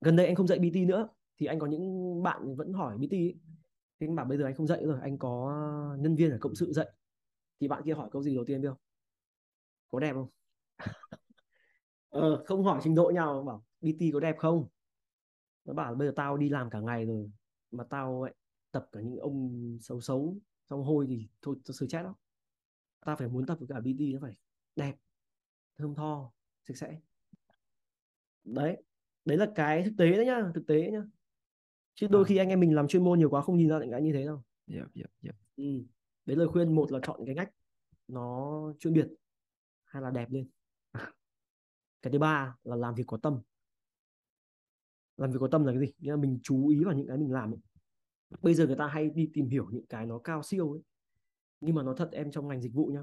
gần 0.00 0.16
đây 0.16 0.26
anh 0.26 0.34
không 0.34 0.46
dạy 0.46 0.58
BT 0.58 0.76
nữa 0.86 1.08
thì 1.38 1.46
anh 1.46 1.58
có 1.58 1.66
những 1.66 2.22
bạn 2.22 2.56
vẫn 2.56 2.72
hỏi 2.72 2.98
BT 2.98 3.12
ấy. 3.12 3.34
thì 4.00 4.06
anh 4.06 4.14
bảo 4.14 4.26
bây 4.26 4.38
giờ 4.38 4.44
anh 4.44 4.54
không 4.54 4.66
dạy 4.66 4.84
rồi 4.84 4.98
anh 5.02 5.18
có 5.18 5.52
nhân 5.98 6.16
viên 6.16 6.30
ở 6.30 6.38
cộng 6.40 6.54
sự 6.54 6.72
dạy. 6.72 6.88
Thì 7.60 7.68
bạn 7.68 7.82
kia 7.84 7.94
hỏi 7.94 8.08
câu 8.12 8.22
gì 8.22 8.34
đầu 8.34 8.44
tiên 8.44 8.60
biết 8.62 8.68
không? 8.68 8.78
Có 9.90 10.00
đẹp 10.00 10.12
không 10.12 10.28
ờ, 12.10 12.44
không 12.44 12.64
hỏi 12.64 12.80
trình 12.82 12.94
độ 12.94 13.10
nhau 13.14 13.42
bảo 13.42 13.64
BT 13.80 14.10
có 14.12 14.20
đẹp 14.20 14.36
không 14.38 14.68
nó 15.64 15.74
bảo 15.74 15.94
bây 15.94 16.08
giờ 16.08 16.12
tao 16.16 16.36
đi 16.36 16.48
làm 16.48 16.70
cả 16.70 16.80
ngày 16.80 17.06
rồi 17.06 17.30
mà 17.70 17.84
tao 17.84 18.22
ấy, 18.22 18.34
tập 18.70 18.88
cả 18.92 19.00
những 19.00 19.18
ông 19.18 19.78
xấu 19.80 20.00
xấu 20.00 20.36
xong 20.64 20.84
hôi 20.84 21.06
thì 21.08 21.28
thôi 21.42 21.56
tao 21.64 21.72
xử 21.72 21.86
chết 21.86 22.02
đó 22.02 22.14
tao 23.04 23.16
phải 23.16 23.28
muốn 23.28 23.46
tập 23.46 23.58
với 23.58 23.68
cả 23.68 23.80
BT 23.80 24.00
nó 24.12 24.18
phải 24.22 24.36
đẹp 24.76 24.94
thơm 25.78 25.94
tho 25.94 26.32
sạch 26.62 26.76
sẽ 26.76 27.00
đấy 28.44 28.82
đấy 29.24 29.36
là 29.38 29.46
cái 29.54 29.82
thực 29.82 29.94
tế 29.98 30.10
đấy 30.10 30.26
nhá 30.26 30.42
thực 30.54 30.66
tế 30.66 30.90
nhá 30.90 31.02
chứ 31.94 32.06
đôi 32.10 32.24
à. 32.24 32.26
khi 32.28 32.36
anh 32.36 32.48
em 32.48 32.60
mình 32.60 32.74
làm 32.74 32.88
chuyên 32.88 33.04
môn 33.04 33.18
nhiều 33.18 33.30
quá 33.30 33.42
không 33.42 33.56
nhìn 33.56 33.68
ra 33.68 33.78
những 33.78 33.90
cái 33.90 34.02
như 34.02 34.12
thế 34.12 34.24
đâu 34.24 34.42
yep, 34.66 34.86
yep, 34.94 35.10
yep. 35.22 35.34
Ừ. 35.56 35.64
đấy 36.26 36.36
lời 36.36 36.48
khuyên 36.48 36.74
một 36.74 36.92
là 36.92 36.98
chọn 37.02 37.20
cái 37.26 37.34
ngách 37.34 37.50
nó 38.08 38.72
chuyên 38.78 38.94
biệt 38.94 39.08
hay 39.84 40.02
là 40.02 40.10
đẹp 40.10 40.30
lên 40.30 40.48
cái 42.02 42.12
thứ 42.12 42.18
ba 42.18 42.56
là 42.62 42.76
làm 42.76 42.94
việc 42.94 43.04
có 43.06 43.16
tâm. 43.16 43.40
Làm 45.16 45.30
việc 45.30 45.38
có 45.40 45.48
tâm 45.48 45.64
là 45.64 45.72
cái 45.72 45.80
gì? 45.80 45.92
Nghĩa 45.98 46.10
là 46.10 46.16
mình 46.16 46.38
chú 46.42 46.68
ý 46.68 46.84
vào 46.84 46.94
những 46.94 47.06
cái 47.06 47.18
mình 47.18 47.32
làm 47.32 47.52
ấy. 47.52 47.60
bây 48.42 48.54
giờ 48.54 48.66
người 48.66 48.76
ta 48.76 48.86
hay 48.86 49.10
đi 49.10 49.30
tìm 49.34 49.48
hiểu 49.48 49.70
những 49.70 49.86
cái 49.86 50.06
nó 50.06 50.18
cao 50.18 50.42
siêu 50.42 50.72
ấy, 50.72 50.82
nhưng 51.60 51.74
mà 51.74 51.82
nó 51.82 51.94
thật 51.94 52.08
em 52.12 52.30
trong 52.30 52.48
ngành 52.48 52.62
dịch 52.62 52.74
vụ 52.74 52.86
nhá. 52.86 53.00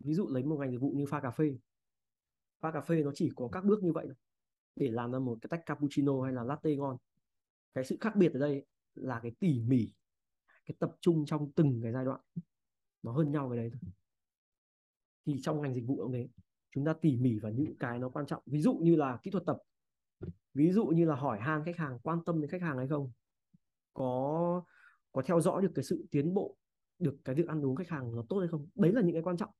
Ví 0.00 0.14
dụ 0.14 0.28
lấy 0.28 0.42
một 0.44 0.56
ngành 0.60 0.70
dịch 0.70 0.80
vụ 0.80 0.90
như 0.90 1.06
pha 1.06 1.20
cà 1.20 1.30
phê. 1.30 1.58
Pha 2.60 2.70
cà 2.72 2.80
phê 2.80 3.02
nó 3.02 3.10
chỉ 3.14 3.30
có 3.36 3.48
các 3.52 3.64
bước 3.64 3.82
như 3.82 3.92
vậy 3.92 4.04
thôi. 4.06 4.16
Để 4.76 4.90
làm 4.90 5.12
ra 5.12 5.18
một 5.18 5.38
cái 5.42 5.48
tách 5.48 5.66
cappuccino 5.66 6.22
hay 6.22 6.32
là 6.32 6.44
latte 6.44 6.76
ngon. 6.76 6.96
Cái 7.74 7.84
sự 7.84 7.96
khác 8.00 8.16
biệt 8.16 8.32
ở 8.32 8.40
đây 8.40 8.66
là 8.94 9.20
cái 9.22 9.32
tỉ 9.40 9.60
mỉ, 9.60 9.92
cái 10.66 10.76
tập 10.78 10.96
trung 11.00 11.26
trong 11.26 11.52
từng 11.52 11.80
cái 11.82 11.92
giai 11.92 12.04
đoạn. 12.04 12.20
Nó 13.02 13.12
hơn 13.12 13.32
nhau 13.32 13.48
cái 13.50 13.56
đấy 13.56 13.70
thôi. 13.72 13.92
Thì 15.26 15.36
trong 15.42 15.62
ngành 15.62 15.74
dịch 15.74 15.86
vụ 15.86 15.96
cũng 15.96 16.12
thế 16.12 16.28
chúng 16.74 16.84
ta 16.84 16.92
tỉ 16.92 17.16
mỉ 17.16 17.38
vào 17.38 17.52
những 17.52 17.76
cái 17.78 17.98
nó 17.98 18.08
quan 18.08 18.26
trọng. 18.26 18.42
Ví 18.46 18.60
dụ 18.60 18.74
như 18.74 18.96
là 18.96 19.18
kỹ 19.22 19.30
thuật 19.30 19.44
tập. 19.46 19.58
Ví 20.54 20.72
dụ 20.72 20.86
như 20.86 21.04
là 21.04 21.14
hỏi 21.14 21.40
han 21.40 21.64
khách 21.64 21.76
hàng 21.76 21.98
quan 22.02 22.24
tâm 22.24 22.40
đến 22.40 22.50
khách 22.50 22.62
hàng 22.62 22.78
hay 22.78 22.88
không. 22.88 23.12
Có 23.92 24.64
có 25.12 25.22
theo 25.22 25.40
dõi 25.40 25.62
được 25.62 25.72
cái 25.74 25.84
sự 25.84 26.06
tiến 26.10 26.34
bộ 26.34 26.56
được 26.98 27.16
cái 27.24 27.34
việc 27.34 27.48
ăn 27.48 27.64
uống 27.64 27.76
khách 27.76 27.88
hàng 27.88 28.16
nó 28.16 28.24
tốt 28.28 28.38
hay 28.38 28.48
không? 28.48 28.68
Đấy 28.74 28.92
là 28.92 29.02
những 29.02 29.12
cái 29.12 29.22
quan 29.22 29.36
trọng. 29.36 29.50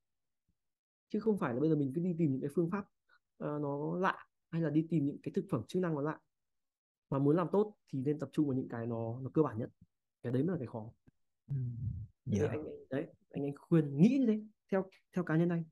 Chứ 1.09 1.19
không 1.19 1.37
phải 1.37 1.53
là 1.53 1.59
bây 1.59 1.69
giờ 1.69 1.75
mình 1.75 1.91
cứ 1.95 2.01
đi 2.01 2.15
tìm 2.17 2.31
những 2.31 2.41
cái 2.41 2.49
phương 2.55 2.69
pháp 2.69 2.85
uh, 3.43 3.61
nó 3.61 3.97
lạ 3.97 4.27
hay 4.49 4.61
là 4.61 4.69
đi 4.69 4.87
tìm 4.89 5.05
những 5.05 5.17
cái 5.23 5.31
thực 5.35 5.45
phẩm 5.49 5.63
chức 5.67 5.81
năng 5.81 5.95
nó 5.95 6.01
lạ. 6.01 6.19
Mà 7.09 7.19
muốn 7.19 7.35
làm 7.35 7.47
tốt 7.51 7.75
thì 7.87 7.99
nên 7.99 8.19
tập 8.19 8.29
trung 8.33 8.47
vào 8.47 8.55
những 8.55 8.69
cái 8.69 8.87
nó 8.87 9.19
nó 9.19 9.29
cơ 9.33 9.41
bản 9.43 9.57
nhất. 9.57 9.69
Cái 10.21 10.33
đấy 10.33 10.43
mới 10.43 10.51
là 10.51 10.57
cái 10.59 10.67
khó. 10.67 10.91
Ừ. 11.47 11.55
yeah. 12.31 12.49
anh, 12.49 12.63
đấy 12.89 13.07
anh 13.29 13.43
anh 13.43 13.55
khuyên 13.59 13.97
nghĩ 13.97 14.17
như 14.19 14.25
thế 14.25 14.41
theo 14.71 14.89
theo 15.15 15.23
cá 15.23 15.37
nhân 15.37 15.49
anh. 15.49 15.63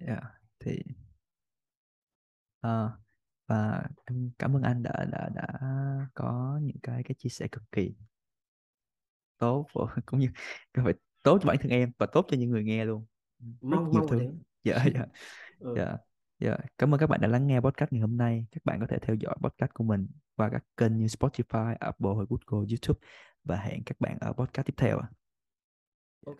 Yeah. 0.00 0.22
Thì 0.58 0.82
uh, 2.66 2.90
và 3.46 3.88
em 4.04 4.30
cảm 4.38 4.56
ơn 4.56 4.62
anh 4.62 4.82
đã 4.82 5.06
đã 5.10 5.28
đã 5.34 5.46
có 6.14 6.58
những 6.62 6.80
cái 6.82 7.02
cái 7.02 7.14
chia 7.18 7.28
sẻ 7.28 7.48
cực 7.52 7.62
kỳ 7.72 7.94
tốt 9.38 9.66
cũng 10.06 10.20
như 10.20 10.28
phải 10.74 10.94
tốt 11.22 11.38
cho 11.42 11.46
bản 11.48 11.56
thân 11.60 11.70
em 11.70 11.92
và 11.98 12.06
tốt 12.06 12.26
cho 12.30 12.36
những 12.36 12.50
người 12.50 12.64
nghe 12.64 12.84
luôn 12.84 13.06
mong 13.60 13.84
rất 13.84 13.90
nhiều 13.92 14.06
thứ 14.10 14.18
dạ 14.64 14.84
dạ 14.94 15.06
ừ. 15.58 15.74
dạ 15.76 15.96
dạ 16.38 16.56
cảm 16.78 16.94
ơn 16.94 17.00
các 17.00 17.06
bạn 17.06 17.20
đã 17.20 17.28
lắng 17.28 17.46
nghe 17.46 17.60
podcast 17.60 17.92
ngày 17.92 18.00
hôm 18.00 18.16
nay 18.16 18.46
các 18.52 18.64
bạn 18.64 18.80
có 18.80 18.86
thể 18.86 18.98
theo 19.02 19.16
dõi 19.16 19.36
podcast 19.40 19.70
của 19.74 19.84
mình 19.84 20.06
qua 20.36 20.48
các 20.52 20.64
kênh 20.76 20.98
như 20.98 21.06
Spotify, 21.06 21.76
Apple, 21.80 22.10
Google, 22.28 22.66
YouTube 22.68 23.00
và 23.44 23.56
hẹn 23.56 23.84
các 23.86 24.00
bạn 24.00 24.18
ở 24.20 24.32
podcast 24.32 24.66
tiếp 24.66 24.74
theo. 24.76 25.00
Ok. 26.26 26.38